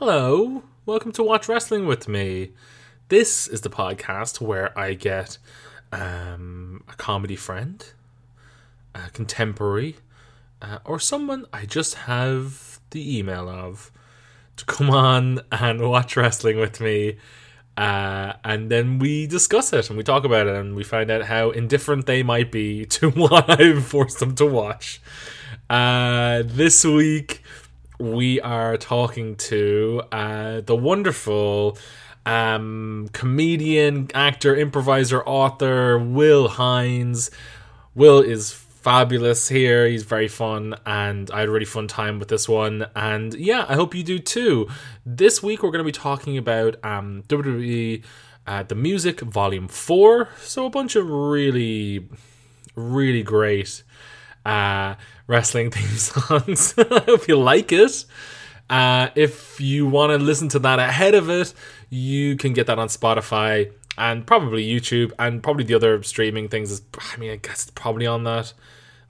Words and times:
Hello, 0.00 0.64
welcome 0.86 1.12
to 1.12 1.22
Watch 1.22 1.48
Wrestling 1.48 1.86
with 1.86 2.08
me. 2.08 2.50
This 3.10 3.46
is 3.46 3.60
the 3.60 3.70
podcast 3.70 4.40
where 4.40 4.76
I 4.76 4.94
get 4.94 5.38
um, 5.92 6.82
a 6.88 6.96
comedy 6.96 7.36
friend, 7.36 7.86
a 8.92 9.08
contemporary, 9.10 9.94
uh, 10.60 10.78
or 10.84 10.98
someone 10.98 11.46
I 11.52 11.64
just 11.66 11.94
have 11.94 12.80
the 12.90 13.18
email 13.18 13.48
of 13.48 13.92
to 14.56 14.64
come 14.64 14.90
on 14.90 15.42
and 15.52 15.88
watch 15.88 16.16
wrestling 16.16 16.58
with 16.58 16.80
me. 16.80 17.18
Uh, 17.76 18.32
and 18.42 18.72
then 18.72 18.98
we 18.98 19.28
discuss 19.28 19.72
it 19.72 19.90
and 19.90 19.96
we 19.96 20.02
talk 20.02 20.24
about 20.24 20.48
it 20.48 20.56
and 20.56 20.74
we 20.74 20.82
find 20.82 21.08
out 21.08 21.22
how 21.22 21.50
indifferent 21.50 22.06
they 22.06 22.24
might 22.24 22.50
be 22.50 22.84
to 22.96 23.10
what 23.10 23.48
I've 23.48 23.86
forced 23.86 24.18
them 24.18 24.34
to 24.34 24.44
watch. 24.44 25.00
Uh, 25.70 26.42
this 26.44 26.84
week 26.84 27.42
we 27.98 28.40
are 28.40 28.76
talking 28.76 29.36
to 29.36 30.02
uh, 30.10 30.60
the 30.62 30.74
wonderful 30.74 31.78
um, 32.26 33.08
comedian, 33.12 34.10
actor, 34.14 34.54
improviser, 34.56 35.22
author 35.24 35.98
Will 35.98 36.48
Hines. 36.48 37.30
Will 37.94 38.20
is 38.20 38.52
fabulous 38.52 39.48
here. 39.48 39.86
He's 39.86 40.02
very 40.02 40.28
fun, 40.28 40.74
and 40.84 41.30
I 41.30 41.40
had 41.40 41.48
a 41.48 41.52
really 41.52 41.64
fun 41.64 41.88
time 41.88 42.18
with 42.18 42.28
this 42.28 42.48
one. 42.48 42.86
And 42.96 43.34
yeah, 43.34 43.64
I 43.68 43.74
hope 43.74 43.94
you 43.94 44.02
do 44.02 44.18
too. 44.18 44.68
This 45.06 45.42
week 45.42 45.62
we're 45.62 45.70
going 45.70 45.78
to 45.78 45.84
be 45.84 45.92
talking 45.92 46.36
about 46.36 46.76
um, 46.84 47.22
WWE 47.28 48.02
uh, 48.46 48.62
the 48.64 48.74
Music 48.74 49.20
Volume 49.20 49.68
Four. 49.68 50.28
So 50.40 50.66
a 50.66 50.70
bunch 50.70 50.96
of 50.96 51.08
really, 51.08 52.08
really 52.74 53.22
great 53.22 53.82
uh, 54.44 54.94
wrestling 55.26 55.70
theme 55.72 55.96
songs. 55.96 56.74
I 56.78 57.02
hope 57.06 57.28
you 57.28 57.36
like 57.36 57.72
it. 57.72 58.04
Uh, 58.68 59.08
if 59.14 59.60
you 59.60 59.86
want 59.86 60.10
to 60.10 60.18
listen 60.18 60.48
to 60.50 60.58
that 60.60 60.78
ahead 60.78 61.14
of 61.14 61.28
it, 61.28 61.52
you 61.90 62.36
can 62.36 62.52
get 62.52 62.66
that 62.66 62.78
on 62.78 62.88
Spotify 62.88 63.70
and 63.96 64.26
probably 64.26 64.66
YouTube 64.66 65.12
and 65.18 65.42
probably 65.42 65.64
the 65.64 65.74
other 65.74 66.02
streaming 66.02 66.48
things. 66.48 66.70
Is, 66.70 66.82
I 66.98 67.16
mean, 67.18 67.30
I 67.30 67.36
guess 67.36 67.64
it's 67.64 67.70
probably 67.70 68.06
on 68.06 68.24
that. 68.24 68.52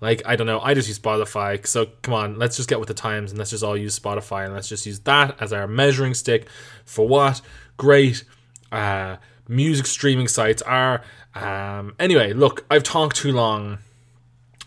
Like, 0.00 0.22
I 0.26 0.36
don't 0.36 0.46
know. 0.46 0.60
I 0.60 0.74
just 0.74 0.88
use 0.88 0.98
Spotify. 0.98 1.64
So 1.66 1.86
come 2.02 2.14
on, 2.14 2.38
let's 2.38 2.56
just 2.56 2.68
get 2.68 2.78
with 2.78 2.88
the 2.88 2.94
times 2.94 3.30
and 3.30 3.38
let's 3.38 3.50
just 3.50 3.64
all 3.64 3.76
use 3.76 3.98
Spotify 3.98 4.44
and 4.44 4.52
let's 4.52 4.68
just 4.68 4.84
use 4.86 5.00
that 5.00 5.40
as 5.40 5.52
our 5.52 5.66
measuring 5.66 6.14
stick 6.14 6.46
for 6.84 7.08
what 7.08 7.40
great 7.76 8.24
uh, 8.70 9.16
music 9.48 9.86
streaming 9.86 10.28
sites 10.28 10.62
are. 10.62 11.02
Um, 11.34 11.94
anyway, 11.98 12.32
look, 12.32 12.66
I've 12.70 12.82
talked 12.82 13.16
too 13.16 13.32
long. 13.32 13.78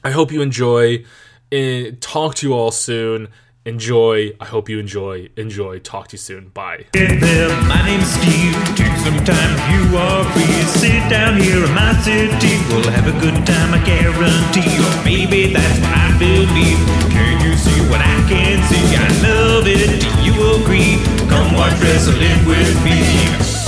I 0.07 0.11
hope 0.11 0.31
you 0.31 0.41
enjoy. 0.41 1.03
Uh, 1.51 1.91
talk 1.99 2.35
to 2.35 2.47
you 2.47 2.53
all 2.53 2.71
soon. 2.71 3.27
Enjoy. 3.65 4.31
I 4.39 4.45
hope 4.45 4.69
you 4.69 4.79
enjoy. 4.79 5.27
Enjoy. 5.35 5.79
Talk 5.79 6.07
to 6.07 6.13
you 6.13 6.17
soon. 6.17 6.47
Bye. 6.47 6.85
Get 6.93 7.19
there, 7.19 7.49
my 7.63 7.85
name's 7.85 8.07
Steve. 8.07 8.55
Take 8.79 8.95
some 9.03 9.19
time 9.25 9.51
you 9.73 9.97
are 9.97 10.23
free. 10.31 10.61
Sit 10.79 11.09
down 11.09 11.35
here 11.41 11.61
in 11.61 11.73
my 11.73 11.91
city. 12.07 12.55
We'll 12.69 12.89
have 12.89 13.05
a 13.13 13.19
good 13.19 13.35
time, 13.45 13.73
I 13.73 13.83
guarantee. 13.83 14.79
Or 14.79 15.03
maybe 15.03 15.51
that's 15.51 15.77
what 15.81 15.91
I 15.91 16.17
believe. 16.17 16.79
Can 17.11 17.43
you 17.43 17.57
see 17.57 17.81
what 17.91 17.99
I 17.99 18.17
can 18.31 18.63
see? 18.71 18.95
I 18.95 19.09
love 19.27 19.67
it. 19.67 19.99
Do 19.99 20.09
you 20.23 20.63
agree? 20.63 21.03
Come 21.27 21.53
watch 21.53 21.77
wrestling 21.81 22.45
with 22.47 22.81
me. 22.85 23.66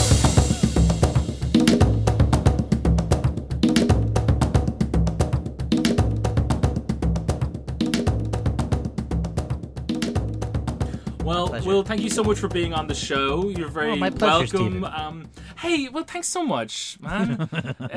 Thank 11.83 12.01
you 12.01 12.09
so 12.09 12.23
much 12.23 12.39
for 12.39 12.47
being 12.47 12.73
on 12.73 12.87
the 12.87 12.95
show. 12.95 13.49
You're 13.49 13.67
very 13.69 13.91
Oh, 13.91 13.95
my 13.95 14.09
pleasure, 14.09 14.57
welcome. 14.57 14.83
Um, 14.83 15.29
hey, 15.57 15.89
well, 15.89 16.03
thanks 16.03 16.27
so 16.27 16.43
much, 16.43 16.97
man. 17.01 17.49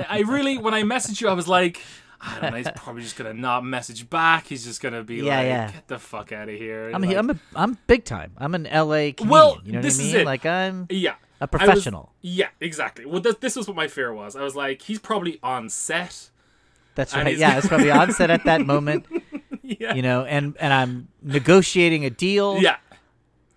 I 0.08 0.20
really, 0.26 0.58
when 0.58 0.74
I 0.74 0.82
messaged 0.82 1.20
you, 1.20 1.28
I 1.28 1.32
was 1.32 1.48
like, 1.48 1.80
I 2.20 2.38
don't 2.40 2.50
know, 2.52 2.56
he's 2.56 2.68
probably 2.76 3.02
just 3.02 3.16
gonna 3.16 3.34
not 3.34 3.64
message 3.64 4.08
back. 4.08 4.46
He's 4.46 4.64
just 4.64 4.80
gonna 4.80 5.02
be 5.02 5.16
Yeah, 5.16 5.36
like, 5.38 5.46
yeah. 5.46 5.70
get 5.72 5.88
the 5.88 5.98
fuck 5.98 6.32
out 6.32 6.48
of 6.48 6.54
here. 6.54 6.90
I'm 6.94 7.00
Like, 7.02 7.10
here. 7.10 7.18
I'm 7.18 7.30
a, 7.30 7.36
I'm 7.56 7.78
big 7.86 8.04
time. 8.04 8.32
I'm 8.38 8.54
an 8.54 8.64
LA 8.64 9.10
comedian. 9.12 9.28
Well, 9.28 9.60
you 9.64 9.72
know 9.72 9.78
what 9.78 9.82
this 9.82 9.98
I 9.98 10.02
is 10.02 10.12
mean? 10.12 10.20
it. 10.22 10.26
Like 10.26 10.46
I'm 10.46 10.86
yeah. 10.90 11.10
a 11.40 11.44
I 11.44 11.44
was- 11.44 11.50
professional. 11.50 12.12
yeah, 12.20 12.48
exactly. 12.60 13.04
Well, 13.06 13.20
th- 13.20 13.40
this 13.40 13.56
was 13.56 13.66
what 13.66 13.76
my 13.76 13.88
fear 13.88 14.12
was. 14.14 14.36
I 14.36 14.42
was 14.42 14.54
like, 14.54 14.82
he's 14.82 14.98
probably 15.00 15.38
on 15.42 15.68
set. 15.68 16.30
That's 16.94 17.14
right. 17.14 17.36
Yeah, 17.36 17.56
it's 17.58 17.66
probably 17.68 17.90
on 17.90 18.12
set 18.12 18.30
at 18.30 18.44
that 18.44 18.64
moment. 18.66 19.06
Yeah. 19.64 19.94
You 19.94 20.02
know, 20.02 20.24
and 20.24 20.56
and 20.60 20.72
I'm 20.72 21.08
negotiating 21.22 22.04
a 22.04 22.10
deal 22.10 22.58
Yeah. 22.60 22.76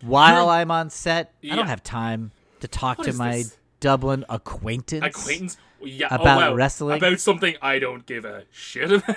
While 0.02 0.50
I'm 0.50 0.72
on 0.72 0.90
set. 0.90 1.34
I 1.50 1.56
don't 1.56 1.68
have 1.68 1.84
time 1.84 2.32
to 2.62 2.68
talk 2.68 2.98
What 3.00 3.08
to 3.08 3.14
my 3.14 3.38
this? 3.38 3.58
Dublin 3.80 4.26
acquaintance. 4.30 5.06
Acquaintance. 5.06 5.58
Yeah. 5.82 6.08
About 6.10 6.42
oh, 6.42 6.50
wow. 6.52 6.56
wrestling? 6.56 6.98
About 6.98 7.20
something 7.20 7.56
I 7.62 7.78
don't 7.80 8.06
give 8.06 8.26
a 8.26 8.44
shit 8.52 8.92
about. 8.92 9.16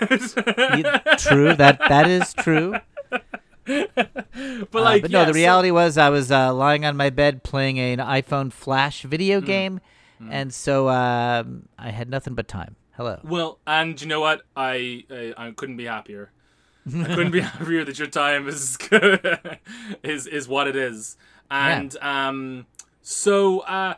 True. 1.18 1.54
That 1.54 1.78
that 1.88 2.08
is 2.08 2.34
true. 2.34 2.74
but 3.10 3.90
Uh, 3.96 4.64
like, 4.72 5.02
but 5.02 5.10
no, 5.10 5.20
yeah, 5.20 5.24
the 5.26 5.32
so- 5.32 5.38
reality 5.38 5.70
was 5.70 5.96
I 5.98 6.08
was 6.10 6.30
uh, 6.30 6.52
lying 6.54 6.84
on 6.84 6.96
my 6.96 7.10
bed 7.10 7.42
playing 7.42 7.78
an 7.78 7.98
iPhone 7.98 8.52
Flash 8.52 9.02
Hmm. 9.02 9.08
video 9.08 9.40
game, 9.40 9.80
and 10.30 10.52
so 10.52 10.88
um, 10.88 11.68
I 11.78 11.90
had 11.90 12.08
nothing 12.10 12.34
but 12.34 12.48
time. 12.48 12.76
Hello. 12.96 13.20
Well, 13.22 13.60
and 13.66 14.00
you 14.00 14.08
know 14.08 14.20
what? 14.20 14.42
I 14.56 15.04
I, 15.10 15.34
I 15.36 15.50
couldn't 15.52 15.76
be 15.76 15.84
happier. 15.84 16.32
I 17.10 17.14
couldn't 17.14 17.32
be 17.32 17.40
happier 17.40 17.84
that 17.84 17.98
your 17.98 18.08
time 18.08 18.48
is 18.48 18.78
is 20.02 20.26
is 20.26 20.48
what 20.48 20.68
it 20.68 20.76
is. 20.76 21.16
And 21.50 21.96
um, 22.00 22.66
so 23.02 23.60
uh, 23.60 23.94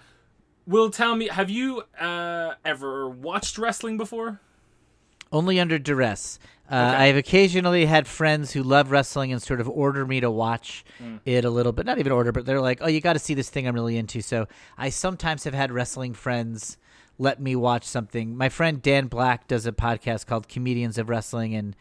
will 0.67 0.91
tell 0.91 1.15
me, 1.17 1.29
have 1.29 1.51
you 1.51 1.83
uh 1.99 2.55
ever 2.65 3.09
watched 3.09 3.59
wrestling 3.59 3.97
before? 3.97 4.41
Only 5.33 5.61
under 5.61 5.79
duress. 5.79 6.39
Uh, 6.43 6.49
Okay. 6.73 6.79
I've 7.09 7.17
occasionally 7.17 7.87
had 7.87 8.07
friends 8.07 8.53
who 8.53 8.63
love 8.63 8.93
wrestling 8.93 9.33
and 9.33 9.43
sort 9.43 9.61
of 9.61 9.69
order 9.69 10.07
me 10.07 10.21
to 10.21 10.31
watch 10.31 10.85
it 11.25 11.45
a 11.45 11.51
little 11.51 11.73
bit. 11.73 11.85
Not 11.85 11.99
even 11.99 12.13
order, 12.13 12.31
but 12.31 12.47
they're 12.47 12.61
like, 12.61 12.79
"Oh, 12.81 12.87
you 12.89 13.01
got 13.01 13.15
to 13.15 13.19
see 13.19 13.35
this 13.35 13.51
thing 13.51 13.67
I'm 13.67 13.75
really 13.75 13.97
into." 13.97 14.21
So 14.21 14.47
I 14.79 14.91
sometimes 14.91 15.43
have 15.45 15.55
had 15.55 15.73
wrestling 15.73 16.15
friends 16.15 16.77
let 17.19 17.39
me 17.39 17.55
watch 17.55 17.85
something. 17.85 18.35
My 18.35 18.49
friend 18.49 18.81
Dan 18.81 19.07
Black 19.07 19.47
does 19.47 19.67
a 19.67 19.73
podcast 19.73 20.27
called 20.27 20.49
Comedians 20.49 20.97
of 20.97 21.11
Wrestling, 21.11 21.55
and 21.55 21.77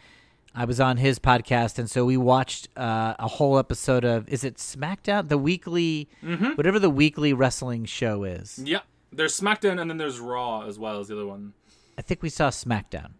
I 0.55 0.65
was 0.65 0.79
on 0.79 0.97
his 0.97 1.19
podcast, 1.19 1.77
and 1.77 1.89
so 1.89 2.05
we 2.05 2.17
watched 2.17 2.67
uh, 2.75 3.13
a 3.19 3.27
whole 3.27 3.57
episode 3.59 4.03
of 4.03 4.27
is 4.29 4.43
it 4.43 4.55
SmackDown, 4.55 5.29
the 5.29 5.37
weekly, 5.37 6.09
whatever 6.55 6.79
the 6.79 6.89
weekly 6.89 7.33
wrestling 7.33 7.85
show 7.85 8.23
is. 8.23 8.59
Yeah. 8.63 8.79
There's 9.11 9.39
SmackDown 9.39 9.79
and 9.81 9.89
then 9.89 9.97
there's 9.97 10.19
Raw 10.19 10.61
as 10.67 10.77
well 10.77 10.99
as 10.99 11.07
the 11.07 11.15
other 11.15 11.25
one. 11.25 11.53
I 11.97 12.01
think 12.01 12.21
we 12.21 12.29
saw 12.29 12.49
SmackDown. 12.49 13.11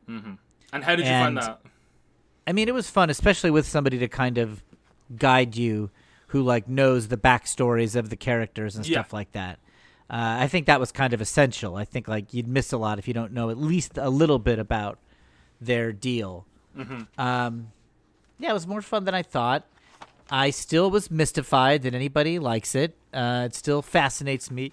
And 0.71 0.83
how 0.83 0.95
did 0.95 1.05
you 1.05 1.11
find 1.11 1.37
that? 1.37 1.61
I 2.45 2.51
mean, 2.53 2.67
it 2.67 2.73
was 2.73 2.89
fun, 2.89 3.09
especially 3.09 3.49
with 3.51 3.67
somebody 3.67 3.97
to 3.99 4.07
kind 4.07 4.37
of 4.37 4.63
guide 5.17 5.55
you 5.55 5.89
who 6.27 6.41
like 6.43 6.67
knows 6.67 7.07
the 7.07 7.17
backstories 7.17 7.95
of 7.95 8.09
the 8.11 8.15
characters 8.15 8.75
and 8.75 8.87
Yeah. 8.87 8.99
stuff 8.99 9.13
like 9.13 9.31
that. 9.31 9.57
Uh, 10.11 10.37
I 10.41 10.47
think 10.47 10.65
that 10.67 10.79
was 10.79 10.91
kind 10.91 11.13
of 11.13 11.21
essential. 11.21 11.75
I 11.75 11.85
think 11.85 12.07
like 12.07 12.33
you'd 12.33 12.47
miss 12.47 12.71
a 12.71 12.77
lot 12.77 12.99
if 12.99 13.07
you 13.07 13.13
don't 13.13 13.31
know 13.33 13.49
at 13.49 13.57
least 13.57 13.97
a 13.97 14.09
little 14.09 14.39
bit 14.39 14.59
about 14.59 14.99
their 15.59 15.91
deal. 15.91 16.45
Um, 17.17 17.71
yeah, 18.39 18.51
it 18.51 18.53
was 18.53 18.67
more 18.67 18.81
fun 18.81 19.05
than 19.05 19.15
I 19.15 19.23
thought. 19.23 19.65
I 20.31 20.51
still 20.51 20.91
was 20.91 21.09
mystified 21.09 21.81
that 21.83 21.93
anybody 21.93 22.39
likes 22.39 22.75
it. 22.75 22.95
Uh, 23.13 23.43
it 23.45 23.55
still 23.55 23.81
fascinates 23.81 24.51
me. 24.51 24.71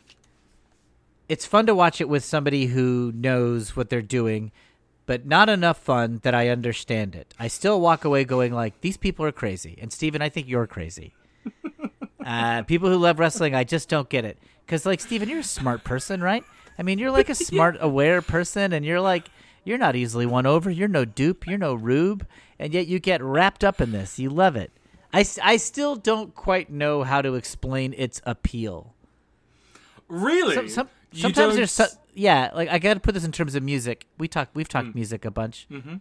It's 1.28 1.46
fun 1.46 1.66
to 1.66 1.74
watch 1.74 2.00
it 2.00 2.08
with 2.08 2.24
somebody 2.24 2.66
who 2.66 3.12
knows 3.14 3.74
what 3.74 3.88
they're 3.88 4.02
doing, 4.02 4.52
but 5.06 5.26
not 5.26 5.48
enough 5.48 5.78
fun 5.78 6.20
that 6.22 6.34
I 6.34 6.50
understand 6.50 7.16
it. 7.16 7.34
I 7.38 7.48
still 7.48 7.80
walk 7.80 8.04
away 8.04 8.24
going 8.24 8.52
like, 8.52 8.80
these 8.80 8.96
people 8.96 9.24
are 9.24 9.32
crazy. 9.32 9.78
And 9.80 9.92
Steven, 9.92 10.22
I 10.22 10.28
think 10.28 10.46
you're 10.48 10.66
crazy. 10.66 11.14
uh, 12.24 12.62
people 12.62 12.91
who 12.91 12.97
love 12.97 13.18
wrestling, 13.18 13.54
I 13.54 13.65
just 13.65 13.88
don't 13.88 14.09
get 14.09 14.24
it. 14.24 14.38
Because 14.65 14.86
like 14.86 15.00
Steven, 15.00 15.28
you're 15.28 15.41
a 15.41 15.44
smart 15.44 15.82
person, 15.82 16.21
right? 16.21 16.44
I 16.78 16.82
mean, 16.82 16.98
you're 16.98 17.10
like 17.10 17.28
a 17.28 17.34
smart, 17.36 17.76
aware 17.80 18.21
person, 18.22 18.72
and 18.72 18.84
you're 18.84 19.00
like, 19.00 19.28
you're 19.66 19.78
not 19.78 19.97
easily 19.97 20.27
won 20.27 20.47
over. 20.47 20.71
You're 20.71 20.89
no 20.89 21.04
dupe. 21.04 21.47
You're 21.47 21.59
no 21.59 21.74
rube, 21.74 22.27
and 22.59 22.72
yet 22.72 22.86
you 22.86 23.01
get 23.01 23.22
wrapped 23.22 23.65
up 23.65 23.80
in 23.80 23.91
this. 23.91 24.18
You 24.18 24.30
love 24.30 24.54
it. 24.54 24.71
I, 25.13 25.24
I 25.42 25.57
still 25.57 25.97
don't 25.97 26.34
quite 26.34 26.71
know 26.71 27.03
how 27.03 27.21
to 27.21 27.34
explain 27.34 27.92
its 27.97 28.22
appeal. 28.24 28.95
Really? 30.09 30.54
Some, 30.54 30.68
some, 30.68 30.89
sometimes 31.13 31.57
there's 31.57 31.72
so, 31.72 31.86
yeah, 32.15 32.51
like 32.54 32.68
I 32.68 32.78
got 32.78 32.95
to 32.95 33.01
put 33.01 33.15
this 33.15 33.24
in 33.24 33.33
terms 33.33 33.57
of 33.57 33.63
music. 33.63 34.07
We 34.18 34.28
talk 34.28 34.51
we've 34.54 34.68
talked 34.68 34.95
music 34.95 35.24
a 35.24 35.30
bunch. 35.30 35.66
Mm-hmm. 35.71 35.97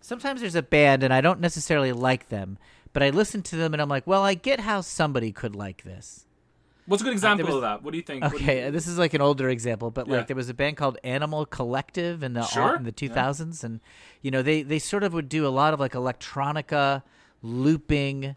Sometimes 0.00 0.40
there's 0.40 0.54
a 0.54 0.62
band 0.62 1.02
and 1.02 1.12
I 1.12 1.20
don't 1.20 1.40
necessarily 1.40 1.92
like 1.92 2.28
them, 2.28 2.58
but 2.92 3.02
I 3.02 3.10
listen 3.10 3.42
to 3.42 3.56
them 3.56 3.72
and 3.72 3.82
I'm 3.82 3.88
like, 3.88 4.06
well, 4.06 4.22
I 4.22 4.34
get 4.34 4.60
how 4.60 4.82
somebody 4.82 5.32
could 5.32 5.56
like 5.56 5.82
this. 5.82 6.26
What's 6.88 7.02
a 7.02 7.04
good 7.04 7.12
example 7.12 7.46
was- 7.46 7.54
of 7.56 7.60
that? 7.62 7.82
What 7.82 7.90
do 7.92 7.96
you 7.98 8.02
think? 8.02 8.22
What 8.24 8.32
do 8.32 8.38
you- 8.38 8.44
Okay, 8.44 8.70
this 8.70 8.86
is 8.86 8.98
like 8.98 9.14
an 9.14 9.20
older 9.20 9.48
example, 9.48 9.90
but 9.90 10.06
Yeah. 10.08 10.16
like 10.16 10.26
there 10.26 10.34
was 10.36 10.48
a 10.48 10.54
band 10.54 10.76
called 10.76 10.98
Animal 11.04 11.44
Collective 11.46 12.22
in 12.22 12.32
the 12.32 12.42
Sure, 12.42 12.76
in 12.76 12.84
the 12.84 12.92
2000s, 12.92 13.62
and 13.62 13.80
you 14.22 14.30
know 14.30 14.42
they 14.42 14.62
they 14.62 14.78
sort 14.78 15.02
of 15.04 15.12
would 15.12 15.28
do 15.28 15.46
a 15.46 15.50
lot 15.50 15.74
of 15.74 15.80
like 15.80 15.92
electronica, 15.92 17.02
looping, 17.42 18.36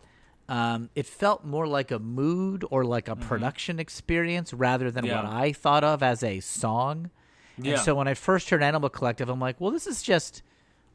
Um, 0.49 0.89
it 0.95 1.05
felt 1.05 1.45
more 1.45 1.65
like 1.65 1.91
a 1.91 1.99
mood 1.99 2.65
or 2.69 2.83
like 2.83 3.07
a 3.07 3.15
production 3.15 3.79
experience 3.79 4.53
rather 4.53 4.91
than 4.91 5.05
what 5.07 5.23
Mm-hmm. 5.23 5.33
I 5.33 5.53
thought 5.53 5.85
of 5.85 6.03
as 6.03 6.23
a 6.23 6.41
song. 6.41 7.09
Yeah. 7.57 7.73
And 7.75 7.81
so 7.81 7.95
when 7.95 8.09
I 8.09 8.15
first 8.15 8.49
heard 8.49 8.61
Animal 8.61 8.89
Collective, 8.89 9.29
I'm 9.29 9.39
like, 9.39 9.61
well, 9.61 9.71
this 9.71 9.87
is 9.87 10.03
just 10.03 10.41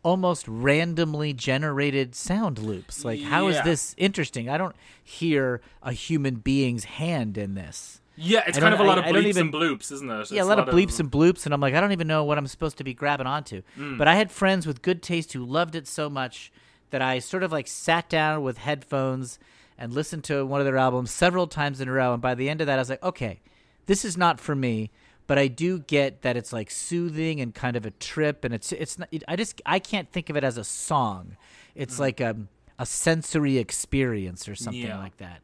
almost 0.06 0.46
randomly 0.46 1.32
generated 1.32 2.14
sound 2.14 2.60
loops. 2.60 3.04
Like, 3.04 3.20
how 3.22 3.48
is 3.48 3.56
Yeah. 3.56 3.62
this 3.64 3.92
interesting? 3.98 4.48
I 4.48 4.56
don't 4.56 4.76
hear 5.02 5.60
a 5.82 5.92
human 5.92 6.36
being's 6.36 6.84
hand 6.84 7.36
in 7.36 7.54
this. 7.54 8.00
Yeah, 8.14 8.44
it's 8.46 8.56
kind 8.56 8.72
of 8.72 8.78
a 8.78 8.84
lot 8.84 8.98
I- 9.00 9.08
of 9.08 9.14
bleeps 9.16 9.24
even- 9.24 9.42
and 9.46 9.52
bloops, 9.52 9.90
isn't 9.90 10.08
it? 10.08 10.30
Yeah, 10.30 10.42
It's 10.42 10.46
a 10.46 10.48
lot 10.48 10.60
of 10.60 10.68
bleeps 10.72 11.00
and 11.00 11.10
bloops, 11.10 11.44
and 11.44 11.52
I'm 11.52 11.60
like, 11.60 11.74
I 11.74 11.80
don't 11.80 11.90
even 11.90 12.06
know 12.06 12.22
what 12.22 12.38
I'm 12.38 12.46
supposed 12.46 12.78
to 12.78 12.84
be 12.84 12.94
grabbing 12.94 13.26
onto. 13.26 13.62
Mm. 13.76 13.98
But 13.98 14.06
I 14.06 14.14
had 14.14 14.30
friends 14.30 14.64
with 14.64 14.80
good 14.80 15.02
taste 15.02 15.32
who 15.32 15.44
loved 15.44 15.74
it 15.74 15.88
so 15.88 16.08
much 16.08 16.52
that 16.90 17.02
I 17.02 17.18
sort 17.18 17.42
of 17.42 17.50
like 17.50 17.66
sat 17.66 18.08
down 18.08 18.42
with 18.42 18.58
headphones 18.58 19.40
and 19.76 19.92
listened 19.92 20.22
to 20.24 20.46
one 20.46 20.60
of 20.60 20.66
their 20.66 20.78
albums 20.78 21.10
several 21.10 21.48
times 21.48 21.80
in 21.80 21.88
a 21.88 21.92
row. 21.92 22.12
And 22.12 22.22
by 22.22 22.34
the 22.36 22.48
end 22.48 22.60
of 22.60 22.68
that, 22.68 22.78
I 22.78 22.82
was 22.82 22.88
like, 22.90 23.02
okay, 23.02 23.40
this 23.86 24.04
is 24.04 24.16
not 24.16 24.38
for 24.40 24.54
me. 24.54 24.90
But 25.26 25.38
I 25.38 25.48
do 25.48 25.80
get 25.80 26.22
that 26.22 26.36
it's 26.36 26.52
like 26.52 26.70
soothing 26.70 27.40
and 27.40 27.54
kind 27.54 27.76
of 27.76 27.84
a 27.84 27.90
trip, 27.90 28.44
and 28.44 28.54
it's 28.54 28.72
it's 28.72 28.98
not. 28.98 29.08
It, 29.10 29.24
I 29.26 29.36
just 29.36 29.60
I 29.66 29.78
can't 29.78 30.10
think 30.10 30.30
of 30.30 30.36
it 30.36 30.44
as 30.44 30.56
a 30.56 30.64
song. 30.64 31.36
It's 31.74 31.96
mm. 31.96 32.00
like 32.00 32.20
a 32.20 32.36
a 32.78 32.86
sensory 32.86 33.58
experience 33.58 34.48
or 34.48 34.54
something 34.54 34.82
Yeah. 34.82 34.98
like 34.98 35.16
that. 35.16 35.40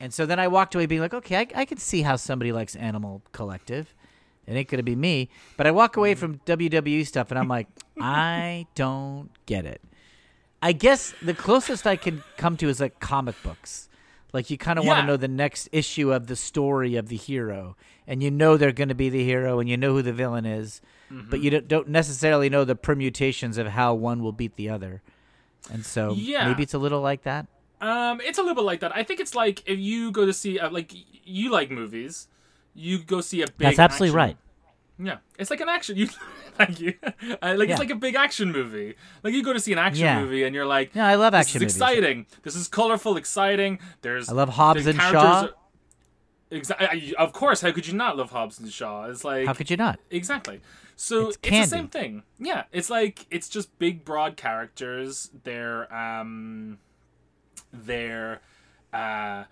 And 0.00 0.12
so 0.12 0.26
then 0.26 0.40
I 0.40 0.48
walked 0.48 0.74
away 0.74 0.86
being 0.86 1.00
like, 1.00 1.14
okay, 1.14 1.36
I, 1.36 1.46
I 1.54 1.64
can 1.64 1.78
see 1.78 2.02
how 2.02 2.16
somebody 2.16 2.50
likes 2.50 2.74
Animal 2.74 3.22
Collective. 3.32 3.94
It 4.46 4.54
ain't 4.54 4.68
gonna 4.68 4.82
be 4.82 4.96
me. 4.96 5.28
But 5.56 5.66
I 5.66 5.70
walk 5.70 5.96
away 5.96 6.14
mm. 6.14 6.18
from 6.18 6.38
WWE 6.46 7.06
stuff 7.06 7.30
and 7.30 7.38
I'm 7.38 7.48
like, 7.48 7.68
I 8.00 8.66
don't 8.74 9.30
get 9.46 9.64
it. 9.66 9.80
I 10.60 10.72
guess 10.72 11.14
the 11.22 11.34
closest 11.34 11.86
I 11.86 11.96
can 11.96 12.22
come 12.36 12.56
to 12.58 12.68
is 12.68 12.80
like 12.80 13.00
comic 13.00 13.40
books. 13.42 13.88
Like 14.32 14.48
you 14.50 14.56
kind 14.56 14.78
of 14.78 14.86
want 14.86 15.00
to 15.00 15.06
know 15.06 15.16
the 15.18 15.28
next 15.28 15.68
issue 15.72 16.12
of 16.12 16.26
the 16.26 16.36
story 16.36 16.96
of 16.96 17.08
the 17.08 17.16
hero, 17.16 17.76
and 18.06 18.22
you 18.22 18.30
know 18.30 18.56
they're 18.56 18.72
going 18.72 18.88
to 18.88 18.94
be 18.94 19.10
the 19.10 19.22
hero, 19.24 19.60
and 19.60 19.68
you 19.68 19.76
know 19.76 19.92
who 19.92 20.00
the 20.02 20.12
villain 20.12 20.46
is, 20.46 20.80
but 21.10 21.40
you 21.40 21.50
don't, 21.50 21.68
don't 21.68 21.88
necessarily 21.88 22.48
know 22.48 22.64
the 22.64 22.74
permutations 22.74 23.58
of 23.58 23.66
how 23.68 23.92
one 23.92 24.22
will 24.22 24.32
beat 24.32 24.56
the 24.56 24.70
other. 24.70 25.02
And 25.70 25.84
so 25.84 26.14
Yeah. 26.16 26.48
maybe 26.48 26.62
it's 26.62 26.72
a 26.74 26.78
little 26.78 27.00
like 27.02 27.22
that. 27.24 27.46
Um, 27.82 28.20
it's 28.22 28.38
a 28.38 28.42
little 28.42 28.54
bit 28.54 28.64
like 28.64 28.80
that. 28.80 28.96
I 28.96 29.02
think 29.02 29.20
it's 29.20 29.34
like 29.34 29.62
if 29.66 29.78
you 29.78 30.10
go 30.12 30.24
to 30.24 30.32
see, 30.32 30.58
uh, 30.58 30.70
like, 30.70 30.92
you 31.24 31.50
like 31.50 31.70
movies, 31.70 32.28
you 32.74 32.98
go 33.02 33.20
see 33.20 33.42
a 33.42 33.46
big. 33.46 33.58
That's 33.58 33.78
absolutely 33.78 34.08
action- 34.08 34.16
right. 34.16 34.36
Yeah, 35.02 35.18
it's 35.38 35.50
like 35.50 35.60
an 35.60 35.68
action. 35.68 35.96
You, 36.02 36.08
thank 36.56 36.80
you. 36.80 36.94
Uh, 37.02 37.54
like 37.56 37.68
Yeah. 37.68 37.74
it's 37.74 37.78
like 37.80 37.90
a 37.90 37.94
big 37.96 38.14
action 38.14 38.52
movie. 38.52 38.94
Like 39.22 39.32
you 39.34 39.42
go 39.42 39.52
to 39.52 39.60
see 39.60 39.72
an 39.72 39.78
action 39.78 40.04
Yeah. 40.04 40.20
movie 40.20 40.44
and 40.44 40.54
you're 40.54 40.66
like, 40.66 40.94
Yeah, 40.94 41.06
I 41.06 41.14
love 41.16 41.32
this 41.32 41.40
action 41.46 41.62
is 41.62 41.74
movies. 41.74 41.76
exciting. 41.76 42.26
This 42.42 42.54
is 42.56 42.68
colorful, 42.68 43.16
exciting. 43.16 43.78
There's 44.02 44.28
I 44.28 44.32
love 44.34 44.50
Hobbs 44.50 44.86
and 44.86 45.00
Shaw. 45.00 45.42
are- 45.46 45.50
Exa- 46.52 47.14
of 47.14 47.32
course, 47.32 47.62
how 47.62 47.72
could 47.72 47.86
you 47.86 47.94
not 47.94 48.18
love 48.18 48.30
Hobbs 48.30 48.58
and 48.60 48.70
Shaw? 48.70 49.04
It's 49.06 49.24
like 49.24 49.46
How 49.46 49.54
could 49.54 49.70
you 49.70 49.76
not? 49.78 49.98
Exactly. 50.10 50.60
So 50.96 51.28
It's 51.28 51.38
it's, 51.42 51.58
the 51.58 51.64
same 51.64 51.88
thing. 51.88 52.22
Yeah, 52.38 52.64
it's 52.72 52.90
like 52.90 53.26
it's 53.30 53.48
just 53.48 53.76
big, 53.78 54.04
broad 54.04 54.36
characters. 54.36 55.30
They're 55.44 55.92
um, 55.94 56.78
they're 57.72 58.42
uh, 58.92 59.44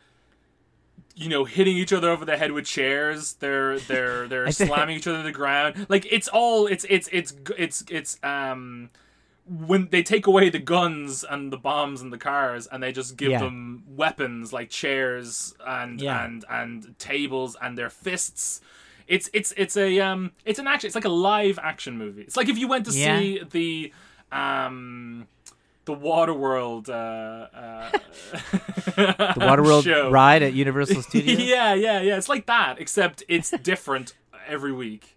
you 1.20 1.28
know, 1.28 1.44
hitting 1.44 1.76
each 1.76 1.93
other 1.93 2.08
over 2.08 2.25
the 2.25 2.37
head 2.38 2.50
with 2.52 2.64
chairs. 2.64 3.34
They're 3.34 3.78
they're 3.81 4.26
they're 4.26 4.50
slamming 4.67 4.96
each 4.96 5.06
other 5.06 5.19
to 5.19 5.22
the 5.25 5.32
ground. 5.32 5.87
Like 5.88 6.06
it's 6.11 6.28
all 6.28 6.67
it's 6.67 6.87
it's 6.88 7.08
it's 7.12 7.34
it's 7.58 7.84
it's 7.90 8.19
um. 8.22 8.90
When 9.46 9.88
they 9.90 10.05
take 10.05 10.28
away 10.28 10.49
the 10.49 10.61
guns 10.61 11.25
and 11.28 11.52
the 11.52 11.56
bombs 11.56 12.00
and 12.02 12.12
the 12.12 12.19
cars, 12.19 12.69
and 12.70 12.81
they 12.81 12.93
just 12.93 13.17
give 13.17 13.32
Yeah. 13.32 13.40
them 13.40 13.82
weapons 13.88 14.52
like 14.52 14.70
chairs 14.70 15.55
and 15.67 16.00
Yeah. 16.00 16.25
and 16.25 16.44
and 16.49 16.94
tables 17.00 17.56
and 17.61 17.76
their 17.76 17.90
fists, 17.90 18.61
it's 19.08 19.28
it's 19.32 19.52
it's 19.56 19.76
a 19.76 19.99
um 20.00 20.31
it's 20.44 20.61
an 20.61 20.69
action. 20.69 20.87
It's 20.87 20.94
like 20.94 21.05
a 21.05 21.08
live 21.08 21.58
action 21.61 21.99
movie. 21.99 22.23
It's 22.23 22.37
like 22.37 22.49
if 22.49 22.58
you 22.58 22.69
went 22.69 22.87
to 22.87 22.93
Yeah. 22.93 23.19
see 23.19 23.43
the 23.50 23.93
um 24.31 25.26
the 25.94 25.96
Waterworld 25.96 26.88
uh, 26.88 26.92
uh 26.92 27.90
The 28.96 29.34
Waterworld 29.40 29.84
show. 29.84 30.10
ride 30.10 30.42
at 30.42 30.52
Universal 30.52 31.02
Studios. 31.08 31.40
yeah, 31.40 31.75
yeah, 31.75 32.00
yeah. 32.00 32.16
It's 32.16 32.28
like 32.28 32.46
that, 32.46 32.81
except 32.81 33.22
it's 33.28 33.50
different 33.62 34.14
every 34.46 34.72
week. 34.72 35.16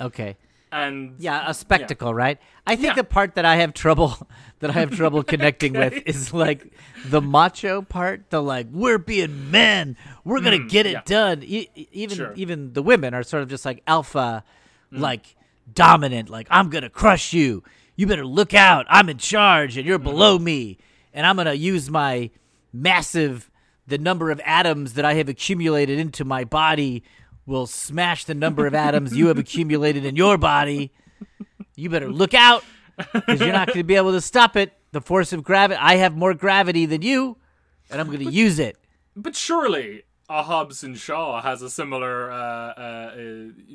Okay. 0.00 0.36
And 0.72 1.14
Yeah, 1.18 1.44
a 1.48 1.54
spectacle, 1.54 2.12
right? 2.12 2.38
I 2.66 2.74
think 2.74 2.88
Yeah. 2.88 2.94
the 2.94 3.04
part 3.04 3.36
that 3.36 3.44
I 3.44 3.56
have 3.56 3.74
trouble 3.74 4.16
that 4.58 4.70
I 4.70 4.74
have 4.74 4.90
trouble 4.90 5.22
connecting 5.22 5.72
with 5.74 5.94
is 6.06 6.34
like 6.34 6.72
the 7.06 7.20
macho 7.20 7.80
part. 7.82 8.30
The 8.30 8.42
like, 8.42 8.66
we're 8.72 8.98
being 8.98 9.50
men, 9.52 9.96
we're 10.24 10.40
gonna 10.40 10.58
get 10.66 10.86
it 10.86 10.90
Mm, 10.90 10.92
yeah. 10.94 11.02
done. 11.04 11.42
E- 11.44 11.68
even 11.92 12.16
Sure. 12.16 12.28
Mm. 12.30 12.36
even 12.38 12.72
the 12.72 12.82
women 12.82 13.14
are 13.14 13.22
sort 13.22 13.42
of 13.44 13.48
just 13.48 13.64
like 13.64 13.82
alpha, 13.86 14.42
like 14.90 15.36
dominant. 15.72 16.28
Like 16.28 16.48
I'm 16.50 16.70
gonna 16.70 16.90
crush 16.90 17.32
you. 17.32 17.62
You 17.96 18.06
better 18.06 18.26
look 18.26 18.54
out. 18.54 18.86
I'm 18.88 19.08
in 19.08 19.18
charge, 19.18 19.76
and 19.76 19.86
you're 19.86 19.98
Mm-hmm. 19.98 20.08
below 20.08 20.38
me. 20.38 20.78
And 21.12 21.24
I'm 21.26 21.36
gonna 21.36 21.54
use 21.54 21.90
my 21.90 22.30
massive, 22.72 23.50
the 23.86 23.98
number 23.98 24.30
of 24.30 24.40
atoms 24.44 24.94
that 24.94 25.04
I 25.04 25.14
have 25.14 25.28
accumulated 25.28 25.98
into 25.98 26.24
my 26.24 26.44
body 26.44 27.02
will 27.46 27.66
smash 27.66 28.24
the 28.24 28.34
number 28.34 28.66
of 28.66 28.74
atoms 28.74 29.14
you 29.16 29.26
have 29.28 29.38
accumulated 29.38 30.04
in 30.04 30.16
your 30.16 30.38
body. 30.38 30.90
You 31.76 31.90
better 31.90 32.08
look 32.10 32.34
out 32.34 32.64
because 33.12 33.40
you're 33.40 33.52
not 33.52 33.68
going 33.68 33.78
to 33.78 33.84
be 33.84 33.96
able 33.96 34.12
to 34.12 34.20
stop 34.20 34.56
it. 34.56 34.72
The 34.92 35.00
force 35.00 35.32
of 35.32 35.42
gravity. 35.42 35.78
I 35.80 35.96
have 35.96 36.16
more 36.16 36.34
gravity 36.34 36.86
than 36.86 37.02
you, 37.02 37.36
and 37.90 38.00
I'm 38.00 38.06
going 38.06 38.24
to 38.24 38.30
use 38.32 38.58
it. 38.60 38.76
but 39.16 39.34
surely 39.36 40.04
a 40.28 40.42
Hobbs 40.44 40.82
and 40.84 40.96
Shaw 40.96 41.42
has 41.42 41.60
a 41.62 41.68
similar 41.68 42.30
uh, 42.30 42.36
uh, 42.36 43.16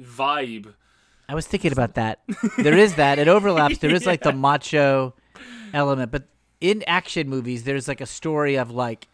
vibe. 0.02 0.74
I 1.30 1.36
was 1.36 1.46
thinking 1.48 1.72
about 1.72 1.94
that. 1.94 2.20
There 2.58 2.78
is 2.78 2.96
that. 2.96 3.20
It 3.20 3.28
overlaps. 3.28 3.78
There 3.78 3.94
is 3.94 4.06
like 4.06 4.24
the 4.24 4.34
macho 4.48 5.14
element, 5.74 6.12
but 6.12 6.24
in 6.60 6.84
action 6.88 7.30
movies, 7.30 7.64
there's 7.64 7.88
like 7.88 8.02
a 8.02 8.06
story 8.06 8.56
of 8.58 8.72
like 8.72 9.08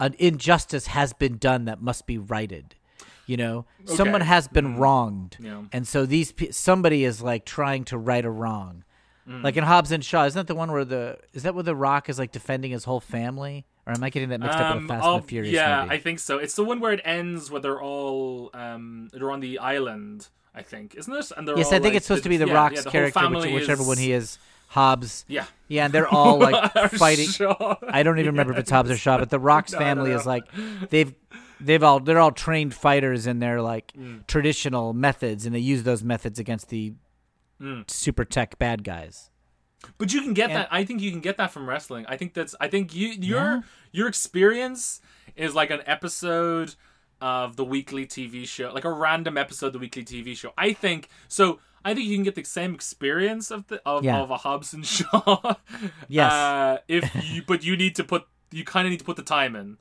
an 0.00 0.14
injustice 0.18 0.88
has 0.88 1.12
been 1.12 1.38
done 1.38 1.64
that 1.66 1.80
must 1.80 2.06
be 2.06 2.18
righted. 2.18 2.74
You 3.26 3.36
know, 3.36 3.64
someone 3.84 4.20
has 4.20 4.48
been 4.48 4.76
wronged, 4.76 5.36
Yeah. 5.40 5.62
and 5.72 5.86
so 5.86 6.04
these 6.04 6.34
somebody 6.50 7.04
is 7.04 7.22
like 7.22 7.44
trying 7.46 7.84
to 7.84 7.96
right 7.96 8.24
a 8.24 8.30
wrong. 8.30 8.82
Mm. 9.28 9.44
Like 9.44 9.56
in 9.56 9.62
Hobbs 9.62 9.92
and 9.92 10.04
Shaw, 10.04 10.24
isn't 10.26 10.36
that 10.38 10.48
the 10.52 10.56
one 10.56 10.72
where 10.72 10.84
the 10.84 11.18
is 11.32 11.44
that 11.44 11.54
where 11.54 11.62
the 11.62 11.76
Rock 11.76 12.08
is 12.08 12.18
like 12.18 12.32
defending 12.32 12.72
his 12.72 12.82
whole 12.82 12.98
family, 12.98 13.64
or 13.86 13.92
am 13.94 14.02
I 14.02 14.10
getting 14.10 14.28
that 14.30 14.40
mixed 14.40 14.58
up 14.58 14.74
with 14.74 14.78
Um, 14.78 14.84
a 14.86 14.88
Fast 14.88 15.06
oh, 15.06 15.14
and 15.14 15.22
the 15.22 15.28
Furious 15.28 15.54
yeah, 15.54 15.82
movie? 15.84 15.94
I 15.94 15.98
think 16.00 16.18
so. 16.18 16.38
It's 16.38 16.56
the 16.56 16.64
one 16.64 16.80
where 16.80 16.92
it 16.92 17.00
ends 17.04 17.48
where 17.48 17.60
they're 17.60 17.80
all 17.80 18.50
um, 18.54 19.08
they're 19.12 19.30
on 19.30 19.38
the 19.38 19.60
island. 19.60 20.28
I 20.54 20.62
think 20.62 20.94
isn't 20.96 21.12
it? 21.12 21.32
And 21.36 21.48
they're 21.48 21.56
yes, 21.56 21.68
I 21.68 21.70
think 21.72 21.84
like, 21.84 21.94
it's 21.94 22.06
supposed 22.06 22.22
to 22.24 22.28
be 22.28 22.36
the 22.36 22.46
yeah, 22.46 22.52
Rock's 22.54 22.74
yeah, 22.76 22.80
the 22.82 22.90
character, 22.90 23.28
which, 23.30 23.52
whichever 23.52 23.82
is- 23.82 23.88
one 23.88 23.98
he 23.98 24.12
is. 24.12 24.38
Hobbs. 24.68 25.26
Yeah. 25.28 25.44
Yeah, 25.68 25.84
and 25.84 25.92
they're 25.92 26.08
all 26.08 26.38
like 26.38 26.72
fighting. 26.92 27.28
Shaw. 27.28 27.74
I 27.86 28.02
don't 28.02 28.18
even 28.18 28.28
remember 28.32 28.54
if 28.54 28.58
it's 28.60 28.70
Hobbs 28.70 28.90
or 28.90 28.96
Shaw, 28.96 29.18
but 29.18 29.28
the 29.28 29.38
Rock's 29.50 29.72
No, 29.72 29.78
no, 29.78 29.84
family 29.84 30.10
no. 30.10 30.16
is 30.16 30.24
like 30.24 30.44
they've 30.88 31.14
they've 31.60 31.82
all 31.82 32.00
they're 32.00 32.18
all 32.18 32.32
trained 32.32 32.72
fighters 32.74 33.26
in 33.26 33.38
their 33.38 33.60
like 33.60 33.92
Mm. 33.92 34.26
traditional 34.26 34.94
methods, 34.94 35.44
and 35.44 35.54
they 35.54 35.58
use 35.58 35.82
those 35.82 36.02
methods 36.02 36.38
against 36.38 36.68
the 36.70 36.94
Mm. 37.60 37.88
super 37.88 38.24
tech 38.24 38.58
bad 38.58 38.82
guys. 38.82 39.28
But 39.98 40.12
you 40.14 40.22
can 40.22 40.32
get 40.32 40.48
And- 40.50 40.56
that. 40.60 40.68
I 40.70 40.84
think 40.84 41.02
you 41.02 41.10
can 41.10 41.20
get 41.20 41.36
that 41.36 41.52
from 41.52 41.68
wrestling. 41.68 42.06
I 42.08 42.16
think 42.16 42.32
that's. 42.32 42.54
I 42.58 42.68
think 42.68 42.94
you 42.94 43.08
your 43.08 43.40
Yeah. 43.40 43.60
your 43.92 44.08
experience 44.08 45.00
is 45.36 45.54
like 45.54 45.70
an 45.70 45.80
episode 45.86 46.76
of 47.22 47.56
the 47.56 47.64
weekly 47.64 48.04
TV 48.04 48.46
show, 48.46 48.70
like 48.74 48.84
a 48.84 48.92
random 48.92 49.38
episode 49.38 49.68
of 49.68 49.72
the 49.74 49.78
weekly 49.78 50.04
TV 50.04 50.36
show. 50.36 50.52
I 50.58 50.72
think 50.74 51.08
so. 51.28 51.60
I 51.84 51.94
think 51.94 52.06
you 52.06 52.16
can 52.16 52.22
get 52.24 52.34
the 52.34 52.44
same 52.44 52.74
experience 52.74 53.50
of 53.50 53.66
the 53.68 53.80
of, 53.86 54.04
Yeah. 54.04 54.20
of 54.20 54.30
a 54.30 54.36
Hobbs 54.36 54.74
and 54.74 54.84
Shaw. 54.86 55.54
Yes. 56.08 56.32
Uh, 56.32 56.78
if 56.88 57.10
you, 57.32 57.42
but 57.46 57.64
you 57.64 57.76
need 57.76 57.94
to 57.96 58.04
put 58.04 58.24
you 58.50 58.64
kind 58.64 58.86
of 58.86 58.90
need 58.90 58.98
to 58.98 59.04
put 59.04 59.16
the 59.16 59.22
time 59.22 59.56
in. 59.56 59.78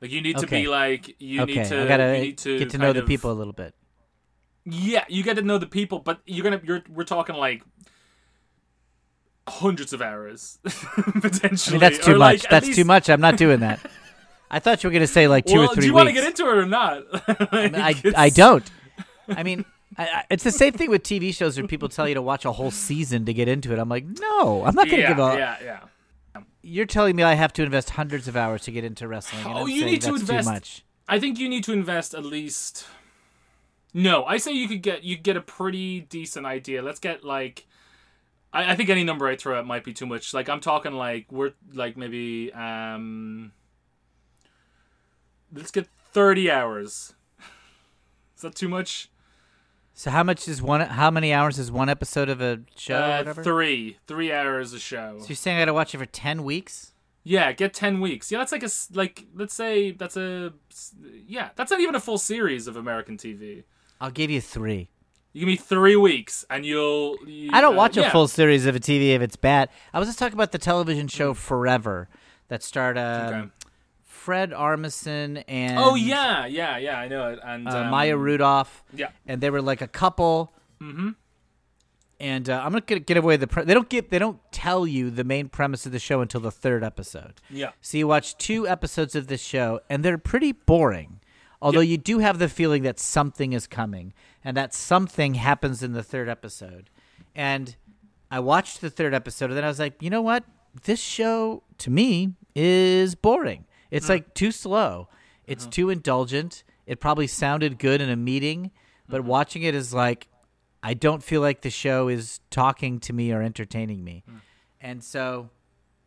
Like 0.00 0.10
you 0.12 0.20
need 0.20 0.38
to 0.38 0.46
be 0.46 0.68
like 0.68 1.16
you 1.20 1.42
okay, 1.42 1.54
need 1.56 1.64
to 1.66 1.82
I 1.82 1.86
gotta 1.88 2.16
you 2.18 2.22
need 2.24 2.38
to 2.38 2.58
get 2.58 2.70
to 2.70 2.78
know 2.78 2.92
kind 2.92 2.98
the 2.98 3.02
people 3.02 3.32
a 3.32 3.38
little 3.40 3.52
bit. 3.54 3.74
yeah, 4.64 5.04
you 5.08 5.22
get 5.22 5.36
to 5.36 5.42
know 5.42 5.58
the 5.58 5.66
people, 5.66 5.98
but 6.00 6.20
you're 6.26 6.44
gonna 6.44 6.60
you're 6.62 6.82
we're 6.88 7.04
talking 7.04 7.34
like 7.36 7.62
hundreds 9.48 9.92
of 9.92 10.02
hours 10.02 10.58
I 10.66 10.70
potentially. 11.20 11.74
mean, 11.74 11.80
that's 11.80 12.04
too 12.04 12.12
or, 12.14 12.18
much. 12.18 12.42
like, 12.42 12.50
that's 12.50 12.66
least- 12.66 12.78
too 12.78 12.84
much. 12.84 13.08
I'm 13.08 13.20
not 13.20 13.36
doing 13.36 13.60
that. 13.60 13.80
I 14.50 14.58
thought 14.60 14.82
you 14.84 14.88
were 14.88 14.92
gonna 14.92 15.06
say 15.06 15.28
like 15.28 15.44
two 15.46 15.54
well, 15.58 15.70
or 15.70 15.74
three 15.74 15.82
do 15.82 15.86
you 15.88 15.94
want 15.94 16.08
to 16.08 16.12
get 16.14 16.24
into 16.24 16.44
it 16.44 16.56
or 16.56 16.66
not? 16.66 17.04
I, 17.12 17.94
I, 18.04 18.12
I 18.16 18.28
don't. 18.30 18.68
I 19.28 19.42
mean, 19.42 19.64
I, 19.98 20.04
I, 20.06 20.24
it's 20.30 20.44
the 20.44 20.52
same 20.52 20.72
thing 20.72 20.88
with 20.90 21.02
TV 21.02 21.34
shows 21.34 21.58
where 21.58 21.66
people 21.66 21.88
tell 21.88 22.06
you 22.08 22.14
to 22.14 22.22
watch 22.22 22.44
a 22.44 22.52
whole 22.52 22.70
season 22.70 23.24
to 23.24 23.32
get 23.34 23.48
into 23.48 23.72
it. 23.72 23.78
I'm 23.78 23.88
like, 23.88 24.04
no, 24.04 24.64
I'm 24.64 24.74
not 24.74 24.86
going 24.86 24.98
to 24.98 25.02
Yeah, 25.02 25.08
give 25.08 25.18
a. 25.18 25.36
yeah, 25.36 25.56
yeah. 26.34 26.40
You're 26.62 26.86
telling 26.86 27.16
me 27.16 27.22
I 27.22 27.34
have 27.34 27.52
to 27.54 27.62
invest 27.62 27.90
hundreds 27.90 28.28
of 28.28 28.36
hours 28.36 28.62
to 28.62 28.70
get 28.72 28.84
into 28.84 29.08
wrestling. 29.08 29.44
And 29.46 29.58
Oh, 29.58 29.66
you 29.66 29.84
need 29.84 30.02
to 30.02 30.10
invest- 30.14 30.46
too 30.46 30.52
much. 30.52 30.84
I 31.08 31.18
think 31.20 31.38
you 31.38 31.48
need 31.48 31.64
to 31.64 31.72
invest 31.72 32.14
at 32.14 32.24
least. 32.24 32.86
No, 33.94 34.24
I 34.24 34.36
say 34.36 34.52
you 34.52 34.68
could 34.68 34.82
get 34.82 35.02
you 35.04 35.16
get 35.16 35.36
a 35.36 35.40
pretty 35.40 36.00
decent 36.00 36.44
idea. 36.46 36.82
Let's 36.82 36.98
get 37.00 37.24
like. 37.24 37.66
I, 38.52 38.72
I 38.72 38.76
think 38.76 38.90
any 38.90 39.04
number 39.04 39.26
I 39.26 39.36
throw 39.36 39.58
out 39.58 39.66
might 39.66 39.84
be 39.84 39.92
too 39.92 40.06
much. 40.06 40.34
Like 40.34 40.48
I'm 40.48 40.60
talking 40.60 40.92
like 40.92 41.26
we're 41.32 41.52
like 41.72 41.96
maybe 41.96 42.52
um. 42.52 43.52
Let's 45.52 45.70
get 45.70 45.86
thirty 46.12 46.50
hours. 46.50 47.14
Is 48.36 48.42
that 48.42 48.54
too 48.54 48.68
much? 48.68 49.10
So 49.94 50.10
how 50.10 50.22
much 50.22 50.46
is 50.46 50.60
one? 50.60 50.80
How 50.82 51.10
many 51.10 51.32
hours 51.32 51.58
is 51.58 51.72
one 51.72 51.88
episode 51.88 52.28
of 52.28 52.40
a 52.42 52.60
show? 52.76 52.98
or 52.98 53.30
Uh, 53.30 53.34
three, 53.34 53.96
three 54.06 54.30
hours 54.30 54.72
a 54.74 54.78
show. 54.78 55.16
So 55.20 55.28
you're 55.28 55.36
saying 55.36 55.56
I 55.56 55.60
got 55.62 55.66
to 55.66 55.74
watch 55.74 55.94
it 55.94 55.98
for 55.98 56.06
ten 56.06 56.44
weeks? 56.44 56.92
Yeah, 57.24 57.50
get 57.52 57.72
ten 57.72 58.00
weeks. 58.00 58.30
Yeah, 58.30 58.38
that's 58.38 58.52
like 58.52 58.62
a 58.62 58.66
s- 58.66 58.88
like 58.92 59.24
let's 59.34 59.54
say 59.54 59.90
that's 59.92 60.16
a 60.16 60.52
yeah 61.26 61.48
that's 61.56 61.70
not 61.70 61.80
even 61.80 61.94
a 61.94 62.00
full 62.00 62.18
series 62.18 62.66
of 62.66 62.76
American 62.76 63.16
TV. 63.16 63.64
I'll 64.00 64.10
give 64.10 64.30
you 64.30 64.40
three. 64.40 64.90
You 65.32 65.40
give 65.40 65.46
me 65.48 65.56
three 65.56 65.96
weeks 65.96 66.44
and 66.50 66.64
you'll. 66.64 67.16
You, 67.26 67.50
I 67.52 67.60
don't 67.60 67.74
uh, 67.74 67.78
watch 67.78 67.96
a 67.96 68.02
yeah. 68.02 68.10
full 68.12 68.28
series 68.28 68.64
of 68.66 68.76
a 68.76 68.80
TV 68.80 69.14
if 69.14 69.22
it's 69.22 69.36
bad. 69.36 69.70
I 69.94 69.98
was 69.98 70.08
just 70.08 70.18
talking 70.18 70.34
about 70.34 70.52
the 70.52 70.58
television 70.58 71.08
show 71.08 71.32
Forever 71.34 72.08
that 72.48 72.62
started. 72.62 73.00
um, 73.00 73.34
Okay. 73.34 73.50
Fred 74.26 74.50
Armisen 74.50 75.44
and 75.46 75.78
Oh 75.78 75.94
yeah, 75.94 76.46
yeah, 76.46 76.78
yeah. 76.78 76.98
I 76.98 77.06
know 77.06 77.28
it. 77.28 77.38
And 77.44 77.68
uh, 77.68 77.78
um, 77.78 77.90
Maya 77.90 78.16
Rudolph. 78.16 78.82
Yeah. 78.92 79.10
and 79.24 79.40
they 79.40 79.50
were 79.50 79.62
like 79.62 79.80
a 79.82 79.86
couple. 79.86 80.52
Mm-hmm. 80.82 81.10
And 82.18 82.48
uh, 82.50 82.60
I'm 82.64 82.72
gonna 82.72 82.98
get 82.98 83.16
away 83.18 83.36
the. 83.36 83.46
Pre- 83.46 83.62
they 83.64 83.72
don't 83.74 83.88
get. 83.88 84.10
They 84.10 84.18
don't 84.18 84.40
tell 84.50 84.84
you 84.84 85.10
the 85.10 85.22
main 85.22 85.48
premise 85.48 85.86
of 85.86 85.92
the 85.92 85.98
show 86.00 86.22
until 86.22 86.40
the 86.40 86.50
third 86.50 86.82
episode. 86.82 87.34
Yeah. 87.50 87.70
So 87.80 87.98
you 87.98 88.08
watch 88.08 88.36
two 88.38 88.66
episodes 88.66 89.14
of 89.14 89.28
this 89.28 89.42
show, 89.42 89.80
and 89.88 90.02
they're 90.04 90.18
pretty 90.18 90.50
boring. 90.52 91.20
Although 91.62 91.80
Yep. 91.80 91.90
you 91.90 91.98
do 91.98 92.18
have 92.18 92.38
the 92.40 92.48
feeling 92.48 92.82
that 92.82 92.98
something 92.98 93.52
is 93.52 93.66
coming, 93.68 94.12
and 94.42 94.56
that 94.56 94.74
something 94.74 95.34
happens 95.34 95.82
in 95.84 95.92
the 95.92 96.02
third 96.02 96.28
episode. 96.28 96.90
And 97.34 97.76
I 98.30 98.40
watched 98.40 98.80
the 98.80 98.90
third 98.90 99.14
episode, 99.14 99.50
and 99.50 99.56
then 99.56 99.64
I 99.64 99.68
was 99.68 99.78
like, 99.78 100.02
you 100.02 100.10
know 100.10 100.22
what? 100.22 100.42
This 100.84 101.00
show 101.00 101.62
to 101.78 101.90
me 101.90 102.32
is 102.54 103.14
boring. 103.14 103.65
It's 103.90 104.08
like 104.08 104.34
too 104.34 104.52
slow. 104.52 105.08
It's 105.46 105.64
uh-huh. 105.64 105.70
too 105.72 105.90
indulgent. 105.90 106.64
It 106.86 107.00
probably 107.00 107.26
sounded 107.26 107.78
good 107.78 108.00
in 108.00 108.10
a 108.10 108.16
meeting, 108.16 108.70
but 109.08 109.20
mm-hmm. 109.20 109.28
watching 109.28 109.62
it 109.62 109.74
is 109.74 109.92
like, 109.94 110.28
I 110.82 110.94
don't 110.94 111.22
feel 111.22 111.40
like 111.40 111.62
the 111.62 111.70
show 111.70 112.08
is 112.08 112.40
talking 112.50 113.00
to 113.00 113.12
me 113.12 113.32
or 113.32 113.42
entertaining 113.42 114.04
me. 114.04 114.22
Hmm. 114.28 114.36
And 114.80 115.02
so 115.02 115.50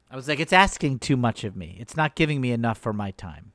I 0.10 0.16
was 0.16 0.28
like, 0.28 0.40
it's 0.40 0.54
asking 0.54 1.00
too 1.00 1.18
much 1.18 1.44
of 1.44 1.56
me. 1.56 1.76
It's 1.80 1.98
not 1.98 2.16
giving 2.16 2.40
me 2.40 2.52
enough 2.52 2.78
for 2.78 2.94
my 2.94 3.12
time. 3.12 3.52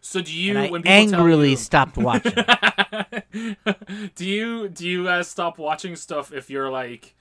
So 0.00 0.20
do 0.20 0.32
you? 0.32 0.50
And 0.50 0.58
I 0.58 0.70
when 0.70 0.82
people 0.82 1.10
tell 1.10 1.20
angrily 1.20 1.50
you- 1.50 1.56
stopped 1.56 1.96
watching. 1.96 2.32
do 4.14 4.24
you 4.24 4.68
do 4.68 4.88
you 4.88 5.08
uh, 5.08 5.22
stop 5.22 5.58
watching 5.58 5.96
stuff 5.96 6.32
if 6.32 6.50
you're 6.50 6.70
like 6.70 7.14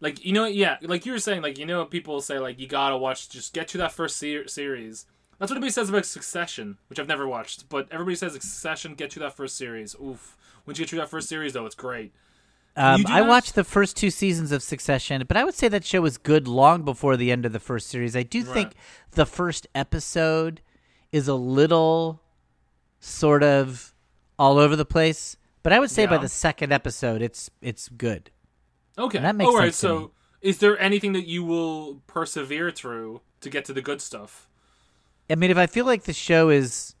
like 0.00 0.24
you 0.24 0.32
know 0.32 0.44
yeah 0.44 0.76
like 0.82 1.06
you 1.06 1.12
were 1.12 1.18
saying 1.18 1.42
like 1.42 1.58
you 1.58 1.66
know 1.66 1.84
people 1.84 2.20
say 2.20 2.38
like 2.38 2.58
you 2.58 2.66
gotta 2.66 2.96
watch 2.96 3.28
just 3.28 3.52
get 3.52 3.68
to 3.68 3.78
that 3.78 3.92
first 3.92 4.16
ser- 4.16 4.48
series 4.48 5.06
that's 5.38 5.50
what 5.50 5.56
everybody 5.56 5.70
says 5.70 5.88
about 5.88 6.04
succession 6.06 6.78
which 6.88 6.98
i've 6.98 7.08
never 7.08 7.26
watched 7.26 7.68
but 7.68 7.88
everybody 7.90 8.16
says 8.16 8.32
succession 8.32 8.94
get 8.94 9.10
to 9.10 9.18
that 9.20 9.36
first 9.36 9.56
series. 9.56 9.94
Oof. 10.02 10.36
Once 10.66 10.78
you 10.78 10.84
get 10.84 10.90
to 10.90 10.96
that 10.96 11.08
first 11.08 11.28
series 11.28 11.52
though 11.52 11.66
it's 11.66 11.74
great. 11.74 12.12
Um, 12.76 13.06
I 13.08 13.22
watched 13.22 13.56
the 13.56 13.64
first 13.64 13.96
two 13.96 14.08
seasons 14.08 14.52
of 14.52 14.62
Succession, 14.62 15.24
but 15.26 15.36
I 15.36 15.42
would 15.42 15.54
say 15.54 15.66
that 15.66 15.84
show 15.84 16.00
was 16.00 16.16
good 16.16 16.46
long 16.46 16.82
before 16.84 17.16
the 17.16 17.32
end 17.32 17.44
of 17.44 17.52
the 17.52 17.58
first 17.58 17.88
series. 17.88 18.14
I 18.14 18.22
do 18.22 18.44
think 18.44 18.74
the 19.12 19.26
first 19.26 19.66
episode 19.74 20.60
is 21.10 21.26
a 21.26 21.34
little 21.34 22.22
sort 23.00 23.42
of 23.42 23.92
all 24.38 24.58
over 24.58 24.76
the 24.76 24.84
place, 24.84 25.36
but 25.64 25.72
I 25.72 25.80
would 25.80 25.90
say 25.90 26.06
by 26.06 26.18
the 26.18 26.28
second 26.28 26.72
episode, 26.72 27.20
it's 27.20 27.50
it's 27.60 27.88
good. 27.88 28.30
okay. 28.96 29.18
And 29.18 29.24
that 29.24 29.34
makes 29.34 29.48
all 29.48 29.56
right 29.56 29.74
so 29.74 29.98
me. 29.98 30.08
is 30.42 30.58
there 30.58 30.78
anything 30.78 31.14
that 31.14 31.26
you 31.26 31.42
will 31.42 32.02
persevere 32.06 32.70
through 32.70 33.22
to 33.40 33.50
get 33.50 33.64
to 33.64 33.72
the 33.72 33.82
good 33.82 34.00
stuff 34.00 34.47
I 35.30 35.34
mean, 35.34 35.50
if 35.50 35.58
I 35.58 35.66
feel 35.66 35.84
like 35.86 36.04
the 36.04 36.12
show 36.12 36.48
is 36.50 36.94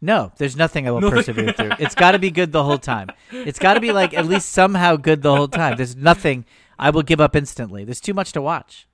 no, 0.00 0.32
there's 0.38 0.56
nothing 0.56 0.86
I 0.86 0.90
will 0.90 1.00
persevere 1.10 1.52
through. 1.52 1.72
It's 1.78 1.94
got 1.94 2.12
to 2.12 2.18
be 2.18 2.30
good 2.30 2.52
the 2.52 2.62
whole 2.62 2.78
time. 2.78 3.08
It's 3.32 3.58
got 3.58 3.74
to 3.74 3.80
be 3.80 3.92
like 3.92 4.12
at 4.14 4.26
least 4.26 4.50
somehow 4.50 4.96
good 4.96 5.22
the 5.22 5.34
whole 5.34 5.48
time. 5.48 5.76
There's 5.76 5.96
nothing 5.96 6.44
I 6.78 6.90
will 6.90 7.02
give 7.02 7.20
up 7.20 7.34
instantly. 7.36 7.84
There's 7.84 8.00
too 8.00 8.12
much 8.14 8.32
to 8.32 8.42
watch. 8.42 8.86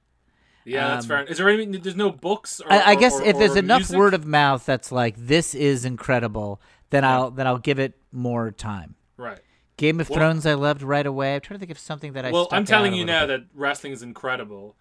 yeah 0.64 0.88
that's 0.88 1.04
Um, 1.04 1.09
fair 1.09 1.23
is 1.25 1.38
there 1.38 1.49
any 1.49 1.64
there's 1.78 1.97
no 1.97 2.11
books 2.11 2.61
or, 2.61 2.71
I, 2.73 2.90
I 2.92 2.95
guess 2.95 3.19
or- 3.19 3.25
if 3.25 3.38
there's 3.38 3.57
enough 3.57 3.80
music? 3.80 3.99
word 3.99 4.14
of 4.14 4.26
mouth 4.26 4.64
that's 4.66 4.92
like 4.92 5.14
this 5.16 5.54
is 5.54 5.85
incredible, 5.85 6.61
then 6.90 7.04
I'll 7.04 7.30
then 7.30 7.47
I'll 7.47 7.59
give 7.59 7.78
it 7.78 7.95
more 8.12 8.50
time. 8.50 8.95
right 9.16 9.40
Game 9.78 9.99
of 10.00 10.11
Well- 10.11 10.19
Thrones 10.19 10.45
I 10.45 10.54
loved 10.54 10.83
right 10.83 11.07
away. 11.07 11.35
I'm 11.37 11.40
trying 11.40 11.57
to 11.59 11.61
think 11.61 11.71
of 11.71 11.78
something 11.78 12.12
that 12.12 12.25
I. 12.26 12.30
well 12.30 12.47
i'm 12.52 12.66
telling 12.66 12.92
you 12.92 13.04
now 13.04 13.26
bit. 13.26 13.40
that 13.40 13.47
wrestling 13.54 13.92
is 13.95 14.02
incredible 14.02 14.76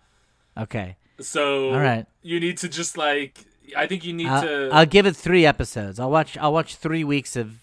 Okay, 0.57 0.97
So 1.21 1.71
All 1.73 1.79
right. 1.79 2.05
you 2.21 2.39
need 2.41 2.57
to 2.57 2.67
just 2.67 2.97
like 2.97 3.45
I 3.75 3.87
think 3.87 4.05
you 4.05 4.13
need 4.13 4.27
I'll, 4.27 4.41
to 4.41 4.69
I'll 4.71 4.85
give 4.85 5.05
it 5.05 5.15
three 5.15 5.45
episodes. 5.45 5.99
I'll 5.99 6.11
watch. 6.11 6.37
I'll 6.37 6.53
watch 6.53 6.75
three 6.75 7.03
weeks 7.03 7.35
of 7.35 7.53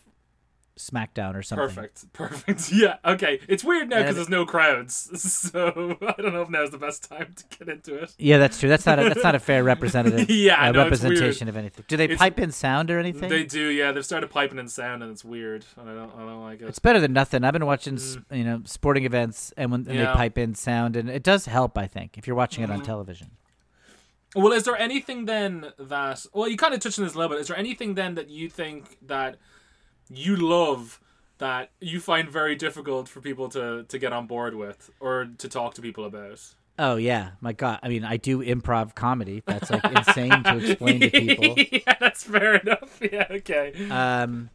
SmackDown 0.79 1.35
or 1.35 1.43
something. 1.43 1.69
perfect 1.69 2.13
perfect 2.13 2.71
yeah 2.71 2.97
okay 3.03 3.41
it's 3.49 3.65
weird 3.65 3.89
now 3.89 4.01
because 4.01 4.15
there's 4.17 4.29
no 4.29 4.45
crowds 4.45 5.09
so 5.23 5.97
I 6.07 6.21
don't 6.21 6.35
know 6.35 6.43
if 6.43 6.51
now's 6.51 6.71
the 6.71 6.77
best 6.77 7.09
time 7.09 7.33
to 7.35 7.59
get 7.59 7.69
into 7.71 7.95
it 7.95 8.15
Yeah, 8.19 8.37
that's 8.37 8.61
true. 8.61 8.69
That's 8.69 8.85
not 8.85 8.99
a, 8.99 9.05
that's 9.05 9.23
not 9.23 9.35
a 9.35 9.39
fair 9.39 9.65
representative 9.65 10.29
Yeah, 10.29 10.61
uh, 10.61 10.65
weird. 10.65 10.77
representation 10.77 11.49
of 11.49 11.57
anything. 11.57 11.87
Do 11.89 11.97
they 11.97 12.05
It's- 12.05 12.19
pipe 12.19 12.39
in 12.39 12.53
sound 12.53 12.91
or 12.91 12.99
anything? 12.99 13.31
they 13.31 13.45
do 13.45 13.69
yeah 13.69 13.93
they've 13.93 14.05
started 14.05 14.29
piping 14.29 14.59
in 14.59 14.69
sound 14.69 15.03
and 15.03 15.11
it's 15.11 15.25
weird 15.25 15.65
and 15.79 15.89
I 15.89 15.95
don't 15.95 16.13
I 16.15 16.19
don't 16.19 16.43
like 16.43 16.61
it 16.61 16.69
it's 16.69 16.79
better 16.79 17.01
than 17.01 17.15
nothing. 17.15 17.43
I've 17.43 17.55
been 17.55 17.65
watching, 17.65 17.95
s 17.95 18.19
you 18.31 18.45
know, 18.45 18.61
sporting 18.67 19.07
events, 19.07 19.55
and 19.57 19.71
when 19.71 19.81
and 19.89 19.99
they 19.99 20.05
Mm. 20.05 20.13
Pipe 20.13 20.37
in 20.37 20.55
sound, 20.55 20.95
and 20.95 21.09
it 21.09 21.23
does 21.23 21.47
help. 21.47 21.79
I 21.79 21.87
think 21.87 22.19
if 22.19 22.27
you're 22.27 22.37
watching 22.37 22.63
it 22.63 22.71
on 22.71 22.81
Mhm. 22.83 22.85
television. 22.85 23.31
Well 24.35 24.53
is 24.53 24.65
there 24.65 24.77
anything 24.77 25.25
then 25.25 25.73
that 25.79 26.25
well 26.33 26.49
you 26.49 26.57
kind 26.57 26.75
of 26.75 26.81
touched 26.81 26.99
on 26.99 27.05
this 27.05 27.15
a 27.15 27.19
little 27.19 27.31
bit 27.31 27.41
is 27.41 27.49
there 27.49 27.57
anything 27.57 27.95
then 27.95 28.15
that 28.15 28.29
you 28.29 28.49
think 28.49 28.99
that 29.03 29.37
you 30.09 30.37
love 30.37 31.01
that 31.39 31.71
you 31.81 32.01
find 32.01 32.31
very 32.31 32.55
difficult 32.57 33.09
for 33.09 33.21
people 33.21 33.49
to 33.49 33.85
to 33.85 33.99
get 33.99 34.13
on 34.13 34.27
board 34.27 34.55
with 34.55 34.91
or 35.01 35.29
to 35.39 35.49
talk 35.49 35.75
to 35.75 35.83
people 35.83 36.05
about 36.05 36.41
Oh 36.79 36.97
yeah, 36.97 37.31
my 37.41 37.53
God! 37.53 37.79
I 37.83 37.89
mean, 37.89 38.05
I 38.05 38.19
do 38.19 38.43
improv 38.43 38.95
comedy. 38.95 39.43
That's 39.47 39.71
like 39.71 39.83
insane 39.85 40.43
to 40.43 40.59
explain 40.59 41.01
to 41.01 41.11
people. 41.11 41.55
yeah, 41.73 41.95
that's 41.99 42.23
fair 42.25 42.57
enough. 42.57 43.01
Yeah, 43.13 43.27
okay. 43.31 43.89
Um, 43.89 44.51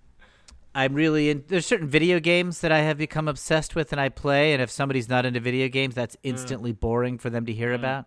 I'm 0.76 0.94
really 0.94 1.30
in. 1.30 1.44
There's 1.48 1.66
certain 1.66 1.88
video 1.88 2.20
games 2.20 2.62
that 2.62 2.72
I 2.72 2.80
have 2.80 2.98
become 2.98 3.28
obsessed 3.28 3.76
with, 3.76 3.92
and 3.92 4.00
I 4.00 4.10
play. 4.10 4.54
And 4.54 4.62
if 4.62 4.70
somebody's 4.70 5.10
not 5.10 5.26
into 5.26 5.40
video 5.40 5.68
games, 5.68 5.96
that's 5.96 6.16
instantly 6.22 6.74
boring 6.74 7.18
for 7.18 7.30
them 7.30 7.46
to 7.48 7.54
hear 7.54 7.74
about. 7.74 8.06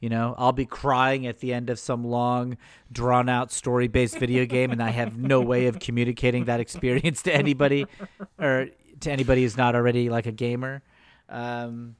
You 0.00 0.10
know, 0.10 0.34
I'll 0.36 0.52
be 0.52 0.66
crying 0.66 1.26
at 1.26 1.38
the 1.38 1.54
end 1.54 1.70
of 1.70 1.78
some 1.78 2.04
long, 2.04 2.58
drawn 2.92 3.28
out 3.30 3.50
story 3.50 3.88
based 3.88 4.18
video 4.18 4.44
game, 4.44 4.70
and 4.70 4.82
I 4.82 4.90
have 4.90 5.16
no 5.16 5.40
way 5.40 5.66
of 5.66 5.78
communicating 5.78 6.44
that 6.44 6.60
experience 6.60 7.22
to 7.22 7.34
anybody, 7.34 7.86
or 8.38 8.68
to 9.00 9.10
anybody 9.10 9.42
who's 9.42 9.56
not 9.56 9.74
already 9.74 10.10
like 10.10 10.26
a 10.26 10.32
gamer. 10.32 10.82
Um, 11.30 11.96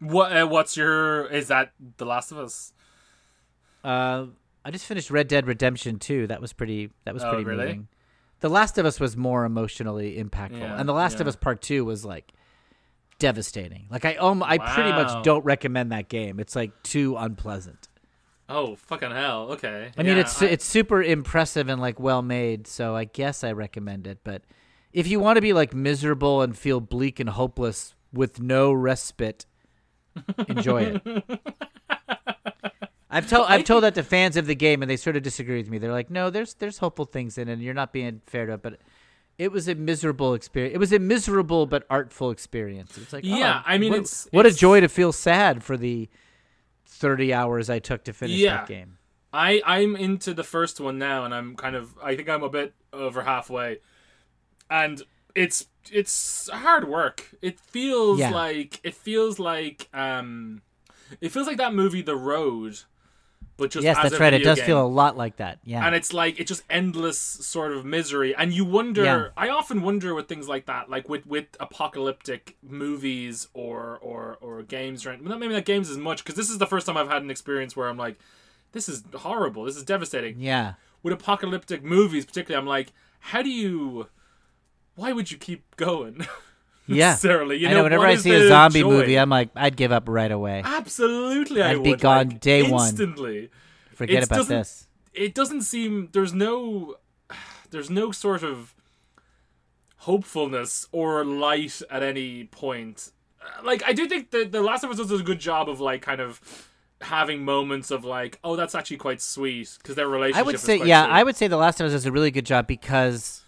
What? 0.00 0.36
Uh, 0.36 0.46
what's 0.46 0.76
your? 0.76 1.26
Is 1.26 1.48
that 1.48 1.70
The 1.98 2.04
Last 2.04 2.32
of 2.32 2.38
Us? 2.38 2.72
Uh, 3.84 4.26
I 4.64 4.70
just 4.70 4.86
finished 4.86 5.10
Red 5.10 5.28
Dead 5.28 5.46
Redemption 5.46 5.98
2. 5.98 6.26
That 6.26 6.40
was 6.40 6.52
pretty. 6.52 6.90
That 7.04 7.14
was 7.14 7.22
Oh, 7.22 7.30
pretty 7.30 7.44
really? 7.44 7.64
moving. 7.66 7.88
The 8.40 8.48
Last 8.48 8.76
of 8.76 8.84
Us 8.86 8.98
was 8.98 9.16
more 9.16 9.44
emotionally 9.44 10.16
impactful, 10.22 10.58
Yeah, 10.58 10.78
and 10.78 10.88
The 10.88 10.92
Last 10.92 11.20
of. 11.20 11.26
Us 11.28 11.36
Part 11.36 11.62
Two 11.62 11.84
was 11.84 12.04
like 12.04 12.32
devastating. 13.18 13.86
Like 13.90 14.04
I, 14.04 14.14
um, 14.16 14.42
I 14.42 14.58
pretty 14.58 14.90
much 14.90 15.24
don't 15.24 15.44
recommend 15.44 15.92
that 15.92 16.08
game. 16.08 16.40
It's 16.40 16.54
like 16.56 16.82
too 16.82 17.16
unpleasant. 17.16 17.88
Oh 18.48 18.76
fucking 18.76 19.10
hell! 19.10 19.52
Okay. 19.52 19.90
I 19.96 20.02
mean, 20.02 20.16
Yeah, 20.16 20.20
it's 20.22 20.42
it's 20.42 20.64
super 20.64 21.02
impressive 21.02 21.68
and 21.68 21.80
like 21.80 21.98
well 21.98 22.20
made, 22.22 22.66
so 22.66 22.94
I 22.94 23.04
guess 23.04 23.42
I 23.42 23.52
recommend 23.52 24.06
it. 24.06 24.18
But 24.22 24.42
if 24.92 25.06
you 25.06 25.18
want 25.18 25.36
to 25.36 25.40
be 25.40 25.52
like 25.54 25.72
miserable 25.74 26.42
and 26.42 26.56
feel 26.56 26.80
bleak 26.80 27.18
and 27.20 27.30
hopeless 27.30 27.94
with 28.12 28.40
no 28.40 28.72
respite, 28.72 29.46
enjoy 30.46 31.00
it. 31.06 31.24
I've 33.10 33.28
told 33.30 33.46
I've 33.48 33.64
told 33.64 33.84
that 33.84 33.94
to 33.94 34.02
fans 34.02 34.36
of 34.36 34.46
the 34.46 34.56
game, 34.56 34.82
and 34.82 34.90
they 34.90 34.96
sort 34.96 35.16
of 35.16 35.22
disagree 35.22 35.58
with 35.58 35.70
me. 35.70 35.78
They're 35.78 35.92
like, 35.92 36.10
"No, 36.10 36.30
there's 36.30 36.54
there's 36.54 36.78
hopeful 36.78 37.04
things 37.04 37.38
in 37.38 37.48
it. 37.48 37.52
and 37.54 37.62
You're 37.62 37.72
not 37.72 37.92
being 37.92 38.20
fair 38.26 38.44
to 38.46 38.54
it." 38.54 38.62
But 38.62 38.80
it 39.38 39.50
was 39.52 39.68
a 39.68 39.74
miserable 39.74 40.34
experience. 40.34 40.74
It 40.74 40.78
was 40.78 40.92
a 40.92 40.98
miserable 40.98 41.66
but 41.66 41.84
artful 41.90 42.30
experience. 42.30 42.96
It's 42.98 43.12
like, 43.12 43.24
Yeah, 43.24 43.60
oh, 43.60 43.62
I 43.66 43.78
mean, 43.78 43.90
what, 43.90 43.96
it's- 44.00 44.28
what 44.30 44.46
a 44.46 44.52
joy 44.52 44.80
to 44.80 44.88
feel 44.88 45.12
sad 45.12 45.62
for 45.62 45.76
the 45.76 46.08
thirty 46.86 47.32
hours 47.34 47.68
I 47.70 47.78
took 47.80 48.04
to 48.04 48.12
finish 48.12 48.36
Yeah. 48.38 48.58
that 48.58 48.68
game. 48.68 48.98
I 49.32 49.60
I'm 49.66 49.96
into 49.96 50.32
the 50.34 50.44
first 50.44 50.80
one 50.80 50.98
now, 50.98 51.24
and 51.24 51.34
I'm 51.34 51.56
kind 51.56 51.74
of 51.74 51.94
I 52.02 52.14
think 52.16 52.28
I'm 52.28 52.42
a 52.44 52.48
bit 52.48 52.74
over 52.92 53.22
halfway, 53.24 53.78
and 54.70 55.02
it's 55.34 55.66
it's 55.90 56.48
hard 56.50 56.88
work. 56.88 57.34
It 57.42 57.58
feels 57.58 58.20
Yeah. 58.20 58.30
like 58.30 58.78
it 58.84 58.94
feels 58.94 59.38
like 59.40 59.88
um, 59.92 60.62
it 61.20 61.30
feels 61.30 61.46
like 61.48 61.56
that 61.56 61.74
movie 61.74 62.02
The 62.02 62.14
Road, 62.16 62.78
but 63.56 63.70
just 63.70 63.84
yes, 63.84 63.96
as 63.98 64.10
that's 64.10 64.20
right. 64.20 64.34
It 64.34 64.42
does 64.42 64.58
game. 64.58 64.66
feel 64.66 64.84
a 64.84 64.86
lot 64.86 65.16
like 65.16 65.36
that. 65.36 65.58
Yeah. 65.64 65.86
and 65.86 65.94
it's 65.94 66.12
like 66.12 66.40
it's 66.40 66.48
just 66.48 66.62
endless 66.68 67.18
sort 67.18 67.72
of 67.72 67.84
misery 67.84 68.34
and 68.34 68.52
you 68.52 68.64
wonder 68.64 69.04
Yeah. 69.04 69.28
i 69.36 69.48
often 69.48 69.82
wonder 69.82 70.14
with 70.14 70.28
things 70.28 70.48
like 70.48 70.66
that 70.66 70.90
like 70.90 71.08
with 71.08 71.26
with 71.26 71.46
apocalyptic 71.60 72.56
movies 72.62 73.48
or 73.54 73.98
or 74.02 74.38
or 74.40 74.62
games 74.62 75.06
or 75.06 75.10
well, 75.10 75.30
not 75.30 75.38
maybe 75.40 75.54
not 75.54 75.64
games 75.64 75.88
as 75.90 75.96
much 75.98 76.24
because 76.24 76.34
this 76.34 76.50
is 76.50 76.58
the 76.58 76.66
first 76.66 76.86
time 76.86 76.96
i've 76.96 77.08
had 77.08 77.22
an 77.22 77.30
experience 77.30 77.76
where 77.76 77.88
i'm 77.88 77.96
like 77.96 78.18
this 78.72 78.88
is 78.88 79.04
horrible 79.14 79.64
this 79.64 79.76
is 79.76 79.84
devastating 79.84 80.40
yeah. 80.40 80.74
with 81.02 81.12
apocalyptic 81.14 81.84
movies, 81.84 82.24
particularly, 82.26 82.60
I'm 82.60 82.66
like, 82.66 82.92
how 83.20 83.40
do 83.40 83.48
you? 83.50 84.08
Why 84.96 85.12
would 85.12 85.30
you 85.30 85.38
keep 85.38 85.76
going? 85.76 86.26
Yeah. 86.96 87.10
necessarily. 87.10 87.56
You 87.56 87.68
I 87.68 87.72
know. 87.72 87.82
Whenever 87.84 88.04
I 88.06 88.16
see 88.16 88.34
a 88.34 88.46
zombie 88.48 88.80
joy? 88.80 88.88
movie, 88.90 89.18
I'm 89.18 89.30
like, 89.30 89.48
I'd 89.56 89.76
give 89.76 89.90
up 89.92 90.08
right 90.08 90.30
away. 90.30 90.62
absolutely, 90.64 91.62
I 91.62 91.72
I'd 91.72 91.82
be 91.82 91.90
would, 91.90 92.00
gone 92.00 92.28
like, 92.28 92.40
day 92.40 92.62
one. 92.62 92.88
instantly. 92.88 93.50
Forget 93.94 94.22
it 94.22 94.26
about 94.30 94.48
this. 94.48 94.86
It 95.14 95.34
doesn't 95.34 95.62
seem 95.62 96.08
there's 96.12 96.34
no 96.34 96.96
there's 97.70 97.88
no 97.90 98.10
sort 98.12 98.42
of 98.42 98.74
hopefulness 99.98 100.86
or 100.92 101.24
light 101.24 101.80
at 101.90 102.02
any 102.02 102.44
point. 102.44 103.10
Uh, 103.40 103.62
Like 103.64 103.82
I 103.84 103.92
do 103.92 104.06
think 104.06 104.30
that 104.32 104.52
the 104.52 104.60
Last 104.62 104.84
of 104.84 104.90
Us 104.90 104.96
does 104.98 105.10
a 105.20 105.22
good 105.22 105.40
job 105.40 105.68
of 105.68 105.80
like 105.80 106.02
kind 106.02 106.20
of 106.20 106.40
having 107.00 107.44
moments 107.44 107.90
of 107.90 108.04
like, 108.04 108.38
oh, 108.44 108.56
that's 108.56 108.74
actually 108.74 108.96
quite 108.98 109.20
sweet 109.22 109.70
because 109.78 109.94
their 109.94 110.08
relationship. 110.08 110.40
I 110.40 110.42
would 110.42 110.54
is 110.56 110.60
say, 110.62 110.76
yeah, 110.78 111.04
sweet. 111.04 111.12
I 111.14 111.22
would 111.22 111.36
say 111.36 111.46
The 111.48 111.56
Last 111.56 111.80
of 111.80 111.86
Us 111.86 111.92
does 111.92 112.06
a 112.06 112.12
really 112.12 112.30
good 112.30 112.46
job 112.46 112.66
because, 112.66 113.43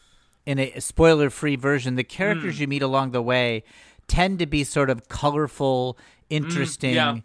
in 0.46 0.58
a 0.58 0.78
spoiler-free 0.80 1.56
version, 1.56 1.96
the 1.96 2.02
Hmm. 2.02 2.08
characters 2.08 2.60
you 2.60 2.66
meet 2.68 2.82
along 2.82 3.10
the 3.10 3.20
way 3.22 3.64
tend 4.08 4.38
to 4.38 4.46
be 4.46 4.62
sort 4.64 4.88
of 4.88 5.08
colorful, 5.08 5.98
interesting, 6.30 6.92
Hmm, 6.92 6.96
yeah. 6.96 7.16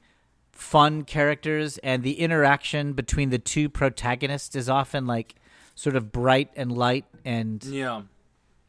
fun 0.52 1.04
characters, 1.04 1.78
and 1.80 2.04
the 2.04 2.20
interaction 2.20 2.94
between 2.94 3.30
the 3.30 3.40
two 3.40 3.70
protagonists 3.70 4.56
is 4.56 4.68
often 4.68 5.06
like 5.08 5.36
sort 5.76 5.96
of 5.96 6.12
bright 6.12 6.50
and 6.56 6.72
light. 6.72 7.06
And 7.24 7.64
Yeah. 7.64 8.02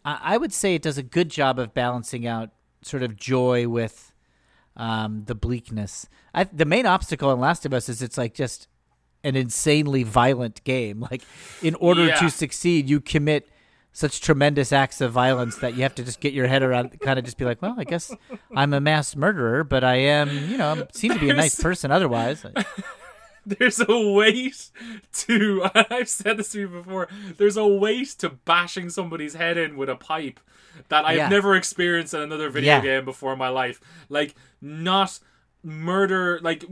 I, 0.04 0.18
I 0.22 0.36
would 0.36 0.52
say 0.52 0.74
it 0.74 0.82
does 0.82 0.98
a 0.98 1.02
good 1.02 1.30
job 1.30 1.58
of 1.58 1.72
balancing 1.74 2.26
out 2.26 2.50
sort 2.82 3.02
of 3.02 3.16
joy 3.16 3.66
with 3.68 4.12
um, 4.76 5.24
the 5.24 5.34
bleakness. 5.34 6.06
I, 6.34 6.44
the 6.44 6.64
main 6.64 6.86
obstacle 6.86 7.30
in 7.32 7.38
Last 7.40 7.66
of 7.66 7.74
Us 7.74 7.88
is 7.90 8.00
it's 8.02 8.16
like 8.16 8.32
just 8.34 8.68
an 9.22 9.36
insanely 9.36 10.02
violent 10.02 10.64
game. 10.64 11.00
Like, 11.10 11.22
in 11.62 11.74
order 11.76 12.06
Yeah. 12.06 12.16
to 12.20 12.30
succeed, 12.30 12.88
you 12.88 12.98
commit 13.00 13.48
such 13.92 14.20
tremendous 14.20 14.72
acts 14.72 15.00
of 15.00 15.12
violence 15.12 15.56
that 15.58 15.74
you 15.74 15.82
have 15.82 15.94
to 15.96 16.02
just 16.04 16.20
get 16.20 16.32
your 16.32 16.46
head 16.46 16.62
around. 16.62 16.98
Kind 17.00 17.18
of 17.18 17.24
just 17.24 17.36
be 17.38 17.44
like, 17.44 17.60
well, 17.60 17.74
I 17.78 17.84
guess 17.84 18.14
I'm 18.56 18.72
a 18.72 18.80
mass 18.80 19.14
murderer, 19.14 19.64
but 19.64 19.84
I 19.84 19.96
am, 19.96 20.30
you 20.48 20.56
know, 20.56 20.72
I 20.72 20.86
seem 20.92 21.12
to 21.12 21.18
be 21.18 21.30
a 21.30 21.34
nice 21.34 21.60
person 21.60 21.90
otherwise. 21.90 22.44
There's 23.46 23.80
a 23.80 24.12
weight 24.12 24.70
to 25.14 25.66
I've 25.74 26.08
said 26.08 26.36
this 26.36 26.52
to 26.52 26.60
you 26.60 26.68
before. 26.68 27.08
There's 27.38 27.56
a 27.56 27.66
weight 27.66 28.08
to 28.18 28.30
bashing 28.30 28.88
somebody's 28.88 29.34
head 29.34 29.58
in 29.58 29.76
with 29.76 29.88
a 29.88 29.96
pipe 29.96 30.38
that 30.88 31.04
I've 31.04 31.16
Yeah. 31.16 31.28
never 31.28 31.54
experienced 31.56 32.14
in 32.14 32.20
another 32.20 32.48
video 32.50 32.76
Yeah. 32.76 32.80
game 32.80 33.04
before 33.04 33.32
in 33.32 33.38
my 33.40 33.48
life. 33.48 33.80
Like 34.08 34.36
not 34.60 35.18
murder 35.64 36.40
like 36.42 36.64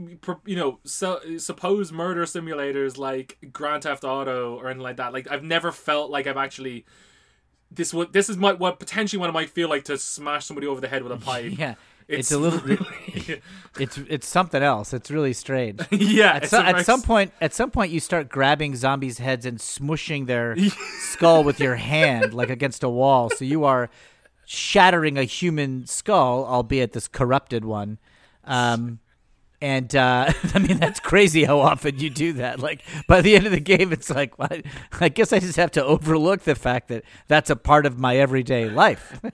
you 0.45 0.55
know 0.55 0.79
so, 0.83 1.19
suppose 1.37 1.91
murder 1.93 2.23
simulators 2.25 2.97
like 2.97 3.37
Grand 3.53 3.83
Theft 3.83 4.03
Auto 4.03 4.55
or 4.55 4.67
anything 4.67 4.81
like 4.83 4.97
that. 4.97 5.13
Like 5.13 5.29
I've 5.29 5.43
never 5.43 5.71
felt 5.71 6.09
like 6.09 6.25
I've 6.25 6.37
actually 6.37 6.85
this 7.71 7.93
what 7.93 8.13
this 8.13 8.29
is 8.29 8.37
my 8.37 8.53
what 8.53 8.79
potentially 8.79 9.19
what 9.19 9.29
it 9.29 9.33
might 9.33 9.49
feel 9.49 9.69
like 9.69 9.85
to 9.85 9.97
smash 9.97 10.45
somebody 10.45 10.67
over 10.67 10.81
the 10.81 10.87
head 10.87 11.03
with 11.03 11.11
a 11.11 11.17
pipe. 11.25 11.57
yeah, 11.57 11.75
It's, 12.07 12.29
it's, 12.29 12.31
a 12.31 12.37
little, 12.37 12.61
it's 13.79 13.97
it's 13.97 14.27
something 14.27 14.61
else. 14.61 14.93
It's 14.93 15.09
really 15.09 15.33
strange. 15.33 15.81
yeah. 15.91 16.33
At, 16.35 16.49
so, 16.49 16.61
at 16.61 16.85
some 16.85 17.01
point, 17.01 17.31
at 17.39 17.53
some 17.53 17.71
point, 17.71 17.91
you 17.91 17.99
start 17.99 18.27
grabbing 18.29 18.75
zombies' 18.75 19.19
heads 19.19 19.45
and 19.45 19.57
smushing 19.57 20.27
their 20.27 20.55
skull 20.99 21.43
with 21.43 21.59
your 21.59 21.75
hand, 21.75 22.33
like 22.33 22.49
against 22.49 22.83
a 22.83 22.89
wall. 22.89 23.29
So 23.29 23.45
you 23.45 23.63
are 23.63 23.89
shattering 24.45 25.17
a 25.17 25.23
human 25.23 25.85
skull, 25.85 26.45
albeit 26.45 26.91
this 26.91 27.07
corrupted 27.07 27.63
one. 27.63 27.99
Um, 28.43 28.99
and 29.61 29.95
uh, 29.95 30.33
I 30.53 30.59
mean, 30.59 30.77
that's 30.77 30.99
crazy 30.99 31.43
how 31.43 31.59
often 31.59 31.99
you 31.99 32.09
do 32.09 32.33
that. 32.33 32.59
Like 32.59 32.81
by 33.07 33.21
the 33.21 33.35
end 33.35 33.45
of 33.45 33.51
the 33.51 33.59
game, 33.59 33.93
it's 33.93 34.09
like, 34.09 34.37
what? 34.39 34.63
I 34.99 35.09
guess 35.09 35.31
I 35.31 35.39
just 35.39 35.57
have 35.57 35.71
to 35.71 35.83
overlook 35.83 36.41
the 36.41 36.55
fact 36.55 36.87
that 36.89 37.03
that's 37.27 37.49
a 37.49 37.55
part 37.55 37.85
of 37.85 37.99
my 37.99 38.17
everyday 38.17 38.69
life. 38.69 39.19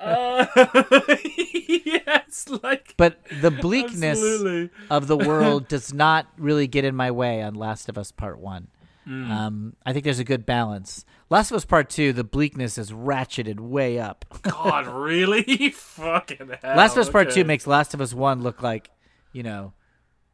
yes, 1.85 2.45
like 2.63 2.93
But 2.97 3.19
the 3.41 3.51
bleakness 3.51 4.19
Absolutely. 4.19 4.69
of 4.89 5.07
the 5.07 5.17
world 5.17 5.67
does 5.67 5.93
not 5.93 6.27
really 6.37 6.67
get 6.67 6.83
in 6.85 6.95
my 6.95 7.11
way 7.11 7.41
on 7.41 7.55
Last 7.55 7.89
of 7.89 7.97
Us 7.97 8.11
Part 8.11 8.39
One. 8.39 8.67
Hmm. 9.05 9.31
Um, 9.31 9.75
I 9.85 9.93
think 9.93 10.03
there's 10.03 10.19
a 10.19 10.25
good 10.25 10.45
balance. 10.45 11.05
Last 11.29 11.49
of 11.51 11.55
Us 11.55 11.63
Part 11.63 11.89
Two, 11.89 12.11
the 12.11 12.25
bleakness 12.25 12.77
is 12.77 12.91
ratcheted 12.91 13.57
way 13.59 13.99
up. 13.99 14.25
God, 14.41 14.85
really? 14.87 15.69
Fucking 15.69 16.51
hell. 16.61 16.75
Last 16.75 16.97
of 16.97 16.99
Us 16.99 17.09
Part 17.09 17.31
Two 17.31 17.45
makes 17.45 17.65
Last 17.65 17.93
of 17.93 18.01
Us 18.01 18.13
One 18.13 18.43
look 18.43 18.61
like, 18.61 18.89
you 19.31 19.43
know, 19.43 19.71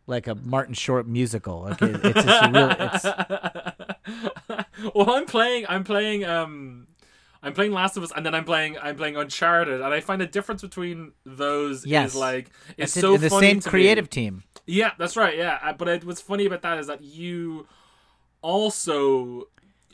like 0.07 0.27
a 0.27 0.35
Martin 0.35 0.73
Short 0.73 1.07
musical. 1.07 1.61
Like 1.61 1.81
it, 1.81 1.99
it's 2.03 2.23
just 2.23 2.43
a 2.45 2.51
real. 2.51 2.75
It's, 2.79 3.03
well, 4.95 5.11
I'm 5.11 5.25
playing. 5.25 5.65
I'm 5.69 5.83
playing. 5.83 6.25
Um, 6.25 6.87
I'm 7.41 7.53
playing 7.53 7.71
Last 7.73 7.97
of 7.97 8.03
Us, 8.03 8.11
and 8.15 8.25
then 8.25 8.33
I'm 8.35 8.45
playing. 8.45 8.77
I'm 8.79 8.95
playing 8.95 9.15
Uncharted, 9.17 9.81
and 9.81 9.93
I 9.93 9.99
find 9.99 10.21
the 10.21 10.25
difference 10.27 10.61
between 10.61 11.11
those 11.25 11.85
Yes. 11.85 12.11
is 12.11 12.15
like 12.15 12.49
it's 12.77 12.93
so 12.93 13.15
in 13.15 13.21
the 13.21 13.29
same 13.29 13.59
to 13.59 13.67
me. 13.67 13.69
creative 13.69 14.09
team. 14.09 14.43
Yeah, 14.65 14.91
that's 14.97 15.17
right. 15.17 15.37
Yeah, 15.37 15.59
Uh, 15.61 15.73
but 15.73 15.87
it, 15.89 16.05
what's 16.05 16.21
funny 16.21 16.45
about 16.45 16.61
that 16.61 16.77
is 16.79 16.87
that 16.87 17.01
you 17.03 17.67
also. 18.41 19.47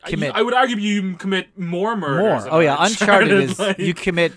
Commit. 0.06 0.34
I 0.34 0.42
would 0.42 0.54
argue 0.54 0.78
you 0.78 1.16
commit 1.18 1.58
more 1.60 1.98
murders. 1.98 2.46
More. 2.46 2.54
Oh 2.54 2.60
yeah, 2.60 2.78
Uncharted 2.80 3.32
is 3.32 3.60
like- 3.60 3.80
you 3.80 3.94
commit 3.94 4.32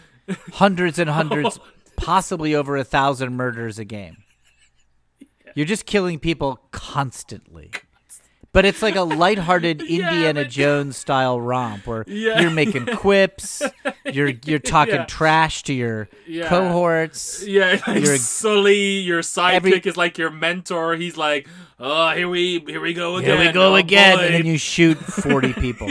hundreds 0.54 0.98
and 0.98 1.08
hundreds, 1.08 1.61
possibly 1.96 2.54
over 2.54 2.76
a 2.76 2.82
thousand 2.82 3.37
murders 3.37 3.78
a 3.78 3.85
game. 3.85 4.21
You're 5.55 5.67
just 5.67 5.87
killing 5.87 6.19
people 6.19 6.61
constantly. 6.71 7.71
But 8.53 8.67
it's 8.67 8.83
like 8.83 8.97
a 8.97 9.03
lighthearted 9.03 9.81
Indiana 9.88 10.43
but- 10.43 10.51
Jones 10.51 10.97
style 10.99 11.41
romp 11.41 11.87
where 11.87 12.05
Yeah. 12.07 12.41
you're 12.41 12.51
making 12.51 12.85
quips, 12.87 13.62
you're 14.05 14.33
you're 14.45 14.59
talking 14.59 15.07
trash 15.07 15.62
to 15.65 15.73
your 15.73 16.09
cohorts. 16.45 17.47
Yeah, 17.47 17.81
like 17.87 18.05
You're 18.05 18.19
Sully, 18.19 18.99
your 18.99 19.23
sidekick 19.23 19.53
Every- 19.55 19.73
is 19.79 19.97
like 19.97 20.19
your 20.19 20.31
mentor. 20.31 20.97
He's 20.97 21.17
like, 21.17 21.49
"Oh, 21.81 22.11
here 22.11 22.29
we 22.29 22.61
here 22.67 22.83
we 22.83 22.93
go 22.93 23.17
again. 23.17 23.38
Here 23.38 23.47
we 23.47 23.53
go 23.53 23.73
oh, 23.73 23.77
again, 23.77 24.19
boy." 24.19 24.25
and 24.27 24.35
then 24.35 24.45
you 24.45 24.59
shoot 24.59 24.99
forty 24.99 25.55
people. 25.55 25.91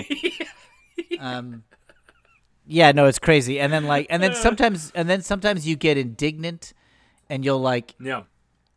um, 1.19 1.63
yeah, 2.67 2.91
no, 2.91 3.07
it's 3.07 3.19
crazy. 3.19 3.59
And 3.59 3.73
then 3.73 3.85
like, 3.85 4.05
and 4.09 4.21
then 4.21 4.35
sometimes, 4.35 4.91
and 4.93 5.09
then 5.09 5.23
sometimes 5.23 5.67
you 5.67 5.75
get 5.75 5.97
indignant, 5.97 6.73
and 7.27 7.43
you'll 7.43 7.59
like, 7.59 7.95
yeah, 7.99 8.23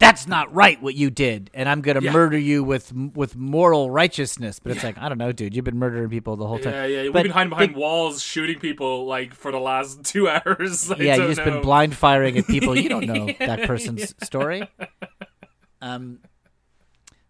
that's 0.04 0.26
not 0.26 0.54
right 0.54 0.80
what 0.82 0.94
you 0.94 1.10
did, 1.10 1.50
and 1.54 1.68
I'm 1.68 1.80
gonna 1.80 2.00
Yeah. 2.00 2.12
murder 2.12 2.38
you 2.38 2.62
with 2.64 2.92
with 2.92 3.36
moral 3.36 3.90
righteousness. 3.90 4.60
But 4.60 4.72
it's 4.72 4.84
like, 4.84 4.96
I 4.98 5.08
don't 5.08 5.18
know, 5.18 5.32
dude, 5.32 5.54
you've 5.56 5.64
been 5.64 5.78
murdering 5.78 6.08
people 6.10 6.36
the 6.36 6.46
whole 6.46 6.58
time. 6.58 6.72
yeah, 6.74 6.86
yeah. 6.86 7.02
We've 7.04 7.12
been 7.14 7.30
hiding 7.30 7.50
behind 7.50 7.74
walls, 7.76 8.22
shooting 8.22 8.58
people 8.58 9.06
like 9.06 9.34
for 9.34 9.50
the 9.52 9.58
last 9.60 10.04
two 10.12 10.28
hours. 10.28 10.90
I 10.90 10.96
yeah, 10.96 11.16
you've 11.16 11.28
just 11.28 11.38
know. 11.38 11.44
been 11.52 11.60
blind 11.62 11.96
firing 11.96 12.36
at 12.38 12.46
people. 12.46 12.76
You 12.76 12.88
don't 12.88 13.06
know 13.14 13.28
that 13.38 13.62
person's 13.66 14.14
story. 14.24 14.68
Um, 15.82 16.20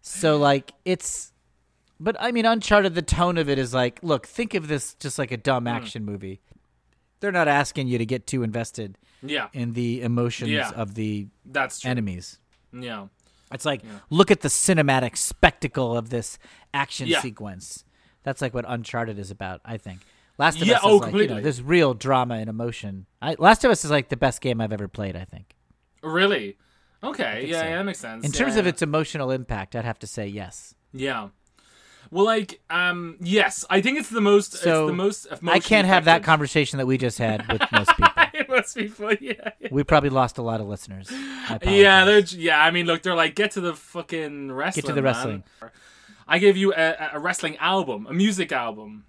so 0.01 0.37
like 0.37 0.71
it's, 0.85 1.31
but 1.99 2.15
I 2.19 2.31
mean, 2.31 2.45
Uncharted. 2.45 2.95
The 2.95 3.01
tone 3.01 3.37
of 3.37 3.49
it 3.49 3.57
is 3.57 3.73
like, 3.73 3.99
look, 4.03 4.27
think 4.27 4.53
of 4.53 4.67
this 4.67 4.93
just 4.95 5.17
like 5.17 5.31
a 5.31 5.37
dumb 5.37 5.63
Hmm. 5.63 5.67
action 5.69 6.05
movie. 6.05 6.41
They're 7.21 7.31
not 7.31 7.47
asking 7.47 7.87
you 7.87 7.97
to 7.97 8.05
get 8.05 8.27
too 8.27 8.43
invested 8.43 8.97
Yeah, 9.23 9.47
in 9.53 9.73
the 9.73 10.01
emotions 10.01 10.51
Yeah. 10.51 10.69
of 10.71 10.93
the 10.95 11.27
that's 11.45 11.79
true. 11.79 11.89
enemies. 11.89 12.37
Yeah, 12.77 13.07
It's 13.51 13.65
like, 13.65 13.81
look 14.09 14.31
at 14.31 14.41
the 14.41 14.49
cinematic 14.49 15.15
spectacle 15.17 15.95
of 15.97 16.09
this 16.09 16.37
action 16.73 17.07
Yeah. 17.07 17.21
sequence. 17.21 17.83
That's 18.23 18.41
like 18.41 18.53
what 18.53 18.65
Uncharted 18.67 19.17
is 19.19 19.31
about, 19.31 19.61
I 19.63 19.77
think. 19.77 20.01
Last 20.37 20.61
of 20.61 20.67
Yeah, 20.67 20.75
Us 20.77 20.81
is 20.81 20.85
oh, 20.91 20.97
like, 20.97 21.13
you 21.13 21.27
know, 21.27 21.39
there's 21.41 21.61
real 21.61 21.93
drama 21.93 22.35
and 22.35 22.49
emotion. 22.49 23.05
I, 23.21 23.35
Last 23.39 23.63
of 23.63 23.71
Us 23.71 23.85
is 23.85 23.91
like 23.91 24.09
the 24.09 24.17
best 24.17 24.41
game 24.41 24.59
I've 24.59 24.73
ever 24.73 24.87
played, 24.87 25.15
I 25.15 25.23
think. 25.25 25.55
really. 26.03 26.57
Okay, 27.03 27.45
yeah, 27.47 27.59
so. 27.61 27.65
yeah, 27.67 27.77
that 27.77 27.83
makes 27.83 27.99
sense. 27.99 28.25
In 28.25 28.31
terms 28.31 28.55
Yeah, 28.55 28.61
of 28.61 28.67
its 28.67 28.81
emotional 28.81 29.29
impact, 29.29 29.75
I'd 29.75 29.85
have 29.85 29.99
to 29.99 30.07
say 30.07 30.27
yes. 30.27 30.73
yeah. 30.91 31.29
Well, 32.11 32.25
like, 32.25 32.61
um, 32.69 33.17
yes, 33.19 33.65
I 33.69 33.81
think 33.81 33.99
it's 33.99 34.09
the 34.09 34.21
most. 34.21 34.53
So 34.53 34.87
it's 34.87 34.91
the 34.91 34.95
most. 34.95 35.27
I 35.47 35.59
can't 35.59 35.87
have 35.87 36.05
that 36.05 36.23
conversation 36.23 36.77
that 36.77 36.85
we 36.85 36.97
just 36.97 37.17
had 37.17 37.51
with 37.51 37.61
most 37.71 37.89
people. 37.89 38.05
affected- 38.05 38.25
it 38.41 38.49
must 38.49 38.75
be 38.75 38.87
fun. 38.87 39.17
Yeah. 39.21 39.33
yeah. 39.59 39.67
We 39.71 39.83
probably 39.83 40.09
lost 40.09 40.37
a 40.37 40.41
lot 40.41 40.61
of 40.61 40.67
listeners. 40.67 41.11
Yeah, 41.63 42.05
they're 42.05 42.19
yeah. 42.19 42.59
I 42.59 42.71
mean, 42.71 42.85
look, 42.87 43.03
they're 43.03 43.15
like, 43.15 43.35
get 43.35 43.51
to 43.51 43.61
the 43.61 43.75
fucking 43.75 44.51
wrestling. 44.51 44.81
Get 44.81 44.87
to 44.87 44.93
the 44.93 45.01
man." 45.01 45.13
wrestling. 45.13 45.43
I 46.27 46.39
gave 46.39 46.57
you 46.57 46.73
a, 46.73 47.11
a 47.13 47.19
wrestling 47.19 47.55
album, 47.57 48.07
a 48.09 48.13
music 48.13 48.51
album, 48.51 49.05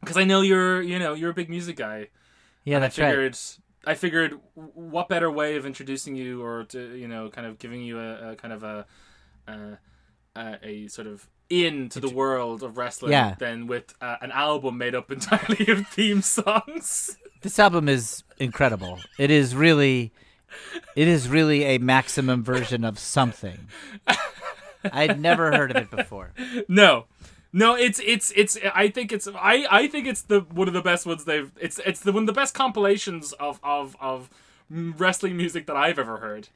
because 0.00 0.16
I 0.16 0.24
know 0.24 0.40
you're, 0.40 0.80
you 0.80 0.98
know, 0.98 1.12
you're 1.12 1.30
a 1.30 1.34
big 1.34 1.50
music 1.50 1.76
guy. 1.76 2.08
yeah, 2.64 2.76
and 2.76 2.84
that's 2.84 2.98
I 2.98 3.14
right. 3.14 3.58
I 3.84 3.94
figured, 3.94 4.38
what 4.54 5.08
better 5.08 5.30
way 5.30 5.56
of 5.56 5.66
introducing 5.66 6.14
you, 6.16 6.42
or 6.42 6.64
to, 6.64 6.96
you 6.96 7.06
know, 7.08 7.28
kind 7.28 7.46
of 7.46 7.58
giving 7.58 7.82
you 7.82 7.98
a, 7.98 8.30
a 8.32 8.36
kind 8.36 8.54
of 8.54 8.62
a, 8.62 8.86
a, 9.46 9.78
a, 10.36 10.58
a 10.62 10.88
sort 10.88 11.06
of 11.06 11.28
in 11.50 11.88
to 11.90 12.00
the 12.00 12.08
world 12.10 12.62
of 12.62 12.76
wrestling, 12.78 13.12
Yeah. 13.12 13.34
than 13.38 13.66
with 13.66 13.94
uh, 14.00 14.16
an 14.20 14.30
album 14.32 14.78
made 14.78 14.94
up 14.94 15.10
entirely 15.16 15.66
of 15.68 15.86
theme 15.88 16.22
songs. 16.22 17.16
This 17.42 17.58
album 17.58 17.88
is 17.88 18.22
incredible. 18.38 19.00
It 19.18 19.30
is 19.30 19.54
really, 19.54 20.12
it 20.96 21.08
is 21.08 21.28
really 21.28 21.64
a 21.64 21.78
maximum 21.78 22.42
version 22.44 22.84
of 22.84 22.98
something. 22.98 23.68
I'd 24.92 25.20
never 25.20 25.52
heard 25.52 25.70
of 25.70 25.76
it 25.76 25.90
before. 25.90 26.32
no, 26.68 27.06
No, 27.52 27.74
it's 27.76 28.00
it's 28.04 28.32
it's. 28.34 28.58
I 28.74 28.88
think 28.88 29.12
it's 29.12 29.28
I 29.28 29.66
I 29.70 29.86
think 29.88 30.06
it's 30.06 30.22
the 30.22 30.40
one 30.40 30.68
of 30.68 30.74
the 30.74 30.80
best 30.82 31.04
ones 31.06 31.24
they've. 31.24 31.52
It's 31.60 31.78
it's 31.84 32.00
the 32.00 32.12
one 32.12 32.22
of 32.24 32.26
the 32.26 32.32
best 32.32 32.54
compilations 32.54 33.32
of 33.34 33.60
of 33.62 33.94
of 34.00 34.30
wrestling 34.70 35.36
music 35.36 35.66
that 35.66 35.76
I've 35.76 35.98
ever 35.98 36.16
heard. 36.16 36.48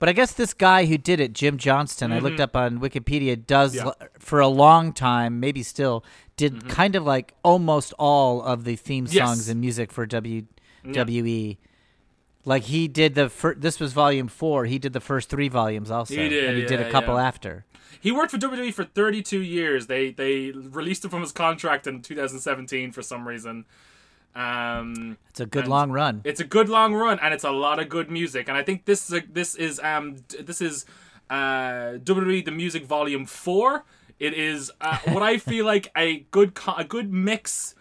But 0.00 0.08
I 0.08 0.12
guess 0.12 0.32
this 0.32 0.52
guy 0.54 0.86
who 0.86 0.98
did 0.98 1.20
it, 1.20 1.32
Jim 1.34 1.56
Johnston, 1.58 2.10
I 2.10 2.18
looked 2.18 2.40
up 2.40 2.56
on 2.56 2.80
Wikipedia, 2.80 3.36
does 3.46 3.76
Mm-hmm. 3.76 3.86
Yeah. 3.86 3.92
l- 4.00 4.08
for 4.18 4.40
a 4.40 4.48
long 4.48 4.92
time, 4.92 5.38
maybe 5.38 5.62
still, 5.62 6.04
did 6.36 6.68
kind 6.68 6.96
of 6.96 7.04
like 7.04 7.34
almost 7.44 7.92
all 7.98 8.42
of 8.42 8.64
the 8.64 8.74
theme 8.76 9.04
Mm-hmm. 9.06 9.14
Yes. 9.16 9.28
songs 9.28 9.48
and 9.48 9.60
music 9.60 9.92
for 9.92 10.06
WWE. 10.84 11.58
Like 12.46 12.62
he 12.64 12.88
did 12.88 13.14
the 13.14 13.28
fir- 13.28 13.54
this 13.54 13.78
was 13.78 13.92
volume 13.92 14.26
four. 14.28 14.64
He 14.64 14.78
did 14.78 14.94
the 14.94 15.00
first 15.00 15.28
three 15.28 15.48
volumes 15.48 15.90
also, 15.90 16.14
He 16.14 16.28
did, 16.30 16.44
and 16.48 16.56
he 16.58 16.64
did 16.64 16.80
a 16.80 16.90
couple 16.90 17.14
yeah. 17.16 17.26
after. 17.26 17.66
He 18.00 18.10
worked 18.10 18.30
for 18.30 18.38
WWE 18.38 18.72
for 18.72 18.84
32 18.84 19.42
years. 19.42 19.86
They 19.86 20.10
they 20.12 20.50
released 20.52 21.04
him 21.04 21.10
from 21.10 21.20
his 21.20 21.32
contract 21.32 21.86
in 21.86 22.00
2017 22.00 22.92
for 22.92 23.02
some 23.02 23.28
reason. 23.28 23.66
Um, 24.34 25.16
It's 25.30 25.40
a 25.40 25.46
good 25.46 25.66
long 25.68 25.90
run. 25.90 26.20
it's 26.24 26.40
a 26.40 26.44
good 26.44 26.68
long 26.68 26.94
run, 26.94 27.18
and 27.20 27.34
it's 27.34 27.44
a 27.44 27.50
lot 27.50 27.78
of 27.80 27.88
good 27.88 28.10
music. 28.10 28.48
And 28.48 28.56
I 28.56 28.62
think 28.62 28.84
this 28.84 29.08
is 29.10 29.16
a, 29.18 29.22
this 29.32 29.54
is 29.56 29.80
um 29.80 30.16
this 30.38 30.60
is 30.60 30.86
uh 31.28 31.98
WWE 32.04 32.44
the 32.44 32.50
Music 32.52 32.84
Volume 32.84 33.26
Four. 33.26 33.84
It 34.18 34.34
is 34.34 34.70
uh, 34.80 34.98
what 35.06 35.22
I 35.22 35.38
feel 35.38 35.64
like 35.64 35.90
a 35.96 36.20
good 36.30 36.54
co- 36.54 36.76
a 36.76 36.84
good 36.84 37.12
mix 37.12 37.74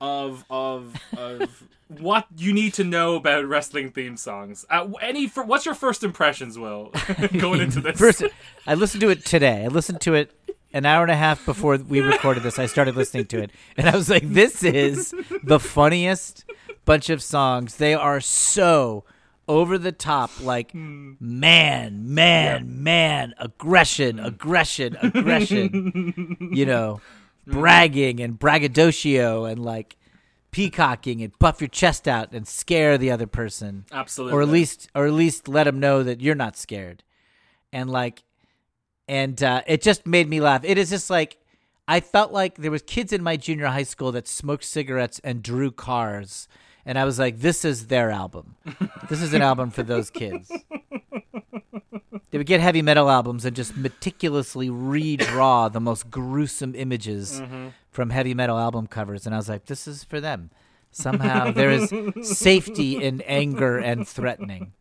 of 0.00 0.44
of 0.50 0.94
of 1.16 1.62
what 1.88 2.26
you 2.36 2.52
need 2.52 2.74
to 2.74 2.82
know 2.84 3.14
about 3.14 3.46
wrestling 3.46 3.90
theme 3.92 4.16
songs. 4.16 4.66
Uh, 4.68 4.88
any 5.00 5.28
for, 5.28 5.44
what's 5.44 5.64
your 5.64 5.74
first 5.74 6.02
impressions, 6.02 6.58
Will, 6.58 6.92
going 7.38 7.60
into 7.60 7.80
this? 7.80 7.96
First, 8.06 8.24
I 8.66 8.74
listened 8.74 9.02
to 9.02 9.08
it 9.10 9.24
today. 9.24 9.62
I 9.64 9.68
listened 9.68 10.00
to 10.00 10.14
it 10.14 10.32
an 10.76 10.84
hour 10.84 11.02
and 11.02 11.10
a 11.10 11.16
half 11.16 11.44
before 11.46 11.78
we 11.78 12.00
recorded 12.00 12.42
this. 12.42 12.58
I 12.58 12.66
started 12.66 12.96
listening 12.96 13.24
to 13.28 13.42
it, 13.42 13.50
and 13.78 13.88
I 13.88 13.96
was 13.96 14.10
like, 14.10 14.28
"This 14.28 14.62
is 14.62 15.14
the 15.42 15.58
funniest 15.58 16.44
bunch 16.84 17.08
of 17.08 17.22
songs. 17.22 17.76
They 17.76 17.94
are 17.94 18.20
so 18.20 19.04
over 19.48 19.78
the 19.78 19.92
top, 19.92 20.30
like 20.42 20.74
man, 20.74 22.14
man, 22.14 22.82
man, 22.82 23.34
aggression, 23.38 24.20
aggression, 24.20 24.98
aggression. 25.00 26.50
you 26.52 26.66
know, 26.66 27.00
bragging 27.46 28.20
and 28.20 28.38
braggadocio 28.38 29.44
and 29.44 29.58
like." 29.58 29.96
Peacocking 30.52 31.20
and 31.22 31.38
puff 31.38 31.60
your 31.60 31.68
chest 31.68 32.08
out 32.08 32.32
and 32.32 32.48
scare 32.48 32.96
the 32.96 33.10
other 33.10 33.26
person 33.26 33.84
Absolutely, 33.92 34.32
or 34.32 34.40
at 34.40 34.48
least 34.48 34.88
or 34.94 35.04
at 35.04 35.12
least 35.12 35.48
let 35.48 35.64
them 35.64 35.78
know 35.78 36.02
that 36.02 36.22
you're 36.22 36.34
not 36.34 36.56
scared 36.56 37.02
and 37.74 37.90
like 37.90 38.22
and 39.08 39.42
uh, 39.42 39.62
it 39.66 39.82
just 39.82 40.06
made 40.06 40.28
me 40.28 40.40
laugh. 40.40 40.62
It 40.64 40.78
is 40.78 40.90
just 40.90 41.10
like 41.10 41.38
i 41.88 42.00
felt 42.00 42.32
like 42.32 42.56
there 42.56 42.70
was 42.70 42.82
kids 42.82 43.12
in 43.12 43.22
my 43.22 43.36
junior 43.36 43.66
high 43.66 43.84
school 43.84 44.10
that 44.12 44.26
smoked 44.26 44.64
cigarettes 44.64 45.20
and 45.22 45.40
drew 45.42 45.70
cars 45.70 46.48
and 46.84 46.98
i 46.98 47.04
was 47.04 47.16
like 47.18 47.38
this 47.38 47.64
is 47.64 47.86
their 47.86 48.10
album. 48.10 48.56
This 49.08 49.22
is 49.22 49.32
an 49.32 49.42
album 49.42 49.70
for 49.70 49.82
those 49.82 50.10
kids. 50.10 50.50
They 52.32 52.38
would 52.38 52.46
get 52.48 52.60
heavy 52.60 52.82
metal 52.82 53.08
albums 53.08 53.44
and 53.46 53.56
just 53.56 53.76
meticulously 53.76 54.68
redraw 54.68 55.72
the 55.72 55.80
most 55.80 56.10
gruesome 56.10 56.74
images 56.74 57.40
from 57.90 58.10
heavy 58.10 58.34
metal 58.34 58.58
album 58.58 58.88
covers 58.88 59.24
and 59.24 59.34
i 59.34 59.38
was 59.38 59.48
like 59.48 59.66
this 59.66 59.86
is 59.86 60.04
for 60.04 60.20
them. 60.20 60.50
Somehow 60.90 61.52
there 61.52 61.70
is 61.70 61.92
safety 62.38 63.02
in 63.02 63.20
anger 63.22 63.78
and 63.78 64.06
threatening 64.06 64.72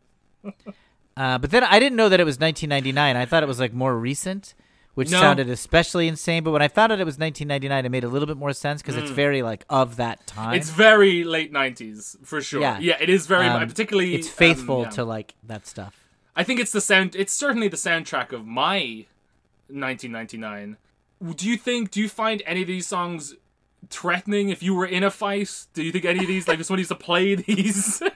uh, 1.17 1.38
but 1.38 1.51
then 1.51 1.63
i 1.63 1.80
didn't 1.80 1.95
know 1.95 2.10
that 2.10 2.19
it 2.19 2.25
was 2.25 2.39
1999 2.39 3.15
i 3.17 3.25
thought 3.25 3.43
it 3.43 3.47
was 3.47 3.60
like 3.60 3.73
more 3.73 3.97
recent 3.97 4.54
which 4.95 5.12
No. 5.12 5.19
sounded 5.19 5.49
especially 5.49 6.08
insane 6.08 6.43
but 6.43 6.51
when 6.51 6.62
i 6.62 6.67
found 6.67 6.91
out 6.91 6.99
it 6.99 7.06
was 7.06 7.17
1999 7.19 7.86
it 7.86 7.89
made 7.89 8.04
a 8.04 8.08
little 8.08 8.28
bit 8.28 8.38
more 8.38 8.54
sense 8.54 8.82
because 8.82 8.95
it's 8.97 9.12
very 9.12 9.41
like 9.41 9.65
of 9.69 9.95
that 9.97 10.25
time 10.28 10.54
Mm. 10.54 10.58
It's 10.58 10.69
very 10.69 11.23
late 11.23 11.51
'90s 11.54 12.17
for 12.25 12.41
sure. 12.41 12.62
Yeah. 12.62 12.80
Yeah, 12.80 12.97
it 13.01 13.10
is 13.10 13.28
very 13.28 13.47
Um, 13.47 13.67
particularly. 13.67 14.15
it's 14.15 14.30
faithful 14.30 14.78
um, 14.78 14.84
yeah. 14.84 14.89
to 14.91 15.04
like 15.06 15.36
that 15.43 15.65
stuff 15.67 16.01
I 16.38 16.43
think 16.43 16.60
it's 16.60 16.71
the 16.73 16.82
sound. 16.82 17.15
It's 17.15 17.32
certainly 17.32 17.69
the 17.69 17.78
soundtrack 17.78 18.34
of 18.34 18.45
my 18.45 19.06
1999. 19.69 20.78
Do 21.36 21.47
you 21.49 21.56
think? 21.58 21.91
Do 21.91 22.01
you 22.01 22.10
find 22.10 22.43
any 22.45 22.62
of 22.62 22.67
these 22.67 22.88
songs 22.88 23.36
threatening? 23.89 24.49
If 24.49 24.62
you 24.62 24.75
were 24.75 24.86
in 24.86 25.04
a 25.04 25.10
fight, 25.12 25.65
do 25.73 25.82
you 25.82 25.91
think 25.93 26.04
any 26.06 26.19
of 26.19 26.28
these 26.28 26.45
like 26.47 26.60
if 26.60 26.65
somebody 26.65 26.82
used 26.82 26.89
to 26.89 26.95
play 26.95 27.36
these? 27.36 28.04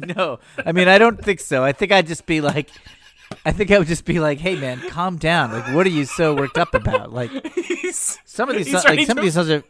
No, 0.16 0.38
I 0.64 0.72
mean 0.72 0.88
I 0.88 0.98
don't 0.98 1.22
think 1.22 1.40
so. 1.40 1.62
I 1.64 1.72
think 1.72 1.92
I'd 1.92 2.06
just 2.06 2.26
be 2.26 2.40
like, 2.40 2.70
I 3.44 3.52
think 3.52 3.70
I 3.70 3.78
would 3.78 3.86
just 3.88 4.04
be 4.04 4.18
like, 4.20 4.38
"Hey 4.38 4.56
man, 4.56 4.80
calm 4.88 5.16
down. 5.16 5.52
Like, 5.52 5.74
what 5.74 5.86
are 5.86 5.90
you 5.90 6.04
so 6.04 6.34
worked 6.34 6.58
up 6.58 6.74
about? 6.74 7.12
Like, 7.12 7.30
He's- 7.54 8.18
some 8.24 8.48
of 8.50 8.56
these, 8.56 8.66
he's 8.66 8.84
like 8.84 9.06
some 9.06 9.16
to- 9.16 9.20
of 9.20 9.24
these 9.24 9.34
songs 9.34 9.50
are." 9.50 9.62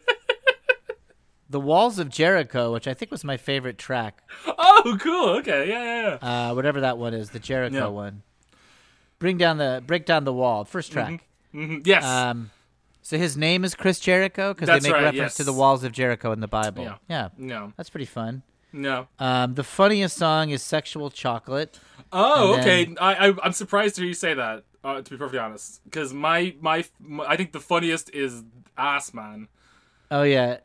The 1.49 1.59
Walls 1.59 1.99
of 1.99 2.07
Jericho, 2.09 2.71
which 2.71 2.87
I 2.87 2.93
think 2.93 3.11
was 3.11 3.25
my 3.25 3.35
favorite 3.35 3.77
track, 3.77 4.23
Oh, 4.47 4.97
cool. 5.01 5.29
Okay, 5.39 5.67
yeah, 5.67 5.83
yeah, 5.83 6.17
yeah. 6.21 6.49
uh, 6.49 6.53
whatever 6.53 6.79
that 6.81 6.97
one 6.97 7.13
is, 7.13 7.31
the 7.31 7.39
Jericho 7.39 7.75
Yeah. 7.75 7.87
one. 7.87 8.23
Bring 9.19 9.37
down 9.37 9.57
the 9.57 9.83
break 9.85 10.05
down 10.05 10.23
the 10.23 10.33
wall, 10.33 10.63
first 10.63 10.91
track. 10.93 11.23
Mm-hmm. 11.53 11.79
Yes. 11.83 12.05
Um, 12.05 12.51
so 13.01 13.17
his 13.17 13.35
name 13.35 13.65
is 13.65 13.75
Chris 13.75 13.99
Jericho 13.99 14.53
because 14.53 14.67
they 14.69 14.79
make 14.89 14.93
right, 14.95 15.03
reference 15.03 15.35
to 15.35 15.43
the 15.43 15.51
walls 15.53 15.83
of 15.83 15.91
Jericho 15.91 16.31
in 16.31 16.39
the 16.39 16.47
Bible. 16.47 16.83
Yeah. 16.83 16.95
yeah, 17.09 17.29
no, 17.37 17.73
that's 17.75 17.89
pretty 17.89 18.05
fun. 18.05 18.43
No. 18.73 19.07
Um, 19.19 19.55
the 19.55 19.63
funniest 19.63 20.17
song 20.17 20.49
is 20.49 20.61
"Sexual 20.63 21.09
Chocolate." 21.11 21.79
Oh, 22.13 22.53
And 22.53 22.61
okay. 22.61 22.85
then- 22.85 22.97
I, 22.99 23.29
I 23.29 23.33
I'm 23.43 23.53
surprised 23.53 23.95
to 23.95 24.01
hear 24.01 24.07
you 24.09 24.13
say 24.13 24.33
that. 24.33 24.63
Uh, 24.83 25.01
to 25.01 25.11
be 25.11 25.15
perfectly 25.17 25.37
honest, 25.39 25.79
because 25.85 26.11
my, 26.11 26.55
my 26.59 26.83
my 26.99 27.23
I 27.25 27.37
think 27.37 27.51
the 27.51 27.59
funniest 27.59 28.09
is 28.15 28.43
Ass 28.77 29.13
Man. 29.13 29.47
Oh 30.09 30.23
yeah, 30.23 30.57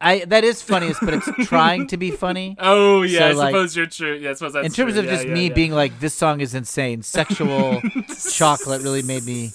I 0.00 0.24
that 0.24 0.42
is 0.42 0.60
funniest, 0.60 1.00
but 1.00 1.14
it's 1.14 1.28
trying 1.46 1.86
to 1.86 1.96
be 1.96 2.10
funny. 2.10 2.56
Oh 2.60 3.02
yeah, 3.02 3.18
So, 3.20 3.24
I 3.26 3.32
like, 3.32 3.52
suppose 3.52 3.76
you're 3.76 3.86
true. 3.86 4.14
Yeah, 4.16 4.30
I 4.30 4.32
suppose 4.34 4.54
that's 4.54 4.66
In 4.66 4.72
terms 4.72 4.94
true. 4.94 4.98
of 5.00 5.04
Yeah, 5.06 5.10
just 5.12 5.28
yeah, 5.28 5.34
me 5.34 5.46
yeah. 5.48 5.54
being 5.54 5.70
like, 5.72 6.00
this 6.00 6.14
song 6.14 6.40
is 6.40 6.52
insane. 6.52 7.02
Sexual 7.02 7.80
chocolate 8.32 8.82
really 8.82 9.02
made 9.02 9.24
me 9.24 9.50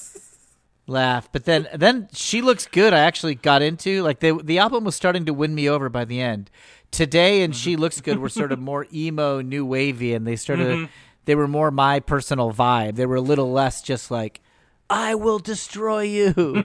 laugh. 0.88 1.30
But 1.32 1.46
then, 1.46 1.68
then 1.76 2.08
she 2.14 2.42
looks 2.42 2.66
good. 2.68 2.94
I 2.94 3.00
actually 3.00 3.36
got 3.36 3.62
into 3.62 4.02
like 4.02 4.22
the 4.22 4.40
the 4.44 4.60
album 4.60 4.86
was 4.86 4.96
starting 4.96 5.26
to 5.26 5.34
win 5.34 5.54
me 5.54 5.68
over 5.70 5.90
by 5.90 6.06
the 6.06 6.22
end. 6.22 6.50
Today 6.92 7.44
and 7.44 7.56
she 7.56 7.76
looks 7.76 8.02
good 8.02 8.20
were 8.20 8.30
sort 8.30 8.52
of 8.52 8.60
more 8.60 8.88
emo, 8.94 9.42
new 9.42 9.66
wavy, 9.66 10.14
and 10.14 10.26
they 10.26 10.36
sort 10.36 10.60
of 10.60 10.68
Mm-hmm. 10.68 10.86
they 11.26 11.36
were 11.36 11.48
more 11.48 11.72
my 11.72 12.00
personal 12.00 12.52
vibe. 12.52 12.96
They 12.96 13.06
were 13.06 13.16
a 13.18 13.22
little 13.22 13.52
less 13.52 13.82
just 13.82 14.12
like. 14.12 14.42
I 14.90 15.14
will 15.14 15.38
destroy 15.38 16.02
you. 16.02 16.34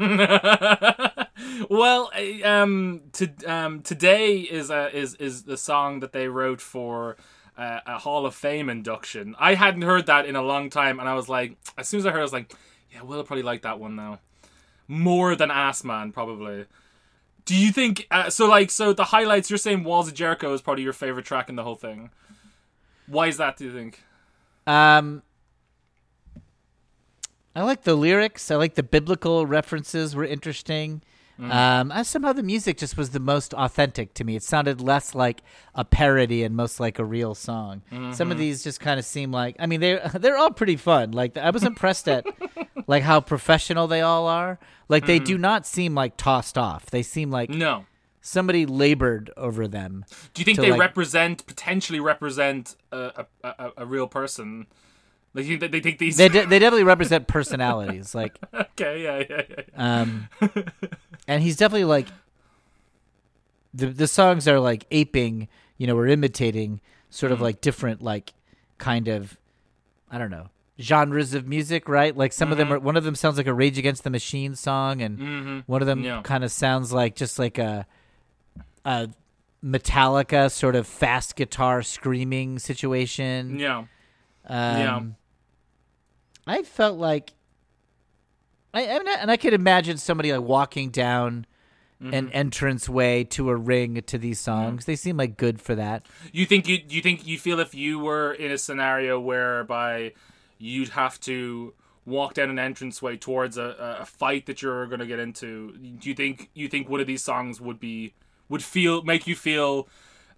well, 1.68 2.10
um, 2.42 3.02
to, 3.12 3.30
um, 3.46 3.82
today 3.82 4.38
is 4.38 4.70
uh, 4.70 4.88
is 4.92 5.14
is 5.16 5.42
the 5.42 5.58
song 5.58 6.00
that 6.00 6.12
they 6.12 6.28
wrote 6.28 6.62
for 6.62 7.16
uh, 7.58 7.80
a 7.86 7.98
Hall 7.98 8.24
of 8.24 8.34
Fame 8.34 8.70
induction. 8.70 9.36
I 9.38 9.54
hadn't 9.54 9.82
heard 9.82 10.06
that 10.06 10.24
in 10.24 10.36
a 10.36 10.42
long 10.42 10.70
time, 10.70 11.00
and 11.00 11.08
I 11.08 11.14
was 11.14 11.28
like, 11.28 11.56
as 11.76 11.86
soon 11.86 12.00
as 12.00 12.06
I 12.06 12.10
heard, 12.12 12.18
it, 12.18 12.20
I 12.20 12.22
was 12.22 12.32
like, 12.32 12.54
yeah, 12.90 13.02
Will 13.02 13.22
probably 13.24 13.42
like 13.42 13.62
that 13.62 13.78
one 13.78 13.94
now 13.94 14.20
more 14.88 15.34
than 15.36 15.50
Ass 15.50 15.84
Man, 15.84 16.12
probably. 16.12 16.66
Do 17.44 17.54
you 17.54 17.72
think 17.72 18.06
uh, 18.10 18.30
so? 18.30 18.46
Like, 18.46 18.70
so 18.70 18.92
the 18.92 19.04
highlights. 19.04 19.50
You're 19.50 19.58
saying 19.58 19.84
Walls 19.84 20.08
of 20.08 20.14
Jericho 20.14 20.52
is 20.54 20.62
probably 20.62 20.82
your 20.82 20.92
favorite 20.92 21.26
track 21.26 21.48
in 21.48 21.56
the 21.56 21.62
whole 21.62 21.74
thing. 21.74 22.10
Why 23.06 23.26
is 23.26 23.36
that? 23.36 23.56
Do 23.56 23.64
you 23.64 23.72
think? 23.72 24.02
Um, 24.66 25.22
I 27.54 27.62
like 27.62 27.82
the 27.82 27.94
lyrics. 27.94 28.50
I 28.50 28.56
like 28.56 28.74
the 28.74 28.82
biblical 28.82 29.46
references 29.46 30.16
were 30.16 30.24
interesting. 30.24 31.02
Mm. 31.40 31.52
Um, 31.52 31.90
uh, 31.90 31.96
I, 31.96 32.02
somehow 32.02 32.32
the 32.32 32.42
music 32.42 32.78
just 32.78 32.96
was 32.96 33.10
the 33.10 33.20
most 33.20 33.54
authentic 33.54 34.14
to 34.14 34.24
me. 34.24 34.36
It 34.36 34.42
sounded 34.42 34.80
less 34.80 35.14
like 35.14 35.42
a 35.74 35.84
parody 35.84 36.44
and 36.44 36.54
most 36.54 36.78
like 36.78 36.98
a 36.98 37.04
real 37.04 37.34
song. 37.34 37.82
Some 37.90 38.00
of 38.00 38.16
mm-hmm. 38.16 38.38
these 38.38 38.62
just 38.62 38.80
kind 38.80 38.98
of 38.98 39.04
seem 39.04 39.32
like. 39.32 39.56
I 39.58 39.66
mean, 39.66 39.80
they 39.80 40.00
they're 40.14 40.36
all 40.36 40.50
pretty 40.50 40.76
fun. 40.76 41.12
Like 41.12 41.36
I 41.36 41.50
was 41.50 41.64
impressed 41.64 42.08
at 42.08 42.26
like 42.86 43.02
how 43.02 43.20
professional 43.20 43.86
they 43.86 44.00
all 44.00 44.26
are. 44.28 44.58
Like 44.88 45.06
they 45.06 45.18
do 45.18 45.34
mm-hmm. 45.34 45.42
not 45.42 45.66
seem 45.66 45.94
like 45.94 46.16
tossed 46.16 46.56
off. 46.56 46.86
They 46.86 47.02
seem 47.02 47.30
like 47.30 47.50
No. 47.50 47.86
somebody 48.20 48.66
labored 48.66 49.30
over 49.36 49.66
them. 49.66 50.04
Do 50.34 50.40
you 50.40 50.44
think 50.44 50.58
they 50.58 50.70
like- 50.70 50.80
represent 50.80 51.46
potentially 51.46 52.00
represent 52.00 52.76
a 52.92 53.26
a, 53.42 53.48
a, 53.48 53.72
a 53.78 53.86
real 53.86 54.06
person? 54.06 54.66
Like 55.34 55.46
you 55.46 55.58
they 55.58 55.80
think 55.80 55.98
these? 55.98 56.16
They 56.16 56.28
de- 56.28 56.46
they 56.46 56.58
definitely 56.60 56.84
represent 56.84 57.26
personalities. 57.26 58.14
Like 58.14 58.38
okay, 58.54 59.02
yeah, 59.02 59.18
yeah, 59.28 59.42
yeah. 59.50 59.62
yeah. 59.68 60.00
Um, 60.00 60.28
and 61.28 61.42
he's 61.42 61.56
definitely 61.56 61.84
like 61.84 62.06
the 63.72 63.86
the 63.86 64.06
songs 64.06 64.46
are 64.46 64.60
like 64.60 64.86
aping, 64.90 65.48
you 65.76 65.86
know, 65.86 65.96
or 65.96 66.06
imitating 66.06 66.80
sort 67.10 67.32
of 67.32 67.40
like 67.40 67.60
different 67.60 68.02
like 68.02 68.32
kind 68.78 69.08
of 69.08 69.36
I 70.10 70.18
don't 70.18 70.30
know 70.30 70.48
genres 70.80 71.34
of 71.34 71.46
music, 71.46 71.88
right? 71.88 72.16
Like 72.16 72.32
some 72.32 72.50
of 72.52 72.58
them 72.58 72.72
are 72.72 72.78
one 72.78 72.96
of 72.96 73.04
them 73.04 73.14
sounds 73.14 73.36
like 73.36 73.46
a 73.46 73.54
Rage 73.54 73.78
Against 73.78 74.04
the 74.04 74.10
Machine 74.10 74.54
song, 74.54 75.02
and 75.02 75.62
one 75.66 75.82
of 75.82 75.86
them 75.86 76.02
Yeah. 76.04 76.20
kind 76.22 76.44
of 76.44 76.52
sounds 76.52 76.92
like 76.92 77.16
just 77.16 77.38
like 77.38 77.58
a 77.58 77.86
a 78.84 79.08
Metallica 79.64 80.50
sort 80.50 80.76
of 80.76 80.86
fast 80.86 81.36
guitar 81.36 81.82
screaming 81.82 82.58
situation. 82.58 83.58
yeah. 83.58 83.78
Um, 83.78 83.86
Yeah. 84.48 85.00
I 86.46 86.62
felt 86.62 86.98
like 86.98 87.32
I, 88.72 88.88
I 88.88 88.98
mean, 88.98 89.08
and 89.08 89.30
I 89.30 89.36
could 89.36 89.54
imagine 89.54 89.96
somebody 89.98 90.32
like 90.32 90.42
walking 90.42 90.90
down 90.90 91.46
an 92.00 92.28
entrance 92.32 92.86
way 92.86 93.24
to 93.24 93.48
a 93.48 93.56
ring 93.56 94.02
to 94.02 94.18
these 94.18 94.38
songs. 94.38 94.84
They 94.84 94.96
seem 94.96 95.16
like 95.16 95.38
good 95.38 95.58
for 95.58 95.74
that. 95.74 96.04
You 96.32 96.44
think 96.44 96.68
you 96.68 96.80
you 96.86 97.00
think 97.00 97.26
you 97.26 97.38
feel 97.38 97.60
if 97.60 97.74
you 97.74 97.98
were 97.98 98.32
in 98.32 98.50
a 98.50 98.58
scenario 98.58 99.18
whereby 99.18 100.12
you'd 100.58 100.90
have 100.90 101.18
to 101.20 101.72
walk 102.04 102.34
down 102.34 102.50
an 102.50 102.58
entranceway 102.58 103.16
towards 103.16 103.56
a, 103.56 103.96
a 104.00 104.04
fight 104.04 104.44
that 104.46 104.60
you're 104.60 104.86
going 104.86 105.00
to 105.00 105.06
get 105.06 105.18
into, 105.18 105.72
do 105.78 106.08
you 106.08 106.14
think 106.14 106.50
you 106.52 106.68
think 106.68 106.90
one 106.90 107.00
of 107.00 107.06
these 107.06 107.24
songs 107.24 107.58
would 107.58 107.80
be 107.80 108.12
would 108.50 108.62
feel 108.62 109.02
make 109.02 109.26
you 109.26 109.34
feel 109.34 109.88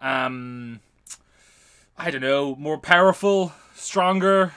um 0.01 0.79
I 1.99 2.11
don't 2.11 2.21
know, 2.21 2.55
more 2.57 2.79
powerful, 2.79 3.53
stronger, 3.75 4.53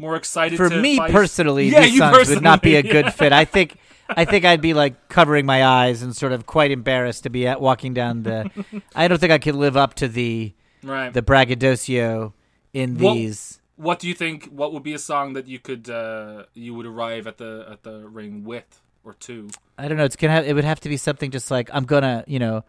more 0.00 0.16
excited 0.16 0.56
For 0.56 0.68
me 0.70 0.96
fight? 0.96 1.12
personally, 1.12 1.68
Yeah, 1.68 1.82
these 1.82 1.98
songs 1.98 2.28
would 2.30 2.42
not 2.42 2.62
be 2.62 2.74
a 2.76 2.82
personally. 2.82 3.02
good 3.02 3.14
fit. 3.20 3.32
I 3.32 3.44
think 3.44 3.76
I 4.08 4.24
think 4.24 4.44
I'd 4.44 4.60
be 4.60 4.74
like 4.74 5.08
covering 5.08 5.46
my 5.46 5.64
eyes 5.64 6.02
and 6.02 6.16
sort 6.16 6.32
of 6.32 6.46
quite 6.46 6.70
embarrassed 6.72 7.22
to 7.24 7.30
be 7.30 7.46
at 7.46 7.60
walking 7.60 7.94
down 7.94 8.22
the. 8.24 8.50
I 8.96 9.06
don't 9.08 9.18
think 9.18 9.30
I 9.32 9.38
could 9.38 9.54
live 9.54 9.76
up 9.76 9.94
to 9.94 10.08
the 10.08 10.52
right. 10.82 11.12
the 11.12 11.22
braggadocio 11.22 12.34
in 12.72 12.98
What- 12.98 13.14
these. 13.14 13.60
what 13.76 13.98
do 13.98 14.08
you 14.08 14.14
think 14.14 14.46
what 14.46 14.72
would 14.72 14.82
be 14.82 14.94
a 14.94 14.98
song 14.98 15.34
that 15.34 15.46
you 15.46 15.58
could 15.58 15.88
uh 15.88 16.44
you 16.54 16.74
would 16.74 16.86
arrive 16.86 17.26
at 17.26 17.38
the 17.38 17.66
at 17.70 17.82
the 17.82 18.08
ring 18.08 18.42
with 18.44 18.80
or 19.04 19.14
two? 19.14 19.48
I 19.78 19.88
don't 19.88 19.96
know. 19.96 20.04
It's 20.04 20.16
gonna. 20.16 20.32
Have, 20.34 20.46
it 20.46 20.54
would 20.54 20.64
have 20.64 20.80
to 20.80 20.88
be 20.88 20.96
something 20.96 21.30
just 21.30 21.50
like 21.50 21.70
I'm 21.72 21.84
gonna. 21.84 22.24
You 22.26 22.38
know, 22.38 22.64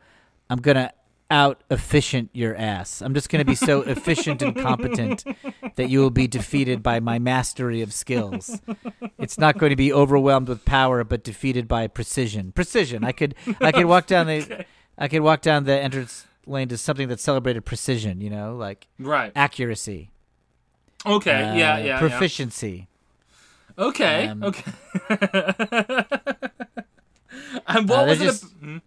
I'm 0.50 0.60
gonna 0.62 0.92
out 1.32 1.64
efficient 1.72 2.30
your 2.34 2.56
ass. 2.56 3.02
I'm 3.02 3.14
just 3.16 3.30
gonna 3.30 3.46
be 3.46 3.56
so 3.56 3.82
efficient 3.96 4.42
and 4.44 4.56
competent 4.56 5.24
that 5.76 5.90
you 5.90 6.00
will 6.00 6.10
be 6.12 6.28
defeated 6.28 6.84
by 6.84 7.00
my 7.00 7.18
mastery 7.18 7.82
of 7.82 7.94
skills. 7.94 8.62
It's 9.18 9.38
not 9.40 9.58
going 9.58 9.70
to 9.72 9.76
be 9.76 9.92
overwhelmed 9.94 10.50
with 10.50 10.66
power, 10.66 11.04
but 11.04 11.24
defeated 11.24 11.68
by 11.68 11.88
precision. 11.88 12.52
Precision. 12.52 13.04
I 13.04 13.12
could. 13.14 13.34
I 13.60 13.72
could 13.72 13.86
walk 13.86 14.06
down 14.08 14.28
the. 14.28 14.66
I 14.98 15.08
could 15.08 15.22
walk 15.22 15.42
down 15.42 15.64
the 15.64 15.80
entrance 15.80 16.28
lane 16.46 16.68
to 16.68 16.78
something 16.78 17.08
that 17.08 17.20
celebrated 17.20 17.66
precision. 17.66 18.20
You 18.22 18.30
know, 18.30 18.56
like 18.56 18.88
Right. 19.00 19.32
accuracy. 19.36 20.12
Okay. 21.06 21.32
uh, 21.32 21.56
yeah. 21.56 21.78
Yeah. 21.78 21.78
yeah. 21.86 22.00
Proficiency. 22.00 22.88
Okay. 23.78 24.28
Um, 24.28 24.44
okay. 24.44 24.72
and 27.68 27.90
Uh, 27.90 27.96
what 27.96 28.08
was 28.08 28.20
they're 28.20 28.28
it? 28.28 28.32
just- 28.32 28.44
Hmm? 28.60 28.78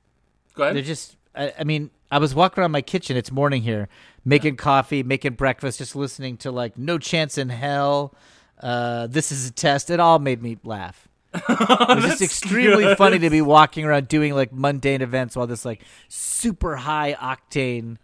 Go 0.54 0.62
ahead. 0.64 0.76
They're 0.76 0.82
just. 0.82 1.16
I, 1.34 1.52
I 1.58 1.64
mean, 1.64 1.90
I 2.10 2.18
was 2.18 2.34
walking 2.34 2.60
around 2.62 2.70
my 2.72 2.82
kitchen. 2.82 3.16
It's 3.16 3.32
morning 3.32 3.62
here, 3.62 3.88
making 4.24 4.56
coffee, 4.56 5.02
making 5.02 5.32
breakfast, 5.34 5.78
just 5.78 5.96
listening 5.96 6.36
to 6.38 6.50
like 6.52 6.76
"No 6.78 6.98
Chance 6.98 7.38
in 7.38 7.48
Hell." 7.48 8.14
Uh, 8.60 9.06
this 9.08 9.32
is 9.32 9.48
a 9.48 9.52
test. 9.52 9.90
It 9.90 10.00
all 10.00 10.18
made 10.18 10.40
me 10.42 10.58
laugh. 10.64 11.08
It 11.48 11.96
was 11.96 12.04
just 12.04 12.22
extremely 12.22 12.84
good. 12.84 12.96
funny 12.98 13.18
to 13.18 13.28
be 13.30 13.42
walking 13.42 13.84
around 13.84 14.06
doing 14.08 14.34
like 14.34 14.52
mundane 14.52 15.02
events 15.02 15.34
while 15.36 15.46
this 15.48 15.64
like 15.64 15.82
super 16.08 16.76
high 16.76 17.14
octane 17.20 17.96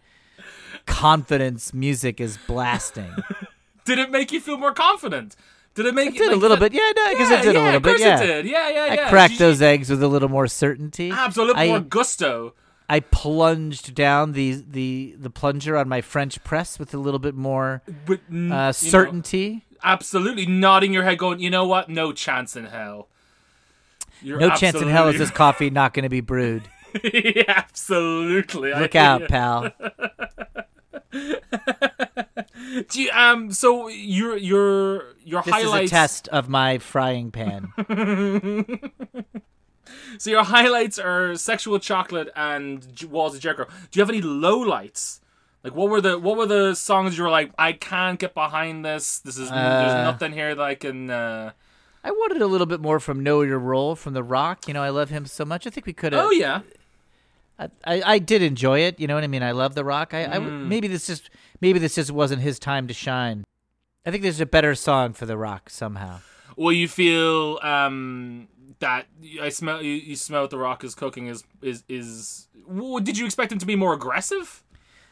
confidence 0.85 1.73
music 1.73 2.19
is 2.19 2.37
blasting. 2.47 3.11
Did 3.85 3.99
it 3.99 4.11
make 4.11 4.31
you 4.31 4.39
feel 4.41 4.57
more 4.57 4.73
confident? 4.73 5.35
Did 5.73 5.85
it 5.85 5.95
make 5.95 6.09
It 6.09 6.17
did 6.17 6.31
a 6.33 6.35
little 6.35 6.57
the- 6.57 6.69
bit, 6.69 6.73
yeah, 6.73 6.91
no, 6.95 7.09
because 7.13 7.29
Yeah, 7.29 7.39
it 7.39 7.43
did 7.43 7.53
yeah, 7.55 7.61
a 7.61 7.65
little 7.65 7.79
bit, 7.79 7.99
yeah. 7.99 8.19
it 8.21 8.25
did. 8.27 8.45
Yeah, 8.45 8.69
yeah, 8.69 9.05
I 9.05 9.09
cracked 9.09 9.39
those 9.39 9.61
eggs 9.61 9.89
with 9.89 10.03
a 10.03 10.07
little 10.07 10.27
more 10.27 10.47
certainty. 10.47 11.11
Absolutely 11.11 11.69
more 11.69 11.79
gusto. 11.79 12.53
I 12.91 12.99
plunged 12.99 13.95
down 13.95 14.33
the 14.33 14.61
the 14.69 15.15
the 15.17 15.29
plunger 15.29 15.77
on 15.77 15.87
my 15.87 16.01
French 16.01 16.43
press 16.43 16.77
with 16.77 16.93
a 16.93 16.97
little 16.97 17.19
bit 17.21 17.35
more 17.35 17.81
know, 18.27 18.53
uh, 18.53 18.71
certainty. 18.73 19.63
absolutely 19.81 20.45
nodding 20.45 20.91
your 20.91 21.03
head, 21.03 21.17
going, 21.17 21.39
you 21.39 21.49
know 21.49 21.65
what? 21.65 21.87
No 21.87 22.11
chance 22.11 22.57
in 22.57 22.65
hell. 22.65 23.07
You're 24.21 24.39
No 24.39 24.49
chance 24.49 24.75
in 24.75 24.89
hell 24.89 25.07
is 25.07 25.17
this 25.17 25.31
coffee 25.31 25.69
not 25.69 25.93
going 25.93 26.03
to 26.03 26.09
be 26.09 26.19
brewed. 26.19 26.63
Yeah, 27.01 27.43
absolutely. 27.47 28.73
Look 28.73 28.95
out, 28.95 29.21
you. 29.21 29.27
pal. 29.27 29.71
Do 32.89 33.01
you, 33.01 33.09
um. 33.11 33.53
So 33.53 33.87
your 33.87 34.35
your 34.35 35.15
your 35.23 35.41
This 35.41 35.53
highlights. 35.53 35.85
is 35.85 35.91
a 35.91 35.95
test 35.95 36.27
of 36.27 36.49
my 36.49 36.79
frying 36.79 37.31
pan. 37.31 37.71
So 40.17 40.29
your 40.29 40.43
highlights 40.43 40.97
are 40.99 41.35
sexual 41.35 41.79
chocolate 41.79 42.29
and 42.35 42.93
J- 42.95 43.07
Walls 43.07 43.35
of 43.35 43.41
Jericho. 43.41 43.65
Do 43.91 43.99
you 43.99 44.01
have 44.01 44.09
any 44.09 44.21
lowlights? 44.21 45.19
Like 45.63 45.75
what 45.75 45.89
were 45.89 46.01
the 46.01 46.17
what 46.17 46.37
were 46.37 46.45
the 46.47 46.73
songs 46.75 47.17
you 47.17 47.23
were 47.23 47.29
like 47.29 47.51
I 47.57 47.73
can't 47.73 48.19
get 48.19 48.33
behind 48.33 48.83
this. 48.83 49.19
This 49.19 49.37
is 49.37 49.49
there's 49.49 49.91
Uh, 49.93 50.03
nothing 50.03 50.31
here 50.33 50.55
that 50.55 50.63
I 50.63 50.75
can. 50.75 51.09
Uh... 51.09 51.51
I 52.03 52.09
wanted 52.11 52.41
a 52.41 52.47
little 52.47 52.65
bit 52.65 52.81
more 52.81 52.99
from 52.99 53.21
Know 53.21 53.43
Your 53.43 53.59
Role 53.59 53.95
from 53.95 54.13
The 54.13 54.23
Rock. 54.23 54.67
You 54.67 54.73
know, 54.73 54.81
I 54.81 54.89
love 54.89 55.09
him 55.09 55.27
so 55.27 55.45
much. 55.45 55.67
I 55.67 55.69
think 55.69 55.85
we 55.85 55.93
could 55.93 56.13
have. 56.13 56.25
Oh 56.25 56.31
yeah. 56.31 56.61
I, 57.59 57.69
I, 57.85 58.01
I 58.13 58.17
did 58.19 58.41
enjoy 58.41 58.79
it. 58.79 58.99
You 58.99 59.05
know 59.07 59.13
what 59.13 59.23
I 59.23 59.27
mean? 59.27 59.43
I 59.43 59.51
love 59.51 59.75
The 59.75 59.85
Rock. 59.85 60.15
I, 60.15 60.21
I 60.25 60.33
w- 60.33 60.49
Mm. 60.51 60.67
maybe 60.67 60.87
this 60.87 61.05
just 61.05 61.29
maybe 61.61 61.77
this 61.77 61.93
just 61.93 62.09
wasn't 62.11 62.41
his 62.41 62.57
time 62.57 62.87
to 62.87 62.93
shine. 62.93 63.43
I 64.03 64.09
think 64.09 64.23
there's 64.23 64.41
a 64.41 64.47
better 64.47 64.73
song 64.73 65.13
for 65.13 65.27
The 65.27 65.37
Rock 65.37 65.69
somehow. 65.69 66.21
Well, 66.57 66.71
you 66.73 66.87
feel 66.87 67.59
um 67.61 68.47
that 68.81 69.07
I 69.41 69.49
smell 69.49 69.81
you, 69.81 69.93
you 69.93 70.15
smell 70.15 70.41
what 70.41 70.49
the 70.51 70.57
Rock 70.59 70.83
is 70.83 70.93
cooking 70.93 71.27
is 71.27 71.43
is 71.61 71.83
is. 71.89 72.47
Well, 72.67 72.99
did 72.99 73.17
you 73.17 73.25
expect 73.25 73.51
him 73.51 73.57
to 73.59 73.65
be 73.65 73.75
more 73.75 73.93
aggressive? 73.93 74.63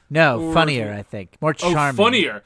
No, 0.10 0.42
Or- 0.42 0.54
funnier. 0.54 0.94
I 0.94 1.02
think 1.04 1.38
more 1.42 1.56
Oh, 1.64 1.72
charming. 1.74 1.96
funnier. 1.98 2.44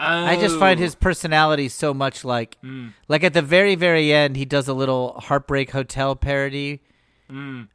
I 0.00 0.36
just 0.36 0.58
find 0.58 0.78
Oh. 0.78 0.82
his 0.82 0.94
personality 0.94 1.68
so 1.68 1.94
much 1.94 2.24
like, 2.24 2.58
Mm. 2.62 2.92
like 3.08 3.22
at 3.24 3.32
the 3.32 3.40
very 3.42 3.74
very 3.76 4.12
end, 4.12 4.36
he 4.36 4.44
does 4.44 4.66
a 4.68 4.74
little 4.74 5.18
Heartbreak 5.20 5.70
Hotel 5.70 6.14
parody. 6.16 6.80
Um, 7.30 7.68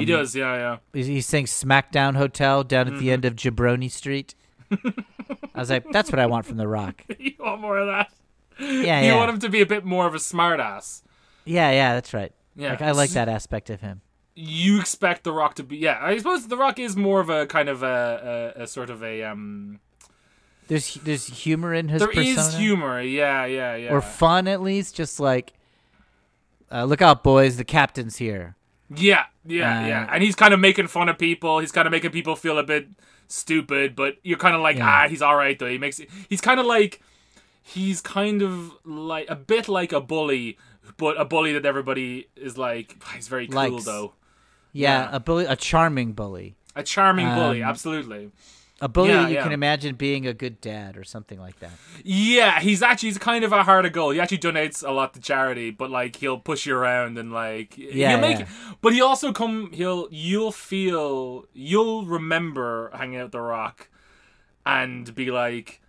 He 0.00 0.04
does, 0.04 0.34
yeah, 0.34 0.78
yeah. 0.94 1.02
He 1.02 1.20
sings 1.20 1.50
SmackDown 1.52 2.16
Hotel 2.16 2.64
down 2.64 2.86
Mm-hmm. 2.86 2.94
at 2.94 3.00
the 3.00 3.10
end 3.12 3.24
of 3.24 3.34
Jabroni 3.36 3.90
Street. 3.90 4.34
I 4.72 5.60
was 5.60 5.70
like, 5.70 5.84
that's 5.92 6.10
what 6.10 6.18
I 6.18 6.26
want 6.26 6.44
from 6.46 6.56
The 6.56 6.66
Rock. 6.68 7.04
you 7.18 7.32
want 7.38 7.60
more 7.60 7.78
of 7.78 7.86
that? 7.86 8.10
Yeah, 8.58 9.00
you 9.00 9.06
yeah, 9.08 9.16
want 9.16 9.30
him 9.30 9.38
to 9.40 9.48
be 9.48 9.60
a 9.60 9.66
bit 9.66 9.84
more 9.84 10.06
of 10.06 10.14
a 10.14 10.18
smartass. 10.18 11.02
Yeah, 11.46 11.70
yeah. 11.70 11.94
That's 11.94 12.12
right. 12.12 12.32
Yeah. 12.54 12.70
Like 12.70 12.82
I 12.82 12.90
like 12.92 13.10
that 13.10 13.28
aspect 13.28 13.70
of 13.70 13.80
him. 13.80 14.02
You 14.34 14.78
expect 14.80 15.24
the 15.24 15.32
Rock 15.32 15.54
to 15.54 15.62
be, 15.62 15.78
yeah. 15.78 15.98
I 16.00 16.18
suppose 16.18 16.46
the 16.46 16.56
Rock 16.58 16.78
is 16.78 16.94
more 16.96 17.20
of 17.20 17.30
a 17.30 17.46
kind 17.46 17.70
of 17.70 17.82
a, 17.82 18.52
a, 18.56 18.62
a 18.64 18.66
sort 18.66 18.90
of 18.90 19.02
a 19.02 19.22
um. 19.22 19.80
There's 20.68 20.94
there's 20.94 21.26
humor 21.26 21.72
in 21.72 21.88
his 21.88 22.00
There 22.00 22.10
is 22.10 22.34
persona. 22.36 22.58
humor, 22.58 23.00
yeah, 23.00 23.44
yeah, 23.46 23.76
yeah. 23.76 23.90
or 23.92 24.00
fun 24.02 24.48
at 24.48 24.60
least. 24.60 24.94
Just 24.96 25.20
like, 25.20 25.52
uh, 26.72 26.84
look 26.84 27.00
out, 27.00 27.22
boys! 27.22 27.56
The 27.56 27.64
captain's 27.64 28.16
here. 28.16 28.56
Yeah, 28.94 29.24
yeah, 29.44 29.80
Uh, 29.82 29.86
yeah. 29.86 30.08
And 30.12 30.22
he's 30.22 30.34
kind 30.34 30.52
of 30.54 30.60
making 30.60 30.88
fun 30.88 31.08
of 31.08 31.18
people. 31.18 31.58
He's 31.60 31.72
kind 31.72 31.86
of 31.86 31.92
making 31.92 32.10
people 32.10 32.36
feel 32.36 32.58
a 32.58 32.62
bit 32.62 32.88
stupid, 33.28 33.96
but 33.96 34.14
you're 34.22 34.38
kind 34.38 34.54
of 34.54 34.60
like, 34.60 34.76
Yeah. 34.76 35.04
ah, 35.04 35.08
he's 35.08 35.22
all 35.22 35.36
right 35.36 35.58
though. 35.58 35.68
He 35.68 35.78
makes 35.78 35.98
it. 35.98 36.08
He's 36.28 36.40
kind 36.40 36.60
of 36.60 36.66
like, 36.66 37.00
he's 37.62 38.00
kind 38.00 38.42
of 38.42 38.72
like 38.84 39.28
a 39.30 39.34
bit 39.36 39.68
like 39.68 39.92
a 39.92 40.00
bully, 40.00 40.56
but 40.96 41.20
a 41.20 41.24
bully 41.24 41.52
that 41.54 41.66
everybody 41.66 42.28
is 42.36 42.56
like. 42.58 42.96
He's 43.14 43.28
very 43.28 43.46
cool 43.46 43.56
Likes. 43.72 43.84
though. 43.84 44.14
Yeah, 44.72 45.04
Yeah. 45.10 45.16
a 45.16 45.20
bully, 45.20 45.44
a 45.46 45.56
charming 45.56 46.12
bully, 46.12 46.56
A 46.74 46.82
charming 46.82 47.26
bully, 47.34 47.62
Um, 47.62 47.68
absolutely. 47.70 48.30
a 48.80 48.88
bully 48.88 49.08
Yeah, 49.08 49.28
you 49.28 49.34
yeah. 49.36 49.42
can 49.42 49.52
imagine 49.52 49.94
being 49.94 50.26
a 50.26 50.34
good 50.34 50.60
dad 50.60 50.98
or 50.98 51.04
something 51.04 51.40
like 51.40 51.58
that. 51.60 51.70
Yeah, 52.04 52.60
he's 52.60 52.82
actually 52.82 53.08
he's 53.08 53.16
kind 53.18 53.42
of 53.42 53.52
a 53.52 53.62
heart 53.62 53.86
of 53.86 53.92
gold. 53.92 54.14
He 54.14 54.20
actually 54.20 54.36
donates 54.38 54.86
a 54.86 54.92
lot 54.92 55.14
to 55.14 55.20
charity, 55.20 55.70
but 55.70 55.90
like 55.90 56.16
he'll 56.16 56.38
push 56.38 56.66
you 56.66 56.76
around 56.76 57.16
and 57.16 57.32
like 57.32 57.78
Yeah, 57.78 58.10
he'll 58.10 58.20
make 58.20 58.40
yeah. 58.40 58.46
but 58.82 58.92
he 58.92 59.00
also 59.00 59.32
come 59.32 59.72
he'll 59.72 60.08
you'll 60.10 60.52
feel 60.52 61.46
you'll 61.54 62.04
remember 62.04 62.90
hanging 62.92 63.16
out 63.18 63.22
with 63.24 63.32
the 63.32 63.40
rock 63.40 63.88
and 64.66 65.14
be 65.14 65.30
like 65.30 65.80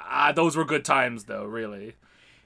ah 0.00 0.30
those 0.30 0.56
were 0.56 0.64
good 0.64 0.84
times 0.84 1.24
though, 1.24 1.44
really. 1.44 1.94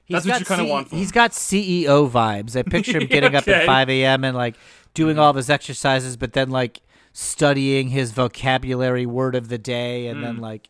He's 0.05 0.23
That's 0.23 0.25
what 0.25 0.31
got 0.33 0.39
you 0.39 0.45
kinda 0.45 0.63
C- 0.65 0.69
want 0.69 0.91
He's 0.91 1.11
got 1.11 1.31
CEO 1.31 2.09
vibes. 2.09 2.55
I 2.57 2.63
picture 2.63 2.97
him 2.99 3.07
getting 3.09 3.35
up 3.35 3.47
at 3.47 3.65
5 3.65 3.89
a.m. 3.89 4.23
and 4.25 4.35
like 4.35 4.55
doing 4.93 5.17
all 5.17 5.29
of 5.29 5.35
his 5.35 5.49
exercises, 5.49 6.17
but 6.17 6.33
then 6.33 6.49
like 6.49 6.81
studying 7.13 7.89
his 7.89 8.11
vocabulary 8.11 9.05
word 9.05 9.35
of 9.35 9.47
the 9.49 9.57
day 9.57 10.07
and 10.07 10.17
Hmm. 10.17 10.23
then 10.23 10.37
like 10.37 10.69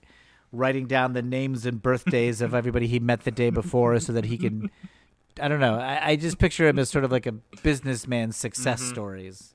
writing 0.52 0.86
down 0.86 1.14
the 1.14 1.22
names 1.24 1.66
and 1.66 1.82
birthdays 1.82 2.42
of 2.42 2.54
everybody 2.54 2.86
he 2.88 3.00
met 3.00 3.22
the 3.24 3.32
day 3.32 3.50
before 3.50 4.00
so 4.00 4.14
that 4.14 4.26
he 4.26 4.38
can. 4.38 4.70
I 5.42 5.48
don't 5.48 5.60
know. 5.60 5.76
I, 5.80 6.10
I 6.12 6.16
just 6.16 6.38
picture 6.38 6.68
him 6.68 6.78
as 6.78 6.90
sort 6.90 7.04
of 7.04 7.12
like 7.12 7.26
a 7.26 7.32
businessman 7.64 8.32
success 8.34 8.82
Mm-hmm. 8.82 8.92
stories. 8.94 9.53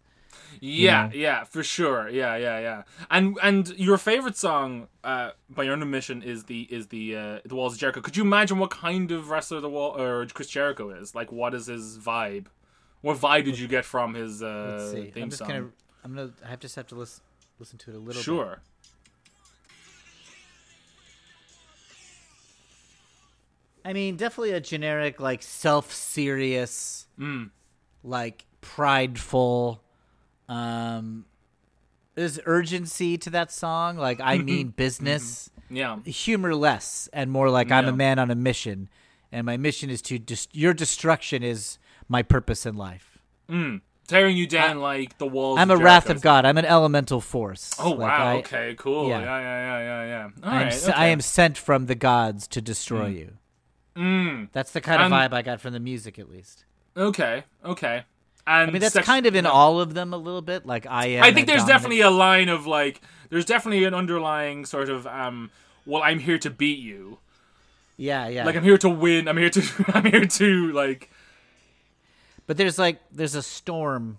Yeah, 0.61 1.07
know? 1.09 1.11
yeah, 1.15 1.45
for 1.45 1.63
sure. 1.63 2.09
Yeah, 2.09 2.37
yeah, 2.37 2.59
yeah. 2.61 2.83
And 3.11 3.39
and 3.43 3.69
your 3.79 3.99
favorite 3.99 4.37
song 4.37 4.89
uh, 5.05 5.31
by 5.51 5.63
your 5.65 5.73
own 5.75 5.83
admission 5.83 6.23
is 6.23 6.45
the 6.45 6.63
is 6.71 6.89
the 6.89 7.17
uh, 7.17 7.39
the 7.45 7.55
Walls 7.55 7.75
of 7.75 7.79
Jericho. 7.81 8.01
Could 8.01 8.17
you 8.17 8.23
imagine 8.25 8.59
what 8.59 8.71
kind 8.71 9.11
of 9.13 9.31
wrestler 9.31 9.61
the 9.61 9.69
Wall 9.69 10.01
or 10.01 10.27
Chris 10.27 10.49
Jericho 10.49 10.91
is? 10.91 11.15
Like, 11.15 11.31
what 11.33 11.55
is 11.55 11.67
his 11.67 11.99
vibe? 11.99 12.47
What 13.01 13.17
vibe 13.19 13.45
did 13.45 13.59
you 13.59 13.69
get 13.69 13.85
from 13.85 14.15
his 14.15 14.43
uh, 14.43 14.77
Let's 14.79 14.93
see. 14.93 15.11
theme 15.11 15.23
I'm 15.25 15.29
just 15.31 15.39
song? 15.39 15.49
gonna. 15.49 15.69
I'm 16.05 16.15
gonna. 16.15 16.31
I 16.45 16.49
have 16.49 16.61
just 16.61 16.77
have 16.77 16.87
to 16.89 16.95
listen 16.95 17.23
listen 17.59 17.79
to 17.79 17.91
it 17.91 17.95
a 17.97 17.99
little. 17.99 18.15
bit. 18.15 18.23
Sure. 18.25 18.61
I 23.85 23.93
mean, 23.93 24.17
definitely 24.17 24.53
a 24.53 24.61
generic, 24.61 25.21
like 25.21 25.43
self-serious, 25.43 27.07
Mm. 27.19 27.51
like 28.03 28.45
prideful. 28.61 29.83
Um, 30.49 31.25
there's 32.15 32.41
urgency 32.47 33.17
to 33.19 33.31
that 33.31 33.53
song. 33.53 33.97
Like 33.97 34.21
I 34.21 34.39
mean 34.39 34.69
business, 34.69 35.51
Yeah. 35.71 35.99
humorless, 36.05 37.09
and 37.13 37.31
more 37.31 37.51
like 37.51 37.71
I'm 37.71 37.85
Yeah. 37.85 37.91
a 37.91 37.97
man 37.97 38.19
on 38.19 38.31
a 38.31 38.35
mission, 38.35 38.89
and 39.31 39.45
my 39.47 39.57
mission 39.57 39.91
is 39.91 40.03
to 40.03 40.19
just 40.19 40.55
your 40.55 40.75
destruction 40.75 41.43
is 41.43 41.79
my 42.09 42.23
purpose 42.23 42.67
in 42.67 42.77
life. 42.77 43.19
Mm. 43.49 43.83
Tearing 44.09 44.37
you 44.39 44.47
down 44.47 44.81
like 44.81 45.19
the 45.19 45.27
walls. 45.27 45.59
I'm 45.59 45.71
a 45.71 45.77
wrath 45.77 46.09
of 46.09 46.23
God. 46.23 46.47
I'm 46.47 46.57
an 46.57 46.65
elemental 46.65 47.21
force. 47.21 47.75
Oh 47.79 47.91
Like, 47.91 47.99
wow. 48.01 48.27
I, 48.29 48.37
okay. 48.39 48.75
Cool. 48.79 49.11
yeah. 49.11 49.21
Yeah. 49.21 49.41
Yeah. 49.41 49.79
Yeah. 49.79 49.81
Yeah. 49.81 50.07
Yeah. 50.07 50.29
All 50.43 50.51
I 50.51 50.57
am, 50.61 50.65
right, 50.65 50.73
se- 50.75 50.93
I 50.93 51.07
am 51.09 51.21
sent 51.21 51.59
from 51.59 51.87
the 51.87 51.95
gods 51.95 52.49
to 52.49 52.63
destroy 52.63 53.09
you. 53.09 53.35
Mm. 53.95 54.49
That's 54.53 54.71
the 54.73 54.81
kind 54.81 55.03
of 55.03 55.13
And- 55.13 55.15
vibe 55.33 55.37
I 55.37 55.43
got 55.43 55.61
from 55.61 55.75
the 55.75 55.81
music, 55.81 56.19
at 56.19 56.31
least. 56.31 56.65
Okay. 56.97 57.45
Okay. 57.65 58.05
And 58.49 58.71
I 58.71 58.73
mean, 58.73 58.81
that's 58.81 58.95
sex- 58.95 59.07
kind 59.07 59.27
of 59.27 59.35
in 59.37 59.45
yeah. 59.45 59.51
all 59.51 59.81
of 59.81 59.93
them 59.95 60.15
a 60.15 60.17
little 60.17 60.41
bit. 60.43 60.65
Like 60.67 60.87
I 60.87 61.07
am. 61.07 61.23
I 61.25 61.33
think 61.33 61.47
there's 61.47 61.59
dominant- 61.61 61.69
definitely 61.83 62.01
a 62.01 62.11
line 62.11 62.49
of 62.49 62.67
like, 62.67 63.03
there's 63.31 63.45
definitely 63.45 63.85
an 63.85 63.95
underlying 63.95 64.65
sort 64.65 64.89
of, 64.89 65.07
um, 65.07 65.51
well, 65.87 66.03
I'm 66.03 66.19
here 66.19 66.39
to 66.39 66.51
beat 66.51 66.79
you. 66.79 67.19
Yeah, 67.99 68.29
yeah. 68.29 68.45
Like 68.45 68.57
I'm 68.57 68.63
here 68.65 68.79
to 68.79 68.89
win. 68.89 69.27
I'm 69.29 69.37
here 69.37 69.51
to. 69.51 69.63
I'm 69.95 70.05
here 70.05 70.25
to 70.25 70.73
like. 70.73 71.11
But 72.47 72.57
there's 72.57 72.79
like 72.79 73.01
there's 73.13 73.35
a 73.35 73.43
storm. 73.43 74.19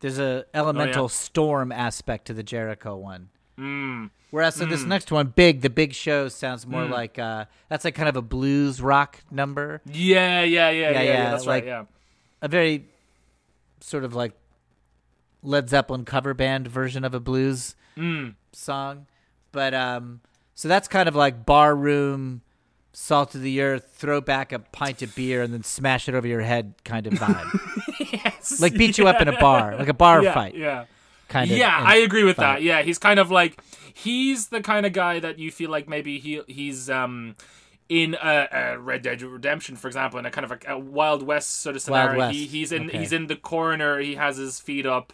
There's 0.00 0.18
a 0.18 0.46
elemental 0.54 1.02
Oh, 1.02 1.04
yeah. 1.06 1.10
storm 1.10 1.72
aspect 1.72 2.26
to 2.28 2.32
the 2.34 2.42
Jericho 2.42 2.96
one. 2.96 3.28
Mm. 3.58 4.10
Whereas 4.30 4.54
so 4.54 4.64
this 4.64 4.82
next 4.84 5.12
one, 5.12 5.26
big, 5.36 5.60
the 5.60 5.68
big 5.68 5.92
show 5.92 6.28
sounds 6.28 6.66
more 6.66 6.86
like 6.86 7.18
uh 7.18 7.44
that's 7.68 7.84
like 7.84 7.94
kind 7.94 8.08
of 8.08 8.16
a 8.16 8.22
blues 8.22 8.80
rock 8.80 9.18
number. 9.30 9.82
Yeah. 9.84 10.42
Yeah. 10.42 10.70
Yeah. 10.70 10.90
Yeah. 10.90 10.90
Yeah. 10.90 11.02
yeah, 11.02 11.30
that's 11.32 11.44
like- 11.46 11.64
right. 11.64 11.68
Yeah. 11.68 11.84
A 12.40 12.48
very 12.48 12.86
sort 13.82 14.04
of 14.04 14.14
like 14.14 14.32
Led 15.42 15.68
Zeppelin 15.68 16.04
cover 16.04 16.34
band 16.34 16.68
version 16.68 17.04
of 17.04 17.14
a 17.14 17.20
blues 17.20 17.74
Mm. 17.96 18.34
song. 18.52 19.06
But 19.50 19.74
um 19.74 20.20
so 20.54 20.68
that's 20.68 20.88
kind 20.88 21.08
of 21.08 21.14
like 21.16 21.44
bar 21.44 21.74
room 21.76 22.40
salt 22.94 23.34
of 23.34 23.42
the 23.42 23.60
earth, 23.60 23.90
throw 23.94 24.20
back 24.20 24.52
a 24.52 24.58
pint 24.58 25.02
of 25.02 25.14
beer 25.14 25.42
and 25.42 25.52
then 25.52 25.62
smash 25.62 26.08
it 26.08 26.14
over 26.14 26.26
your 26.26 26.42
head 26.42 26.74
kind 26.84 27.06
of 27.06 27.14
vibe. 27.14 27.60
Yes. 28.12 28.60
like 28.60 28.74
beat 28.74 28.98
you 28.98 29.08
up 29.08 29.20
in 29.22 29.28
a 29.28 29.38
bar, 29.38 29.74
like 29.76 29.88
a 29.88 29.94
bar 29.94 30.22
yeah, 30.22 30.34
fight 30.34 30.54
Yeah. 30.54 30.84
kind 31.28 31.50
of. 31.50 31.56
Yeah, 31.56 31.74
I 31.82 31.96
agree 31.96 32.24
with 32.24 32.36
fight. 32.36 32.56
that. 32.56 32.62
Yeah, 32.62 32.82
he's 32.82 32.98
kind 32.98 33.18
of 33.18 33.30
like 33.30 33.60
he's 33.94 34.48
the 34.48 34.60
kind 34.60 34.84
of 34.86 34.92
guy 34.92 35.18
that 35.20 35.38
you 35.38 35.50
feel 35.50 35.70
like 35.70 35.88
maybe 35.88 36.18
he 36.18 36.42
he's 36.46 36.90
um 36.90 37.36
in 38.00 38.14
a, 38.14 38.48
a 38.50 38.78
Red 38.78 39.02
Dead 39.02 39.20
Redemption, 39.20 39.76
for 39.76 39.86
example, 39.86 40.18
in 40.18 40.24
a 40.24 40.30
kind 40.30 40.44
of 40.44 40.52
a, 40.52 40.72
a 40.72 40.78
Wild 40.78 41.22
West 41.22 41.60
sort 41.60 41.76
of 41.76 41.82
scenario. 41.82 42.28
He, 42.30 42.46
he's 42.46 42.72
in 42.72 42.88
okay. 42.88 42.98
he's 42.98 43.12
in 43.12 43.26
the 43.26 43.36
corner. 43.36 43.98
He 43.98 44.14
has 44.14 44.38
his 44.38 44.58
feet 44.60 44.86
up, 44.86 45.12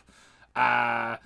uh, 0.55 1.17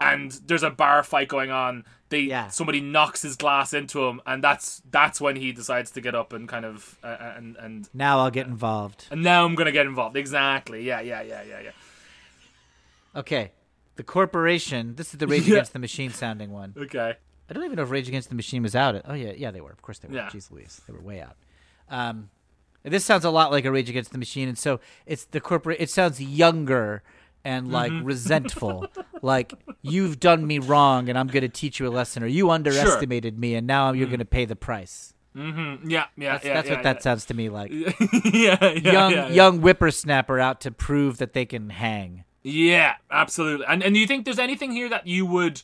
and 0.00 0.32
there's 0.46 0.62
a 0.62 0.70
bar 0.70 1.02
fight 1.02 1.28
going 1.28 1.50
on. 1.50 1.84
They 2.08 2.20
Yeah. 2.20 2.48
somebody 2.48 2.80
knocks 2.80 3.20
his 3.22 3.36
glass 3.36 3.74
into 3.74 4.04
him, 4.04 4.22
and 4.24 4.42
that's 4.42 4.80
that's 4.90 5.20
when 5.20 5.36
he 5.36 5.52
decides 5.52 5.90
to 5.92 6.00
get 6.00 6.14
up 6.14 6.32
and 6.32 6.48
kind 6.48 6.64
of 6.64 6.98
uh, 7.02 7.34
and 7.36 7.56
and 7.56 7.88
Now 7.92 8.20
I'll 8.20 8.30
get 8.30 8.46
involved. 8.46 9.06
and 9.10 9.22
now 9.22 9.44
I'm 9.44 9.54
gonna 9.54 9.72
get 9.72 9.84
involved. 9.86 10.16
Exactly. 10.16 10.84
Yeah. 10.84 11.00
Yeah. 11.00 11.20
Yeah. 11.22 11.42
Yeah. 11.42 11.60
Yeah. 11.60 11.70
Okay. 13.16 13.52
The 13.96 14.02
corporation. 14.02 14.94
This 14.96 15.12
is 15.12 15.18
the 15.18 15.26
Rage 15.26 15.42
Yeah. 15.46 15.54
Against 15.56 15.72
the 15.74 15.78
Machine 15.78 16.10
sounding 16.10 16.50
one. 16.50 16.74
Okay. 16.76 17.16
I 17.54 17.58
don't 17.58 17.66
even 17.66 17.76
know 17.76 17.84
if 17.84 17.90
Rage 17.90 18.08
Against 18.08 18.30
the 18.30 18.34
Machine 18.34 18.64
was 18.64 18.74
out. 18.74 19.00
Oh 19.04 19.14
yeah, 19.14 19.32
yeah, 19.36 19.52
they 19.52 19.60
were. 19.60 19.70
Of 19.70 19.80
course 19.80 19.98
they 19.98 20.08
were. 20.08 20.14
Yeah. 20.14 20.28
Jeez 20.28 20.50
Louise, 20.50 20.80
they 20.86 20.92
were 20.92 21.00
way 21.00 21.20
out. 21.20 21.36
Um, 21.88 22.30
this 22.82 23.04
sounds 23.04 23.24
a 23.24 23.30
lot 23.30 23.52
like 23.52 23.64
a 23.64 23.70
Rage 23.70 23.88
Against 23.88 24.10
the 24.10 24.18
Machine, 24.18 24.48
and 24.48 24.58
so 24.58 24.80
it's 25.06 25.24
the 25.26 25.40
corporate. 25.40 25.80
It 25.80 25.88
sounds 25.88 26.20
younger 26.20 27.02
and 27.44 27.70
like 27.70 27.92
Mm-hmm. 27.92 28.04
resentful, 28.06 28.86
like 29.22 29.52
you've 29.82 30.18
done 30.18 30.46
me 30.46 30.58
wrong, 30.58 31.08
and 31.08 31.16
I'm 31.16 31.28
going 31.28 31.42
to 31.42 31.48
teach 31.48 31.78
you 31.78 31.86
a 31.86 31.90
lesson, 31.90 32.22
or 32.22 32.26
you 32.26 32.50
underestimated 32.50 33.38
me, 33.38 33.54
and 33.54 33.66
now 33.66 33.92
you're 33.92 34.08
going 34.08 34.18
to 34.18 34.24
pay 34.24 34.46
the 34.46 34.56
price. 34.56 35.14
Mm-hmm. 35.36 35.88
Yeah. 35.90 36.06
Yeah. 36.16 36.32
That's, 36.32 36.44
yeah. 36.44 36.54
that's 36.54 36.68
yeah, 36.68 36.74
what 36.74 36.82
that 36.82 37.02
sounds 37.02 37.24
to 37.26 37.34
me 37.34 37.48
like. 37.48 37.70
yeah, 37.70 37.88
yeah, 38.32 38.68
young 38.70 38.82
yeah, 38.82 39.08
yeah. 39.10 39.28
young 39.28 39.60
whippersnapper 39.60 40.40
out 40.40 40.60
to 40.62 40.70
prove 40.70 41.18
that 41.18 41.32
they 41.34 41.44
can 41.44 41.70
hang. 41.70 42.24
Yeah, 42.42 42.94
absolutely. 43.10 43.66
And 43.66 43.82
and 43.82 43.94
do 43.94 44.00
you 44.00 44.06
think 44.06 44.24
there's 44.24 44.38
anything 44.38 44.72
here 44.72 44.88
that 44.90 45.06
you 45.06 45.24
would, 45.26 45.62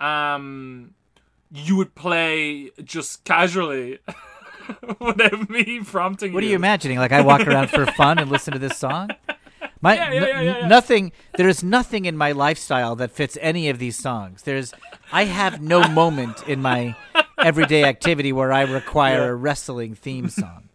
um, 0.00 0.94
you 1.50 1.76
would 1.76 1.94
play 1.94 2.70
just 2.84 3.24
casually, 3.24 3.98
without 5.00 5.48
me 5.48 5.80
prompting 5.84 6.32
What 6.32 6.42
are 6.42 6.46
you? 6.46 6.50
you 6.50 6.56
imagining? 6.56 6.98
Like 6.98 7.12
I 7.12 7.20
walk 7.20 7.46
around 7.46 7.70
for 7.70 7.86
fun 7.86 8.18
and 8.18 8.30
listen 8.30 8.52
to 8.52 8.58
this 8.58 8.76
song? 8.78 9.10
My 9.80 9.94
Yeah, 9.94 10.12
yeah, 10.12 10.40
yeah, 10.40 10.66
nothing. 10.68 11.12
There 11.36 11.48
is 11.48 11.62
nothing 11.62 12.06
in 12.06 12.16
my 12.16 12.32
lifestyle 12.32 12.96
that 12.96 13.12
fits 13.12 13.36
any 13.40 13.68
of 13.68 13.78
these 13.78 13.96
songs. 13.98 14.42
There's, 14.42 14.72
I 15.12 15.24
have 15.24 15.60
no 15.60 15.86
moment 15.88 16.42
in 16.48 16.62
my 16.62 16.96
everyday 17.38 17.84
activity 17.84 18.32
where 18.32 18.52
I 18.52 18.62
require 18.62 19.30
a 19.30 19.34
wrestling 19.34 19.94
theme 19.94 20.28
song. 20.28 20.68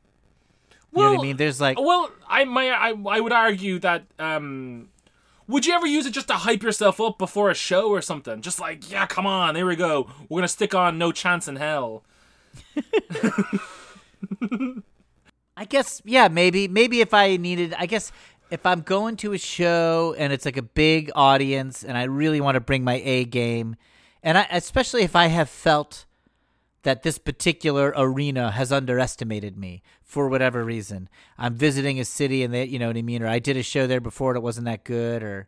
You 0.69 0.75
Well, 0.99 1.05
know 1.07 1.17
what 1.17 1.19
I 1.19 1.23
mean? 1.23 1.37
There's 1.37 1.59
like, 1.59 1.79
Well, 1.79 2.11
I 2.29 2.45
my 2.45 2.69
I 2.69 2.89
I 3.09 3.19
would 3.19 3.31
argue 3.33 3.79
that 3.79 4.03
um. 4.19 4.89
Would 5.51 5.65
you 5.65 5.73
ever 5.73 5.85
use 5.85 6.05
it 6.05 6.11
just 6.11 6.29
to 6.29 6.33
hype 6.35 6.63
yourself 6.63 7.01
up 7.01 7.17
before 7.17 7.49
a 7.49 7.53
show 7.53 7.89
or 7.89 8.01
something? 8.01 8.41
Just 8.41 8.61
like, 8.61 8.89
yeah, 8.89 9.05
come 9.05 9.27
on, 9.27 9.55
here 9.55 9.65
we 9.65 9.75
go. 9.75 10.09
We're 10.29 10.39
gonna 10.39 10.47
stick 10.47 10.73
on 10.73 10.97
No 10.97 11.11
Chance 11.11 11.49
in 11.49 11.57
Hell. 11.57 12.05
I 15.57 15.65
guess, 15.67 16.01
yeah, 16.05 16.29
maybe, 16.29 16.69
maybe 16.69 17.01
if 17.01 17.13
I 17.13 17.35
needed, 17.35 17.75
I 17.77 17.85
guess 17.85 18.13
if 18.49 18.65
I'm 18.65 18.79
going 18.79 19.17
to 19.17 19.33
a 19.33 19.37
show 19.37 20.15
and 20.17 20.31
it's 20.31 20.45
like 20.45 20.55
a 20.55 20.61
big 20.61 21.11
audience 21.15 21.83
and 21.83 21.97
I 21.97 22.03
really 22.03 22.39
want 22.39 22.55
to 22.55 22.61
bring 22.61 22.85
my 22.85 23.01
A 23.03 23.25
game, 23.25 23.75
and 24.23 24.37
I, 24.37 24.47
especially 24.51 25.01
if 25.01 25.17
I 25.17 25.27
have 25.27 25.49
felt 25.49 26.05
that 26.83 27.03
this 27.03 27.17
particular 27.17 27.93
arena 27.95 28.51
has 28.51 28.71
underestimated 28.71 29.57
me 29.57 29.83
for 30.03 30.27
whatever 30.27 30.63
reason. 30.63 31.07
I'm 31.37 31.53
visiting 31.55 31.99
a 31.99 32.05
city 32.05 32.43
and 32.43 32.53
they, 32.53 32.65
you 32.65 32.79
know 32.79 32.87
what 32.87 32.97
I 32.97 33.01
mean, 33.01 33.21
or 33.21 33.27
I 33.27 33.39
did 33.39 33.55
a 33.57 33.63
show 33.63 33.85
there 33.87 34.01
before 34.01 34.31
and 34.31 34.37
it 34.37 34.43
wasn't 34.43 34.65
that 34.65 34.83
good, 34.83 35.21
or 35.23 35.47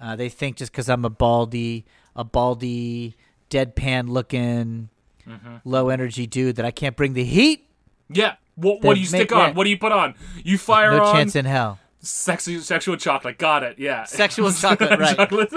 uh, 0.00 0.16
they 0.16 0.28
think 0.28 0.56
just 0.56 0.72
because 0.72 0.88
I'm 0.88 1.04
a 1.04 1.10
baldy, 1.10 1.84
a 2.16 2.24
baldy, 2.24 3.16
deadpan 3.50 4.08
looking, 4.08 4.88
Mm-hmm. 5.28 5.56
low 5.66 5.90
energy 5.90 6.26
dude 6.26 6.56
that 6.56 6.64
I 6.64 6.70
can't 6.70 6.96
bring 6.96 7.12
the 7.12 7.22
heat. 7.24 7.66
Yeah. 8.08 8.36
What, 8.54 8.80
what 8.82 8.94
do 8.94 9.00
you 9.00 9.04
stick 9.06 9.30
on? 9.30 9.38
yeah. 9.50 9.52
What 9.54 9.64
do 9.64 9.70
you 9.70 9.76
put 9.76 9.92
on? 9.92 10.14
You 10.42 10.56
fire 10.56 10.96
No 10.96 11.04
on 11.04 11.14
chance 11.14 11.36
in 11.36 11.44
hell. 11.44 11.78
sexy, 12.00 12.58
sexual 12.60 12.96
chocolate. 12.96 13.36
Got 13.36 13.62
it. 13.62 13.78
Yeah. 13.78 14.04
Sexual 14.04 14.52
chocolate, 14.52 14.98
right. 14.98 15.14
Chocolate. 15.14 15.50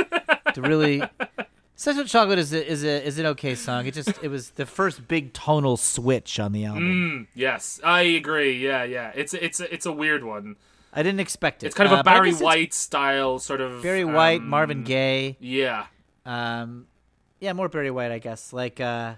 to 0.56 0.62
really 0.62 1.02
Sexual 1.82 2.06
Chocolate 2.06 2.38
is 2.38 2.54
a, 2.54 2.64
is 2.72 2.84
a 2.84 3.04
is 3.08 3.18
an 3.18 3.26
okay 3.26 3.56
song. 3.56 3.88
It 3.88 3.96
just 3.96 4.10
it 4.22 4.28
was 4.28 4.52
the 4.52 4.68
first 4.68 5.08
big 5.08 5.34
tonal 5.34 5.78
switch 5.78 6.40
on 6.40 6.52
the 6.52 6.64
album. 6.66 6.84
Mm, 6.84 7.28
yes, 7.34 7.80
I 7.84 8.02
agree. 8.02 8.64
Yeah, 8.64 8.84
yeah. 8.84 9.12
It's 9.16 9.34
it's 9.34 9.60
a, 9.60 9.74
it's 9.74 9.88
a 9.88 9.92
weird 9.92 10.24
one. 10.24 10.58
I 10.94 11.02
didn't 11.02 11.22
expect 11.22 11.64
it. 11.64 11.68
It's 11.68 11.76
kind 11.76 11.88
of 11.88 11.94
Uh, 11.94 11.96
a 11.96 12.00
I 12.02 12.04
Barry 12.04 12.34
White 12.34 12.76
style 12.76 13.40
sort 13.40 13.62
of 13.62 13.82
Barry 13.82 14.06
White, 14.06 14.42
um, 14.42 14.50
Marvin 14.50 14.84
Gaye. 14.84 15.38
Yeah. 15.40 15.88
Um, 16.24 16.86
yeah, 17.40 17.54
more 17.54 17.68
Barry 17.68 17.90
White, 17.90 18.12
I 18.12 18.20
guess. 18.20 18.54
Like, 18.54 18.80
uh, 18.80 19.16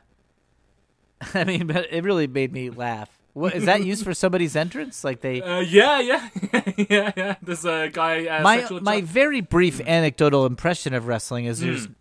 I 1.34 1.43
mean, 1.43 1.67
but 1.67 1.88
it 1.91 2.06
really 2.06 2.28
made 2.28 2.54
me 2.54 2.69
laugh. 2.69 3.10
What 3.34 3.56
is 3.56 3.65
that 3.65 3.84
used 3.84 4.06
for 4.06 4.13
somebody's 4.13 4.56
entrance? 4.56 5.04
Like 5.04 5.19
they, 5.19 5.41
Uh, 5.41 5.60
yeah, 5.60 5.99
yeah, 5.99 6.30
yeah, 6.89 7.12
yeah. 7.17 7.36
There's 7.41 7.65
a 7.65 7.89
guy. 7.91 8.26
Uh, 8.26 8.41
my 8.41 8.65
my 8.80 9.02
very 9.02 9.41
brief 9.41 9.82
anecdotal 9.82 10.45
impression 10.45 10.93
of 10.93 11.08
wrestling 11.08 11.43
is 11.43 11.60
there's 11.60 11.88
Hmm. 11.88 11.93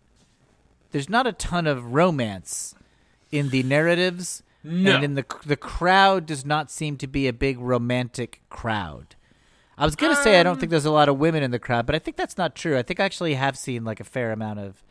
There's 0.93 1.09
not 1.09 1.27
a 1.27 1.33
ton 1.33 1.67
of 1.67 1.93
romance 1.93 2.73
in 3.31 3.49
the 3.49 3.61
narratives, 3.63 4.41
No. 4.63 4.95
and 4.95 5.03
in 5.03 5.15
the 5.15 5.25
the 5.45 5.57
crowd 5.57 6.25
does 6.25 6.45
not 6.45 6.71
seem 6.71 6.95
to 6.97 7.07
be 7.07 7.27
a 7.27 7.33
big 7.33 7.59
romantic 7.59 8.41
crowd. 8.49 9.15
I 9.77 9.85
was 9.85 9.95
gonna 9.97 10.15
say 10.15 10.37
I 10.37 10.39
Um, 10.39 10.43
don't 10.45 10.59
think 10.59 10.69
there's 10.69 10.85
a 10.85 10.91
lot 10.91 11.09
of 11.09 11.17
women 11.17 11.43
in 11.43 11.51
the 11.51 11.59
crowd, 11.59 11.85
but 11.85 11.95
I 11.95 11.99
think 11.99 12.15
that's 12.15 12.37
not 12.37 12.55
true. 12.55 12.77
I 12.77 12.83
think 12.83 12.99
I 13.01 13.05
actually 13.05 13.33
have 13.33 13.57
seen 13.57 13.83
like 13.83 13.99
a 13.99 14.03
fair 14.05 14.31
amount 14.31 14.59
of 14.59 14.83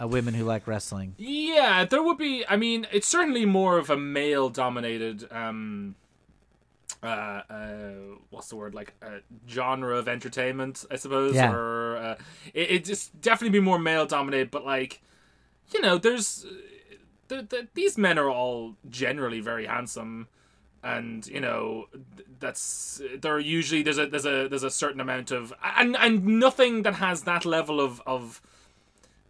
uh, 0.00 0.06
women 0.06 0.34
who 0.34 0.44
like 0.44 0.66
wrestling. 0.66 1.14
Yeah, 1.18 1.84
there 1.84 2.02
would 2.02 2.18
be. 2.18 2.44
I 2.48 2.56
mean, 2.56 2.86
it's 2.92 3.08
certainly 3.08 3.44
more 3.46 3.76
of 3.78 3.90
a 3.90 3.96
male-dominated. 3.96 5.26
Um, 5.32 5.94
uh, 7.02 7.06
uh, 7.06 7.90
what's 8.30 8.48
the 8.48 8.56
word? 8.56 8.74
Like 8.74 8.92
uh, 9.02 9.20
genre 9.48 9.96
of 9.96 10.06
entertainment, 10.08 10.84
I 10.90 10.96
suppose. 10.96 11.34
Yeah. 11.34 11.52
Or 11.52 11.96
uh, 11.96 12.14
it, 12.54 12.70
it 12.70 12.84
just 12.84 13.18
definitely 13.20 13.58
be 13.58 13.64
more 13.64 13.78
male-dominated. 13.78 14.50
But 14.50 14.64
like, 14.66 15.00
you 15.72 15.80
know, 15.80 15.98
there's 15.98 16.46
the, 17.28 17.42
the, 17.42 17.68
these 17.74 17.96
men 17.96 18.18
are 18.18 18.30
all 18.30 18.76
generally 18.88 19.40
very 19.40 19.66
handsome. 19.66 20.28
And 20.82 21.26
you 21.26 21.40
know 21.40 21.88
that's 22.38 23.02
there 23.18 23.34
are 23.34 23.38
usually 23.38 23.82
there's 23.82 23.98
a 23.98 24.06
there's 24.06 24.24
a 24.24 24.48
there's 24.48 24.62
a 24.62 24.70
certain 24.70 24.98
amount 24.98 25.30
of 25.30 25.52
and 25.76 25.94
and 25.94 26.24
nothing 26.24 26.84
that 26.84 26.94
has 26.94 27.24
that 27.24 27.44
level 27.44 27.82
of 27.82 28.00
of 28.06 28.40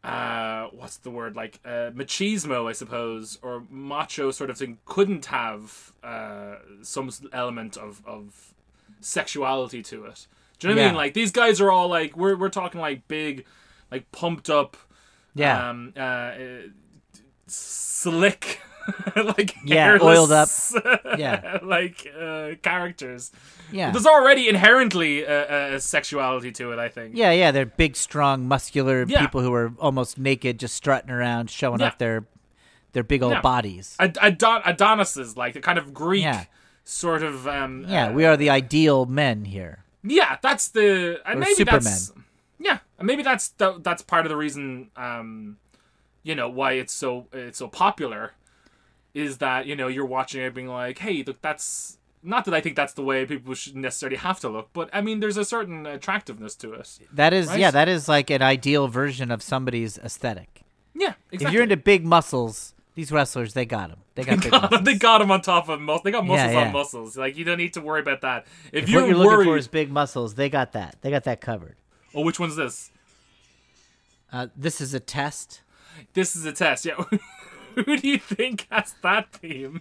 uh, 0.02 0.68
what's 0.72 0.96
the 0.98 1.10
word 1.10 1.36
like 1.36 1.60
uh, 1.64 1.90
machismo, 1.90 2.68
I 2.68 2.72
suppose, 2.72 3.38
or 3.42 3.64
macho 3.68 4.30
sort 4.30 4.48
of 4.48 4.56
thing 4.56 4.78
couldn't 4.86 5.26
have 5.26 5.92
uh, 6.02 6.56
some 6.82 7.10
element 7.32 7.76
of 7.76 8.00
of 8.06 8.54
sexuality 9.00 9.82
to 9.82 10.04
it. 10.04 10.26
Do 10.58 10.68
you 10.68 10.74
know 10.74 10.80
what 10.80 10.84
I 10.84 10.88
mean? 10.90 10.96
Like 10.96 11.14
these 11.14 11.32
guys 11.32 11.60
are 11.60 11.70
all 11.70 11.88
like 11.88 12.16
we're 12.16 12.36
we're 12.36 12.48
talking 12.48 12.80
like 12.80 13.08
big, 13.08 13.44
like 13.90 14.10
pumped 14.12 14.48
up, 14.48 14.76
Yeah. 15.34 15.70
um, 15.70 15.92
uh, 15.96 16.00
uh, 16.00 16.34
slick, 17.46 18.60
like 19.16 19.54
Yeah, 19.64 19.98
oiled 20.00 20.32
up. 20.32 20.48
Yeah. 21.18 21.58
like 21.62 22.06
uh, 22.18 22.50
characters. 22.62 23.30
yeah. 23.70 23.90
There's 23.90 24.06
already 24.06 24.48
inherently 24.48 25.22
a, 25.22 25.74
a 25.76 25.80
sexuality 25.80 26.52
to 26.52 26.72
it, 26.72 26.78
I 26.78 26.88
think. 26.88 27.16
Yeah, 27.16 27.30
yeah, 27.32 27.50
they're 27.50 27.66
big, 27.66 27.96
strong, 27.96 28.46
muscular 28.48 29.04
Yeah. 29.06 29.20
people 29.20 29.40
who 29.42 29.52
are 29.52 29.72
almost 29.78 30.18
naked, 30.18 30.58
just 30.58 30.74
strutting 30.74 31.10
around, 31.10 31.50
showing 31.50 31.80
Yeah. 31.80 31.86
off 31.88 31.98
their 31.98 32.24
their 32.92 33.04
big 33.04 33.22
old 33.22 33.34
Yeah. 33.34 33.40
bodies. 33.40 33.94
Ad- 34.00 34.18
Adon- 34.20 34.62
Adonis 34.64 35.36
like 35.36 35.54
the 35.54 35.60
kind 35.60 35.78
of 35.78 35.94
Greek 35.94 36.26
sort 36.82 37.22
of. 37.22 37.46
Um, 37.46 37.84
Yeah, 37.86 38.08
uh, 38.08 38.12
we 38.12 38.24
are 38.24 38.36
the 38.36 38.50
ideal 38.50 39.06
men 39.06 39.44
here. 39.44 39.84
Yeah, 40.02 40.38
that's 40.42 40.68
the. 40.68 41.20
We're 41.26 41.34
maybe 41.36 41.54
Supermen. 41.54 41.84
that's. 41.84 42.12
Yeah, 43.00 43.06
and 43.06 43.06
maybe 43.06 43.22
that's 43.22 43.48
the, 43.50 43.78
that's 43.80 44.02
part 44.02 44.26
of 44.26 44.30
the 44.30 44.36
reason. 44.36 44.90
Um, 44.96 45.56
you 46.22 46.34
know 46.34 46.48
why 46.48 46.72
it's 46.72 46.92
so 46.92 47.26
it's 47.32 47.58
so 47.58 47.68
popular, 47.68 48.32
is 49.14 49.38
that 49.38 49.66
you 49.66 49.74
know 49.74 49.88
you're 49.88 50.06
watching 50.06 50.42
it 50.42 50.54
being 50.54 50.68
like, 50.68 50.98
hey, 50.98 51.22
look, 51.26 51.40
that's 51.42 51.98
not 52.22 52.44
that 52.44 52.52
I 52.54 52.60
think 52.60 52.76
that's 52.76 52.92
the 52.92 53.02
way 53.02 53.24
people 53.24 53.54
should 53.54 53.76
necessarily 53.76 54.18
have 54.18 54.40
to 54.40 54.48
look, 54.50 54.68
but 54.74 54.90
I 54.92 55.00
mean, 55.00 55.20
there's 55.20 55.38
a 55.38 55.44
certain 55.44 55.86
attractiveness 55.86 56.54
to 56.56 56.74
it. 56.74 56.98
That 57.12 57.32
is, 57.32 57.48
Right? 57.48 57.60
yeah, 57.60 57.70
that 57.70 57.88
is 57.88 58.08
like 58.08 58.28
an 58.30 58.42
ideal 58.42 58.88
version 58.88 59.30
of 59.30 59.42
somebody's 59.42 59.96
aesthetic. 59.98 60.62
Yeah, 60.94 61.14
exactly. 61.32 61.46
If 61.46 61.52
you're 61.54 61.62
into 61.62 61.78
big 61.78 62.04
muscles, 62.04 62.74
these 62.94 63.10
wrestlers, 63.10 63.54
they 63.54 63.64
got 63.64 63.88
them. 63.88 64.00
They 64.16 64.24
got 64.24 64.42
big 64.42 64.50
God, 64.50 64.62
muscles. 64.62 64.82
they 64.82 64.94
got 64.96 65.22
him 65.22 65.30
on 65.30 65.40
top 65.40 65.70
of 65.70 65.80
muscles. 65.80 66.02
They 66.04 66.10
got 66.10 66.26
muscles 66.26 66.52
yeah. 66.52 66.66
on 66.66 66.72
muscles. 66.72 67.16
Like 67.16 67.38
you 67.38 67.44
don't 67.44 67.56
need 67.56 67.72
to 67.74 67.80
worry 67.80 68.00
about 68.00 68.20
that. 68.20 68.46
If, 68.70 68.84
If 68.84 68.90
you're, 68.90 69.00
what 69.00 69.08
you're 69.08 69.16
looking 69.16 69.44
for 69.44 69.56
is 69.56 69.68
big 69.68 69.90
muscles, 69.90 70.34
they 70.34 70.50
got 70.50 70.72
that. 70.72 70.96
They 71.00 71.10
got 71.10 71.24
that 71.24 71.40
covered. 71.40 71.76
Oh, 72.14 72.22
which 72.22 72.38
one's 72.40 72.56
this? 72.56 72.90
Uh, 74.32 74.48
this 74.56 74.80
is 74.80 74.94
a 74.94 75.00
test. 75.00 75.62
This 76.14 76.36
is 76.36 76.44
a 76.44 76.52
test. 76.52 76.84
Yeah. 76.84 76.94
Who 77.74 77.96
do 77.96 78.08
you 78.08 78.18
think 78.18 78.66
has 78.70 78.94
that 79.02 79.32
theme? 79.32 79.80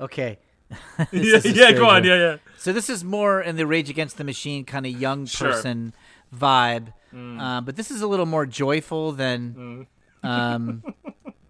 Okay. 0.00 0.38
yeah, 1.12 1.40
yeah. 1.44 1.72
Go 1.72 1.88
on. 1.88 2.04
Yeah, 2.04 2.16
yeah. 2.16 2.36
So 2.58 2.72
this 2.72 2.88
is 2.88 3.04
more 3.04 3.40
in 3.40 3.56
the 3.56 3.66
Rage 3.66 3.90
Against 3.90 4.16
the 4.18 4.24
Machine 4.24 4.64
kind 4.64 4.86
of 4.86 4.92
young 4.92 5.26
Sure. 5.26 5.48
Mm. 5.48 5.52
person 5.52 5.92
vibe, 6.34 6.92
uh, 7.14 7.60
but 7.60 7.76
this 7.76 7.90
is 7.90 8.00
a 8.00 8.06
little 8.06 8.24
more 8.26 8.46
joyful 8.46 9.12
than 9.12 9.86
um, 10.22 10.82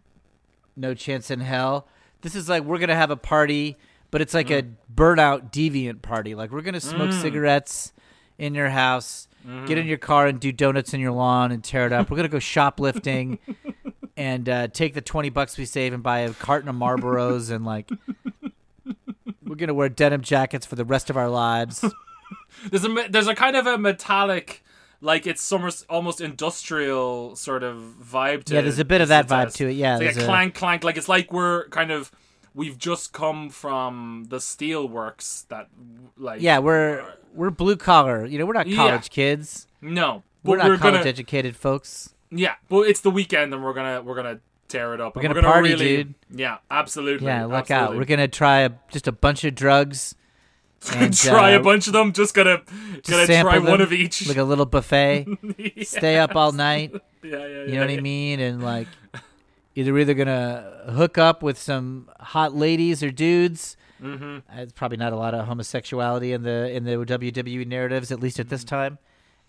No 0.76 0.92
Chance 0.94 1.30
in 1.30 1.40
Hell. 1.40 1.86
This 2.22 2.34
is 2.34 2.48
like 2.48 2.64
we're 2.64 2.78
gonna 2.78 2.96
have 2.96 3.10
a 3.10 3.16
party, 3.16 3.76
but 4.12 4.20
it's 4.20 4.32
like 4.34 4.46
Mm. 4.48 4.58
a 4.60 4.92
burnout 4.94 5.50
deviant 5.50 6.02
party. 6.02 6.36
Like 6.36 6.52
we're 6.52 6.60
gonna 6.62 6.80
smoke 6.80 7.12
cigarettes 7.12 7.92
in 8.38 8.54
your 8.54 8.68
house, 8.70 9.26
Mm-hmm. 9.44 9.66
get 9.66 9.76
in 9.76 9.88
your 9.88 9.98
car 9.98 10.28
and 10.28 10.38
do 10.38 10.52
donuts 10.52 10.94
in 10.94 11.00
your 11.00 11.10
lawn 11.10 11.50
and 11.50 11.64
tear 11.64 11.84
it 11.86 11.92
up. 11.92 12.08
We're 12.10 12.16
gonna 12.16 12.28
go 12.28 12.38
shoplifting 12.38 13.40
and 14.16 14.48
uh, 14.48 14.68
take 14.68 14.94
the 14.94 15.00
twenty 15.00 15.30
bucks 15.30 15.58
we 15.58 15.64
save 15.64 15.92
and 15.92 16.00
buy 16.00 16.20
a 16.20 16.32
carton 16.34 16.68
of 16.68 16.76
Marlboros 16.76 17.50
and 17.50 17.64
like. 17.64 17.90
We're 19.44 19.56
gonna 19.56 19.74
wear 19.74 19.88
denim 19.88 20.22
jackets 20.22 20.64
for 20.64 20.76
the 20.76 20.84
rest 20.84 21.10
of 21.10 21.16
our 21.16 21.28
lives. 21.28 21.84
There's 22.70 22.84
a 22.84 23.06
there's 23.10 23.26
a 23.26 23.34
kind 23.34 23.56
of 23.56 23.66
a 23.66 23.76
metallic, 23.76 24.62
like 25.00 25.26
it's 25.26 25.42
summer 25.42 25.70
almost 25.90 26.20
industrial 26.20 27.34
sort 27.34 27.62
of 27.64 27.82
vibe 28.00 28.44
to. 28.44 28.54
Yeah, 28.54 28.60
there's 28.60 28.78
a 28.78 28.84
bit 28.84 29.00
of 29.00 29.08
that 29.08 29.26
vibe 29.26 29.52
to 29.54 29.66
it, 29.68 29.72
yeah, 29.72 29.98
it's 29.98 30.16
like 30.16 30.16
a 30.16 30.26
a- 30.26 30.28
clank 30.28 30.54
clank. 30.54 30.84
Like 30.84 30.96
it's 30.96 31.08
like 31.08 31.32
we're 31.32 31.66
kind 31.70 31.90
of 31.90 32.12
we've 32.54 32.78
just 32.78 33.12
come 33.12 33.48
from 33.50 34.26
the 34.28 34.38
steelworks 34.38 35.46
that 35.48 35.68
like 36.16 36.40
Yeah, 36.42 36.58
we're 36.58 37.04
we're 37.34 37.50
blue 37.50 37.76
collar. 37.76 38.24
You 38.26 38.38
know, 38.38 38.46
we're 38.46 38.52
not 38.54 38.66
Yeah. 38.66 38.76
college 38.76 39.10
kids. 39.10 39.66
no, 39.80 40.22
We're 40.44 40.56
not 40.56 40.64
college 40.64 40.80
gonna 40.80 40.98
educated 40.98 41.56
folks. 41.56 42.14
yeah, 42.30 42.54
but 42.68 42.82
it's 42.88 43.00
the 43.00 43.10
weekend 43.10 43.52
and 43.54 43.62
we're 43.64 43.74
gonna 43.74 44.02
we're 44.02 44.14
gonna 44.16 44.40
tear 44.68 44.94
it 44.94 45.00
up. 45.00 45.16
We're 45.16 45.22
gonna 45.22 45.42
party, 45.42 45.70
really, 45.70 45.96
dude. 45.96 46.14
Yeah, 46.30 46.58
absolutely. 46.70 47.26
Yeah, 47.26 47.44
look 47.46 47.70
out. 47.70 47.96
We're 47.96 48.04
gonna 48.04 48.28
try 48.28 48.60
a, 48.60 48.70
just 48.90 49.06
a 49.08 49.12
bunch 49.12 49.44
of 49.44 49.54
drugs. 49.54 50.14
and, 50.96 51.16
try 51.16 51.54
uh, 51.54 51.60
a 51.60 51.62
bunch 51.62 51.86
of 51.86 51.92
them. 51.92 52.12
Just 52.12 52.34
gonna 52.34 52.60
gonna 53.06 53.26
sample 53.26 53.52
try 53.52 53.58
one 53.60 53.80
of 53.80 53.92
each. 53.92 54.26
like 54.26 54.36
a 54.36 54.42
little 54.42 54.66
buffet. 54.66 55.26
Stay 55.82 56.18
up 56.18 56.34
all 56.34 56.50
night. 56.50 56.90
yeah, 57.22 57.30
yeah, 57.30 57.46
yeah. 57.46 57.64
You 57.66 57.74
know 57.74 57.80
what 57.82 57.90
I 57.90 58.00
mean? 58.00 58.40
And 58.40 58.64
like, 58.64 58.88
either 59.74 59.96
either 59.98 60.14
gonna 60.14 60.82
hook 60.90 61.18
up 61.18 61.42
with 61.42 61.58
some 61.58 62.10
hot 62.20 62.54
ladies 62.54 63.02
or 63.02 63.10
dudes. 63.10 63.76
Mm-hmm. 64.02 64.38
It's 64.58 64.72
probably 64.72 64.96
not 64.96 65.12
a 65.12 65.16
lot 65.16 65.34
of 65.34 65.46
homosexuality 65.46 66.32
in 66.32 66.42
the 66.42 66.70
in 66.70 66.84
the 66.84 66.92
WWE 66.92 67.66
narratives, 67.66 68.10
at 68.10 68.20
least 68.20 68.40
at 68.40 68.48
this 68.48 68.64
time. 68.64 68.98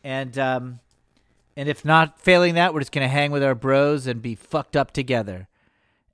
And 0.04 0.38
um, 0.38 0.80
and 1.56 1.68
if 1.70 1.84
not 1.84 2.20
failing 2.20 2.56
that, 2.56 2.74
we're 2.74 2.82
just 2.82 2.92
gonna 2.92 3.08
hang 3.08 3.32
with 3.32 3.44
our 3.44 3.56
bros 3.56 4.08
and 4.08 4.22
be 4.22 4.36
fucked 4.36 4.76
up 4.76 4.92
together, 4.92 5.48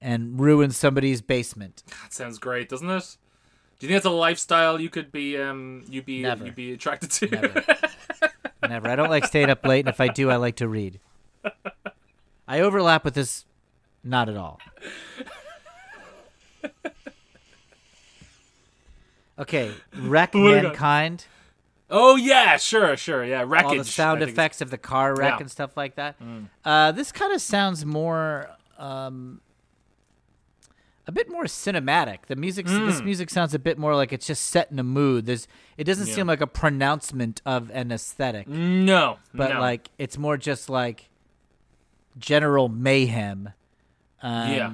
and 0.01 0.39
ruin 0.39 0.72
somebody's 0.72 1.22
basement. 1.22 1.84
That 2.03 2.14
sounds 2.14 2.39
great, 2.39 2.70
doesn't 2.70 2.89
it? 2.89 3.18
Do 3.80 3.88
you 3.88 3.93
think 3.93 4.03
that's 4.03 4.14
a 4.14 4.16
lifestyle 4.18 4.82
you 4.82 4.89
could 4.89 5.12
be 5.12 5.38
um 5.38 5.84
you 5.89 6.01
be 6.01 6.22
Never. 6.22 6.45
you 6.45 6.51
be 6.51 6.74
attracted 6.74 7.12
to? 7.12 7.28
Never. 7.28 7.64
Never. 8.68 8.89
I 8.89 8.95
don't 8.95 9.10
like 9.10 9.26
staying 9.26 9.49
up 9.49 9.66
late, 9.66 9.80
and 9.80 9.89
if 9.89 10.01
I 10.01 10.10
do, 10.10 10.30
I 10.30 10.36
like 10.36 10.57
to 10.57 10.68
read. 10.68 10.99
I 12.47 12.60
overlap 12.60 13.05
with 13.05 13.14
this, 13.14 13.45
not 14.10 14.28
at 14.30 14.36
all. 14.38 14.60
Okay, 19.38 19.72
wreck 19.95 20.32
Oh 20.36 20.39
mankind. 20.39 21.26
oh 21.89 22.18
yeah, 22.18 22.57
sure, 22.57 22.97
sure, 22.97 23.24
yeah. 23.24 23.43
Wreckage. 23.47 23.66
All 23.70 23.78
the 23.78 23.84
sound 23.86 24.22
effects 24.22 24.60
of 24.60 24.70
the 24.70 24.78
car 24.78 25.16
wreck 25.16 25.32
Yeah. 25.34 25.38
Mm. 25.38 25.41
and 25.41 25.51
stuff 25.51 25.78
like 25.78 25.95
that. 25.95 26.16
Uh, 26.66 26.91
this 26.91 27.12
kind 27.14 27.32
of 27.34 27.41
sounds 27.41 27.86
more, 27.86 28.49
um, 28.78 29.39
a 31.07 31.12
bit 31.14 31.30
more 31.32 31.45
cinematic. 31.45 32.26
The 32.28 32.36
music, 32.36 32.66
this 32.68 33.01
music 33.01 33.30
sounds 33.30 33.53
a 33.53 33.60
bit 33.60 33.78
more 33.80 33.95
like 33.95 34.12
it's 34.12 34.28
just 34.28 34.43
set 34.47 34.72
in 34.72 34.78
a 34.78 34.84
mood. 34.84 35.26
There's, 35.26 35.47
it 35.78 35.86
doesn't 35.86 36.05
Mm. 36.05 36.10
Yeah. 36.10 36.16
seem 36.16 36.28
like 36.28 36.41
a 36.41 36.47
pronouncement 36.47 37.41
of 37.45 37.72
an 37.74 37.93
aesthetic. 37.93 38.45
No, 38.47 39.20
but 39.34 39.53
no. 39.53 39.60
like 39.62 39.89
it's 39.97 40.18
more 40.18 40.36
just 40.36 40.70
like 40.70 41.10
general 42.18 42.68
mayhem. 42.68 43.53
Um, 44.22 44.51
Yeah. 44.51 44.72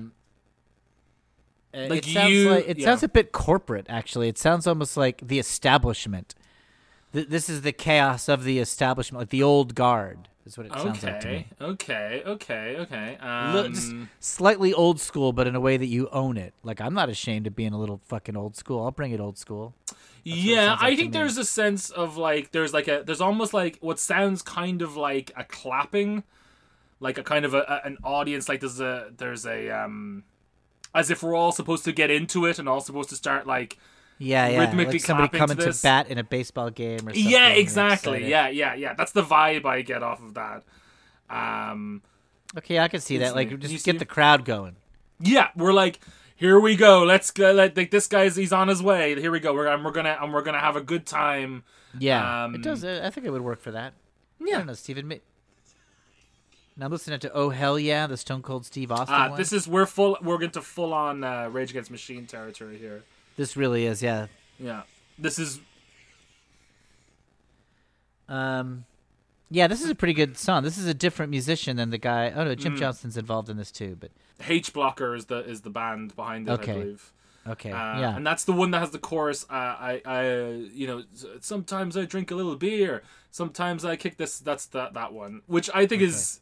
uh, 1.73 1.87
Like 1.89 2.07
it 2.07 2.13
sounds 2.13 2.31
you- 2.33 2.49
like 2.49 2.67
it 2.67 2.77
yeah. 2.79 2.85
sounds 2.85 3.03
a 3.03 3.07
bit 3.07 3.31
corporate. 3.31 3.85
Actually, 3.89 4.27
it 4.27 4.37
sounds 4.37 4.67
almost 4.67 4.97
like 4.97 5.21
the 5.27 5.39
establishment. 5.39 6.35
Th- 7.13 7.27
this 7.27 7.49
is 7.49 7.61
the 7.61 7.71
chaos 7.71 8.27
of 8.29 8.43
the 8.43 8.59
establishment, 8.59 9.19
like 9.21 9.29
the 9.29 9.43
old 9.43 9.75
guard. 9.75 10.29
Is 10.45 10.57
what 10.59 10.67
it 10.67 10.73
sounds 10.73 11.01
like 11.01 11.19
to 11.21 11.27
me. 11.27 11.47
okay, 11.59 12.21
okay, 12.23 12.75
okay. 12.77 13.17
Um, 13.19 13.73
just 13.73 13.91
slightly 14.19 14.75
old 14.75 14.99
school, 14.99 15.33
but 15.33 15.47
in 15.47 15.55
a 15.55 15.59
way 15.59 15.75
that 15.75 15.87
you 15.87 16.07
own 16.11 16.37
it. 16.37 16.53
Like 16.61 16.79
I'm 16.79 16.93
not 16.93 17.09
ashamed 17.09 17.47
of 17.47 17.55
being 17.55 17.73
a 17.73 17.79
little 17.79 17.99
fucking 18.05 18.37
old 18.37 18.55
school. 18.55 18.83
I'll 18.83 18.91
bring 18.91 19.11
it 19.11 19.19
old 19.19 19.39
school. 19.39 19.73
yeah, 20.23 20.73
like 20.73 20.81
I 20.83 20.95
think 20.95 21.13
there's 21.13 21.37
a 21.39 21.45
sense 21.45 21.89
of 21.89 22.17
like 22.17 22.51
there's 22.51 22.73
like 22.75 22.87
a 22.87 23.01
there's 23.03 23.21
almost 23.21 23.55
like 23.55 23.79
what 23.81 23.97
sounds 23.97 24.43
kind 24.43 24.83
of 24.83 24.95
like 24.95 25.31
a 25.35 25.43
clapping, 25.43 26.23
like 26.99 27.17
a 27.17 27.23
kind 27.23 27.45
of 27.45 27.53
a, 27.53 27.81
an 27.85 27.97
audience. 28.03 28.47
Like 28.49 28.59
there's 28.61 28.79
a 28.79 29.11
there's 29.17 29.45
a 29.45 29.69
um, 29.69 30.23
as 30.93 31.09
if 31.09 31.21
we're 31.23 31.35
all 31.35 31.51
supposed 31.51 31.83
to 31.85 31.91
get 31.91 32.09
into 32.09 32.45
it 32.45 32.57
and 32.59 32.69
all 32.69 32.79
supposed 32.81 33.09
to 33.09 33.15
start 33.15 33.45
like 33.45 33.77
Yeah, 34.17 34.47
yeah. 34.47 34.59
Rhythmically 34.61 34.93
like 34.93 35.01
somebody 35.01 35.37
coming 35.37 35.57
to 35.57 35.71
to, 35.73 35.79
bat 35.83 36.07
in 36.07 36.17
a 36.17 36.23
baseball 36.23 36.69
game 36.69 36.99
or 37.07 37.13
something. 37.13 37.29
yeah 37.29 37.49
exactly 37.49 38.29
yeah 38.29 38.47
yeah 38.47 38.73
yeah 38.75 38.93
that's 38.93 39.11
the 39.11 39.21
vibe 39.23 39.65
i 39.65 39.81
get 39.81 40.01
off 40.03 40.21
of 40.21 40.35
that 40.35 40.63
um 41.29 42.01
Okay, 42.57 42.79
I 42.79 42.87
can 42.87 43.01
see 43.01 43.17
that. 43.17 43.35
Like, 43.35 43.59
just 43.59 43.85
get 43.85 43.99
the 43.99 44.05
crowd 44.05 44.45
going. 44.45 44.77
yeah 45.19 45.49
we're 45.57 45.73
like 45.73 45.99
here 46.37 46.59
we 46.59 46.75
go 46.77 47.03
let's 47.03 47.31
go 47.31 47.51
let 47.51 47.75
like 47.75 47.91
this 47.91 48.07
guy's 48.07 48.35
he's 48.37 48.53
on 48.53 48.67
his 48.69 48.81
way 48.81 49.19
here 49.19 49.31
we 49.31 49.39
go 49.41 49.53
we're, 49.53 49.67
and 49.67 49.83
we're 49.83 49.91
gonna 49.91 50.17
and 50.21 50.33
we're 50.33 50.41
gonna 50.43 50.59
have 50.59 50.75
a 50.77 50.81
good 50.81 51.05
time 51.05 51.63
Yeah, 51.97 52.43
Um, 52.45 52.55
it 52.55 52.61
does. 52.61 52.83
I 52.85 53.09
think 53.09 53.25
it 53.27 53.31
would 53.31 53.41
work 53.41 53.59
for 53.61 53.71
that. 53.71 53.93
I 54.41 54.45
Yeah. 54.45 54.57
don't 54.59 54.67
know, 54.67 54.73
Stephen. 54.73 55.19
Now 56.77 56.87
I'm 56.87 56.91
listening 56.91 57.19
to 57.21 57.31
"Oh 57.33 57.49
Hell 57.49 57.79
Yeah," 57.79 58.07
the 58.07 58.17
Stone 58.17 58.41
Cold 58.41 58.65
Steve 58.65 58.91
Austin 58.91 59.15
uh, 59.15 59.35
this 59.35 59.53
is 59.53 59.67
we're 59.67 59.85
full 59.85 60.17
we're 60.21 60.41
into 60.41 60.61
full 60.61 60.93
on 60.93 61.23
uh, 61.23 61.47
rage 61.49 61.69
against 61.71 61.89
machine 61.91 62.25
territory 62.25 62.77
here 62.77 63.03
This 63.37 63.55
really 63.55 63.85
is, 63.85 64.03
yeah. 64.03 64.27
yeah 64.59 64.81
this 65.17 65.39
is 65.39 65.59
Um, 68.27 68.85
yeah, 69.51 69.67
this 69.67 69.81
is 69.83 69.89
a 69.89 69.95
pretty 69.95 70.13
good 70.13 70.37
song. 70.37 70.63
This 70.63 70.77
is 70.77 70.87
a 70.87 70.93
different 70.93 71.29
musician 71.29 71.77
than 71.77 71.91
the 71.91 71.97
guy. 71.99 72.31
Oh 72.35 72.43
no, 72.43 72.55
Mm. 72.55 72.57
Jim 72.59 72.75
Johnston's 72.75 73.17
involved 73.17 73.49
in 73.49 73.57
this 73.57 73.71
too. 73.71 73.95
But 73.99 74.11
h 74.47 74.73
blocker 74.73 75.15
is 75.15 75.25
the 75.25 75.39
is 75.39 75.61
the 75.61 75.69
band 75.69 76.15
behind 76.15 76.49
it 76.49 76.51
Okay. 76.53 76.71
i 76.71 76.75
believe 76.79 77.11
Okay. 77.47 77.71
Uh, 77.71 77.99
yeah. 77.99 78.15
and 78.15 78.25
that's 78.25 78.43
the 78.43 78.51
one 78.53 78.71
that 78.71 78.79
has 78.79 78.89
the 78.89 78.97
chorus. 78.97 79.45
Uh, 79.47 79.53
I, 79.53 80.01
I, 80.03 80.33
you 80.73 80.87
know, 80.87 81.03
sometimes 81.41 81.95
I 81.95 82.03
drink 82.05 82.31
a 82.31 82.35
little 82.35 82.55
beer. 82.55 83.03
Sometimes 83.29 83.85
I 83.85 83.95
kick 83.97 84.17
this. 84.17 84.39
That's 84.39 84.65
that 84.67 84.95
that 84.95 85.13
one, 85.13 85.43
which 85.45 85.69
I 85.73 85.85
think 85.85 86.01
is. 86.01 86.41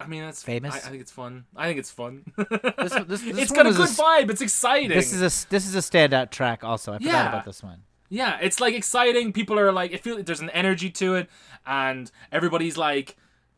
I 0.00 0.06
mean, 0.06 0.22
that's 0.22 0.42
Famous? 0.42 0.74
I, 0.74 0.78
I 0.78 0.90
think 0.90 1.00
it's 1.00 1.10
fun. 1.10 1.44
I 1.56 1.66
think 1.66 1.78
it's 1.80 1.90
fun. 1.90 2.24
This- 2.36 2.46
this- 2.92 3.04
this 3.08 3.22
it's 3.24 3.50
one 3.50 3.56
got 3.56 3.66
a 3.66 3.68
was 3.70 3.76
a 3.78 3.80
good 3.96 4.04
vibe. 4.04 4.30
It's 4.30 4.40
exciting. 4.42 4.88
This 4.90 5.12
is 5.12 5.20
a 5.20 5.48
this 5.50 5.66
is 5.66 5.74
a 5.74 5.78
standout 5.78 6.30
track. 6.30 6.62
Also, 6.62 6.92
I 6.92 6.98
forgot 6.98 7.10
Yeah. 7.12 7.28
about 7.28 7.44
this 7.44 7.62
one. 7.62 7.82
Yeah, 8.10 8.38
it's 8.40 8.60
like 8.60 8.74
exciting. 8.74 9.32
People 9.32 9.58
are 9.58 9.70
like, 9.72 9.92
it 9.92 10.02
feels 10.02 10.24
there's 10.24 10.40
an 10.40 10.50
energy 10.50 10.88
to 10.92 11.16
it, 11.16 11.28
and 11.66 12.10
everybody's 12.32 12.76
like, 12.78 13.16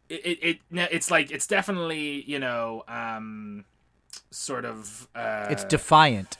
it, 0.08 0.14
it, 0.24 0.38
it 0.42 0.58
it's 0.92 1.10
like 1.10 1.30
it's 1.30 1.46
definitely 1.46 2.22
you 2.28 2.38
know, 2.38 2.84
um, 2.88 3.64
sort 4.30 4.64
of. 4.64 5.08
Uh, 5.14 5.46
It's 5.50 5.64
defiant. 5.64 6.36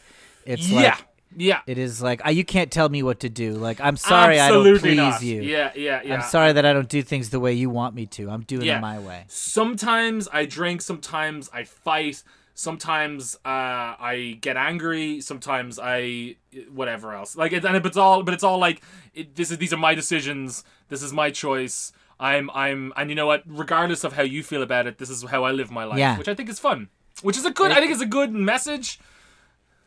It's 0.46 0.68
yeah, 0.68 0.80
like 0.80 1.04
yeah. 1.36 1.60
it 1.66 1.78
is 1.78 2.02
like 2.02 2.24
uh, 2.26 2.30
you 2.30 2.44
can't 2.44 2.70
tell 2.70 2.88
me 2.88 3.02
what 3.02 3.20
to 3.20 3.28
do. 3.28 3.52
Like 3.54 3.80
I'm 3.80 3.96
sorry 3.96 4.40
I 4.40 4.48
don't 4.48 4.78
please 4.78 4.96
not. 4.96 5.22
you. 5.22 5.42
Yeah, 5.42 5.72
yeah, 5.74 6.02
yeah. 6.04 6.14
I'm 6.14 6.22
sorry 6.22 6.52
that 6.52 6.64
I 6.66 6.72
don't 6.72 6.88
do 6.88 7.02
things 7.02 7.30
the 7.30 7.40
way 7.40 7.52
you 7.52 7.70
want 7.70 7.94
me 7.94 8.06
to. 8.06 8.30
I'm 8.30 8.42
doing 8.42 8.66
Yeah. 8.66 8.78
it 8.78 8.80
my 8.80 8.98
way. 8.98 9.24
Sometimes 9.28 10.28
I 10.32 10.46
drink. 10.46 10.82
Sometimes 10.82 11.50
I 11.52 11.64
fight. 11.64 12.22
Sometimes 12.54 13.36
uh, 13.44 13.48
I 13.48 14.38
get 14.40 14.56
angry. 14.56 15.20
Sometimes 15.20 15.78
I 15.82 16.36
whatever 16.72 17.14
else. 17.14 17.36
Like 17.36 17.52
it, 17.52 17.64
and 17.64 17.74
it's 17.86 17.96
all, 17.96 18.22
but 18.22 18.34
it's 18.34 18.44
all 18.44 18.58
like 18.58 18.82
it, 19.14 19.34
this 19.34 19.50
is 19.50 19.58
these 19.58 19.72
are 19.72 19.78
my 19.78 19.94
decisions. 19.94 20.62
This 20.88 21.02
is 21.02 21.12
my 21.12 21.30
choice. 21.30 21.92
I'm 22.18 22.50
I'm 22.50 22.92
and 22.96 23.08
you 23.08 23.16
know 23.16 23.26
what? 23.26 23.42
Regardless 23.46 24.04
of 24.04 24.12
how 24.12 24.22
you 24.22 24.42
feel 24.42 24.62
about 24.62 24.86
it, 24.86 24.98
this 24.98 25.08
is 25.08 25.24
how 25.24 25.44
I 25.44 25.52
live 25.52 25.70
my 25.70 25.84
life, 25.84 25.98
Yeah. 25.98 26.18
which 26.18 26.28
I 26.28 26.34
think 26.34 26.48
is 26.50 26.58
fun. 26.58 26.88
Which 27.22 27.36
is 27.38 27.44
a 27.44 27.50
good. 27.50 27.70
I 27.70 27.76
think 27.76 27.92
it's 27.92 28.02
a 28.02 28.06
good 28.06 28.32
message. 28.32 29.00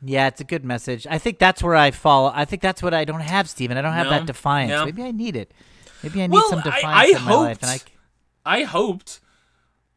Yeah, 0.05 0.27
it's 0.27 0.41
a 0.41 0.43
good 0.43 0.65
message. 0.65 1.07
I 1.09 1.17
think 1.17 1.39
that's 1.39 1.63
where 1.63 1.75
I 1.75 1.91
fall. 1.91 2.31
I 2.35 2.45
think 2.45 2.61
that's 2.61 2.83
what 2.83 2.93
I 2.93 3.05
don't 3.05 3.21
have, 3.21 3.49
Steven. 3.49 3.77
I 3.77 3.81
don't 3.81 3.93
have 3.93 4.05
No, 4.07 4.11
that 4.11 4.25
defiance. 4.25 4.69
no. 4.71 4.85
Maybe 4.85 5.03
I 5.03 5.11
need 5.11 5.35
it. 5.35 5.53
Maybe 6.01 6.21
I 6.21 6.27
need 6.27 6.33
Well, 6.33 6.49
some 6.49 6.61
defiance 6.61 6.83
I 6.85 7.05
in 7.17 7.23
my 7.23 7.33
life. 7.35 7.59
And 7.61 7.69
I, 7.71 7.73
hoped- 7.77 7.91
I 8.45 8.63
hoped 8.63 9.19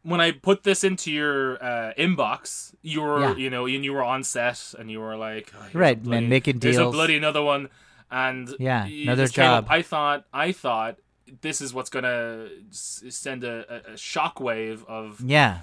when 0.02 0.20
I 0.20 0.30
put 0.30 0.62
this 0.62 0.84
into 0.84 1.11
your 1.11 1.62
uh, 1.62 1.92
inbox, 1.98 2.74
you 2.82 3.02
were, 3.02 3.20
Yeah. 3.20 3.34
you 3.36 3.50
know, 3.50 3.66
and 3.66 3.84
you 3.84 3.92
were 3.92 4.04
on 4.04 4.22
set, 4.22 4.74
and 4.78 4.88
you 4.88 5.00
were 5.00 5.16
like, 5.16 5.52
oh, 5.59 5.66
Right, 5.72 5.96
man, 5.98 6.04
bloody- 6.04 6.26
making 6.28 6.59
There's 6.61 6.76
a 6.76 6.88
bloody 6.90 7.16
another 7.16 7.42
one, 7.42 7.68
and 8.09 8.54
Yeah, 8.61 8.84
another 8.86 9.26
came 9.26 9.44
up- 9.46 9.64
job. 9.64 9.66
I 9.68 9.82
thought, 9.82 10.24
I 10.32 10.52
thought 10.52 10.98
this 11.40 11.61
is 11.61 11.74
what's 11.74 11.90
gonna 11.90 12.46
s- 12.70 13.02
send 13.09 13.42
a, 13.42 13.64
a, 13.68 13.94
a 13.94 13.96
shockwave 13.96 14.84
of 14.86 15.20
yeah, 15.20 15.62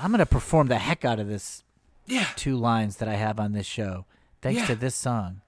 I'm 0.00 0.10
gonna 0.10 0.24
perform 0.24 0.68
the 0.68 0.78
heck 0.78 1.04
out 1.04 1.20
of 1.20 1.28
this 1.28 1.62
yeah, 2.12 2.26
two 2.36 2.56
lines 2.56 2.96
that 2.98 3.08
I 3.08 3.14
have 3.14 3.40
on 3.40 3.52
this 3.52 3.66
show, 3.66 4.06
thanks 4.40 4.60
Yeah. 4.60 4.66
to 4.68 4.74
this 4.76 4.94
song. 4.94 5.40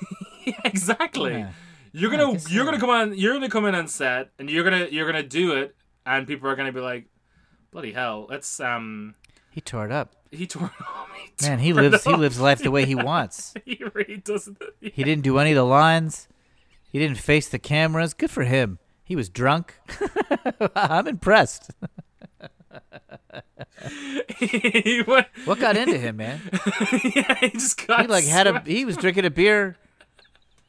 exactly. 0.64 1.32
Yeah. 1.32 1.50
You're 1.92 2.10
gonna 2.10 2.32
you're 2.32 2.40
so. 2.40 2.64
gonna 2.64 2.78
come 2.80 2.90
on 2.90 3.14
you're 3.16 3.32
gonna 3.34 3.48
come 3.48 3.64
in 3.66 3.74
on 3.74 3.88
set 3.88 4.30
and 4.38 4.50
you're 4.50 4.64
gonna 4.64 4.86
you're 4.90 5.06
gonna 5.06 5.22
do 5.22 5.52
it 5.54 5.74
and 6.04 6.26
people 6.26 6.48
are 6.48 6.56
gonna 6.56 6.72
be 6.72 6.80
like, 6.80 7.06
bloody 7.70 7.92
hell, 7.92 8.26
let's 8.28 8.60
um 8.60 9.14
He 9.50 9.60
tore 9.60 9.86
it 9.86 9.92
up. 9.92 10.14
he 10.30 10.46
tore 10.46 10.70
he 11.40 11.46
Man, 11.48 11.58
he 11.58 11.72
tore 11.72 11.82
it 11.84 11.90
lives. 11.92 12.04
He 12.04 12.14
lives 12.14 12.38
life 12.40 12.58
the 12.58 12.70
way 12.70 12.84
he 12.84 12.94
wants. 13.10 13.54
he 13.64 13.82
really 13.94 14.18
doesn't. 14.18 14.58
He 14.80 15.02
didn't 15.04 15.22
do 15.24 15.38
any 15.38 15.52
of 15.52 15.56
the 15.56 15.64
lines. 15.64 16.28
He 16.92 16.98
didn't 16.98 17.18
face 17.18 17.48
the 17.48 17.58
cameras. 17.58 18.14
Good 18.14 18.30
for 18.30 18.44
him. 18.44 18.78
He 19.04 19.16
was 19.16 19.28
drunk. 19.28 19.74
I'm 20.74 21.06
impressed. 21.06 21.70
Went, 25.06 25.26
What 25.44 25.60
got 25.60 25.76
into 25.76 25.98
him, 25.98 26.16
man? 26.16 26.40
yeah, 27.14 27.34
he 27.36 27.50
just 27.50 27.86
got 27.86 28.02
He 28.02 28.06
like 28.06 28.24
had 28.24 28.46
a. 28.46 28.60
He 28.60 28.84
was 28.84 28.96
drinking 28.96 29.24
a 29.24 29.30
beer 29.30 29.76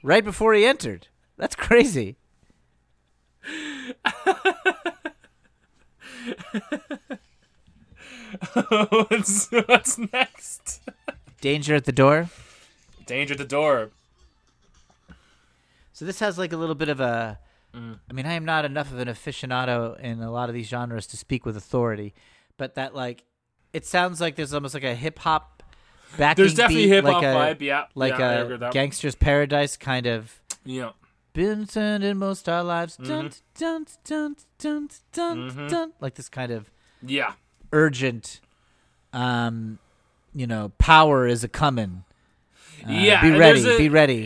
right 0.03 0.23
before 0.23 0.53
he 0.53 0.65
entered. 0.65 1.07
That's 1.37 1.55
crazy. 1.55 2.17
what's, 8.89 9.51
what's 9.51 9.97
next? 10.11 10.81
Danger 11.41 11.75
at 11.75 11.85
the 11.85 11.91
door. 11.91 12.29
Danger 13.05 13.33
at 13.33 13.37
the 13.37 13.45
door. 13.45 13.91
So 15.93 16.05
this 16.05 16.19
has 16.19 16.37
like 16.37 16.53
a 16.53 16.57
little 16.57 16.75
bit 16.75 16.89
of 16.89 16.99
a. 16.99 17.39
Mm. 17.75 17.99
I 18.09 18.13
mean, 18.13 18.25
I 18.25 18.33
am 18.33 18.45
not 18.45 18.65
enough 18.65 18.91
of 18.91 18.99
an 18.99 19.07
aficionado 19.07 19.99
in 19.99 20.21
a 20.21 20.31
lot 20.31 20.49
of 20.49 20.55
these 20.55 20.67
genres 20.67 21.05
to 21.07 21.17
speak 21.17 21.45
with 21.45 21.55
authority, 21.57 22.13
but 22.57 22.75
that 22.75 22.95
like, 22.95 23.23
it 23.73 23.85
sounds 23.85 24.19
like 24.21 24.35
there's 24.35 24.53
almost 24.53 24.73
like 24.73 24.83
a 24.83 24.95
hip 24.95 25.19
hop 25.19 25.63
backing. 26.17 26.43
There's 26.43 26.53
definitely 26.55 26.87
hip 26.87 27.05
hop 27.05 27.15
like 27.15 27.23
a, 27.23 27.55
vibe. 27.55 27.61
Yeah, 27.61 27.85
like 27.93 28.17
yeah, 28.17 28.29
I 28.29 28.33
agree 28.33 28.53
with 28.53 28.63
a. 28.63 28.69
Gangster's 28.71 29.15
Paradise 29.15 29.77
kind 29.77 30.05
of. 30.07 30.39
Yeah, 30.65 30.91
Been 31.33 31.67
in 31.75 32.17
most 32.17 32.49
our 32.49 32.63
lives, 32.63 32.97
Mm-hmm. 32.97 33.07
dun 33.07 33.31
dun 33.55 33.85
dun 34.03 34.35
dun 34.59 34.89
dun 35.13 35.67
dun, 35.67 35.93
like 35.99 36.15
this 36.15 36.29
kind 36.29 36.51
of 36.51 36.71
yeah, 37.05 37.33
urgent, 37.71 38.39
um, 39.13 39.77
you 40.33 40.47
know, 40.47 40.71
power 40.77 41.27
is 41.27 41.43
a 41.43 41.47
coming. 41.47 42.03
Uh, 42.87 42.91
yeah. 42.91 43.21
be 43.21 43.31
ready, 43.31 43.67
a- 43.69 43.77
be 43.77 43.89
ready. 43.89 44.21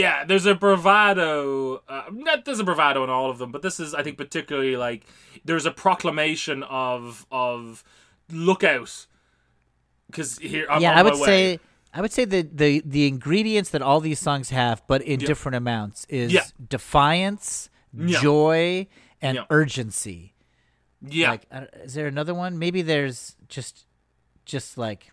Yeah, 0.00 0.24
there's 0.24 0.46
a 0.46 0.54
bravado. 0.54 1.82
Uh, 1.88 2.04
not 2.12 2.44
there's 2.44 2.60
a 2.60 2.64
bravado 2.64 3.02
in 3.04 3.10
all 3.10 3.28
of 3.30 3.38
them, 3.38 3.50
but 3.52 3.62
this 3.62 3.78
is, 3.80 3.94
I 3.94 4.02
think, 4.02 4.16
particularly 4.16 4.76
like 4.76 5.04
there's 5.44 5.66
a 5.66 5.70
proclamation 5.70 6.62
of 6.62 7.26
of 7.30 7.82
look 8.30 8.62
out. 8.64 9.06
Because 10.06 10.38
here, 10.38 10.66
I'm 10.70 10.80
yeah, 10.82 10.98
I 10.98 11.02
would 11.02 11.14
way. 11.14 11.26
say 11.26 11.60
I 11.94 12.00
would 12.00 12.12
say 12.12 12.24
the, 12.24 12.42
the 12.42 12.82
the 12.86 13.06
ingredients 13.06 13.70
that 13.70 13.82
all 13.82 14.00
these 14.00 14.18
songs 14.18 14.50
have, 14.50 14.82
but 14.86 15.02
in 15.02 15.20
Yeah. 15.20 15.26
different 15.26 15.56
amounts, 15.56 16.06
is 16.08 16.32
Yeah. 16.32 16.44
defiance, 16.68 17.68
Yeah. 17.92 18.20
joy, 18.20 18.86
and 19.20 19.40
urgency. 19.50 20.34
yeah, 21.06 21.30
Like, 21.30 21.46
is 21.84 21.94
there 21.94 22.06
another 22.06 22.32
one? 22.34 22.58
Maybe 22.58 22.80
there's 22.82 23.36
just 23.48 23.86
just 24.46 24.78
like 24.78 25.12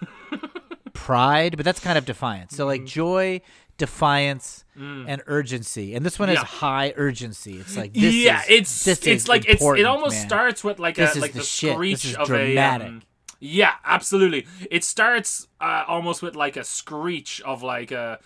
pride, 0.92 1.56
but 1.56 1.64
that's 1.64 1.80
kind 1.80 1.96
of 1.98 2.04
defiance. 2.04 2.54
So 2.56 2.64
Mm-hmm. 2.64 2.68
like 2.82 2.84
joy, 2.86 3.40
defiance, 3.80 4.64
and 4.76 5.20
urgency. 5.26 5.94
And 5.94 6.06
this 6.06 6.18
one 6.18 6.28
Mm. 6.28 6.34
Yeah. 6.34 6.42
is 6.42 6.48
high 6.48 6.94
urgency. 6.96 7.54
It's 7.58 7.76
like 7.76 7.92
this 7.92 8.14
yeah, 8.14 8.40
is, 8.42 8.46
it's 8.48 8.84
this 8.84 9.06
it's 9.06 9.28
like 9.28 9.44
it's 9.48 9.62
it 9.62 9.84
almost 9.84 10.14
man. 10.16 10.26
starts 10.28 10.62
with 10.64 10.78
like 10.78 10.94
This 10.94 11.16
a 11.16 11.20
like 11.20 11.32
the 11.32 11.40
the, 11.40 11.44
screech 11.44 12.14
of 12.14 12.26
dramatic. 12.28 12.86
a 12.86 12.90
um, 12.90 13.02
yeah, 13.40 13.72
absolutely. 13.84 14.46
It 14.70 14.84
starts 14.84 15.48
uh, 15.60 15.84
almost 15.88 16.22
with 16.22 16.36
like 16.36 16.56
a 16.56 16.64
screech 16.64 17.40
of 17.44 17.62
like 17.62 17.90
a 17.90 18.18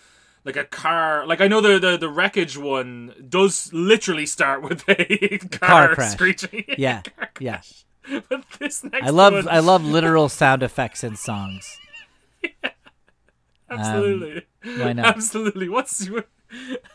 like 0.45 0.55
a 0.57 0.63
car. 0.65 1.25
Like 1.25 1.41
I 1.41 1.47
know 1.47 1.59
the 1.61 1.79
the, 1.79 1.97
the 1.97 2.09
wreckage 2.09 2.57
one 2.57 3.13
does 3.27 3.69
literally 3.73 4.25
start 4.25 4.61
with 4.61 4.83
a 4.87 5.37
car, 5.51 5.87
car 5.87 5.95
crash. 5.95 6.11
screeching. 6.13 6.65
Yeah, 6.77 7.01
yeah. 7.39 7.61
but 8.29 8.45
this 8.59 8.83
next 8.83 9.05
I 9.07 9.09
love 9.09 9.33
one, 9.33 9.47
I 9.49 9.59
love 9.59 9.83
literal 9.83 10.29
sound 10.29 10.63
effects 10.63 11.03
in 11.03 11.15
songs. 11.17 11.79
absolutely. 13.69 14.45
Why 14.63 14.93
not? 14.93 15.05
Absolutely. 15.15 15.69
What's 15.69 16.05
your 16.07 16.25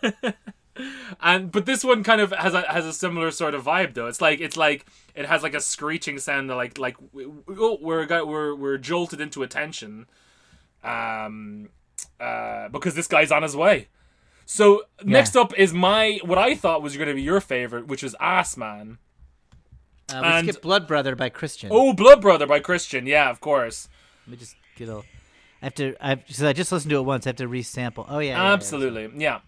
and 1.21 1.51
but 1.51 1.67
this 1.67 1.85
one 1.85 2.03
kind 2.03 2.21
of 2.21 2.33
has 2.33 2.55
a 2.55 2.63
has 2.63 2.87
a 2.87 2.93
similar 2.93 3.31
sort 3.31 3.55
of 3.55 3.65
vibe 3.65 3.95
though. 3.95 4.07
It's 4.07 4.21
like 4.21 4.41
it's 4.41 4.57
like 4.57 4.87
it 5.15 5.27
has 5.27 5.43
like 5.43 5.55
a 5.55 5.61
screeching 5.61 6.19
sound 6.19 6.51
that 6.51 6.57
like 6.57 6.79
like 6.79 6.97
oh, 7.49 7.79
we're 7.81 8.07
got 8.07 8.27
we're 8.27 8.55
we're 8.55 8.79
jolted 8.79 9.21
into 9.21 9.43
attention, 9.43 10.07
um, 10.83 11.69
uh, 12.19 12.69
because 12.69 12.95
this 12.95 13.07
guy's 13.07 13.33
on 13.33 13.43
his 13.43 13.57
way. 13.57 13.89
So 14.47 14.83
next 15.05 15.37
up 15.37 15.57
is 15.59 15.73
my 15.73 16.19
what 16.25 16.39
I 16.39 16.55
thought 16.55 16.83
was 16.83 16.97
going 16.97 17.09
to 17.09 17.15
be 17.15 17.23
your 17.23 17.41
favorite, 17.41 17.87
which 17.87 18.03
is 18.03 18.17
Ass 18.21 18.57
Man. 18.57 18.99
Uh, 20.13 20.21
we 20.43 20.49
And- 20.49 20.61
Blood 20.61 20.89
Brother 20.89 21.15
by 21.15 21.29
Christian. 21.29 21.71
Oh, 21.73 21.93
Blood 21.93 22.21
Brother 22.21 22.47
by 22.47 22.59
Christian. 22.59 23.07
Yeah, 23.07 23.31
of 23.31 23.41
course. 23.41 23.89
Let 24.27 24.33
me 24.33 24.37
just 24.39 24.57
get 24.77 24.89
a. 24.89 25.03
I 25.63 25.67
have 25.67 25.75
to. 25.75 25.95
I 26.01 26.15
because 26.15 26.43
I 26.43 26.53
just 26.53 26.73
listened 26.73 26.91
to 26.91 26.97
it 26.97 27.03
once. 27.03 27.27
I 27.27 27.31
have 27.31 27.37
to 27.37 27.49
resample. 27.49 28.07
Oh 28.09 28.19
yeah, 28.19 28.31
yeah, 28.31 28.47
yeah. 28.47 28.53
Absolutely. 28.53 29.11
Yeah. 29.17 29.41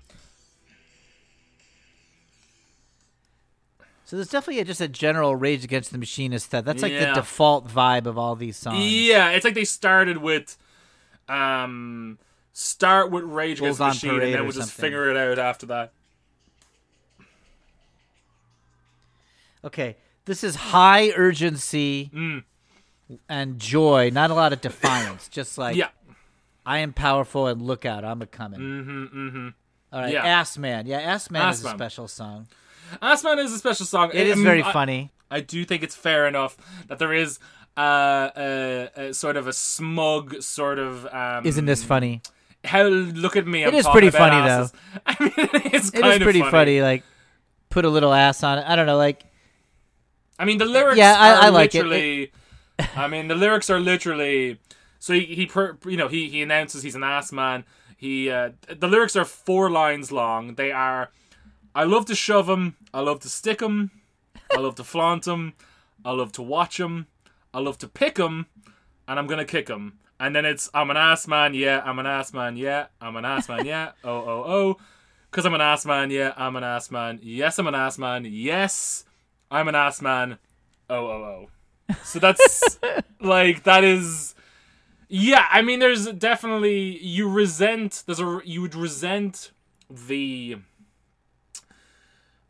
So 4.05 4.17
there's 4.17 4.29
definitely 4.29 4.61
a, 4.61 4.65
just 4.67 4.83
a 4.83 4.89
general 4.89 5.35
Rage 5.35 5.65
Against 5.65 5.91
the 5.91 5.97
Machine 5.97 6.35
aesthetic. 6.35 6.67
That's 6.67 6.83
like 6.83 6.93
the 6.93 7.13
default 7.15 7.67
vibe 7.67 8.05
of 8.05 8.19
all 8.19 8.37
these 8.37 8.59
songs. 8.59 8.93
Yeah, 8.93 9.31
it's 9.31 9.43
like 9.43 9.55
they 9.55 9.65
started 9.65 10.19
with 10.19 10.59
um 11.31 12.19
start 12.53 13.11
with 13.11 13.25
Rage 13.25 13.61
Against 13.61 13.79
the 13.79 13.87
Machine 13.87 14.21
and 14.21 14.35
then 14.35 14.43
we'll 14.43 14.53
just 14.53 14.73
figure 14.73 15.09
it 15.09 15.17
out 15.17 15.39
after 15.39 15.65
that. 15.67 15.93
Okay, 19.65 19.97
this 20.27 20.45
is 20.45 20.57
high 20.57 21.11
urgency 21.17 22.11
and 23.29 23.59
joy. 23.59 24.11
Not 24.13 24.31
a 24.31 24.35
lot 24.35 24.53
of 24.53 24.61
defiance. 24.61 25.29
just 25.29 25.57
like 25.57 25.77
yeah. 25.77 25.89
I 26.65 26.79
am 26.79 26.93
powerful 26.93 27.47
and 27.47 27.61
look 27.63 27.85
out, 27.85 28.05
I'm 28.05 28.23
a 28.23 28.27
coming. 28.27 28.61
Mm-hmm, 28.61 29.05
mm-hmm. 29.29 29.49
All 29.93 30.01
right, 30.01 30.13
Yeah. 30.13 30.25
Ass 30.25 30.57
Man. 30.59 30.87
Yeah, 30.87 31.01
Ass 31.01 31.31
Man 31.31 31.43
Ass 31.43 31.59
is 31.59 31.65
a 31.65 31.69
Man. 31.69 31.77
special 31.79 32.09
song. 32.09 32.47
Assman 33.03 33.39
is 33.43 33.53
a 33.53 33.59
special 33.59 33.87
song. 33.87 34.11
It 34.13 34.31
I 34.31 34.35
mean, 34.35 34.45
very 34.45 34.63
I- 34.63 34.73
funny. 34.73 35.11
I 35.31 35.41
do 35.41 35.65
think 35.65 35.83
it's 35.83 35.97
fair 35.97 36.27
enough 36.29 36.59
that 36.89 36.99
there 36.99 37.13
is 37.15 37.39
uh, 37.77 37.81
uh, 37.81 38.89
uh, 38.97 39.13
sort 39.15 39.39
of 39.39 39.47
a 39.47 39.53
smug 39.55 40.43
sort 40.43 40.79
of. 40.79 41.07
Um, 41.07 41.47
Isn't 41.47 41.65
this 41.65 41.83
funny? 41.83 42.21
How 42.65 42.83
look 42.83 43.35
at 43.35 43.47
me? 43.47 43.65
I'm 43.65 43.69
It 43.75 43.79
is 43.79 43.89
pretty 43.89 44.11
funny, 44.11 44.37
asses. 44.37 44.73
I 45.07 45.17
mean, 45.19 45.33
it's 45.73 45.89
It 45.95 46.05
is 46.05 46.17
of 46.17 46.23
pretty 46.23 46.43
funny. 46.43 46.83
Like, 46.83 47.03
put 47.71 47.87
a 47.87 47.89
little 47.89 48.13
ass 48.13 48.43
on 48.45 48.59
it. 48.59 48.65
I 48.69 48.77
don't 48.77 48.85
know. 48.87 48.99
Like, 48.99 49.25
I 50.39 50.45
mean, 50.45 50.59
the 50.59 50.67
lyrics. 50.67 50.99
Yeah, 50.99 51.17
I- 51.19 51.31
are 51.33 51.43
I 51.45 51.49
like 51.49 51.75
it. 51.75 51.85
literally, 51.87 52.31
I 52.95 53.09
mean, 53.09 53.29
the 53.29 53.35
lyrics 53.35 53.71
are 53.71 53.81
literally. 53.81 54.59
So 55.03 55.15
he, 55.15 55.25
he 55.35 55.47
per, 55.47 55.77
you 55.85 55.97
know, 55.97 56.07
he 56.07 56.29
he 56.29 56.43
announces 56.43 56.85
he's 56.85 56.95
an 56.95 57.03
ass 57.03 57.33
man. 57.33 57.65
He 57.97 58.31
uh, 58.31 58.51
the 58.69 58.87
lyrics 58.87 59.17
are 59.17 59.25
four 59.25 59.69
lines 59.69 60.13
long. 60.13 60.55
They 60.55 60.71
are, 60.71 61.11
I 61.75 61.83
love 61.83 62.07
to 62.07 62.15
shove 62.15 62.49
him. 62.49 62.77
I 62.95 63.01
love 63.01 63.19
to 63.23 63.29
stick 63.29 63.61
him. 63.61 63.91
I 64.55 64.61
love 64.61 64.77
to 64.77 64.85
flaunt 64.85 65.27
him. 65.27 65.55
I 66.05 66.13
love 66.13 66.31
to 66.35 66.43
watch 66.43 66.79
him. 66.79 67.09
I 67.53 67.59
love 67.59 67.79
to 67.79 67.89
pick 67.89 68.17
him, 68.17 68.47
and 69.09 69.19
I'm 69.19 69.27
gonna 69.27 69.45
kick 69.45 69.67
him. 69.67 69.99
And 70.21 70.37
then 70.37 70.45
it's 70.45 70.71
I'm 70.73 70.89
an 70.89 70.97
ass 70.97 71.27
man, 71.27 71.55
yeah. 71.55 71.83
I'm 71.85 71.99
an 71.99 72.07
ass 72.07 72.33
man, 72.33 72.57
yeah. 72.57 72.87
I'm 73.01 73.17
an 73.17 73.25
ass 73.25 73.49
man, 73.49 73.67
yeah. 73.67 73.91
Oh 74.05 74.19
oh 74.19 74.45
oh. 74.47 74.77
Cause 75.33 75.45
I'm 75.45 75.55
an 75.55 75.61
ass 75.61 75.85
man, 75.85 76.13
yeah. 76.13 76.33
I'm 76.37 76.55
an 76.55 76.63
ass 76.63 76.93
man. 76.93 77.19
Yes, 77.25 77.59
I'm 77.59 77.67
an 77.67 77.75
ass 77.75 77.99
man. 77.99 78.25
Yes, 78.25 79.05
I'm 79.51 79.67
an 79.67 79.75
ass 79.75 80.01
man. 80.01 80.39
Oh 80.89 81.07
oh 81.07 81.49
oh. 81.89 81.95
So 82.05 82.21
that's 82.21 82.79
like 83.21 83.65
that 83.65 83.83
is. 83.83 84.37
Yeah, 85.15 85.47
I 85.51 85.61
mean, 85.61 85.79
there's 85.79 86.07
definitely 86.13 86.97
you 87.05 87.29
resent. 87.29 88.03
There's 88.07 88.19
a 88.21 88.41
you 88.45 88.63
would 88.63 88.75
resent 88.75 89.51
the. 89.91 90.57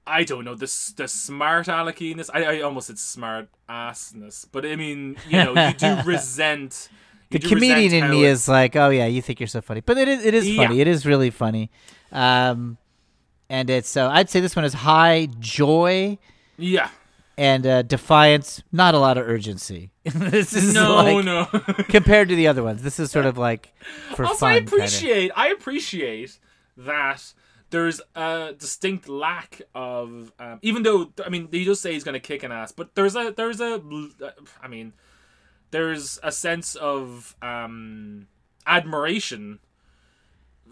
I 0.06 0.24
don't 0.24 0.44
know 0.44 0.54
the 0.54 0.70
the 0.96 1.08
smart 1.08 1.66
aleckiness. 1.66 2.28
I, 2.32 2.44
I 2.58 2.60
almost 2.60 2.88
said 2.88 2.98
smart 2.98 3.48
assness, 3.68 4.46
but 4.50 4.64
I 4.66 4.76
mean, 4.76 5.16
you 5.28 5.38
know, 5.44 5.54
you 5.68 5.74
do 5.74 6.02
resent. 6.04 6.88
the 7.30 7.38
you 7.38 7.40
do 7.40 7.48
comedian 7.48 7.82
resent 7.84 8.04
in 8.04 8.10
me 8.10 8.24
it- 8.24 8.28
is 8.30 8.48
like, 8.48 8.76
oh 8.76 8.90
yeah, 8.90 9.06
you 9.06 9.22
think 9.22 9.40
you're 9.40 9.46
so 9.48 9.60
funny, 9.60 9.80
but 9.80 9.96
it 9.98 10.08
is 10.08 10.24
it 10.24 10.34
is 10.34 10.48
Yeah. 10.48 10.64
funny. 10.66 10.80
It 10.80 10.86
is 10.88 11.04
really 11.06 11.30
funny. 11.30 11.70
Um, 12.10 12.78
and 13.48 13.70
it's 13.70 13.88
so 13.88 14.08
I'd 14.08 14.28
say 14.30 14.40
this 14.40 14.54
one 14.56 14.64
is 14.64 14.72
high 14.74 15.28
joy 15.40 16.18
yeah. 16.58 16.90
And 17.38 17.66
uh, 17.66 17.82
defiance. 17.82 18.62
Not 18.72 18.94
a 18.94 18.98
lot 18.98 19.18
of 19.18 19.26
urgency. 19.28 19.90
this 20.04 20.52
is 20.52 20.74
No, 20.74 20.96
like, 20.96 21.24
no. 21.24 21.44
compared 21.88 22.28
to 22.28 22.36
the 22.36 22.46
other 22.48 22.62
ones. 22.62 22.82
This 22.82 22.98
is 23.00 23.10
sort 23.10 23.26
of 23.26 23.38
like 23.38 23.72
for 24.14 24.24
also, 24.26 24.38
fun. 24.40 24.52
I 24.52 24.56
kinda. 24.60 24.74
appreciate 24.74 25.30
I 25.36 25.48
appreciate 25.48 26.38
that 26.76 27.32
there's 27.70 28.00
a 28.14 28.54
distinct 28.58 29.08
lack 29.08 29.62
of 29.74 30.32
um, 30.38 30.58
even 30.62 30.82
though 30.82 31.10
I 31.24 31.28
mean 31.30 31.48
he 31.50 31.64
does 31.64 31.80
say 31.80 31.92
he's 31.94 32.04
going 32.04 32.14
to 32.14 32.20
kick 32.20 32.42
an 32.42 32.52
ass, 32.52 32.72
but 32.72 32.94
there's 32.94 33.16
a 33.16 33.32
there's 33.36 33.60
a 33.60 33.80
I 34.62 34.68
mean 34.68 34.92
there's 35.70 36.18
a 36.22 36.30
sense 36.32 36.74
of 36.74 37.34
um, 37.40 38.26
admiration 38.66 39.58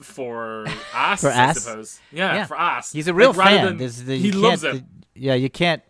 for 0.00 0.66
ass, 0.94 1.20
For 1.22 1.30
I 1.30 1.52
suppose. 1.52 2.00
Yeah, 2.12 2.34
Yeah. 2.34 2.44
for 2.46 2.58
ass. 2.58 2.92
He's 2.92 3.08
a 3.08 3.14
real 3.14 3.32
Like, 3.32 3.48
fan. 3.48 3.76
than- 3.78 4.06
the, 4.06 4.18
he 4.18 4.32
loves 4.32 4.64
it. 4.64 4.72
the- 4.74 4.84
yeah, 5.14 5.34
you 5.34 5.50
can't 5.50 5.82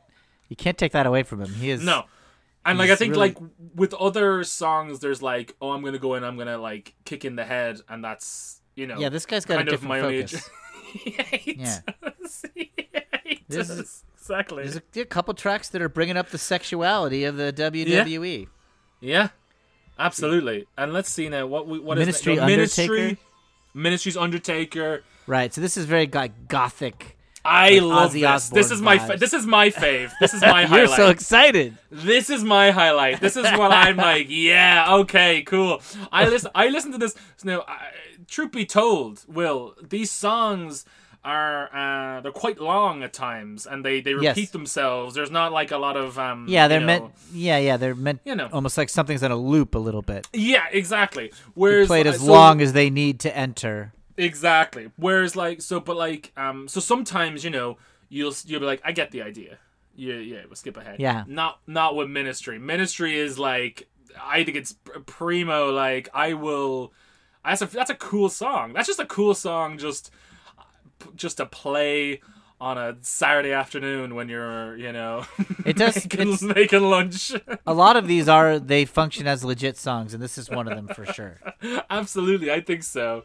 you 0.50 0.56
can't 0.56 0.76
take 0.76 0.92
that 0.92 1.06
away 1.06 1.22
from 1.22 1.40
him. 1.40 1.54
He 1.54 1.70
is 1.70 1.82
No. 1.82 2.04
And 2.66 2.78
like 2.78 2.90
I 2.90 2.96
think 2.96 3.12
really- 3.14 3.28
like 3.30 3.38
with 3.74 3.94
other 3.94 4.44
songs 4.44 4.98
there's 5.00 5.22
like 5.22 5.56
oh 5.62 5.70
I'm 5.70 5.80
going 5.80 5.94
to 5.94 5.98
go 5.98 6.14
in 6.16 6.24
I'm 6.24 6.34
going 6.36 6.46
to 6.48 6.58
like 6.58 6.94
kick 7.06 7.24
in 7.24 7.36
the 7.36 7.44
head 7.44 7.80
and 7.88 8.04
that's 8.04 8.60
you 8.74 8.86
know 8.86 8.98
Yeah, 8.98 9.08
this 9.08 9.24
guy's 9.24 9.46
got 9.46 9.54
a 9.54 9.56
kind 9.58 9.68
of 9.68 9.72
different 9.72 9.88
my 9.88 10.00
own 10.00 10.12
focus. 10.26 10.50
age. 11.06 11.14
yeah, 11.16 11.36
he 11.38 11.52
Yeah. 11.58 11.78
does. 12.02 12.44
Yeah, 12.54 12.64
he 13.24 13.44
This 13.48 13.70
is- 13.70 14.04
exactly. 14.14 14.64
There's 14.64 14.76
a, 14.76 15.00
a 15.00 15.04
couple 15.06 15.32
tracks 15.34 15.70
that 15.70 15.80
are 15.80 15.88
bringing 15.88 16.18
up 16.18 16.28
the 16.28 16.38
sexuality 16.38 17.24
of 17.24 17.36
the 17.38 17.52
WWE. 17.52 18.46
yeah, 19.00 19.28
absolutely. 19.98 20.66
And 20.76 20.92
let's 20.92 21.08
see 21.10 21.28
now 21.28 21.46
what 21.46 21.66
we 21.66 21.78
what 21.78 21.96
is 21.98 22.02
Ministry? 22.02 22.36
No, 22.36 22.42
Undertaker? 22.42 22.92
Ministry, 22.92 23.18
Ministry's 23.74 24.16
Undertaker. 24.16 25.02
Right. 25.26 25.52
So 25.54 25.60
this 25.60 25.76
is 25.76 25.86
very 25.86 26.06
go- 26.06 26.28
gothic. 26.48 27.16
I 27.44 27.78
Like 27.78 27.82
love 27.82 28.12
Ozzy 28.12 28.20
this. 28.32 28.48
This 28.50 28.70
is 28.70 28.82
my 28.82 28.98
fa- 28.98 29.14
vibes. 29.14 29.18
this 29.18 29.32
is 29.32 29.46
my 29.46 29.70
fave. 29.70 30.12
This 30.20 30.34
is 30.34 30.40
my 30.56 30.64
highlight. 30.64 30.88
You're 30.88 30.96
so 30.96 31.08
excited. 31.08 31.76
This 31.90 32.28
is 32.30 32.44
my 32.44 32.70
highlight. 32.70 33.20
This 33.20 33.36
is 33.36 33.44
what 33.44 33.72
I'm 33.72 33.96
like. 33.96 34.26
Yeah, 34.28 34.94
okay, 34.96 35.42
cool. 35.42 35.80
I 36.12 36.28
listen. 36.28 36.50
I 36.54 36.68
listen 36.68 36.92
to 36.92 36.98
this. 36.98 37.14
Now, 37.44 37.64
I, 37.66 37.78
truth 38.28 38.52
be 38.52 38.66
told, 38.66 39.24
Will 39.28 39.74
these 39.82 40.10
songs 40.10 40.84
are 41.22 41.68
uh, 41.74 42.20
they're 42.22 42.32
quite 42.32 42.60
long 42.60 43.02
at 43.02 43.12
times, 43.12 43.66
and 43.66 43.84
they 43.84 44.00
they 44.00 44.12
Yes. 44.12 44.36
repeat 44.36 44.52
themselves. 44.52 45.14
There's 45.14 45.30
not 45.30 45.52
like 45.52 45.70
a 45.70 45.76
lot 45.78 45.96
of 45.96 46.18
um. 46.18 46.46
Yeah, 46.48 46.68
they're 46.68 46.80
you 46.80 46.86
meant. 46.86 47.10
Yeah, 47.32 47.58
yeah, 47.58 47.76
they're 47.76 47.94
meant. 47.94 48.20
You 48.24 48.34
know. 48.34 48.48
almost 48.52 48.76
like 48.78 48.88
something's 48.88 49.22
in 49.22 49.30
a 49.30 49.36
loop 49.36 49.74
a 49.74 49.78
little 49.78 50.02
bit. 50.02 50.26
Yeah, 50.32 50.64
exactly. 50.70 51.32
Whereas 51.54 51.88
Played 51.88 52.06
as 52.06 52.20
so- 52.20 52.26
long 52.26 52.60
as 52.60 52.72
they 52.74 52.90
need 52.90 53.20
to 53.20 53.36
enter. 53.36 53.92
Exactly. 54.24 54.90
Whereas 54.96 55.34
like 55.36 55.62
so, 55.62 55.80
but 55.80 55.96
like 55.96 56.32
um, 56.36 56.68
so 56.68 56.80
sometimes 56.80 57.42
you 57.44 57.50
know 57.50 57.78
you'll 58.08 58.34
you'll 58.44 58.60
be 58.60 58.66
like, 58.66 58.82
I 58.84 58.92
get 58.92 59.10
the 59.10 59.22
idea. 59.22 59.58
Yeah, 59.96 60.14
yeah. 60.16 60.42
We'll 60.46 60.56
skip 60.56 60.76
ahead. 60.76 61.00
Yeah. 61.00 61.24
Not 61.26 61.60
not 61.66 61.96
with 61.96 62.08
ministry. 62.08 62.58
Ministry 62.58 63.18
is 63.18 63.38
like 63.38 63.88
I 64.22 64.44
think 64.44 64.56
it's 64.56 64.74
primo. 65.06 65.70
Like 65.72 66.08
I 66.14 66.34
will. 66.34 66.92
That's 67.44 67.62
a 67.62 67.66
that's 67.66 67.90
a 67.90 67.94
cool 67.94 68.28
song. 68.28 68.72
That's 68.74 68.86
just 68.86 69.00
a 69.00 69.06
cool 69.06 69.34
song. 69.34 69.78
Just 69.78 70.10
just 71.16 71.38
to 71.38 71.46
play 71.46 72.20
on 72.60 72.76
a 72.76 72.94
Saturday 73.00 73.52
afternoon 73.52 74.14
when 74.14 74.28
you're 74.28 74.76
you 74.76 74.92
know 74.92 75.24
It 75.64 75.76
does- 75.76 75.96
making, 76.04 76.20
it's- 76.20 76.42
making 76.42 76.82
lunch. 76.82 77.32
A 77.66 77.72
lot 77.72 77.96
of 77.96 78.06
these 78.06 78.28
are 78.28 78.58
they 78.58 78.84
function 78.84 79.26
as 79.26 79.42
legit 79.44 79.78
songs, 79.78 80.12
and 80.12 80.22
this 80.22 80.36
is 80.36 80.50
one 80.50 80.68
of 80.68 80.76
them 80.76 80.88
for 80.88 81.06
sure. 81.06 81.38
Absolutely, 81.90 82.50
I 82.52 82.60
think 82.60 82.82
so. 82.82 83.24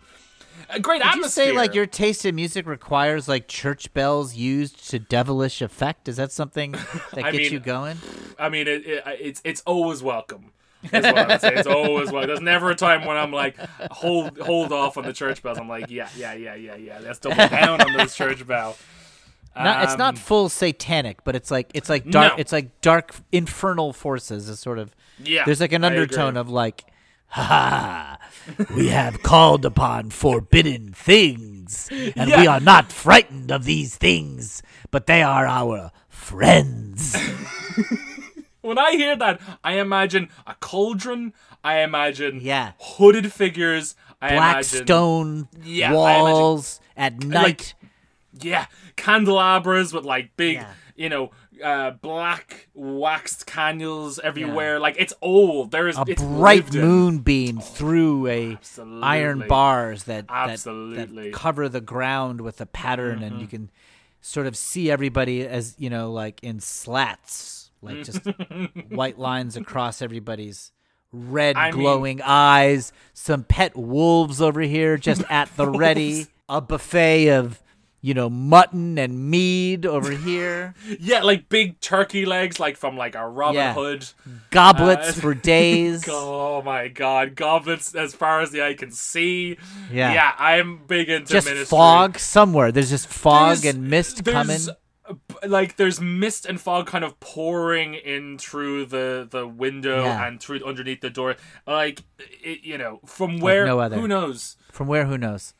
A 0.69 0.79
great 0.79 1.01
Did 1.01 1.15
you 1.15 1.27
say 1.27 1.51
like 1.51 1.73
your 1.73 1.85
taste 1.85 2.25
in 2.25 2.35
music 2.35 2.65
requires 2.65 3.27
like 3.27 3.47
church 3.47 3.93
bells 3.93 4.35
used 4.35 4.89
to 4.89 4.99
devilish 4.99 5.61
effect? 5.61 6.07
Is 6.07 6.17
that 6.17 6.31
something 6.31 6.71
that 7.13 7.23
gets 7.23 7.37
mean, 7.37 7.53
you 7.53 7.59
going? 7.59 7.97
I 8.39 8.49
mean, 8.49 8.67
it, 8.67 8.85
it 8.85 9.03
it's 9.19 9.41
it's 9.43 9.61
always 9.65 10.01
welcome. 10.01 10.51
That's 10.91 11.05
what 11.05 11.45
I'm. 11.45 11.57
It's 11.57 11.67
always 11.67 12.11
welcome. 12.11 12.27
There's 12.27 12.41
never 12.41 12.71
a 12.71 12.75
time 12.75 13.05
when 13.05 13.17
I'm 13.17 13.31
like 13.31 13.57
hold 13.91 14.37
hold 14.39 14.71
off 14.71 14.97
on 14.97 15.05
the 15.05 15.13
church 15.13 15.41
bells. 15.41 15.57
I'm 15.57 15.69
like, 15.69 15.89
yeah, 15.89 16.09
yeah, 16.17 16.33
yeah, 16.33 16.55
yeah, 16.55 16.75
yeah. 16.75 16.99
Let's 17.01 17.19
double 17.19 17.35
down 17.35 17.81
on 17.81 17.93
those 17.93 18.15
church 18.15 18.45
bell. 18.45 18.75
Not, 19.57 19.83
it's 19.83 19.97
not 19.97 20.15
Um, 20.15 20.15
full 20.17 20.49
satanic, 20.49 21.23
but 21.23 21.35
it's 21.35 21.49
like 21.49 21.71
it's 21.73 21.89
like 21.89 22.09
dark. 22.09 22.33
No. 22.33 22.39
It's 22.39 22.51
like 22.51 22.81
dark 22.81 23.15
infernal 23.31 23.93
forces. 23.93 24.49
Is 24.49 24.59
sort 24.59 24.79
of 24.79 24.93
Yeah, 25.23 25.45
there's 25.45 25.61
like 25.61 25.71
an 25.71 25.85
undertone 25.85 26.35
of 26.35 26.49
like, 26.49 26.83
ha, 27.27 28.17
we 28.75 28.87
have 28.89 29.21
called 29.23 29.65
upon 29.65 30.09
forbidden 30.09 30.93
things, 30.93 31.89
and 32.15 32.29
we 32.31 32.47
are 32.47 32.59
not 32.59 32.91
frightened 32.91 33.51
of 33.51 33.65
these 33.65 33.95
things, 33.95 34.61
but 34.91 35.07
they 35.07 35.21
are 35.23 35.45
our 35.47 35.91
friends. 36.09 37.15
When 38.61 38.79
I 38.79 38.93
hear 38.93 39.15
that, 39.17 39.39
I 39.63 39.73
imagine 39.73 40.29
a 40.47 40.55
cauldron. 40.55 41.33
I 41.63 41.81
imagine 41.81 42.39
Yeah. 42.41 42.71
hooded 42.79 43.31
figures. 43.31 43.95
I 44.19 44.29
Black 44.29 44.53
imagine, 44.55 44.85
stone 44.85 45.47
Yeah, 45.63 45.89
I 45.89 45.91
imagine- 45.91 46.23
walls 46.23 46.79
at 46.97 47.23
night. 47.23 47.43
Like, 47.43 47.75
Yeah, 48.41 48.65
candelabras 48.95 49.93
with 49.93 50.03
like 50.03 50.35
big, 50.35 50.55
Yeah. 50.55 50.73
you 50.95 51.09
know, 51.09 51.29
uh, 51.63 51.91
black 51.91 52.67
waxed 52.73 53.45
canyons 53.45 54.19
everywhere. 54.19 54.79
Like 54.79 54.95
it's 54.99 55.13
old. 55.21 55.71
There 55.71 55.87
is 55.87 55.97
a 55.97 56.05
bright 56.05 56.73
moonbeam 56.73 57.59
through 57.59 58.27
a 58.27 58.51
Absolutely. 58.53 59.03
iron 59.03 59.47
bars 59.47 60.03
that, 60.05 60.27
that- 60.27 60.49
Absolutely. 60.49 61.03
Mm-hmm. 61.05 61.15
that 61.25 61.33
cover 61.33 61.69
the 61.69 61.81
ground 61.81 62.41
with 62.41 62.61
a 62.61 62.65
pattern 62.65 63.23
and 63.23 63.39
you 63.41 63.47
can 63.47 63.69
sort 64.21 64.47
of 64.47 64.55
see 64.57 64.89
everybody 64.89 65.45
as 65.47 65.75
you 65.77 65.89
know 65.89 66.11
like 66.11 66.41
in 66.43 66.59
slats 66.59 67.69
like 67.83 68.03
just 68.03 68.21
white 68.89 69.19
lines 69.19 69.55
across 69.55 70.01
everybody's 70.01 70.71
red 71.11 71.55
I 71.55 71.69
mean- 71.71 71.79
glowing 71.79 72.21
eyes 72.23 72.91
some 73.13 73.43
pet 73.43 73.75
wolves 73.77 74.41
over 74.41 74.61
here 74.61 74.97
just 74.97 75.23
at 75.29 75.55
the 75.55 75.69
ready 75.69 76.25
a 76.49 76.59
buffet 76.59 77.29
of 77.29 77.61
you 78.05 78.13
know 78.13 78.29
mutton 78.29 78.97
and 78.99 79.31
mead 79.31 79.83
over 79.85 80.11
here 80.27 80.75
Yeah, 80.99 81.21
like 81.23 81.49
big 81.49 81.79
turkey 81.79 82.25
legs, 82.25 82.59
like 82.59 82.77
from 82.77 82.95
like 82.97 83.15
a 83.15 83.27
Robin 83.27 83.55
Yeah. 83.55 83.73
Hood. 83.73 84.05
goblets 84.51 85.09
Uh, 85.09 85.21
for 85.21 85.33
days 85.33 86.05
Oh 86.09 86.61
my 86.61 86.87
god, 86.87 87.35
goblets 87.35 87.95
as 87.95 88.13
far 88.13 88.41
as 88.41 88.51
the 88.51 88.61
eye 88.63 88.75
can 88.75 88.91
see. 88.91 89.57
Yeah. 89.91 90.13
yeah, 90.13 90.31
I'm 90.37 90.81
big 90.85 91.09
into 91.09 91.33
just 91.33 91.47
ministry. 91.47 91.65
fog 91.65 92.19
somewhere. 92.19 92.71
There's 92.71 92.89
just 92.91 93.07
fog 93.07 93.57
There's- 93.57 93.75
and 93.75 93.89
mist 93.89 94.23
coming. 94.23 94.47
there's, 94.47 94.69
Like 95.45 95.75
there's 95.77 95.99
mist 95.99 96.45
and 96.45 96.59
fog 96.61 96.87
kind 96.87 97.03
of 97.03 97.19
pouring 97.19 97.93
in 97.95 98.37
through 98.37 98.85
the 98.87 99.27
the 99.29 99.47
window 99.47 100.03
Yeah. 100.03 100.25
and 100.27 100.39
through 100.39 100.63
underneath 100.65 101.01
the 101.01 101.09
door. 101.09 101.35
Like 101.67 102.01
it, 102.43 102.63
you 102.63 102.77
know, 102.77 102.99
from 103.05 103.39
where 103.39 103.65
no 103.65 103.79
other. 103.79 103.97
who 103.99 104.07
knows? 104.07 104.57
From 104.71 104.87
where? 104.87 105.05
Who 105.05 105.17
knows? 105.17 105.53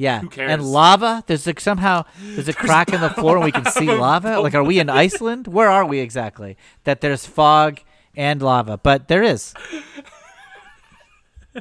Yeah. 0.00 0.20
Who 0.20 0.30
cares? 0.30 0.50
And 0.50 0.64
lava. 0.64 1.22
There's 1.26 1.46
like 1.46 1.60
somehow 1.60 2.06
there's 2.22 2.48
a 2.48 2.54
crack 2.54 2.90
in 2.94 3.02
the 3.02 3.10
floor 3.10 3.36
and 3.36 3.44
we 3.44 3.52
can 3.52 3.66
see 3.66 3.84
lava. 3.84 4.40
Like, 4.40 4.54
are 4.54 4.64
we 4.64 4.78
in 4.78 4.88
Iceland? 4.88 5.46
Where 5.46 5.68
are 5.68 5.84
we 5.84 5.98
exactly? 6.00 6.56
That 6.84 7.02
there's 7.02 7.26
fog 7.26 7.80
and 8.16 8.40
lava, 8.40 8.78
but 8.78 9.08
there 9.08 9.22
is. 9.22 9.52
yeah, 11.54 11.60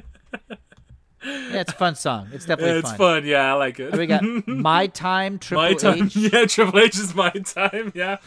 it's 1.21 1.73
a 1.73 1.75
fun 1.75 1.95
song. 1.95 2.29
It's 2.31 2.45
definitely 2.45 2.79
it's 2.79 2.91
fun. 2.91 2.97
fun. 2.97 3.25
Yeah, 3.25 3.51
I 3.51 3.57
like 3.57 3.77
it. 3.77 3.91
We 3.97 4.07
got 4.07 4.23
My 4.47 4.87
Time, 4.87 5.37
Triple 5.37 5.63
my 5.63 5.73
time. 5.73 6.05
H. 6.05 6.15
Yeah, 6.15 6.45
Triple 6.45 6.79
H 6.79 6.95
is 6.97 7.13
my 7.13 7.31
time. 7.31 7.91
Yeah. 7.93 8.17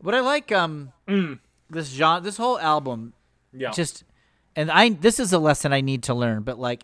What 0.00 0.16
I 0.16 0.20
like, 0.20 0.50
um, 0.50 0.92
this 1.70 1.90
genre, 1.90 2.20
this 2.20 2.36
whole 2.38 2.58
album, 2.58 3.12
Yeah. 3.52 3.70
just, 3.70 4.02
and 4.56 4.68
I, 4.70 4.90
this 4.90 5.20
is 5.20 5.32
a 5.32 5.38
lesson 5.38 5.72
I 5.72 5.80
need 5.80 6.02
to 6.04 6.14
learn, 6.14 6.42
but 6.42 6.58
like, 6.58 6.82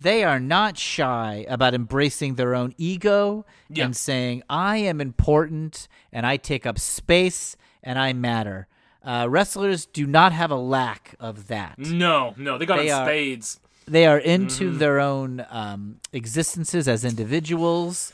they 0.00 0.22
are 0.24 0.38
not 0.40 0.78
shy 0.78 1.44
about 1.48 1.74
embracing 1.74 2.34
their 2.36 2.54
own 2.54 2.74
ego 2.78 3.44
Yeah. 3.68 3.86
and 3.86 3.96
saying, 3.96 4.42
I 4.48 4.76
am 4.78 5.00
important 5.00 5.88
and 6.12 6.24
I 6.26 6.36
take 6.36 6.66
up 6.66 6.78
space 6.78 7.56
and 7.82 7.98
I 7.98 8.12
matter. 8.12 8.68
Uh, 9.04 9.26
wrestlers 9.28 9.86
do 9.86 10.06
not 10.06 10.32
have 10.32 10.50
a 10.50 10.56
lack 10.56 11.14
of 11.18 11.46
that. 11.48 11.78
no, 11.78 12.34
no, 12.36 12.58
they 12.58 12.66
got 12.66 12.76
They 12.78 12.90
are- 12.90 13.06
spades. 13.06 13.60
They 13.86 14.04
are 14.06 14.18
into 14.18 14.68
Mm-hmm. 14.68 14.78
their 14.78 15.00
own 15.00 15.46
um, 15.48 15.96
existences 16.12 16.86
as 16.88 17.06
individuals 17.06 18.12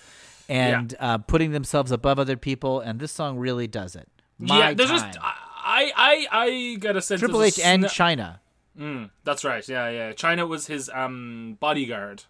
and 0.48 0.94
uh, 1.00 1.18
putting 1.18 1.50
themselves 1.50 1.90
above 1.90 2.18
other 2.20 2.36
people, 2.36 2.78
and 2.80 3.00
this 3.00 3.10
song 3.10 3.38
really 3.38 3.66
does 3.66 3.96
it. 3.96 4.08
My 4.38 4.58
yeah, 4.58 4.74
there's 4.74 4.90
time. 4.90 5.12
just 5.12 5.18
I, 5.20 5.92
I, 5.96 6.26
I 6.30 6.74
got 6.76 6.96
a 6.96 7.02
sense. 7.02 7.18
Triple 7.20 7.42
H 7.42 7.58
and 7.58 7.84
sna- 7.84 8.16
Chyna. 8.18 8.38
That's 9.24 9.44
right. 9.44 9.66
Yeah, 9.68 9.88
yeah. 9.90 10.12
Chyna 10.12 10.48
was 10.48 10.66
his 10.66 10.90
um 10.92 11.56
bodyguard 11.60 12.24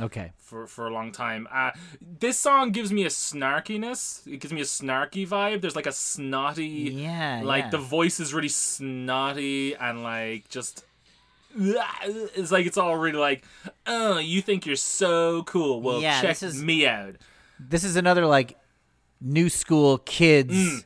Okay. 0.00 0.30
for 0.38 0.66
for 0.66 0.86
a 0.86 0.90
long 0.92 1.10
time. 1.12 1.48
Uh, 1.52 1.72
this 2.20 2.38
song 2.38 2.70
gives 2.70 2.92
me 2.92 3.04
a 3.04 3.08
snarkiness. 3.08 4.26
It 4.26 4.38
gives 4.40 4.52
me 4.52 4.60
a 4.60 4.64
snarky 4.64 5.26
vibe. 5.26 5.60
There's 5.60 5.74
like 5.76 5.86
a 5.86 5.92
snotty. 5.92 6.92
Yeah, 6.94 7.42
Like 7.44 7.64
yeah. 7.64 7.70
the 7.70 7.78
voice 7.78 8.20
is 8.20 8.32
really 8.32 8.48
snotty 8.48 9.74
and 9.74 10.02
like 10.04 10.48
just. 10.48 10.84
It's 11.56 12.52
like 12.52 12.66
it's 12.66 12.76
all 12.76 12.96
really 12.96 13.18
like, 13.18 13.42
oh, 13.86 14.18
you 14.18 14.40
think 14.42 14.66
you're 14.66 14.76
so 14.76 15.42
cool. 15.44 15.80
Well, 15.82 16.00
Yeah, 16.00 16.20
check 16.20 16.38
this 16.38 16.54
is- 16.54 16.62
me 16.62 16.86
out. 16.86 17.16
This 17.58 17.82
is 17.82 17.96
another 17.96 18.26
like 18.26 18.56
new 19.20 19.48
school 19.48 19.98
kids 19.98 20.54
Mm. 20.54 20.84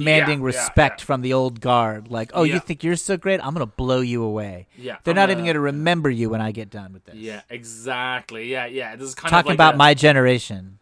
Yeah, 0.00 0.40
yeah, 0.40 0.44
respect 0.46 1.00
yeah. 1.00 1.04
from 1.06 1.20
the 1.22 1.32
old 1.32 1.60
guard. 1.60 2.08
Like, 2.10 2.30
oh, 2.34 2.42
you 2.44 2.58
think 2.60 2.82
you're 2.82 2.96
so 2.96 3.16
great? 3.16 3.44
I'm 3.44 3.52
gonna 3.52 3.66
blow 3.66 4.00
you 4.00 4.22
away. 4.22 4.66
Yeah, 4.76 4.96
They're 5.04 5.12
I'm 5.12 5.16
not 5.16 5.22
gonna- 5.22 5.32
even 5.32 5.46
gonna 5.46 5.60
remember 5.60 6.08
you 6.10 6.30
when 6.30 6.40
I 6.40 6.52
get 6.52 6.70
done 6.70 6.92
with 6.92 7.04
this. 7.04 7.14
Yeah, 7.16 7.42
exactly. 7.50 8.50
Yeah, 8.50 8.66
yeah. 8.66 8.96
This 8.96 9.08
is 9.08 9.14
kind 9.14 9.26
of 9.26 9.30
Talking 9.30 9.48
like 9.50 9.56
about 9.56 9.74
a- 9.74 9.76
my 9.78 9.94
generation. 9.94 10.78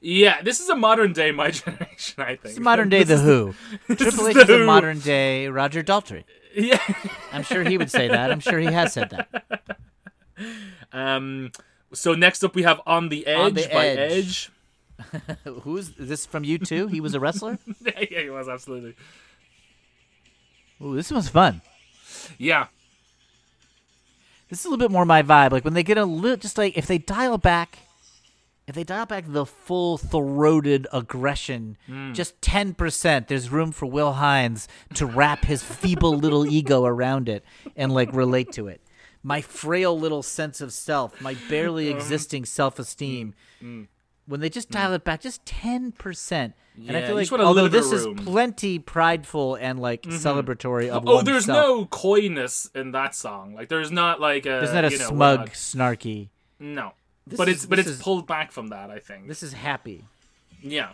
Yeah, 0.00 0.42
this 0.42 0.60
is 0.60 0.68
a 0.68 0.76
modern 0.76 1.12
day 1.12 1.30
my 1.32 1.50
generation. 1.62 2.14
I 2.22 2.36
think 2.36 2.44
It's 2.44 2.58
modern 2.58 2.88
day 2.88 3.02
The 3.04 3.18
Who. 3.18 3.54
Triple 3.86 4.28
H 4.28 4.34
The 4.34 4.40
is 4.42 4.48
a 4.62 4.64
modern 4.64 4.98
day 4.98 5.48
Roger 5.48 5.82
Daltrey. 5.82 6.24
Yeah. 6.54 6.78
I'm 7.32 7.42
sure 7.42 7.62
he 7.64 7.78
would 7.78 7.90
say 7.90 8.08
that. 8.08 8.30
I'm 8.30 8.40
sure 8.40 8.58
he 8.58 8.66
has 8.66 8.92
said 8.92 9.10
that. 9.10 9.78
Um. 10.92 11.50
So 11.94 12.14
next 12.14 12.44
up 12.44 12.54
we 12.54 12.62
have 12.64 12.80
on 12.86 13.08
the 13.08 13.26
edge 13.26 13.38
On 13.38 13.54
the 13.54 13.68
by 13.72 13.86
Edge. 13.88 14.12
Edge. 14.12 14.50
Who's 15.62 15.90
this 15.90 16.26
from 16.26 16.44
you 16.44 16.58
too? 16.58 16.86
He 16.86 17.00
was 17.00 17.14
a 17.14 17.20
wrestler. 17.20 17.58
yeah, 18.10 18.22
he 18.22 18.30
was 18.30 18.48
absolutely. 18.48 18.94
Ooh, 20.82 20.94
this 20.94 21.10
was 21.10 21.28
fun. 21.28 21.62
Yeah. 22.38 22.66
This 24.48 24.60
is 24.60 24.64
a 24.64 24.68
little 24.68 24.84
bit 24.84 24.92
more 24.92 25.04
my 25.04 25.22
vibe. 25.22 25.52
Like 25.52 25.64
when 25.64 25.74
they 25.74 25.82
get 25.82 25.98
a 25.98 26.04
little, 26.04 26.36
just 26.36 26.58
like 26.58 26.76
if 26.76 26.86
they 26.86 26.98
dial 26.98 27.38
back, 27.38 27.78
if 28.66 28.74
they 28.74 28.84
dial 28.84 29.06
back 29.06 29.24
the 29.26 29.46
full 29.46 29.98
throated 29.98 30.86
aggression, 30.92 31.76
hmm. 31.86 32.12
just 32.12 32.40
ten 32.42 32.74
percent, 32.74 33.28
there's 33.28 33.50
room 33.50 33.72
for 33.72 33.86
Will 33.86 34.14
Hines 34.14 34.68
to 34.94 35.06
wrap 35.06 35.44
his 35.44 35.62
feeble 35.62 36.16
little 36.16 36.46
ego 36.46 36.84
around 36.84 37.28
it 37.28 37.44
and 37.76 37.92
like 37.92 38.12
relate 38.12 38.52
to 38.52 38.68
it. 38.68 38.80
My 39.22 39.40
frail 39.40 39.98
little 39.98 40.22
sense 40.22 40.60
of 40.60 40.72
self, 40.72 41.20
my 41.20 41.34
barely 41.48 41.88
uh-huh. 41.90 41.96
existing 41.96 42.44
self 42.44 42.78
esteem. 42.78 43.34
Hmm. 43.60 43.84
When 44.26 44.40
they 44.40 44.48
just 44.48 44.68
hmm. 44.68 44.74
dial 44.74 44.92
it 44.92 45.04
back, 45.04 45.20
just 45.20 45.44
ten 45.46 45.92
percent, 45.92 46.54
and 46.86 46.96
I 46.96 47.06
feel 47.06 47.14
like 47.14 47.22
just 47.22 47.32
want 47.32 47.42
a 47.42 47.46
although 47.46 47.68
this 47.68 47.92
is 47.92 48.06
plenty 48.24 48.78
prideful 48.78 49.54
and 49.54 49.80
like 49.80 50.02
mm-hmm. 50.02 50.16
celebratory 50.16 50.88
of 50.88 51.04
Oh, 51.06 51.22
there's 51.22 51.46
oneself. 51.46 51.78
no 51.78 51.86
coyness 51.86 52.70
in 52.74 52.92
that 52.92 53.14
song. 53.14 53.54
Like, 53.54 53.68
there's 53.68 53.90
not 53.90 54.20
like 54.20 54.44
a. 54.46 54.50
there's 54.50 54.72
not 54.72 54.84
a 54.84 54.90
you 54.90 54.98
know, 54.98 55.08
smug, 55.08 55.38
not- 55.40 55.48
snarky. 55.50 56.28
No. 56.58 56.92
This 57.26 57.38
but 57.38 57.48
is- 57.48 57.56
it's 57.56 57.66
but 57.66 57.78
it's 57.78 57.88
is- 57.88 58.02
pulled 58.02 58.26
back 58.26 58.52
from 58.52 58.68
that. 58.68 58.90
I 58.90 58.98
think. 58.98 59.28
This 59.28 59.42
is 59.42 59.52
happy. 59.52 60.04
yeah. 60.62 60.90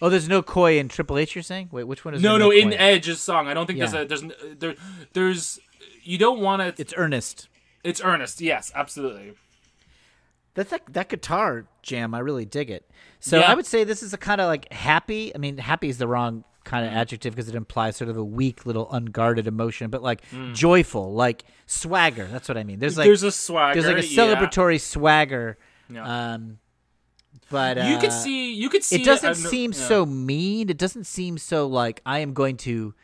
Oh, 0.00 0.08
there's 0.08 0.28
no 0.28 0.42
koi 0.42 0.78
in 0.78 0.88
Triple 0.88 1.16
H. 1.16 1.36
You're 1.36 1.44
saying? 1.44 1.68
Wait, 1.70 1.84
which 1.84 2.04
one 2.04 2.14
is? 2.14 2.22
No, 2.22 2.32
there 2.32 2.40
no. 2.40 2.50
In? 2.50 2.72
Edge's 2.72 3.20
song, 3.20 3.46
I 3.46 3.54
don't 3.54 3.66
think 3.66 3.78
Yeah. 3.78 3.86
there's 3.86 4.22
a 4.22 4.26
there's 4.26 4.58
there 4.58 4.74
there's 5.12 5.60
you 6.02 6.18
don't 6.18 6.40
want 6.40 6.60
to. 6.60 6.80
it's 6.80 6.92
earnest. 6.96 7.48
It's 7.84 8.00
earnest. 8.00 8.40
Yes, 8.40 8.72
absolutely. 8.74 9.34
That, 10.54 10.68
that 10.70 10.82
that 10.92 11.08
guitar 11.08 11.64
jam, 11.82 12.14
I 12.14 12.18
really 12.18 12.44
dig 12.44 12.70
it. 12.70 12.88
So 13.20 13.38
Yeah. 13.38 13.50
I 13.50 13.54
would 13.54 13.66
say 13.66 13.84
this 13.84 14.02
is 14.02 14.12
a 14.12 14.18
kind 14.18 14.40
of 14.40 14.48
like 14.48 14.70
happy. 14.72 15.34
I 15.34 15.38
mean, 15.38 15.56
happy 15.58 15.88
is 15.88 15.98
the 15.98 16.06
wrong 16.06 16.44
kind 16.64 16.86
of 16.86 16.92
adjective 16.92 17.34
because 17.34 17.48
it 17.48 17.54
implies 17.54 17.96
sort 17.96 18.08
of 18.10 18.16
a 18.16 18.22
weak, 18.24 18.66
little 18.66 18.88
unguarded 18.92 19.46
emotion, 19.46 19.90
but 19.90 20.02
like 20.02 20.22
joyful, 20.52 21.12
like 21.14 21.44
swagger. 21.66 22.26
That's 22.26 22.48
what 22.48 22.58
I 22.58 22.64
mean. 22.64 22.78
There's 22.80 22.96
like 22.98 23.04
Mm. 23.06 23.08
there's 23.08 23.22
a 23.22 23.32
swagger. 23.32 23.80
there's 23.80 23.94
like 23.94 24.04
a 24.04 24.06
yeah. 24.06 24.18
celebratory 24.36 24.80
swagger. 24.80 25.58
Yeah. 25.88 26.32
Um, 26.34 26.58
but 27.50 27.78
uh, 27.78 27.84
you 27.84 27.98
could 27.98 28.12
see. 28.12 28.52
You 28.54 28.68
could 28.68 28.84
see. 28.84 28.96
it 29.02 29.04
doesn't 29.04 29.30
a- 29.32 29.34
seem 29.34 29.72
yeah. 29.72 29.78
so 29.78 30.06
mean. 30.06 30.68
It 30.68 30.78
doesn't 30.78 31.04
seem 31.04 31.38
so 31.38 31.66
like 31.66 32.00
I 32.06 32.18
am 32.20 32.32
going 32.34 32.58
to 32.58 32.94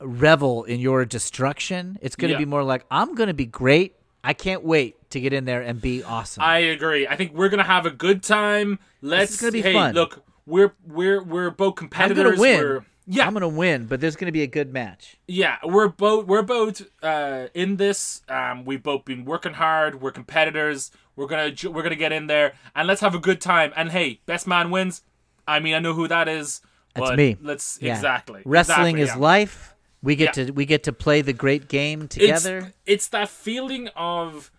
revel 0.00 0.64
in 0.64 0.80
your 0.80 1.04
destruction. 1.04 1.98
It's 2.02 2.16
going 2.16 2.28
to 2.28 2.32
Yeah. 2.34 2.38
be 2.38 2.44
more 2.44 2.62
like 2.62 2.84
I'm 2.90 3.14
going 3.14 3.26
to 3.28 3.34
be 3.34 3.46
great. 3.46 3.96
I 4.22 4.32
can't 4.34 4.62
wait 4.64 4.96
to 5.10 5.20
get 5.20 5.32
in 5.32 5.44
there 5.44 5.62
and 5.62 5.80
be 5.80 6.02
awesome. 6.02 6.42
I 6.42 6.58
agree. 6.58 7.06
I 7.06 7.16
think 7.16 7.34
we're 7.34 7.48
gonna 7.48 7.62
have 7.62 7.86
a 7.86 7.90
good 7.90 8.22
time. 8.22 8.78
Let's 9.02 9.40
gonna 9.40 9.52
be 9.52 9.62
hey, 9.62 9.72
fun. 9.72 9.94
look, 9.94 10.24
we're 10.46 10.74
we're 10.86 11.22
we're 11.22 11.50
both 11.50 11.76
competitors. 11.76 12.24
I'm 12.24 12.34
to 12.34 12.40
win. 12.40 12.60
We're, 12.60 12.84
yeah, 13.10 13.26
I'm 13.26 13.32
going 13.32 13.40
to 13.40 13.48
win, 13.48 13.86
but 13.86 14.02
there's 14.02 14.16
going 14.16 14.26
to 14.26 14.32
be 14.32 14.42
a 14.42 14.46
good 14.46 14.70
match. 14.70 15.16
yeah, 15.26 15.56
we're 15.64 15.88
both 15.88 16.26
we're 16.26 16.42
both 16.42 16.82
uh, 17.02 17.46
in 17.54 17.76
this. 17.76 18.20
Um, 18.28 18.66
we've 18.66 18.82
both 18.82 19.06
been 19.06 19.24
working 19.24 19.54
hard. 19.54 20.02
We're 20.02 20.10
competitors. 20.10 20.90
We're 21.16 21.26
gonna 21.26 21.52
we're 21.70 21.82
gonna 21.82 21.96
get 21.96 22.12
in 22.12 22.26
there 22.26 22.52
and 22.76 22.86
let's 22.86 23.00
have 23.00 23.14
a 23.14 23.18
good 23.18 23.40
time. 23.40 23.72
And 23.76 23.90
hey, 23.90 24.20
best 24.26 24.46
man 24.46 24.70
wins. 24.70 25.02
I 25.46 25.58
mean, 25.58 25.74
I 25.74 25.78
know 25.78 25.94
who 25.94 26.06
that 26.06 26.28
is. 26.28 26.60
That's 26.94 27.16
me. 27.16 27.36
Let's 27.40 27.78
Yeah. 27.80 27.94
exactly. 27.94 28.42
Wrestling 28.44 28.98
exactly, 28.98 29.02
is 29.02 29.08
yeah. 29.08 29.16
life. 29.16 29.74
We 30.02 30.14
get 30.14 30.36
Yeah. 30.36 30.44
to 30.44 30.52
we 30.52 30.66
get 30.66 30.84
to 30.84 30.92
play 30.92 31.22
the 31.22 31.32
great 31.32 31.68
game 31.68 32.02
it's, 32.02 32.14
together. 32.14 32.74
It's 32.84 33.08
that 33.08 33.30
feeling 33.30 33.88
of 33.96 34.52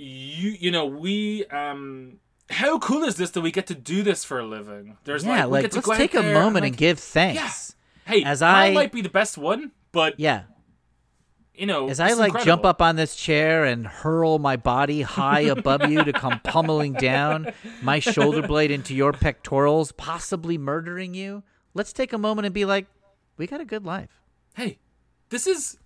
you. 0.00 0.50
You 0.58 0.70
know, 0.70 0.86
we. 0.86 1.44
Um, 1.46 2.18
how 2.50 2.78
cool 2.80 3.04
is 3.04 3.14
this 3.16 3.30
that 3.30 3.42
we 3.42 3.52
get 3.52 3.66
to 3.68 3.74
do 3.74 4.02
this 4.02 4.24
for 4.24 4.40
a 4.40 4.44
living? 4.44 4.96
There's 5.04 5.24
yeah, 5.24 5.44
like, 5.44 5.72
like 5.74 5.86
let's 5.86 5.98
take 5.98 6.14
a 6.14 6.22
moment 6.22 6.64
like, 6.64 6.70
and 6.72 6.76
give 6.76 6.98
thanks. 6.98 7.74
Yeah. 8.06 8.12
Hey, 8.12 8.24
as 8.24 8.42
I, 8.42 8.66
I- 8.66 8.72
might 8.72 8.90
be 8.90 9.02
the 9.02 9.08
best 9.08 9.38
one, 9.38 9.70
but 9.92 10.18
Yeah. 10.18 10.42
you 11.54 11.66
know, 11.66 11.88
As 11.88 12.00
I 12.00 12.14
like 12.14 12.28
incredible. 12.30 12.44
jump 12.44 12.64
up 12.64 12.82
on 12.82 12.96
this 12.96 13.14
chair 13.14 13.64
and 13.64 13.86
hurl 13.86 14.40
my 14.40 14.56
body 14.56 15.02
high 15.02 15.42
above 15.42 15.88
you 15.88 16.02
to 16.02 16.12
come 16.12 16.40
pummeling 16.42 16.94
down 16.94 17.52
my 17.82 18.00
shoulder 18.00 18.42
blade 18.42 18.72
into 18.72 18.94
your 18.94 19.12
pectorals, 19.12 19.92
possibly 19.92 20.58
murdering 20.58 21.14
you, 21.14 21.44
let's 21.74 21.92
take 21.92 22.12
a 22.12 22.18
moment 22.18 22.46
and 22.46 22.54
be 22.54 22.64
like, 22.64 22.86
we 23.36 23.46
got 23.46 23.60
a 23.60 23.64
good 23.64 23.84
life. 23.84 24.20
Hey, 24.54 24.78
this 25.28 25.46
is 25.46 25.78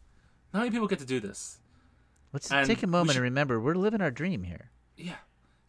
not 0.54 0.60
many 0.60 0.70
people 0.70 0.88
get 0.88 1.00
to 1.00 1.04
do 1.04 1.20
this. 1.20 1.58
Let's 2.34 2.50
And 2.52 2.66
take 2.66 2.82
a 2.82 2.86
moment 2.86 3.12
should- 3.12 3.18
and 3.18 3.22
remember 3.24 3.58
we're 3.60 3.74
living 3.76 4.02
our 4.02 4.10
dream 4.10 4.42
here. 4.42 4.70
Yeah, 4.96 5.16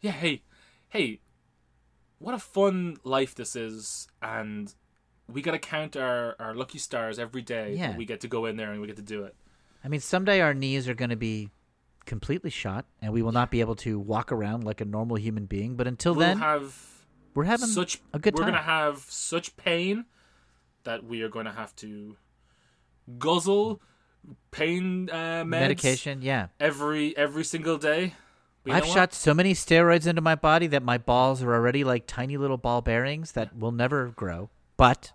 yeah. 0.00 0.10
Hey, 0.10 0.42
hey, 0.90 1.20
what 2.18 2.34
a 2.34 2.38
fun 2.38 2.98
life 3.04 3.34
this 3.34 3.56
is, 3.56 4.08
and 4.20 4.74
we 5.28 5.40
gotta 5.42 5.58
count 5.60 5.96
our 5.96 6.36
our 6.38 6.54
lucky 6.54 6.78
stars 6.78 7.18
every 7.18 7.42
day. 7.42 7.74
Yeah. 7.74 7.96
we 7.96 8.04
get 8.04 8.20
to 8.22 8.28
go 8.28 8.44
in 8.46 8.56
there 8.56 8.72
and 8.72 8.80
we 8.80 8.86
get 8.88 8.96
to 8.96 9.02
do 9.02 9.22
it. 9.24 9.34
I 9.84 9.88
mean, 9.88 10.00
someday 10.00 10.40
our 10.40 10.52
knees 10.54 10.88
are 10.88 10.94
going 10.94 11.10
to 11.10 11.16
be 11.16 11.50
completely 12.06 12.50
shot 12.50 12.86
and 13.00 13.12
we 13.12 13.22
will 13.22 13.30
not 13.32 13.50
be 13.52 13.60
able 13.60 13.76
to 13.76 13.98
walk 14.00 14.32
around 14.32 14.64
like 14.64 14.80
a 14.80 14.84
normal 14.84 15.16
human 15.16 15.46
being. 15.46 15.76
But 15.76 15.86
until 15.86 16.14
We'll 16.14 16.26
then, 16.26 16.38
have 16.38 16.74
we're 17.34 17.44
having 17.44 17.68
such 17.68 18.00
a 18.12 18.18
good 18.18 18.34
we're 18.34 18.42
time. 18.42 18.52
gonna 18.52 18.62
have 18.64 18.98
such 19.08 19.56
pain 19.56 20.06
that 20.82 21.04
we 21.04 21.22
are 21.22 21.28
gonna 21.28 21.52
have 21.52 21.74
to 21.76 22.16
guzzle 23.18 23.80
pain 24.50 25.08
uh, 25.10 25.44
meds 25.44 25.48
medication. 25.48 26.22
Yeah. 26.22 26.48
every 26.60 27.16
every 27.16 27.44
single 27.44 27.78
day. 27.78 28.14
But 28.64 28.74
I've 28.74 28.86
shot 28.86 29.14
so 29.14 29.32
many 29.32 29.54
steroids 29.54 30.08
into 30.08 30.20
my 30.20 30.34
body 30.34 30.66
that 30.68 30.82
my 30.82 30.98
balls 30.98 31.40
are 31.42 31.54
already 31.54 31.84
like 31.84 32.06
tiny 32.08 32.36
little 32.36 32.56
ball 32.56 32.82
bearings 32.82 33.32
that 33.32 33.56
will 33.56 33.70
never 33.70 34.08
grow. 34.08 34.50
But 34.76 35.12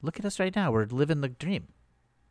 look 0.00 0.18
at 0.20 0.24
us 0.24 0.38
right 0.38 0.54
now. 0.54 0.70
We're 0.70 0.84
living 0.84 1.20
the 1.20 1.28
dream. 1.28 1.68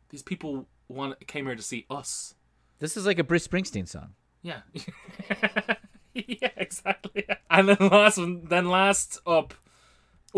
these 0.08 0.22
people 0.22 0.66
want 0.88 1.26
came 1.26 1.44
here 1.44 1.54
to 1.54 1.62
see 1.62 1.84
us. 1.90 2.34
This 2.78 2.96
is 2.96 3.04
like 3.04 3.18
a 3.18 3.24
Bruce 3.24 3.46
Springsteen 3.46 3.86
song. 3.86 4.14
Yeah. 4.42 4.60
yeah, 6.14 6.50
exactly. 6.56 7.26
And 7.50 7.68
then 7.68 7.88
last 7.90 8.18
then 8.48 8.68
last 8.68 9.20
up. 9.26 9.54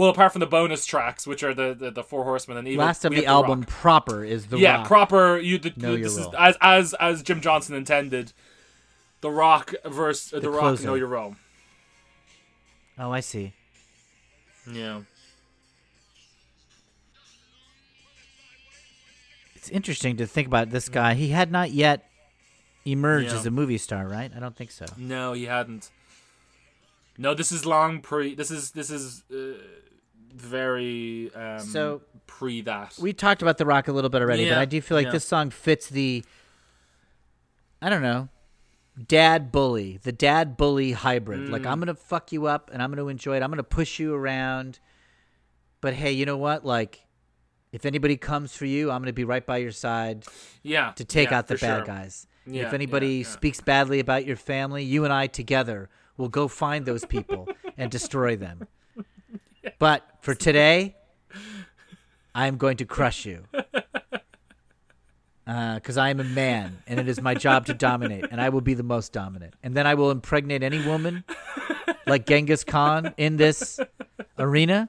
Well, 0.00 0.08
apart 0.08 0.32
from 0.32 0.40
the 0.40 0.46
bonus 0.46 0.86
tracks, 0.86 1.26
which 1.26 1.42
are 1.42 1.52
the 1.52 1.74
the, 1.74 1.90
the 1.90 2.02
four 2.02 2.24
horsemen, 2.24 2.56
and 2.56 2.66
even 2.66 2.78
Last 2.86 3.04
of 3.04 3.12
the 3.12 3.26
album 3.26 3.60
Rock. 3.60 3.68
proper 3.68 4.24
is 4.24 4.46
the 4.46 4.56
yeah, 4.56 4.76
Rock. 4.76 4.86
proper. 4.86 5.36
You 5.38 5.58
the, 5.58 5.74
Know 5.76 5.94
this 5.94 6.16
is 6.16 6.24
role. 6.24 6.34
as 6.38 6.56
as 6.62 6.94
as 6.94 7.22
Jim 7.22 7.42
Johnston 7.42 7.76
intended. 7.76 8.32
The 9.20 9.30
Rock 9.30 9.74
versus 9.84 10.32
uh, 10.32 10.40
the, 10.40 10.48
Rock. 10.48 10.60
closer. 10.60 10.86
Know 10.86 10.94
your 10.94 11.08
role. 11.08 11.36
oh, 12.98 13.10
I 13.10 13.20
see. 13.20 13.52
Yeah. 14.72 15.02
It's 19.54 19.68
interesting 19.68 20.16
to 20.16 20.26
think 20.26 20.46
about 20.46 20.70
this 20.70 20.88
guy. 20.88 21.12
He 21.12 21.28
had 21.28 21.52
not 21.52 21.72
yet 21.72 22.08
emerged 22.86 23.32
Yeah. 23.32 23.38
as 23.38 23.44
a 23.44 23.50
movie 23.50 23.76
star, 23.76 24.08
right? 24.08 24.32
I 24.34 24.40
don't 24.40 24.56
think 24.56 24.70
so. 24.70 24.86
No, 24.96 25.34
he 25.34 25.44
hadn't. 25.44 25.90
No, 27.18 27.34
this 27.34 27.52
is 27.52 27.66
long 27.66 28.00
pre. 28.00 28.34
This 28.34 28.50
is 28.50 28.70
this 28.70 28.88
is 28.88 29.24
uh, 29.30 29.60
very 30.40 31.30
um, 31.34 31.60
So, 31.60 32.02
pre 32.26 32.62
that. 32.62 32.96
We 33.00 33.12
talked 33.12 33.42
about 33.42 33.58
The 33.58 33.66
Rock 33.66 33.88
a 33.88 33.92
little 33.92 34.10
bit 34.10 34.22
already, 34.22 34.48
but 34.48 34.58
I 34.58 34.64
do 34.64 34.80
feel 34.80 34.96
like 34.96 35.06
yeah. 35.06 35.12
this 35.12 35.24
song 35.24 35.50
fits 35.50 35.88
the 35.88 36.24
I 37.82 37.88
don't 37.88 38.02
know, 38.02 38.28
dad 39.06 39.50
bully, 39.50 39.98
the 40.02 40.12
dad 40.12 40.56
bully 40.56 40.92
hybrid. 40.92 41.48
Like 41.48 41.62
Mm. 41.62 41.70
I'm 41.70 41.78
going 41.78 41.86
to 41.88 41.94
fuck 41.94 42.32
you 42.32 42.46
up 42.46 42.70
and 42.72 42.82
I'm 42.82 42.90
to 42.94 43.08
enjoy 43.08 43.36
it. 43.36 43.42
I'm 43.42 43.50
to 43.56 43.62
push 43.62 43.98
you 43.98 44.14
around. 44.14 44.80
But 45.80 45.94
hey, 45.94 46.12
you 46.12 46.26
know 46.26 46.36
what? 46.36 46.64
Like 46.64 47.06
if 47.72 47.86
anybody 47.86 48.16
comes 48.16 48.54
for 48.54 48.66
you, 48.66 48.90
I'm 48.90 49.00
to 49.06 49.12
be 49.12 49.24
right 49.24 49.44
by 49.44 49.58
your 49.58 49.72
side 49.72 50.24
yeah, 50.62 50.92
to 50.92 51.04
take 51.04 51.30
yeah, 51.30 51.38
out 51.38 51.46
the 51.46 51.54
bad 51.54 51.78
sure. 51.78 51.84
guys. 51.86 52.26
Yeah, 52.46 52.66
if 52.66 52.72
anybody 52.72 53.08
yeah, 53.08 53.26
yeah. 53.26 53.28
speaks 53.28 53.60
badly 53.60 54.00
about 54.00 54.26
your 54.26 54.36
family, 54.36 54.82
you 54.82 55.04
and 55.04 55.12
I 55.12 55.26
together 55.26 55.88
will 56.16 56.28
go 56.28 56.48
find 56.48 56.84
those 56.84 57.04
people 57.04 57.48
and 57.78 57.90
destroy 57.90 58.36
them. 58.36 58.66
But 59.80 60.06
for 60.20 60.34
today, 60.46 60.94
I'm 62.32 62.56
going 62.56 62.76
to 62.76 62.84
crush 62.84 63.26
you. 63.26 63.42
Because 65.44 65.96
I 65.96 66.10
am 66.10 66.20
a 66.20 66.24
man, 66.24 66.80
and 66.86 67.00
it 67.00 67.08
is 67.08 67.20
my 67.20 67.34
job 67.34 67.66
to 67.66 67.74
dominate, 67.74 68.26
and 68.30 68.40
I 68.40 68.50
will 68.50 68.60
be 68.60 68.74
the 68.74 68.84
most 68.84 69.12
dominant. 69.12 69.54
And 69.64 69.74
then 69.74 69.84
I 69.84 69.94
will 69.94 70.12
impregnate 70.12 70.62
any 70.62 70.80
woman, 70.86 71.24
like 72.06 72.24
Genghis 72.24 72.62
Khan, 72.62 73.12
in 73.16 73.36
this 73.36 73.80
arena, 74.38 74.88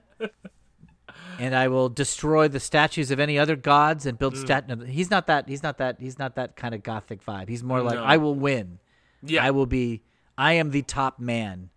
and 1.40 1.56
I 1.56 1.68
will 1.70 1.90
destroy 1.90 2.48
the 2.48 2.60
statues 2.60 3.10
of 3.10 3.20
any 3.20 3.40
other 3.40 3.56
gods 3.56 4.06
and 4.06 4.18
Mm. 4.18 4.20
build 4.20 4.38
stat. 4.38 4.68
no, 4.68 4.86
He's 4.86 5.10
not 5.10 5.26
that. 5.26 5.50
He's 5.50 5.64
not 5.64 5.80
that. 5.80 6.00
He's 6.00 6.20
not 6.20 6.36
that 6.36 6.56
kind 6.56 6.76
of 6.76 6.84
gothic 6.84 7.26
vibe. 7.26 7.50
He's 7.50 7.64
more 7.64 7.82
like 7.82 7.96
No. 7.96 8.04
I 8.04 8.18
will 8.18 8.36
win. 8.36 8.78
Yeah, 9.24 9.44
I 9.44 9.50
will 9.50 9.66
be. 9.66 10.04
I 10.38 10.54
am 10.54 10.70
the 10.70 10.84
top 10.84 11.20
man, 11.20 11.72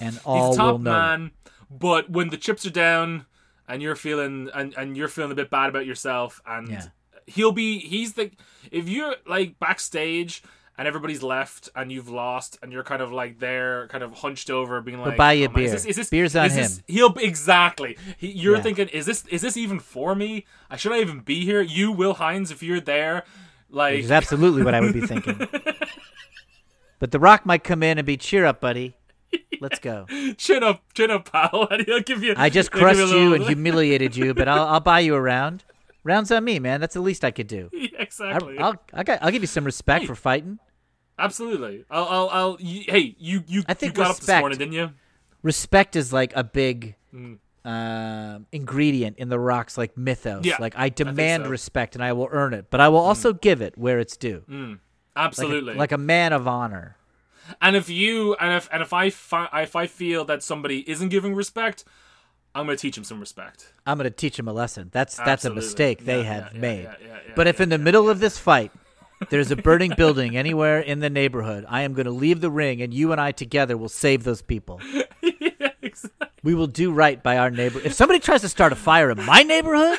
and 0.00 0.18
all 0.24 0.48
he's 0.50 0.56
top 0.56 0.72
will 0.72 0.78
know. 0.78 1.14
it. 1.26 1.51
But 1.78 2.10
when 2.10 2.28
the 2.30 2.36
chips 2.36 2.66
are 2.66 2.70
down, 2.70 3.26
and 3.68 3.80
you're 3.80 3.96
feeling 3.96 4.50
and, 4.54 4.74
and 4.76 4.96
you're 4.96 5.08
feeling 5.08 5.32
a 5.32 5.34
bit 5.34 5.48
bad 5.50 5.68
about 5.68 5.86
yourself, 5.86 6.40
and 6.46 6.68
Yeah. 6.68 6.84
he'll 7.26 7.52
be 7.52 7.78
he's 7.78 8.14
the 8.14 8.30
if 8.70 8.88
you're 8.88 9.14
like 9.26 9.58
backstage 9.58 10.42
and 10.76 10.88
everybody's 10.88 11.22
left 11.22 11.68
and 11.74 11.92
you've 11.92 12.08
lost 12.08 12.58
and 12.62 12.72
you're 12.72 12.82
kind 12.82 13.00
of 13.00 13.12
like 13.12 13.38
there, 13.38 13.86
kind 13.88 14.02
of 14.02 14.12
hunched 14.14 14.50
over, 14.50 14.80
being 14.80 14.98
like, 15.00 15.16
buy 15.16 15.32
you 15.34 15.46
"Oh, 15.48 15.52
man, 15.52 15.62
is 15.64 15.70
beer. 15.70 15.74
this- 15.76 15.84
is 15.86 15.96
this- 15.96 16.10
Beer's 16.10 16.34
on 16.36 16.46
is 16.46 16.56
this- 16.56 16.78
him." 16.78 16.84
He'll 16.88 17.14
exactly. 17.18 17.96
He, 18.18 18.32
you're 18.32 18.56
Yeah. 18.56 18.62
thinking, 18.62 18.88
is 18.88 19.06
this 19.06 19.24
is 19.28 19.40
this 19.42 19.56
even 19.56 19.78
for 19.78 20.14
me? 20.14 20.44
I 20.70 20.76
should 20.76 20.92
I 20.92 21.00
even 21.00 21.20
be 21.20 21.44
here? 21.44 21.60
You, 21.62 21.92
Will 21.92 22.14
Hines, 22.14 22.50
if 22.50 22.62
you're 22.62 22.80
there, 22.80 23.24
like 23.70 23.94
Which 23.96 24.04
is 24.06 24.10
absolutely 24.10 24.62
what 24.64 24.74
I 24.74 24.80
would 24.80 24.92
be 24.92 25.06
thinking. 25.06 25.46
But 26.98 27.10
The 27.10 27.18
Rock 27.18 27.44
might 27.44 27.64
come 27.64 27.82
in 27.82 27.98
and 27.98 28.06
be 28.06 28.16
cheer 28.16 28.44
up, 28.44 28.60
buddy. 28.60 28.94
Let's 29.60 29.78
go. 29.78 30.06
chin 30.36 30.62
up, 30.64 30.82
chin 30.94 31.10
up, 31.10 31.30
pal, 31.30 31.68
he'll 31.86 32.00
give 32.00 32.22
you. 32.24 32.34
I 32.36 32.50
just 32.50 32.72
crushed 32.72 32.98
you 32.98 33.06
little- 33.06 33.34
and 33.34 33.44
humiliated 33.44 34.16
you, 34.16 34.34
but 34.34 34.48
I'll, 34.48 34.66
I'll 34.66 34.80
buy 34.80 35.00
you 35.00 35.14
a 35.14 35.20
round. 35.20 35.64
Rounds 36.04 36.32
on 36.32 36.42
me, 36.44 36.58
man. 36.58 36.80
That's 36.80 36.94
the 36.94 37.00
least 37.00 37.24
I 37.24 37.30
could 37.30 37.46
do. 37.46 37.70
Yeah, 37.72 37.88
I, 37.98 38.02
exactly. 38.02 38.58
I'll, 38.58 38.74
I 38.92 39.04
got, 39.04 39.20
I'll 39.22 39.30
give 39.30 39.42
you 39.42 39.46
some 39.46 39.64
respect 39.64 40.06
for 40.06 40.14
fighting. 40.16 40.58
Absolutely. 41.18 41.84
I'll. 41.90 42.04
I'll. 42.08 42.28
I'll 42.30 42.52
y 42.60 42.84
hey, 42.88 43.14
you. 43.18 43.44
You. 43.46 43.62
I 43.68 43.74
think 43.74 43.92
you 43.92 43.96
got 43.96 44.06
up 44.10 44.16
this 44.16 44.20
respect- 44.22 44.40
morning, 44.40 44.58
didn't 44.58 44.74
you? 44.74 44.90
Respect 45.42 45.94
is 45.96 46.12
like 46.12 46.32
a 46.34 46.42
big 46.44 46.96
Mm. 47.14 47.38
um 47.64 48.46
ingredient 48.52 49.18
in 49.18 49.28
The 49.28 49.38
Rock's 49.38 49.76
like 49.78 49.96
mythos. 49.96 50.44
Yeah, 50.44 50.56
like 50.58 50.74
I 50.76 50.88
demand 50.88 51.44
so. 51.44 51.48
Mm. 51.48 51.50
respect 51.50 51.94
and 51.94 52.02
I 52.02 52.12
will 52.14 52.28
earn 52.32 52.54
it, 52.54 52.66
but 52.70 52.80
I 52.80 52.88
will 52.88 52.98
also 53.00 53.32
give 53.32 53.60
it 53.60 53.76
where 53.78 53.98
it's 54.00 54.16
due. 54.16 54.42
Like 54.48 54.78
a- 55.14 55.20
Absolutely. 55.20 55.74
like 55.74 55.92
a 55.92 55.98
man 55.98 56.32
of 56.32 56.48
honor. 56.48 56.96
And 57.60 57.76
if 57.76 57.88
you 57.88 58.34
and 58.36 58.54
if 58.56 58.68
and 58.72 58.82
if 58.82 58.92
I 58.92 59.10
fi- 59.10 59.48
if 59.62 59.74
I 59.76 59.86
feel 59.86 60.24
that 60.26 60.42
somebody 60.42 60.88
isn't 60.90 61.08
giving 61.10 61.34
respect, 61.34 61.84
I'm 62.54 62.66
gonna 62.66 62.76
teach 62.76 62.96
him 62.96 63.04
some 63.04 63.20
respect. 63.20 63.72
I'm 63.86 63.98
going 63.98 64.04
to 64.08 64.14
teach 64.16 64.38
him 64.38 64.46
a 64.46 64.52
lesson. 64.52 64.90
That's 64.92 65.16
that's 65.16 65.44
a 65.44 65.52
mistake 65.52 66.04
they 66.04 66.18
Yeah, 66.18 66.32
have 66.34 66.54
yeah, 66.54 66.60
made. 66.60 66.82
yeah, 66.84 67.16
but 67.34 67.46
if 67.48 67.60
in 67.60 67.68
the 67.68 67.78
middle 67.78 68.08
of 68.08 68.20
this 68.20 68.38
fight 68.38 68.70
there's 69.30 69.50
a 69.50 69.56
burning 69.56 69.92
building 69.96 70.36
anywhere 70.36 70.78
in 70.80 71.00
the 71.00 71.10
neighborhood, 71.10 71.64
I 71.68 71.82
am 71.82 71.92
going 71.94 72.06
to 72.06 72.12
leave 72.12 72.40
the 72.40 72.50
ring 72.50 72.80
and 72.82 72.92
you 72.94 73.10
and 73.12 73.20
I 73.20 73.32
together 73.32 73.76
will 73.76 73.88
save 73.88 74.22
those 74.24 74.42
people. 74.42 74.80
exactly. 75.82 76.28
We 76.44 76.54
will 76.54 76.66
do 76.66 76.92
right 76.92 77.22
by 77.22 77.38
our 77.38 77.50
neighbor. 77.50 77.80
If 77.84 77.92
somebody 77.92 78.18
tries 78.18 78.40
to 78.40 78.48
start 78.48 78.72
a 78.72 78.76
fire 78.76 79.10
in 79.10 79.24
my 79.24 79.42
neighborhood, 79.42 79.98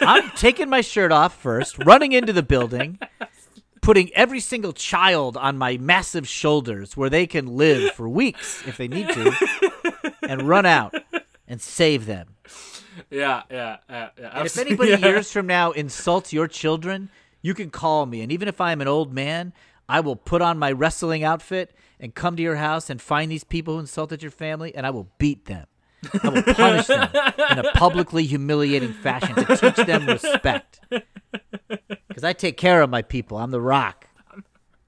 I'm 0.00 0.30
taking 0.36 0.68
my 0.68 0.80
shirt 0.80 1.10
off 1.12 1.36
first, 1.40 1.76
running 1.84 2.12
into 2.12 2.32
the 2.32 2.42
building, 2.44 2.98
putting 3.86 4.12
every 4.14 4.40
single 4.40 4.72
child 4.72 5.36
on 5.36 5.56
my 5.56 5.76
massive 5.76 6.26
shoulders 6.26 6.96
where 6.96 7.08
they 7.08 7.24
can 7.24 7.46
live 7.46 7.92
for 7.92 8.08
weeks 8.08 8.66
if 8.66 8.76
they 8.76 8.88
need 8.88 9.08
to, 9.08 9.32
and 10.28 10.42
run 10.42 10.66
out 10.66 10.92
and 11.46 11.60
save 11.60 12.04
them. 12.04 12.26
Yeah, 13.10 13.44
yeah, 13.48 13.76
yeah, 13.88 14.08
yeah. 14.18 14.42
If 14.42 14.58
anybody 14.58 14.90
yeah. 14.98 15.06
years 15.06 15.30
from 15.30 15.46
now 15.46 15.70
insults 15.70 16.32
your 16.32 16.48
children, 16.48 17.10
you 17.42 17.54
can 17.54 17.70
call 17.70 18.06
me. 18.06 18.22
And 18.22 18.32
even 18.32 18.48
if 18.48 18.60
I'm 18.60 18.80
an 18.80 18.88
old 18.88 19.14
man, 19.14 19.52
I 19.88 20.00
will 20.00 20.16
put 20.16 20.42
on 20.42 20.58
my 20.58 20.72
wrestling 20.72 21.22
outfit 21.22 21.72
and 22.00 22.12
come 22.12 22.34
to 22.34 22.42
your 22.42 22.56
house 22.56 22.90
and 22.90 23.00
find 23.00 23.30
these 23.30 23.44
people 23.44 23.74
who 23.74 23.80
insulted 23.80 24.20
your 24.20 24.32
family, 24.32 24.74
and 24.74 24.84
I 24.84 24.90
will 24.90 25.12
beat 25.18 25.44
them. 25.44 25.68
I 26.24 26.28
will 26.28 26.42
punish 26.42 26.88
them 26.88 27.08
in 27.52 27.58
a 27.60 27.70
publicly 27.74 28.26
humiliating 28.26 28.94
fashion 28.94 29.36
to 29.36 29.56
teach 29.56 29.86
them 29.86 30.06
respect. 30.06 30.80
Because 32.16 32.24
I 32.24 32.32
take 32.32 32.56
care 32.56 32.80
of 32.80 32.88
my 32.88 33.02
people. 33.02 33.36
I'm 33.36 33.50
the 33.50 33.60
rock. 33.60 34.06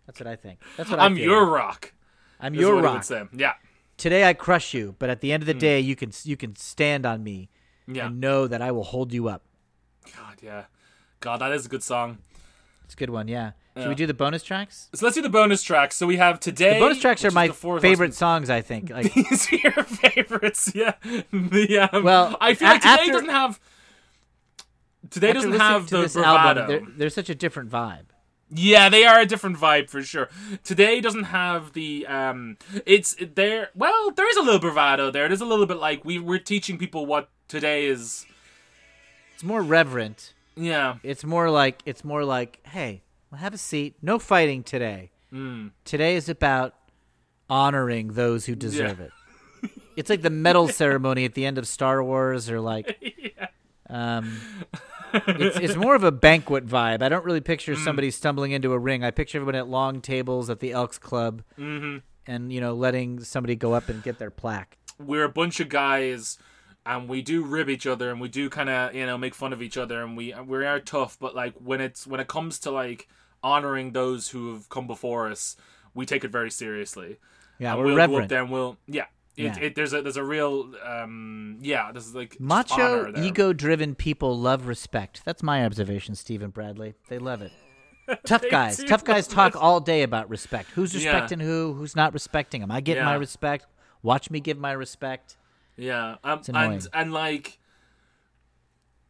That's 0.07 0.19
what 0.19 0.27
I 0.27 0.35
think. 0.35 0.61
That's 0.79 0.89
what 0.89 0.99
I 0.99 1.05
I'm 1.05 1.15
feel. 1.15 1.25
your 1.27 1.45
rock. 1.45 1.93
I'm 2.41 2.55
your 2.55 2.81
rock. 2.81 3.05
Yeah, 3.37 3.53
Today 3.99 4.27
I 4.27 4.33
crush 4.33 4.73
you, 4.73 4.95
but 4.99 5.11
at 5.11 5.21
the 5.21 5.31
end 5.31 5.43
of 5.43 5.47
the 5.47 5.53
day, 5.53 5.79
you 5.79 5.95
can 5.95 6.11
you 6.25 6.39
can 6.39 6.57
stand 6.57 7.05
on 7.05 7.23
me 7.23 7.51
yeah. 7.87 8.07
and 8.07 8.19
know 8.19 8.47
that 8.47 8.63
I 8.63 8.73
will 8.73 8.83
hold 8.83 9.13
you 9.13 9.29
up. 9.29 9.43
God, 10.17 10.39
yeah. 10.41 10.65
God, 11.21 11.43
that 11.43 11.53
is 11.53 11.67
a 11.67 11.69
good 11.69 11.83
song. 11.83 12.17
It's 12.87 12.95
a 12.95 12.97
good 12.97 13.11
one, 13.11 13.29
yeah. 13.29 13.51
Should 13.77 13.91
we 13.91 13.95
do 13.95 14.07
the 14.07 14.15
bonus 14.15 14.43
tracks? 14.43 14.89
So 14.95 15.05
let's 15.05 15.15
do 15.15 15.21
the 15.21 15.29
bonus 15.29 15.63
tracks. 15.63 15.97
So 15.97 16.07
we 16.07 16.17
have 16.17 16.41
today. 16.41 16.75
The 16.75 16.81
bonus 16.81 16.99
tracks 16.99 17.27
are 17.27 17.31
my 17.31 17.49
favorite 17.49 18.15
songs. 18.15 18.49
I 18.49 18.63
think. 18.63 18.89
Like, 18.89 19.13
These 19.15 19.53
are 19.53 19.57
your 19.57 19.85
favorites, 19.85 20.73
yeah. 20.75 20.95
The, 21.31 21.91
um, 21.93 22.05
Well, 22.05 22.39
I 22.41 22.55
feel 22.55 22.69
like 22.69 22.81
today 22.81 22.93
after- 22.95 23.13
doesn't 23.13 23.29
have. 23.29 23.61
Today 25.11 25.29
after 25.29 25.35
doesn't 25.41 25.61
have 25.61 25.89
the 25.89 26.09
bravado. 26.09 26.61
album. 26.63 26.67
They're, 26.69 26.95
they're 26.97 27.11
such 27.11 27.29
a 27.31 27.35
different 27.35 27.71
vibe. 27.71 28.07
Yeah, 28.51 28.89
they 28.89 29.05
are 29.05 29.21
a 29.21 29.27
different 29.27 29.59
vibe 29.59 29.91
for 29.91 30.03
sure. 30.03 30.29
Today 30.65 31.01
doesn't 31.03 31.25
have 31.25 31.75
the 31.75 32.07
um 32.07 32.57
it's 32.87 33.15
there 33.35 33.69
well, 33.75 34.11
there 34.11 34.29
is 34.31 34.37
a 34.37 34.43
little 34.43 34.61
bravado 34.61 35.11
there. 35.11 35.27
It 35.27 35.33
is 35.33 35.41
a 35.43 35.45
little 35.45 35.67
bit 35.67 35.77
like 35.79 36.05
we 36.05 36.19
we're 36.19 36.39
teaching 36.39 36.79
people 36.79 37.05
what 37.05 37.29
today 37.47 37.85
is 37.87 38.25
It's 39.35 39.45
more 39.45 39.61
reverent. 39.63 40.33
yeah. 40.57 40.97
It's 41.03 41.25
more 41.25 41.51
like 41.51 41.83
it's 41.85 42.05
more 42.05 42.25
like, 42.25 42.61
hey, 42.67 43.03
well, 43.31 43.39
have 43.41 43.53
a 43.53 43.59
seat. 43.59 43.97
No 44.01 44.19
fighting 44.19 44.63
today. 44.63 45.11
Mm. 45.33 45.73
Today 45.85 46.17
is 46.17 46.31
about 46.31 46.75
honoring 47.51 48.15
those 48.15 48.47
who 48.47 48.55
deserve 48.55 49.01
it. 49.01 49.11
It's 49.97 50.09
like 50.09 50.23
the 50.23 50.31
medal 50.31 50.69
ceremony 50.69 51.25
at 51.25 51.35
the 51.35 51.45
end 51.45 51.59
of 51.59 51.67
Star 51.67 52.05
Wars, 52.05 52.49
or 52.49 52.61
like, 52.61 52.87
um, 53.91 54.41
it's, 55.13 55.57
it's 55.59 55.77
more 55.77 55.95
of 55.95 56.05
a 56.05 56.13
banquet 56.13 56.67
vibe. 56.67 57.03
I 57.03 57.09
don't 57.09 57.25
really 57.25 57.41
picture 57.41 57.75
Mm. 57.75 57.85
somebody 57.85 58.11
stumbling 58.11 58.53
into 58.53 58.73
a 58.73 58.79
ring. 58.79 59.05
I 59.05 59.11
picture 59.11 59.39
everyone 59.39 59.55
at 59.55 59.69
long 59.69 60.01
tables 60.01 60.49
at 60.51 60.61
the 60.61 60.73
Elks 60.73 60.99
Club, 60.99 61.43
Mhm. 61.59 62.03
and 62.27 62.53
you 62.53 62.61
know, 62.61 62.75
letting 62.75 63.21
somebody 63.25 63.55
go 63.57 63.73
up 63.75 63.89
and 63.89 64.03
get 64.03 64.19
their 64.19 64.31
plaque. 64.31 64.77
We're 64.99 65.25
a 65.25 65.29
bunch 65.29 65.61
of 65.61 65.69
guys 65.69 66.39
and 66.87 67.09
we 67.09 67.23
do 67.23 67.45
rib 67.45 67.69
each 67.69 67.87
other 67.87 68.11
and 68.11 68.21
we 68.21 68.29
do 68.29 68.49
kind 68.51 68.69
of, 68.71 68.95
you 68.95 69.05
know, 69.07 69.17
make 69.19 69.35
fun 69.35 69.53
of 69.53 69.61
each 69.63 69.77
other 69.77 70.03
and 70.03 70.17
we 70.17 70.35
we 70.47 70.65
are 70.67 70.81
tough, 70.81 71.17
but 71.21 71.35
like 71.35 71.55
when 71.55 71.81
it's 71.81 72.07
when 72.07 72.21
it 72.21 72.29
comes 72.29 72.59
to 72.61 72.71
like 72.71 73.07
honoring 73.43 73.93
those 73.93 74.31
who 74.31 74.53
have 74.55 74.69
come 74.69 74.87
before 74.87 75.31
us, 75.31 75.57
we 75.95 76.05
take 76.07 76.25
it 76.25 76.31
very 76.33 76.51
seriously. 76.51 77.19
Yeah, 77.59 77.73
and 77.73 77.79
we're 77.81 77.87
we'll 77.87 77.97
go 77.97 78.03
up 78.03 78.09
reverent. 78.11 78.29
there 78.31 78.43
and 78.43 78.51
we'll 78.51 78.77
yeah. 78.87 79.07
It, 79.39 79.45
Yeah. 79.45 79.59
It, 79.61 79.75
there's 79.77 79.93
a 79.93 80.03
there's 80.03 80.17
a 80.17 80.25
real 80.25 80.73
um 80.85 81.59
yeah 81.61 81.93
there's 81.93 82.15
like 82.15 82.39
Macho, 82.41 83.13
ego-driven 83.17 83.95
people 83.95 84.37
love 84.39 84.67
respect. 84.67 85.23
That's 85.25 85.43
my 85.43 85.65
observation, 85.65 86.15
Stephen 86.17 86.51
Bradley. 86.51 86.95
They 87.09 87.19
love 87.19 87.41
it. 87.43 87.53
Tough 88.25 88.43
guys, 88.51 88.83
tough 88.85 89.05
guys 89.05 89.29
talk 89.29 89.55
all 89.55 89.81
day 89.81 90.03
about 90.03 90.29
respect. 90.31 90.71
Who's 90.71 90.95
Yeah. 90.95 91.11
respecting 91.13 91.41
who? 91.41 91.75
Who's 91.75 91.95
not 91.95 92.13
respecting 92.15 92.63
them? 92.63 92.71
I 92.71 92.81
get 92.81 93.03
my 93.05 93.15
respect. 93.15 93.67
Watch 94.03 94.31
me 94.31 94.41
give 94.41 94.59
my 94.59 94.73
respect. 94.73 95.37
Yeah, 95.77 96.17
um, 96.25 96.41
and 96.55 96.89
and 96.95 97.13
like, 97.13 97.59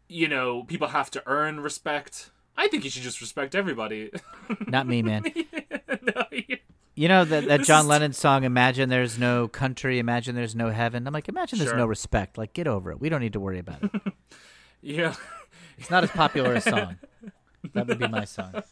you 0.09 0.29
know, 0.29 0.65
people 0.65 0.89
have 0.89 1.11
to 1.13 1.23
earn 1.27 1.61
respect. 1.61 2.31
I 2.57 2.67
think 2.69 2.83
you 2.85 2.91
should 2.91 3.03
just 3.03 3.21
respect 3.21 3.55
everybody. 3.55 4.11
Not 4.67 4.87
me, 4.89 5.03
man. 5.03 5.23
no, 6.03 6.25
you- 6.33 6.59
You 6.99 7.07
know 7.07 7.25
that 7.25 7.47
that 7.47 7.63
John 7.63 7.87
Lennon 7.87 8.13
song, 8.13 8.43
"Imagine 8.43 8.89
There's 8.89 9.21
No 9.21 9.47
Country, 9.47 10.01
Imagine 10.01 10.35
There's 10.35 10.57
No 10.57 10.71
Heaven." 10.71 11.07
I'm 11.07 11.15
like, 11.15 11.29
imagine 11.29 11.61
there's 11.61 11.71
Sure. 11.71 11.79
no 11.79 11.87
respect. 11.87 12.37
Like, 12.37 12.53
get 12.55 12.67
over 12.67 12.91
it. 12.91 13.01
We 13.01 13.09
don't 13.09 13.21
need 13.21 13.35
to 13.35 13.41
worry 13.41 13.61
about 13.61 13.85
it. 13.85 13.91
yeah, 14.83 15.15
It's 15.79 15.91
not 15.91 16.03
as 16.03 16.11
popular 16.11 16.55
a 16.55 16.61
song. 16.61 16.97
That 17.75 17.87
would 17.87 17.99
be 18.01 18.09
my 18.09 18.25
song. 18.25 18.63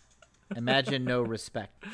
Imagine 0.56 1.04
no 1.04 1.20
respect. 1.22 1.84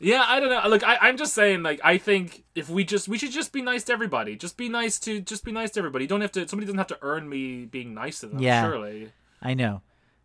yeah. 0.00 0.24
I 0.26 0.40
don't 0.40 0.50
know. 0.50 0.68
Look, 0.68 0.82
I, 0.82 0.96
I'm 1.00 1.16
just 1.16 1.32
saying. 1.34 1.62
Like, 1.62 1.80
I 1.84 1.96
think 1.98 2.44
if 2.54 2.68
we 2.68 2.84
just 2.84 3.08
we 3.08 3.16
should 3.16 3.32
just 3.32 3.52
be 3.52 3.62
nice 3.62 3.84
to 3.84 3.92
everybody. 3.94 4.36
Just 4.36 4.56
be 4.58 4.68
nice 4.68 4.98
to 5.00 5.20
just 5.20 5.42
be 5.44 5.52
nice 5.52 5.70
to 5.72 5.80
everybody. 5.80 6.04
You 6.04 6.08
don't 6.08 6.20
have 6.20 6.32
to. 6.32 6.46
Somebody 6.48 6.66
doesn't 6.66 6.78
have 6.78 6.86
to 6.88 6.98
earn 7.00 7.28
me 7.28 7.64
being 7.64 7.94
nice 7.94 8.20
to 8.20 8.26
them. 8.26 8.40
Yeah. 8.40 8.62
surely. 8.64 9.12
I 9.40 9.54
know. 9.54 9.80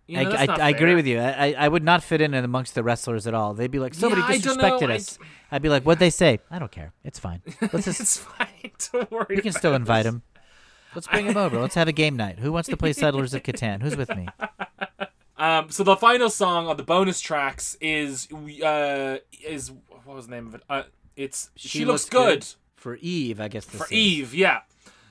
You 0.08 0.24
know, 0.24 0.32
I, 0.32 0.46
I, 0.46 0.56
I 0.62 0.70
agree 0.70 0.96
with 0.96 1.06
you. 1.06 1.20
I, 1.20 1.54
I- 1.58 1.68
would 1.68 1.84
not 1.84 2.02
fit 2.02 2.22
in 2.22 2.34
amongst 2.34 2.76
the 2.76 2.84
wrestlers 2.84 3.28
at 3.28 3.34
all. 3.34 3.54
They'd 3.54 3.70
be 3.72 3.80
like, 3.80 3.94
somebody 3.94 4.22
don't 4.22 4.58
disrespected 4.58 4.82
know, 4.88 4.94
I- 4.94 4.96
us. 4.96 5.20
I'd 5.52 5.62
be 5.62 5.70
like, 5.70 5.84
what'd 5.84 6.00
they 6.00 6.10
say? 6.10 6.40
I 6.50 6.60
don't 6.60 6.72
care. 6.72 6.94
It's 7.04 7.20
fine. 7.20 7.42
Let's 7.74 7.86
just, 7.86 8.00
It's 8.00 8.18
fine. 8.18 8.48
Don't 8.94 9.12
worry. 9.12 9.26
we 9.38 9.42
can 9.42 9.52
still 9.54 9.74
invite 9.74 10.04
this. 10.04 10.14
him. 10.14 10.22
Let's 10.96 11.08
bring 11.08 11.26
him 11.26 11.38
over. 11.38 11.60
Let's 11.60 11.76
have 11.76 11.88
a 11.88 11.92
game 11.94 12.16
night. 12.16 12.40
Who 12.40 12.52
wants 12.52 12.70
to 12.70 12.78
play 12.78 12.94
Settlers 12.94 13.34
of 13.34 13.44
Catan? 13.44 13.82
Who's 13.82 13.96
with 13.96 14.10
me? 14.16 14.28
Um, 15.40 15.70
so 15.70 15.84
the 15.84 15.96
final 15.96 16.32
song 16.32 16.68
on 16.68 16.78
the 16.78 16.84
bonus 16.84 17.22
tracks 17.22 17.78
is 17.80 18.28
uh 18.64 19.18
is 19.46 19.72
what 20.04 20.16
was 20.16 20.26
the 20.26 20.32
name 20.32 20.48
of 20.48 20.56
it? 20.56 20.64
Uh, 20.68 20.84
it's 21.16 21.52
she, 21.56 21.86
looks, 21.86 22.06
good, 22.06 22.44
For 22.76 22.96
Eve, 22.96 23.40
I 23.40 23.48
guess. 23.48 23.64
For 23.64 23.86
is. 23.86 23.92
Eve. 23.92 24.34
Yeah. 24.34 24.62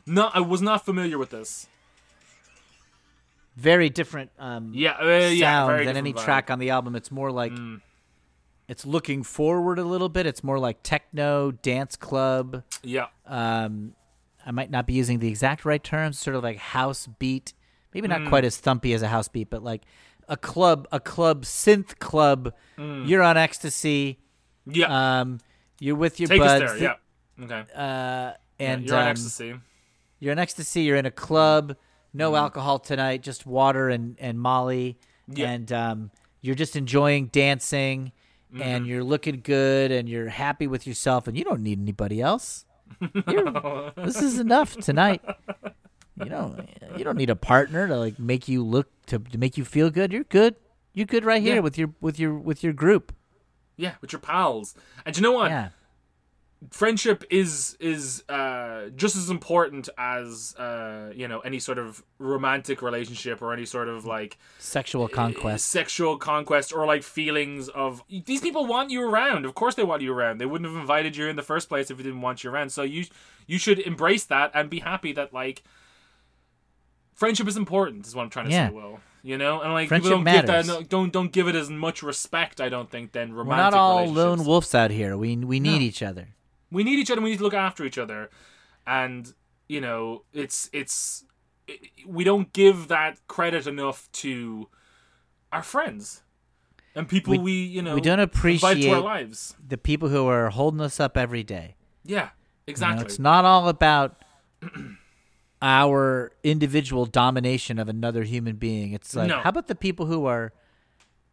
No, 0.05 0.31
I 0.35 0.41
was 0.41 0.61
not 0.61 0.85
familiar 0.85 1.17
with 1.17 1.31
this. 1.31 1.69
Very 3.57 3.89
different 3.89 4.31
um, 4.39 4.73
Yeah, 4.75 4.93
uh, 5.01 5.29
yeah, 5.31 5.41
sound 5.41 5.71
very 5.73 5.87
than 5.87 5.97
any 5.97 6.13
vibe. 6.13 6.17
Mm. 6.19 6.25
track 6.25 6.51
on 6.51 6.59
the 6.59 6.71
album. 6.71 6.95
It's 6.95 7.11
more 7.11 7.31
like 7.33 7.53
it's 8.69 8.85
looking 8.85 9.23
forward 9.23 9.79
a 9.79 9.85
little 9.85 10.09
bit. 10.09 10.27
It's 10.27 10.43
more 10.45 10.59
like 10.59 10.83
techno 10.83 11.53
dance 11.53 11.97
club. 11.97 12.65
Yeah, 12.83 13.07
Um, 13.27 13.95
I 14.45 14.51
might 14.51 14.71
not 14.71 14.87
be 14.87 14.93
using 14.93 15.19
the 15.21 15.29
exact 15.29 15.65
right 15.65 15.83
terms. 15.83 16.19
Sort 16.19 16.37
of 16.37 16.43
like 16.43 16.59
house 16.59 17.07
beat, 17.19 17.53
maybe 17.95 18.09
Mm. 18.09 18.21
not 18.23 18.29
quite 18.29 18.45
as 18.45 18.61
thumpy 18.61 18.95
as 18.95 19.03
a 19.03 19.09
house 19.09 19.29
beat, 19.29 19.49
but 19.51 19.63
like 19.63 19.83
a 20.29 20.37
club, 20.37 20.87
a 20.93 21.01
club 21.01 21.45
synth 21.45 21.99
club. 21.99 22.53
Mm. 22.77 23.09
You're 23.09 23.23
on 23.23 23.37
ecstasy. 23.37 24.19
yeah. 24.67 25.21
Um, 25.21 25.39
you're 25.81 25.95
with 25.97 26.19
your 26.21 26.29
Take 26.29 26.41
us 26.43 26.61
buds. 26.61 26.81
there. 26.81 26.97
Yeah. 27.39 27.45
Okay. 27.45 27.65
Uh, 27.75 28.33
and 28.59 28.85
you're 28.85 28.97
on 28.97 29.03
um, 29.05 29.09
ecstasy. 29.09 29.55
You're 30.19 30.33
in 30.33 30.39
ecstasy. 30.39 30.83
You're 30.83 30.97
in 30.97 31.07
a 31.07 31.11
club. 31.11 31.77
No 32.17 32.33
Mm. 32.33 32.39
alcohol 32.39 32.79
tonight. 32.79 33.23
Just 33.23 33.47
water 33.47 33.89
and 33.89 34.17
and 34.19 34.39
Molly. 34.39 34.99
Yeah. 35.29 35.51
And 35.51 35.73
um, 35.73 36.11
you're 36.41 36.55
just 36.55 36.77
enjoying 36.77 37.27
dancing, 37.27 38.13
Mm-hmm. 38.53 38.63
and 38.63 38.87
you're 38.87 39.03
looking 39.03 39.41
good, 39.43 39.91
and 39.91 40.09
you're 40.09 40.29
happy 40.29 40.69
with 40.69 40.87
yourself, 40.87 41.27
and 41.27 41.37
you 41.37 41.43
don't 41.43 41.63
need 41.63 41.81
anybody 41.81 42.21
else. 42.23 42.65
You're, 43.27 43.93
this 43.97 44.23
is 44.23 44.39
enough 44.39 44.77
tonight. 44.77 45.21
You 46.17 46.27
don't. 46.27 46.69
You 46.97 47.03
don't 47.05 47.17
need 47.17 47.29
a 47.29 47.35
partner 47.37 47.89
to 47.89 47.97
like 47.97 48.19
make 48.21 48.47
you 48.47 48.63
look 48.63 48.89
to, 49.07 49.19
to 49.19 49.37
make 49.37 49.59
you 49.59 49.65
feel 49.65 49.91
good. 49.91 50.13
You're 50.13 50.25
good. 50.25 50.55
You're 50.95 51.07
good 51.07 51.25
right 51.25 51.43
here 51.43 51.57
Yeah. 51.57 51.61
with 51.61 51.77
your 51.77 51.91
with 52.01 52.21
your 52.21 52.35
with 52.35 52.63
your 52.63 52.73
group. 52.73 53.13
Yeah, 53.77 53.95
with 54.01 54.13
your 54.13 54.21
pals. 54.21 54.75
And 55.05 55.17
you 55.17 55.23
know 55.23 55.33
what? 55.33 55.51
Yeah. 55.51 55.69
Friendship 56.71 57.25
is 57.31 57.77
is 57.81 58.23
uh, 58.29 58.89
just 58.97 59.17
as 59.17 59.31
important 59.31 59.89
as 59.99 60.55
uh, 60.59 61.11
you 61.15 61.29
know 61.29 61.41
any 61.41 61.59
sort 61.59 61.79
of 61.79 62.03
romantic 62.19 62.83
relationship 62.83 63.43
or 63.43 63.53
any 63.53 63.65
sort 63.65 63.89
of 63.89 64.05
like 64.05 64.39
Sexual 64.59 65.09
conquest. 65.09 65.67
sexual 65.67 66.17
conquest 66.17 66.73
or 66.73 66.87
like 66.87 67.03
feelings 67.03 67.69
of 67.69 68.03
these 68.09 68.41
people 68.41 68.67
want 68.67 68.91
you 68.91 69.03
around. 69.03 69.45
Of 69.45 69.55
course 69.55 69.75
they 69.75 69.85
want 69.85 70.03
you 70.03 70.13
around. 70.13 70.39
They 70.39 70.47
wouldn't 70.47 70.71
have 70.71 70.79
invited 70.81 71.17
you 71.17 71.27
in 71.29 71.37
the 71.37 71.43
first 71.43 71.69
place 71.69 71.91
if 71.91 71.97
they 71.97 72.03
didn't 72.03 72.21
want 72.23 72.45
you 72.45 72.51
around. 72.51 72.71
So 72.71 72.83
you 72.83 73.05
you 73.47 73.59
should 73.59 73.79
embrace 73.79 74.25
that 74.25 74.51
and 74.55 74.69
be 74.71 74.81
happy 74.81 75.13
that 75.13 75.33
like 75.33 75.63
friendship 77.15 77.49
is 77.49 77.57
important. 77.57 78.07
Is 78.07 78.15
what 78.15 78.23
I'm 78.23 78.31
trying 78.31 78.47
to 78.47 78.53
Yeah. 78.53 78.69
say. 78.69 78.75
Will 78.75 79.01
you 79.23 79.37
know? 79.37 79.61
And 79.61 79.73
like 79.73 79.89
Friendship 79.89 80.13
people 80.13 80.25
don't 80.25 80.33
give 80.35 80.47
that 80.47 80.89
don't 80.89 81.13
don't 81.13 81.33
give 81.33 81.49
it 81.49 81.57
as 81.57 81.69
much 81.69 82.03
respect. 82.03 82.61
I 82.61 82.69
don't 82.69 82.89
think 82.91 83.11
than 83.13 83.35
We're 83.35 83.43
not 83.45 83.75
all 83.75 84.07
lone 84.07 84.45
wolves 84.45 84.73
out 84.75 84.91
here. 84.93 85.17
We 85.17 85.37
we 85.37 85.59
need 85.59 85.83
each 85.83 86.03
other. 86.03 86.29
We 86.71 86.83
need 86.85 86.99
each 86.99 87.11
other 87.11 87.21
we 87.21 87.31
need 87.31 87.39
to 87.39 87.45
look 87.45 87.55
after 87.55 87.85
each 87.85 87.99
other 87.99 88.31
and 88.87 89.35
you 89.69 89.81
know 89.81 90.23
it's 90.33 90.69
it's 90.73 91.25
it, 91.67 91.81
we 92.07 92.23
don't 92.25 92.53
give 92.53 92.89
that 92.89 93.19
credit 93.29 93.67
enough 93.67 94.09
to 94.13 94.69
our 95.53 95.63
friends 95.63 96.23
and 96.95 97.09
people 97.09 97.33
we, 97.33 97.39
We- 97.39 97.53
you 97.53 97.83
know 97.83 97.95
we 97.95 98.01
don't 98.01 98.19
to 98.19 98.23
our 98.23 98.27
appreciate- 98.27 98.91
lives 99.03 99.55
The 99.67 99.79
people 99.79 100.09
who 100.09 100.27
are 100.27 100.51
holding 100.51 100.81
us 100.81 100.99
up 101.01 101.17
every 101.17 101.43
day. 101.43 101.77
yeah 102.05 102.15
You 102.15 102.21
know, 102.25 102.31
exactly 102.67 103.05
it's 103.07 103.19
not 103.19 103.45
all 103.45 103.69
about 103.69 104.23
our 105.63 106.33
individual 106.43 107.07
domination 107.07 107.79
of 107.79 107.89
another 107.89 108.25
human 108.25 108.57
being. 108.57 108.93
It's 108.93 109.15
like, 109.17 109.29
No. 109.29 109.41
how 109.41 109.49
about 109.51 109.69
the 109.69 109.75
people 109.75 110.07
who 110.07 110.27
are 110.27 110.53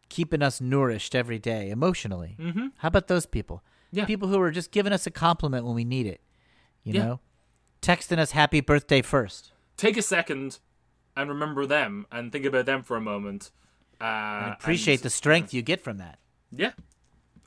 keeping 0.08 0.42
us 0.42 0.60
nourished 0.60 1.14
every 1.14 1.38
day 1.38 1.70
emotionally? 1.70 2.36
Mm-hmm. 2.38 2.68
How 2.78 2.88
about 2.88 3.08
those 3.08 3.26
people? 3.26 3.62
Yeah. 3.94 4.04
People 4.06 4.28
who 4.28 4.40
are 4.40 4.50
just 4.50 4.70
giving 4.70 4.92
us 4.92 5.06
a 5.06 5.10
compliment 5.10 5.64
when 5.64 5.74
we 5.74 5.84
need 5.84 6.06
it. 6.06 6.20
You 6.82 6.94
Yeah. 6.94 7.04
know, 7.04 7.20
texting 7.82 8.18
us 8.18 8.32
happy 8.32 8.60
birthday 8.60 9.02
first. 9.02 9.52
take 9.76 9.96
a 9.96 10.02
second 10.02 10.58
and 11.16 11.28
remember 11.28 11.66
them 11.66 12.06
and 12.12 12.30
think 12.32 12.44
about 12.44 12.64
them 12.66 12.82
for 12.82 12.96
a 12.96 13.00
moment 13.00 13.50
uh 14.00 14.04
And 14.04 14.52
appreciate 14.52 15.02
the 15.02 15.10
strength 15.10 15.52
you 15.54 15.62
get 15.62 15.80
from 15.82 15.98
that. 15.98 16.18
yeah 16.50 16.72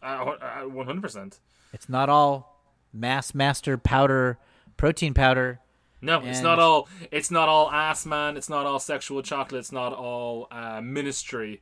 uh, 0.04 0.36
uh, 0.42 0.62
100% 0.64 1.40
It's 1.74 1.90
not 1.90 2.08
all 2.10 2.62
mass 2.94 3.34
master 3.34 3.78
powder, 3.78 4.38
protein 4.78 5.14
powder. 5.14 5.60
No, 6.02 6.20
it's 6.24 6.42
not 6.42 6.60
all. 6.60 6.88
It's 7.12 7.32
not 7.32 7.50
all 7.50 7.72
ass 7.72 8.06
man. 8.06 8.38
It's 8.38 8.50
not 8.50 8.66
all 8.68 8.78
sexual 8.80 9.22
chocolate. 9.24 9.60
It's 9.60 9.72
not 9.72 9.94
all 9.94 10.48
uh, 10.52 10.80
ministry. 10.82 11.62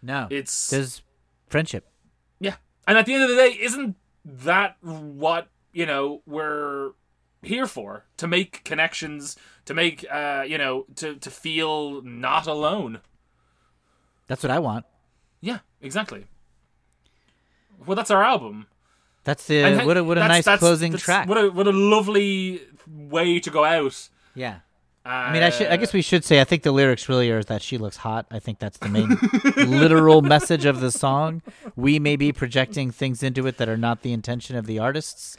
No, 0.00 0.28
It's 0.30 0.70
there's 0.70 1.02
friendship. 1.48 1.88
Yeah. 2.38 2.56
And 2.86 2.96
at 2.96 3.04
the 3.06 3.14
end 3.14 3.24
of 3.24 3.30
the 3.30 3.36
day, 3.36 3.50
isn't 3.60 3.96
that 4.24 4.76
what, 4.82 5.48
you 5.72 5.86
know, 5.86 6.22
we're 6.26 6.92
here 7.42 7.66
for? 7.66 8.04
To 8.18 8.26
make 8.26 8.64
connections, 8.64 9.36
to 9.66 9.74
make 9.74 10.04
uh, 10.10 10.44
you 10.46 10.58
know, 10.58 10.86
to 10.96 11.16
to 11.16 11.30
feel 11.30 12.02
not 12.02 12.46
alone. 12.46 13.00
That's 14.26 14.42
what 14.42 14.50
I 14.50 14.58
want. 14.58 14.86
Yeah, 15.40 15.58
exactly. 15.82 16.26
Well, 17.86 17.96
that's 17.96 18.10
our 18.10 18.22
album. 18.24 18.66
That's 19.24 19.46
the 19.46 19.58
And 19.64 19.86
what 19.86 19.96
a, 19.96 20.04
what 20.04 20.16
a 20.18 20.20
nice 20.28 20.44
that's- 20.44 20.60
closing 20.60 20.92
that's- 20.92 21.04
track. 21.04 21.28
What 21.28 21.38
a 21.38 21.50
what 21.50 21.66
a 21.66 21.72
lovely 21.72 22.62
way 22.86 23.40
to 23.40 23.50
go 23.50 23.64
out. 23.64 24.08
yeah. 24.34 24.60
Uh, 25.06 25.08
I 25.08 25.32
mean, 25.34 25.42
I 25.42 25.50
should. 25.50 25.66
I 25.66 25.76
guess 25.76 25.92
we 25.92 26.00
should 26.00 26.24
say. 26.24 26.40
I 26.40 26.44
think 26.44 26.62
the 26.62 26.72
lyrics 26.72 27.08
really 27.10 27.30
are 27.30 27.42
that 27.44 27.60
she 27.60 27.76
looks 27.76 27.98
hot. 27.98 28.24
I 28.30 28.38
think 28.38 28.58
that's 28.58 28.78
the 28.78 28.88
main 28.88 29.08
literal 29.56 30.22
message 30.22 30.64
of 30.64 30.80
the 30.80 30.90
song. 30.90 31.42
We 31.76 31.98
may 31.98 32.16
be 32.16 32.32
projecting 32.32 32.90
things 32.90 33.22
into 33.22 33.46
it 33.46 33.58
that 33.58 33.68
are 33.68 33.76
not 33.76 34.00
the 34.00 34.12
intention 34.14 34.56
of 34.56 34.64
the 34.66 34.78
artists, 34.78 35.36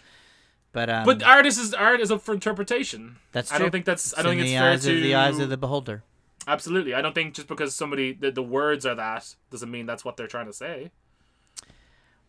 but 0.72 0.88
um, 0.90 1.04
But 1.06 1.24
artist 1.24 1.60
is 1.60 1.74
art 1.74 2.00
is 2.00 2.12
up 2.12 2.22
for 2.22 2.34
interpretation. 2.36 3.16
that's 3.32 3.50
true. 3.50 3.56
I 3.56 3.60
don't 3.60 3.72
think 3.72 3.86
that's. 3.86 4.16
I 4.16 4.22
don't 4.22 4.34
in 4.34 4.38
think 4.40 4.46
it's 4.48 4.54
the 4.54 4.58
fair 4.60 4.72
eyes 4.72 4.84
to 4.84 5.02
the 5.02 5.16
eyes 5.16 5.40
of 5.40 5.50
the 5.50 5.58
beholder. 5.58 6.04
Absolutely. 6.48 6.94
I 6.94 7.02
don't 7.02 7.16
think 7.16 7.34
just 7.34 7.48
because 7.48 7.74
somebody 7.76 8.14
the, 8.14 8.30
the 8.30 8.44
words 8.44 8.86
are 8.86 8.94
that 8.94 9.34
doesn't 9.50 9.72
mean 9.72 9.88
that's 9.88 10.06
what 10.06 10.16
they're 10.16 10.28
trying 10.28 10.46
to 10.46 10.54
say. 10.54 10.92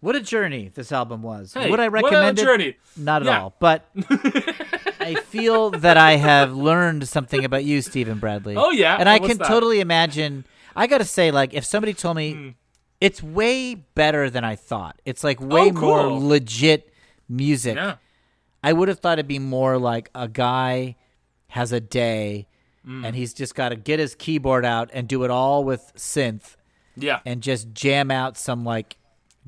What 0.01 0.17
a 0.17 0.21
journey 0.21 0.71
this 0.75 0.91
album 0.93 1.23
was. 1.23 1.53
Hey, 1.53 1.71
Would 1.71 1.81
I 1.81 1.89
what 1.89 2.01
a 2.01 2.17
recommend 2.17 2.39
it? 2.39 2.43
journey. 2.43 2.77
Not 2.97 3.23
at 3.23 3.27
Yeah. 3.27 3.43
all. 3.43 3.55
But 3.59 3.89
I 5.07 5.15
feel 5.21 5.71
that 5.71 5.97
I 5.97 6.17
have 6.17 6.55
learned 6.55 7.09
something 7.09 7.45
about 7.45 7.65
you, 7.65 7.81
Stephen 7.83 8.19
Bradley. 8.19 8.57
Oh, 8.57 8.71
yeah? 8.71 8.97
and 8.99 9.09
I 9.09 9.19
can 9.19 9.39
that? 9.39 9.47
totally 9.47 9.81
imagine. 9.81 10.45
I 10.75 10.87
got 10.87 10.99
to 10.99 11.05
say, 11.05 11.31
like, 11.31 11.55
if 11.55 11.65
somebody 11.65 11.95
told 11.95 12.17
me 12.17 12.33
Hmm. 12.33 12.49
it's 13.01 13.23
way 13.23 13.75
better 13.75 14.29
than 14.31 14.45
I 14.45 14.57
thought, 14.57 15.01
it's 15.05 15.23
like 15.25 15.41
way 15.41 15.71
Oh, 15.71 15.73
more 15.73 16.03
legit 16.21 16.93
music. 17.29 17.77
Yeah. 17.77 17.97
I 18.63 18.73
would 18.73 18.89
have 18.89 18.99
thought 18.99 19.15
it'd 19.19 19.29
be 19.29 19.39
more 19.39 19.79
like 19.79 20.11
a 20.15 20.29
guy 20.29 20.97
has 21.49 21.73
a 21.73 21.81
day 21.81 22.49
Hmm. 22.85 23.05
and 23.05 23.17
he's 23.17 23.33
just 23.35 23.55
got 23.55 23.71
to 23.71 23.77
get 23.77 23.99
his 23.99 24.15
keyboard 24.15 24.65
out 24.65 24.91
and 24.93 25.09
do 25.09 25.25
it 25.25 25.31
all 25.31 25.65
with 25.65 25.93
synth 25.97 26.57
Yeah. 26.97 27.21
and 27.27 27.43
just 27.43 27.73
jam 27.73 28.11
out 28.11 28.37
some 28.37 28.65
like 28.65 28.97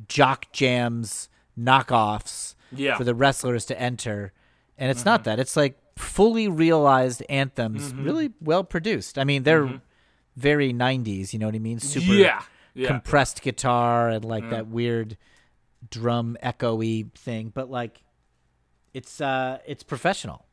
jock 0.08 0.50
jams 0.52 1.28
knockoffs 1.58 2.54
Yeah. 2.72 2.96
For 2.96 3.04
the 3.04 3.14
wrestlers 3.14 3.64
to 3.66 3.80
enter. 3.80 4.32
And 4.78 4.90
it's 4.90 5.04
not 5.04 5.24
that. 5.24 5.38
It's 5.40 5.56
like 5.56 5.76
fully 5.96 6.48
realized 6.48 7.22
anthems, 7.28 7.92
Mm-hmm. 7.92 8.04
really 8.04 8.30
well 8.40 8.62
produced. 8.64 9.18
I 9.18 9.24
mean, 9.24 9.42
they're 9.42 9.80
very 10.36 10.72
90s, 10.72 11.32
you 11.32 11.38
know 11.40 11.46
what 11.46 11.54
I 11.56 11.58
mean? 11.58 11.80
Super 11.80 12.12
yeah. 12.12 12.42
Yeah. 12.74 12.86
compressed 12.88 13.42
guitar 13.42 14.08
and 14.08 14.24
like 14.24 14.48
that 14.50 14.68
weird 14.68 15.16
drum 15.90 16.36
echoey 16.42 17.12
thing, 17.14 17.50
but 17.52 17.68
like 17.70 18.02
it's 18.94 19.20
uh 19.20 19.58
it's 19.66 19.82
professional. 19.82 20.46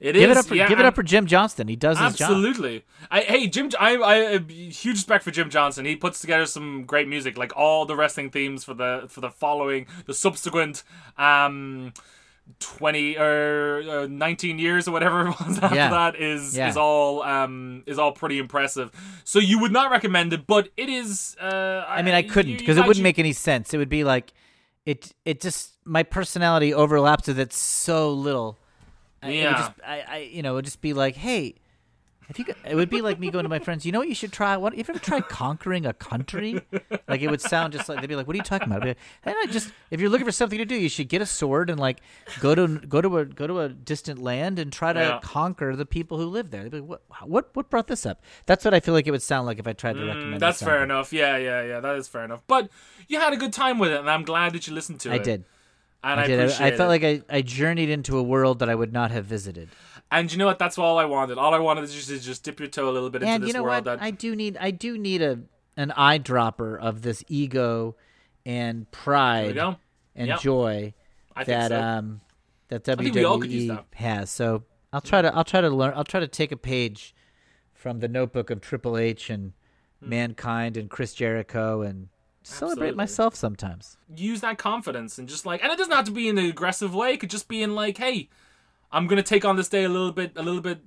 It 0.00 0.12
Give 0.12 0.30
is, 0.30 0.36
it 0.36 0.40
up 0.40 0.46
for 0.46 0.54
yeah, 0.54 0.68
give 0.68 0.78
it 0.78 0.84
up 0.84 0.94
for 0.94 1.02
Jim 1.02 1.26
Johnston. 1.26 1.66
He 1.68 1.76
does 1.76 1.98
his 1.98 2.16
job. 2.16 2.30
Absolutely. 2.30 2.84
I, 3.10 3.20
hey, 3.20 3.46
Jim. 3.48 3.70
I, 3.80 3.96
I 3.96 4.14
a 4.16 4.38
huge 4.40 4.96
respect 4.96 5.24
for 5.24 5.30
Jim 5.30 5.50
Johnston. 5.50 5.84
He 5.84 5.96
puts 5.96 6.20
together 6.20 6.46
some 6.46 6.84
great 6.84 7.08
music, 7.08 7.36
like 7.38 7.52
all 7.56 7.86
the 7.86 7.96
wrestling 7.96 8.30
themes 8.30 8.64
for 8.64 8.74
the 8.74 9.06
for 9.08 9.20
the 9.20 9.30
following, 9.30 9.86
the 10.06 10.14
subsequent, 10.14 10.82
um, 11.16 11.92
twenty 12.60 13.16
or 13.16 13.82
uh, 13.88 14.06
nineteen 14.08 14.58
years 14.58 14.86
or 14.88 14.92
whatever 14.92 15.28
it 15.28 15.40
was 15.40 15.58
after 15.62 15.74
Yeah. 15.76 15.90
that 15.90 16.16
is 16.16 16.56
Yeah. 16.56 16.68
is 16.68 16.76
all 16.76 17.22
um 17.22 17.82
is 17.86 17.98
all 17.98 18.12
pretty 18.12 18.38
impressive. 18.38 18.90
So 19.24 19.38
you 19.38 19.58
would 19.60 19.72
not 19.72 19.90
recommend 19.90 20.32
it, 20.32 20.46
but 20.46 20.68
it 20.76 20.88
is. 20.88 21.36
Uh, 21.40 21.84
I 21.88 22.02
mean, 22.02 22.14
I 22.14 22.22
couldn't 22.22 22.58
because 22.58 22.76
it 22.76 22.86
wouldn't 22.86 23.02
make 23.02 23.18
any 23.18 23.32
sense. 23.32 23.72
It 23.74 23.78
would 23.78 23.88
be 23.88 24.04
like 24.04 24.32
it. 24.86 25.12
It 25.24 25.40
just 25.40 25.72
my 25.84 26.02
personality 26.02 26.72
overlaps 26.74 27.28
with 27.28 27.38
it 27.38 27.52
so 27.52 28.10
little. 28.12 28.58
I- 29.22 29.28
It 29.30 29.34
Yeah. 29.42 29.52
just, 29.52 29.72
I, 29.86 30.04
I, 30.08 30.16
you 30.18 30.42
know, 30.42 30.52
it 30.52 30.54
would 30.56 30.64
just 30.66 30.80
be 30.82 30.92
like, 30.92 31.16
hey, 31.16 31.54
if 32.28 32.38
you, 32.38 32.44
could, 32.46 32.56
it 32.64 32.74
would 32.74 32.88
be 32.88 33.02
like 33.02 33.18
me 33.18 33.30
going 33.30 33.42
to 33.44 33.48
my 33.48 33.58
friends. 33.58 33.84
You 33.84 33.92
know 33.92 33.98
what 33.98 34.08
you 34.08 34.14
should 34.14 34.32
try? 34.32 34.56
What 34.56 34.72
if 34.74 34.88
you 34.88 34.94
ever 34.94 34.98
tried 35.04 35.28
conquering 35.28 35.84
a 35.86 35.92
country? 35.92 36.60
Like 37.06 37.20
it 37.20 37.28
would 37.30 37.40
sound 37.40 37.72
just 37.74 37.88
like 37.88 38.00
they'd 38.00 38.06
be 38.06 38.16
like, 38.16 38.26
"What 38.26 38.34
are 38.34 38.38
you 38.38 38.42
talking 38.42 38.68
about?" 38.68 38.86
Like, 38.86 38.96
and 39.24 39.34
I 39.38 39.46
just, 39.46 39.70
if 39.90 40.00
you're 40.00 40.08
looking 40.08 40.24
for 40.24 40.32
something 40.32 40.58
to 40.58 40.64
do, 40.64 40.74
you 40.74 40.88
should 40.88 41.08
get 41.08 41.20
a 41.20 41.26
sword 41.26 41.68
and 41.70 41.78
like 41.78 42.00
go 42.40 42.54
to 42.54 42.66
go 42.78 43.00
to 43.02 43.18
a 43.18 43.24
go 43.24 43.46
to 43.46 43.60
a 43.60 43.68
distant 43.68 44.20
land 44.22 44.58
and 44.58 44.72
try 44.72 44.92
to 44.92 45.00
Yeah. 45.00 45.20
conquer 45.22 45.76
the 45.76 45.86
people 45.86 46.18
who 46.18 46.26
live 46.26 46.50
there. 46.50 46.62
They'd 46.62 46.70
be 46.72 46.80
like, 46.80 46.88
what, 46.88 47.02
what, 47.28 47.50
what 47.56 47.70
brought 47.70 47.88
this 47.88 48.06
up? 48.06 48.22
That's 48.46 48.64
what 48.64 48.72
I 48.74 48.80
feel 48.80 48.94
like 48.94 49.06
it 49.06 49.10
would 49.10 49.22
sound 49.22 49.46
like 49.46 49.58
if 49.58 49.66
I 49.66 49.72
tried 49.74 49.94
to 49.94 50.04
recommend. 50.06 50.34
Mm, 50.36 50.38
That's 50.38 50.62
fair 50.62 50.82
enough. 50.82 51.12
Yeah, 51.12 51.36
yeah, 51.36 51.62
yeah. 51.62 51.80
That 51.80 51.96
is 51.96 52.08
fair 52.08 52.24
enough. 52.24 52.42
But 52.46 52.70
you 53.08 53.20
had 53.20 53.32
a 53.32 53.36
good 53.36 53.52
time 53.52 53.78
with 53.78 53.90
it, 53.90 54.00
and 54.00 54.08
I'm 54.10 54.22
glad 54.24 54.52
that 54.54 54.66
you 54.66 54.72
listened 54.74 55.00
to 55.00 55.12
I 55.12 55.16
it. 55.16 55.24
did. 55.24 55.44
and 56.02 56.20
I, 56.20 56.24
I 56.24 56.26
did. 56.26 56.40
I, 56.40 56.44
I 56.44 56.70
felt 56.76 56.80
it. 56.80 56.88
like 56.88 57.04
I, 57.04 57.22
I 57.28 57.42
journeyed 57.42 57.90
into 57.90 58.16
a 58.18 58.22
world 58.22 58.58
that 58.60 58.68
I 58.70 58.74
would 58.74 58.92
not 58.92 59.10
have 59.10 59.24
visited. 59.26 59.68
And 60.18 60.30
you 60.32 60.38
know 60.38 60.46
what? 60.46 60.58
That's 60.58 60.78
all 60.78 60.98
I 60.98 61.04
wanted. 61.04 61.38
All 61.38 61.54
I 61.54 61.58
wanted 61.58 61.84
is 61.84 61.94
just, 61.94 62.10
is 62.10 62.24
just 62.24 62.42
dip 62.44 62.58
your 62.60 62.68
toe 62.68 62.88
a 62.88 62.92
little 62.92 63.10
bit 63.10 63.22
into 63.22 63.32
And 63.32 63.42
this 63.42 63.48
you 63.48 63.54
know 63.54 63.62
world. 63.62 63.86
what? 63.86 63.98
That 63.98 64.02
I 64.02 64.10
do 64.10 64.34
need 64.36 64.56
I 64.60 64.70
do 64.70 64.96
need 64.98 65.22
a 65.22 65.40
an 65.76 65.92
eyedropper 65.96 66.78
of 66.78 67.02
this 67.02 67.24
ego 67.28 67.96
and 68.46 68.90
pride 68.90 69.56
and 70.14 70.28
Yep. 70.28 70.40
joy 70.40 70.94
I 71.34 71.44
that 71.44 71.70
so. 71.70 71.80
um 71.80 72.20
that 72.68 72.84
think 72.84 73.14
we 73.14 73.24
all 73.24 73.38
could 73.38 73.50
use 73.50 73.64
WWE 73.64 73.76
that. 73.76 73.84
has. 73.98 74.30
So 74.30 74.64
I'll 74.92 75.00
try 75.00 75.22
to 75.22 75.34
I'll 75.34 75.44
try 75.44 75.60
to 75.60 75.70
learn 75.70 75.92
I'll 75.96 76.04
try 76.04 76.20
to 76.20 76.28
take 76.28 76.52
a 76.52 76.56
page 76.56 77.14
from 77.72 78.00
the 78.00 78.08
notebook 78.08 78.50
of 78.50 78.60
Triple 78.60 78.96
H 78.96 79.28
and 79.30 79.52
Mankind 80.00 80.76
and 80.76 80.88
Chris 80.90 81.14
Jericho 81.14 81.82
and 81.82 82.08
celebrate 82.42 82.88
Absolutely. 82.88 82.96
myself 82.96 83.34
sometimes. 83.34 83.96
use 84.14 84.42
that 84.42 84.58
confidence 84.58 85.18
and 85.18 85.28
just 85.28 85.46
like, 85.46 85.62
and 85.62 85.72
it 85.72 85.78
doesn't 85.78 85.94
have 85.94 86.04
to 86.04 86.10
be 86.10 86.28
in 86.28 86.36
an 86.38 86.44
aggressive 86.46 86.94
way. 86.94 87.14
It 87.14 87.20
could 87.20 87.30
just 87.30 87.48
be 87.48 87.62
in 87.62 87.74
like, 87.74 87.96
hey, 87.98 88.28
I'm 88.94 89.06
gonna 89.06 89.22
take 89.22 89.44
on 89.44 89.56
this 89.56 89.68
day 89.68 89.84
a 89.84 89.88
little 89.88 90.12
bit, 90.12 90.32
a 90.36 90.42
little 90.42 90.60
bit 90.60 90.78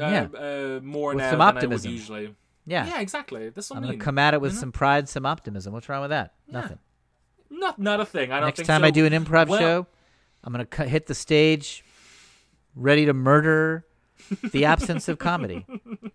uh, 0.00 0.06
Yeah. 0.06 0.26
uh, 0.38 0.80
more 0.82 1.10
With 1.10 1.18
now 1.18 1.30
some 1.30 1.38
than 1.38 1.48
optimism. 1.48 1.92
Usually. 1.92 2.34
Yeah. 2.66 2.86
Yeah, 2.86 3.00
exactly. 3.00 3.48
This 3.50 3.70
I'm 3.70 3.78
I 3.78 3.80
gonna 3.80 3.96
come 3.98 4.18
at 4.18 4.34
it 4.34 4.40
with 4.40 4.54
some 4.56 4.72
pride, 4.72 5.08
some 5.08 5.26
optimism. 5.26 5.72
What's 5.72 5.88
wrong 5.88 6.00
with 6.02 6.10
that? 6.10 6.34
Nothing. 6.48 6.78
Not, 7.50 7.78
not 7.78 8.00
a 8.00 8.04
thing. 8.06 8.32
I 8.32 8.40
don't 8.40 8.48
Next 8.48 8.64
time 8.66 8.80
so. 8.82 8.86
I 8.86 8.90
do 8.90 9.06
an 9.06 9.12
improv 9.12 9.48
Well, 9.48 9.60
show, 9.60 9.86
I'm 10.42 10.52
gonna 10.52 10.64
cut, 10.66 10.88
hit 10.88 11.06
the 11.06 11.14
stage, 11.14 11.84
ready 12.74 13.06
to 13.06 13.14
murder 13.14 13.86
the 14.52 14.64
absence 14.64 15.08
of 15.08 15.18
comedy. 15.18 15.66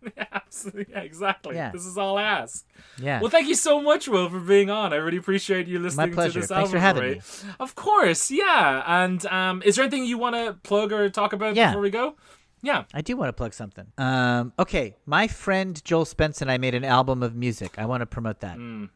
yeah, 0.18 1.00
exactly. 1.00 1.56
Yeah. 1.56 1.72
This 1.72 1.86
is 1.86 1.98
all 1.98 2.18
I 2.18 2.24
ask. 2.24 2.66
Yeah. 3.02 3.20
Well, 3.22 3.30
thank 3.30 3.48
you 3.48 3.56
so 3.56 3.82
much, 3.82 4.08
Will, 4.08 4.30
for 4.30 4.40
being 4.40 4.70
on. 4.70 4.94
I 4.94 4.98
really 4.98 5.18
appreciate 5.18 5.68
you 5.68 5.80
listening 5.80 6.10
My 6.10 6.14
pleasure. 6.14 6.34
to 6.34 6.40
this 6.42 6.50
Thanks 6.50 6.68
album. 6.68 6.72
for 6.72 6.80
having 6.80 7.12
me. 7.14 7.22
Of 7.60 7.76
course, 7.76 8.32
yeah. 8.32 8.84
And 8.86 9.26
um, 9.28 9.62
is 9.64 9.76
there 9.76 9.84
anything 9.86 10.06
you 10.06 10.18
want 10.18 10.36
to 10.36 10.58
plug 10.64 10.92
or 10.92 11.10
talk 11.10 11.34
about 11.34 11.56
Yeah. 11.56 11.70
before 11.70 11.82
we 11.82 11.90
go? 11.90 12.16
Yeah. 12.62 12.84
I 12.94 13.02
do 13.02 13.16
want 13.16 13.30
to 13.30 13.34
plug 13.34 13.54
something. 13.54 13.86
Um, 13.98 14.52
okay, 14.60 14.98
my 15.06 15.28
friend 15.28 15.82
Joel 15.86 16.04
Spence 16.06 16.42
and 16.42 16.52
I 16.52 16.58
made 16.58 16.76
an 16.76 16.84
album 16.84 17.24
of 17.24 17.34
music. 17.34 17.76
I 17.78 17.86
want 17.86 18.02
to 18.02 18.06
promote 18.06 18.42
that. 18.42 18.58
Mm, 18.58 18.90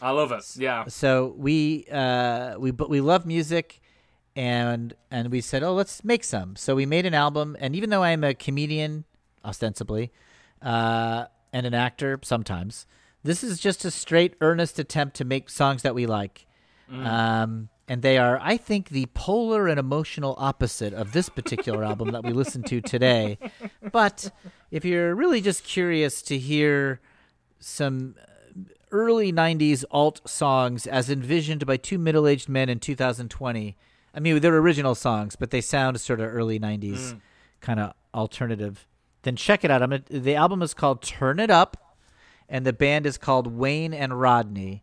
I 0.00 0.10
love 0.10 0.32
it. 0.32 0.44
Yeah. 0.56 0.84
So 0.88 1.34
we 1.36 1.86
uh, 1.92 2.54
we 2.58 2.70
but 2.70 2.88
we 2.88 3.02
love 3.02 3.26
music, 3.26 3.80
and 4.40 4.94
and 5.10 5.30
we 5.30 5.42
said, 5.42 5.62
oh, 5.62 5.74
let's 5.74 6.02
make 6.02 6.24
some. 6.24 6.56
So 6.56 6.74
we 6.74 6.86
made 6.86 7.04
an 7.04 7.12
album, 7.12 7.58
and 7.60 7.76
even 7.76 7.90
though 7.90 8.02
I'm 8.02 8.24
a 8.24 8.32
comedian, 8.32 9.04
ostensibly, 9.44 10.12
uh, 10.62 11.26
and 11.52 11.66
an 11.66 11.74
actor 11.74 12.18
sometimes, 12.22 12.86
this 13.22 13.44
is 13.44 13.60
just 13.60 13.84
a 13.84 13.90
straight, 13.90 14.36
earnest 14.40 14.78
attempt 14.78 15.16
to 15.16 15.26
make 15.26 15.50
songs 15.50 15.82
that 15.82 15.94
we 15.94 16.06
like. 16.06 16.46
Um, 16.90 17.68
and 17.86 18.00
they 18.00 18.16
are, 18.16 18.38
I 18.40 18.56
think, 18.56 18.88
the 18.88 19.06
polar 19.12 19.68
and 19.68 19.78
emotional 19.78 20.34
opposite 20.38 20.94
of 20.94 21.12
this 21.12 21.28
particular 21.28 21.84
album 21.84 22.12
that 22.12 22.24
we 22.24 22.32
listened 22.32 22.64
to 22.68 22.80
today. 22.80 23.38
But 23.92 24.32
if 24.70 24.86
you're 24.86 25.14
really 25.14 25.42
just 25.42 25.64
curious 25.64 26.22
to 26.22 26.38
hear 26.38 27.00
some 27.58 28.14
early 28.90 29.34
90s 29.34 29.84
alt 29.90 30.22
songs 30.24 30.86
as 30.86 31.10
envisioned 31.10 31.66
by 31.66 31.76
two 31.76 31.98
middle-aged 31.98 32.48
men 32.48 32.70
in 32.70 32.80
2020 32.80 33.76
i 34.14 34.20
mean 34.20 34.38
they're 34.40 34.56
original 34.56 34.94
songs 34.94 35.36
but 35.36 35.50
they 35.50 35.60
sound 35.60 36.00
sort 36.00 36.20
of 36.20 36.32
early 36.34 36.58
90s 36.58 37.20
kind 37.60 37.78
of 37.80 37.92
alternative. 38.14 38.86
Then 39.22 39.36
check 39.36 39.64
it 39.64 39.70
out. 39.70 39.82
I'm 39.82 39.90
gonna, 39.90 40.02
the 40.10 40.34
album 40.34 40.62
is 40.62 40.72
called 40.74 41.02
turn 41.02 41.38
it 41.38 41.50
up 41.50 41.96
and 42.48 42.64
the 42.66 42.72
band 42.72 43.04
is 43.06 43.18
called 43.18 43.46
wayne 43.48 43.92
and 43.94 44.18
rodney 44.18 44.82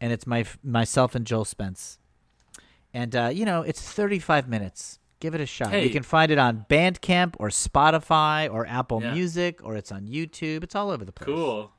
and 0.00 0.12
it's 0.12 0.26
my 0.26 0.44
myself 0.62 1.14
and 1.16 1.26
joel 1.26 1.44
spence. 1.44 1.98
And 2.94 3.14
uh, 3.16 3.30
you 3.32 3.44
know 3.44 3.62
it's 3.62 3.80
35 3.82 4.48
minutes. 4.48 4.98
Give 5.18 5.34
it 5.34 5.40
a 5.40 5.46
shot. 5.46 5.70
Hey. 5.70 5.82
you 5.84 5.90
can 5.90 6.02
find 6.02 6.30
it 6.30 6.38
on 6.38 6.64
bandcamp 6.70 7.34
or 7.38 7.48
spotify 7.48 8.48
or 8.52 8.66
apple 8.66 9.02
Yeah. 9.02 9.12
music 9.14 9.60
or 9.64 9.74
it's 9.76 9.90
on 9.90 10.06
youtube. 10.06 10.62
It's 10.62 10.74
all 10.74 10.90
over 10.90 11.04
the 11.04 11.12
place. 11.12 11.26
Cool. 11.26 11.72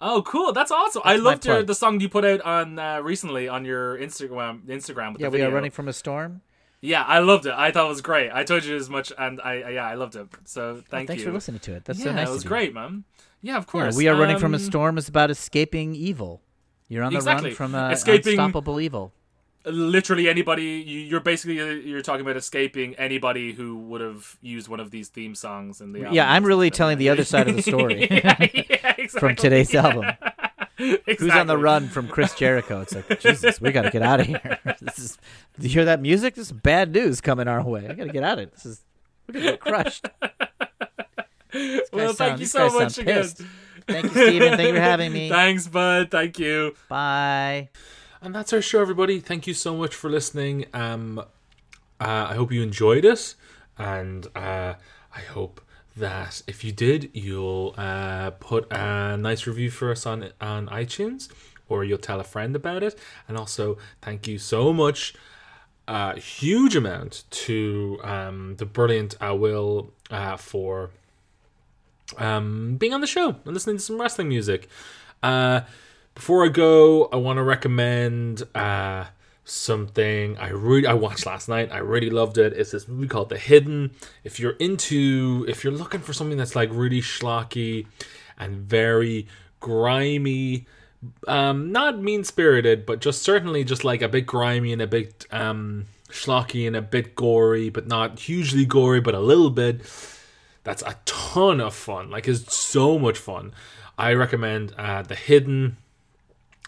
Oh, 0.00 0.22
cool! 0.22 0.52
That's 0.52 0.70
awesome. 0.70 1.02
I 1.04 1.14
That's 1.14 1.22
my 1.24 1.30
loved 1.30 1.46
your, 1.46 1.62
the 1.64 1.74
song 1.74 2.00
you 2.00 2.08
put 2.08 2.24
out 2.24 2.40
on 2.42 2.78
uh, 2.78 3.00
recently 3.00 3.48
on 3.48 3.64
your 3.64 3.98
Instagram. 3.98 4.64
Instagram 4.66 5.12
with 5.14 5.20
yeah 5.22 5.28
the 5.28 5.38
we 5.38 5.42
are 5.42 5.50
running 5.50 5.72
from 5.72 5.88
a 5.88 5.92
storm 5.92 6.40
Yeah, 6.80 7.02
I 7.02 7.18
loved 7.18 7.46
it. 7.46 7.54
I 7.56 7.72
thought 7.72 7.86
it 7.86 7.88
was 7.88 8.00
great. 8.00 8.30
I 8.32 8.44
told 8.44 8.64
you 8.64 8.76
as 8.76 8.88
much, 8.88 9.12
and 9.18 9.40
I 9.40 9.54
I- 9.62 9.70
yeah, 9.70 9.86
I 9.86 9.94
loved 9.94 10.14
it. 10.14 10.28
So 10.44 10.82
thank 10.88 11.08
Thanks 11.08 11.22
you. 11.22 11.28
for 11.28 11.32
listening 11.34 11.58
to 11.60 11.74
it. 11.74 11.84
That's 11.84 11.98
yeah, 11.98 12.04
so 12.06 12.12
nice. 12.12 12.28
it 12.28 12.32
was 12.32 12.44
great, 12.44 12.72
man. 12.74 13.02
Yeah, 13.42 13.56
of 13.56 13.62
Yeah, 13.64 13.70
course. 13.72 13.96
we 13.96 14.06
are 14.06 14.14
running 14.16 14.38
from 14.38 14.54
a 14.54 14.58
Um, 14.58 14.62
storm 14.62 14.98
is 14.98 15.08
about 15.08 15.30
escaping 15.30 15.94
evil. 15.96 16.42
You're 16.88 17.02
on 17.02 17.12
the 17.12 17.18
Exactly. 17.18 17.50
run 17.50 17.56
from 17.56 17.74
uh, 17.74 17.90
Escaping- 17.90 18.38
unstoppable 18.38 18.80
evil. 18.80 19.12
Literally 19.64 20.28
anybody 20.28 20.62
you, 20.62 21.00
you're 21.00 21.20
basically 21.20 21.60
uh, 21.60 21.64
you're 21.66 22.02
talking 22.02 22.22
about 22.22 22.36
escaping 22.36 22.94
anybody 22.94 23.52
who 23.52 23.76
would 23.76 24.00
have 24.00 24.36
used 24.40 24.68
one 24.68 24.80
of 24.80 24.90
these 24.90 25.08
theme 25.08 25.34
songs 25.34 25.80
in 25.80 25.92
the 25.92 26.00
album. 26.00 26.14
Yeah, 26.14 26.30
I'm 26.30 26.44
really 26.44 26.70
telling 26.70 26.98
the 26.98 27.08
other 27.08 27.24
side 27.24 27.48
of 27.48 27.56
the 27.56 27.62
story 27.62 28.06
yeah, 28.10 28.36
yeah, 28.40 28.94
exactly. 28.98 29.06
from 29.06 29.36
today's 29.36 29.74
album. 29.74 30.06
Exactly. 30.78 31.16
Who's 31.18 31.32
on 31.32 31.48
the 31.48 31.58
run 31.58 31.88
from 31.88 32.08
Chris 32.08 32.34
Jericho? 32.34 32.80
It's 32.82 32.94
like 32.94 33.20
Jesus, 33.20 33.60
we 33.60 33.72
got 33.72 33.82
to 33.82 33.90
get 33.90 34.02
out 34.02 34.20
of 34.20 34.26
here. 34.26 34.58
This 34.80 34.98
is. 34.98 35.18
Do 35.58 35.66
you 35.66 35.72
hear 35.72 35.84
that 35.86 36.00
music? 36.00 36.36
This 36.36 36.46
is 36.46 36.52
bad 36.52 36.92
news 36.92 37.20
coming 37.20 37.48
our 37.48 37.64
way. 37.64 37.88
I 37.88 37.94
got 37.94 38.04
to 38.04 38.12
get 38.12 38.22
out 38.22 38.38
of 38.38 38.44
it. 38.44 38.52
This 38.52 38.64
is. 38.66 38.80
We're 39.26 39.32
gonna 39.34 39.50
get 39.50 39.60
crushed. 39.60 40.06
Well, 41.92 42.12
thank 42.12 42.40
you 42.40 42.46
so 42.46 42.70
much 42.70 42.98
again. 42.98 43.22
pissed. 43.22 43.42
Thank 43.88 44.04
you, 44.04 44.10
Steven. 44.10 44.56
Thank 44.56 44.68
you 44.68 44.74
for 44.74 44.80
having 44.80 45.12
me. 45.12 45.28
Thanks, 45.28 45.66
bud. 45.66 46.10
Thank 46.10 46.38
you. 46.38 46.74
Bye. 46.88 47.70
And 48.20 48.34
that's 48.34 48.52
our 48.52 48.60
show, 48.60 48.80
everybody. 48.80 49.20
Thank 49.20 49.46
you 49.46 49.54
so 49.54 49.76
much 49.76 49.94
for 49.94 50.10
listening. 50.10 50.66
Um, 50.74 51.20
uh, 51.20 51.24
I 52.00 52.34
hope 52.34 52.50
you 52.50 52.62
enjoyed 52.62 53.04
it, 53.04 53.36
and 53.78 54.26
uh, 54.34 54.74
I 55.14 55.20
hope 55.20 55.60
that 55.96 56.42
if 56.48 56.64
you 56.64 56.72
did, 56.72 57.10
you'll 57.12 57.76
uh, 57.78 58.30
put 58.30 58.66
a 58.72 59.16
nice 59.16 59.46
review 59.46 59.70
for 59.70 59.92
us 59.92 60.04
on 60.04 60.30
on 60.40 60.66
iTunes, 60.66 61.28
or 61.68 61.84
you'll 61.84 61.96
tell 61.98 62.18
a 62.18 62.24
friend 62.24 62.56
about 62.56 62.82
it. 62.82 62.98
And 63.28 63.38
also, 63.38 63.78
thank 64.02 64.26
you 64.26 64.38
so 64.38 64.72
much, 64.72 65.14
a 65.86 66.18
huge 66.18 66.74
amount 66.74 67.22
to 67.30 68.00
um, 68.02 68.56
the 68.56 68.66
brilliant 68.66 69.14
uh, 69.22 69.36
Will 69.36 69.92
uh, 70.10 70.36
for 70.36 70.90
um, 72.16 72.74
being 72.78 72.92
on 72.92 73.00
the 73.00 73.06
show 73.06 73.36
and 73.44 73.54
listening 73.54 73.76
to 73.76 73.82
some 73.82 74.00
wrestling 74.00 74.28
music. 74.28 74.68
Uh, 75.22 75.60
before 76.18 76.44
I 76.44 76.48
go, 76.48 77.04
I 77.12 77.16
want 77.16 77.36
to 77.36 77.44
recommend 77.44 78.42
uh, 78.52 79.04
something 79.44 80.36
I 80.36 80.48
really 80.48 80.84
I 80.84 80.94
watched 80.94 81.26
last 81.26 81.48
night. 81.48 81.70
I 81.70 81.78
really 81.78 82.10
loved 82.10 82.38
it. 82.38 82.54
It's 82.54 82.72
this 82.72 82.88
movie 82.88 83.06
called 83.06 83.28
The 83.28 83.38
Hidden. 83.38 83.92
If 84.24 84.40
you're 84.40 84.56
into, 84.58 85.46
if 85.48 85.62
you're 85.62 85.72
looking 85.72 86.00
for 86.00 86.12
something 86.12 86.36
that's 86.36 86.56
like 86.56 86.70
really 86.72 87.00
schlocky 87.00 87.86
and 88.36 88.56
very 88.56 89.28
grimy, 89.60 90.66
um, 91.28 91.70
not 91.70 92.02
mean 92.02 92.24
spirited, 92.24 92.84
but 92.84 92.98
just 92.98 93.22
certainly 93.22 93.62
just 93.62 93.84
like 93.84 94.02
a 94.02 94.08
bit 94.08 94.26
grimy 94.26 94.72
and 94.72 94.82
a 94.82 94.88
bit 94.88 95.24
um, 95.30 95.86
schlocky 96.10 96.66
and 96.66 96.74
a 96.74 96.82
bit 96.82 97.14
gory, 97.14 97.68
but 97.68 97.86
not 97.86 98.18
hugely 98.18 98.64
gory, 98.64 99.00
but 99.00 99.14
a 99.14 99.20
little 99.20 99.50
bit 99.50 99.82
that's 100.64 100.82
a 100.82 100.96
ton 101.04 101.60
of 101.60 101.76
fun. 101.76 102.10
Like 102.10 102.26
it's 102.26 102.56
so 102.56 102.98
much 102.98 103.18
fun. 103.18 103.52
I 103.96 104.14
recommend 104.14 104.74
uh, 104.76 105.02
The 105.02 105.14
Hidden. 105.14 105.76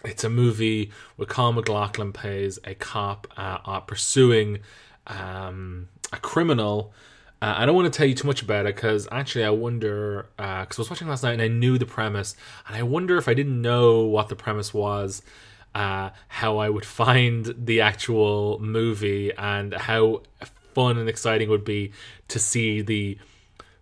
It's 0.03 0.23
a 0.23 0.29
movie 0.29 0.91
where 1.15 1.25
Kyle 1.25 1.53
MacLachlan 1.53 2.11
plays 2.13 2.59
a 2.63 2.73
cop 2.75 3.27
uh, 3.37 3.59
uh, 3.65 3.79
pursuing 3.81 4.59
um, 5.07 5.89
a 6.13 6.17
criminal 6.17 6.93
Uh, 7.41 7.55
I 7.57 7.65
don't 7.65 7.75
want 7.75 7.91
to 7.91 7.97
tell 7.97 8.05
you 8.07 8.13
too 8.13 8.27
much 8.27 8.43
about 8.43 8.67
it 8.67 8.75
because 8.75 9.07
actually, 9.11 9.45
I 9.45 9.49
wonder 9.49 10.27
because 10.37 10.77
I 10.77 10.81
was 10.81 10.89
watching 10.91 11.07
last 11.07 11.23
night 11.23 11.33
and 11.33 11.41
I 11.41 11.47
knew 11.47 11.79
the 11.79 11.87
premise, 11.87 12.35
and 12.67 12.75
I 12.77 12.83
wonder 12.83 13.17
if 13.17 13.27
I 13.27 13.33
didn't 13.33 13.59
know 13.61 14.01
what 14.05 14.29
the 14.29 14.35
premise 14.35 14.73
was, 14.75 15.23
uh, 15.73 16.11
how 16.27 16.59
I 16.59 16.69
would 16.69 16.85
find 16.85 17.51
the 17.57 17.81
actual 17.81 18.59
movie 18.59 19.31
and 19.35 19.73
how 19.73 20.21
fun 20.75 20.97
and 20.99 21.09
exciting 21.09 21.47
it 21.47 21.51
would 21.51 21.65
be 21.65 21.91
to 22.27 22.37
see 22.39 22.81
the 22.83 23.17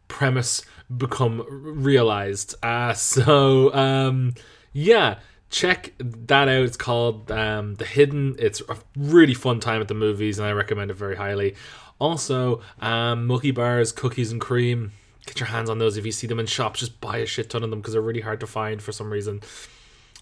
premise 0.07 0.63
become 0.95 1.43
realized. 1.49 2.55
Uh, 2.63 2.93
so 3.13 3.73
um, 3.73 4.35
yeah, 4.71 5.19
check 5.49 5.93
that 5.99 6.47
out. 6.47 6.63
It's 6.63 6.77
called 6.77 7.31
um, 7.31 7.75
The 7.75 7.85
Hidden. 7.85 8.37
It's 8.39 8.61
a 8.69 8.77
really 8.95 9.33
fun 9.33 9.59
time 9.59 9.81
at 9.81 9.87
the 9.87 9.93
movies, 9.93 10.39
and 10.39 10.47
I 10.47 10.51
recommend 10.51 10.91
it 10.91 10.95
very 10.95 11.15
highly. 11.15 11.55
Also, 11.99 12.61
um, 12.81 13.27
Milky 13.27 13.51
Bars, 13.51 13.91
cookies 13.91 14.31
and 14.31 14.39
cream. 14.39 14.91
Get 15.25 15.39
your 15.39 15.47
hands 15.47 15.69
on 15.69 15.79
those 15.79 15.97
if 15.97 16.05
you 16.05 16.11
see 16.11 16.27
them 16.27 16.39
in 16.39 16.45
shops. 16.45 16.79
Just 16.79 17.01
buy 17.01 17.17
a 17.17 17.25
shit 17.25 17.49
ton 17.49 17.63
of 17.63 17.69
them 17.69 17.79
because 17.79 17.93
they're 17.93 18.01
really 18.01 18.21
hard 18.21 18.39
to 18.39 18.47
find 18.47 18.81
for 18.81 18.91
some 18.91 19.11
reason. 19.11 19.41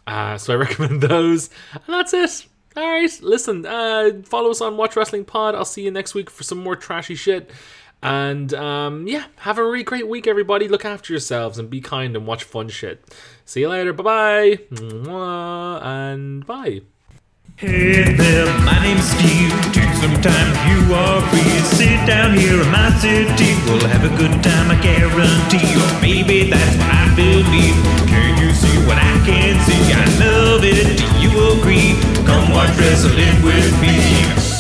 Uh, 0.06 0.38
so 0.38 0.54
I 0.54 0.56
recommend 0.58 1.02
those, 1.02 1.50
and 1.74 1.84
that's 1.88 2.14
it. 2.14 2.48
All 2.76 2.88
right, 2.88 3.22
listen. 3.22 3.66
Uh, 3.66 4.22
follow 4.24 4.52
us 4.52 4.62
on 4.62 4.78
Watch 4.78 4.96
Wrestling 4.96 5.26
Pod. 5.26 5.56
I'll 5.56 5.66
see 5.66 5.84
you 5.84 5.92
next 5.92 6.14
week 6.14 6.30
for 6.30 6.44
some 6.44 6.60
more 6.60 6.76
trashy 6.76 7.16
shit. 7.16 7.50
And 8.02 8.54
um, 8.54 9.08
yeah, 9.08 9.26
have 9.38 9.58
a 9.58 9.64
really 9.64 9.84
great 9.84 10.08
week, 10.08 10.28
everybody. 10.28 10.68
Look 10.68 10.86
after 10.86 11.14
yourselves 11.14 11.58
and 11.58 11.70
be 11.70 11.82
kind 11.82 12.16
and 12.16 12.28
watch 12.28 12.44
fun 12.44 12.70
shit. 12.70 13.04
See 13.46 13.62
you 13.62 13.70
later. 13.70 13.94
Bye 13.94 14.04
bye. 14.04 15.80
And 15.82 16.46
bye. 16.46 16.82
Hey 17.56 18.14
there, 18.14 18.46
my 18.60 18.80
name's 18.84 19.04
Steve. 19.10 19.52
Take 19.74 19.92
some 19.96 20.14
time 20.22 20.50
you 20.70 20.94
are 20.94 21.22
free. 21.30 21.58
Sit 21.74 22.06
down 22.06 22.38
here 22.38 22.62
in 22.62 22.70
my 22.70 22.92
city. 23.00 23.56
We'll 23.66 23.88
have 23.88 24.04
a 24.06 24.16
good 24.16 24.44
time, 24.44 24.70
I 24.70 24.80
guarantee. 24.80 25.74
Or 25.74 26.00
maybe 26.00 26.52
that's 26.52 26.78
what 26.78 26.94
I 26.94 27.16
believe. 27.16 27.76
Can 28.08 28.38
you 28.38 28.54
see 28.54 28.78
what 28.86 29.00
I 29.00 29.26
can 29.26 29.60
see? 29.66 29.92
I 29.92 30.06
love 30.24 30.62
it. 30.64 31.00
Do 31.00 31.06
you 31.20 31.60
agree? 31.60 31.98
Come 32.28 32.52
watch 32.52 32.78
wrestling 32.78 33.42
with 33.42 33.82
me. 33.82 34.57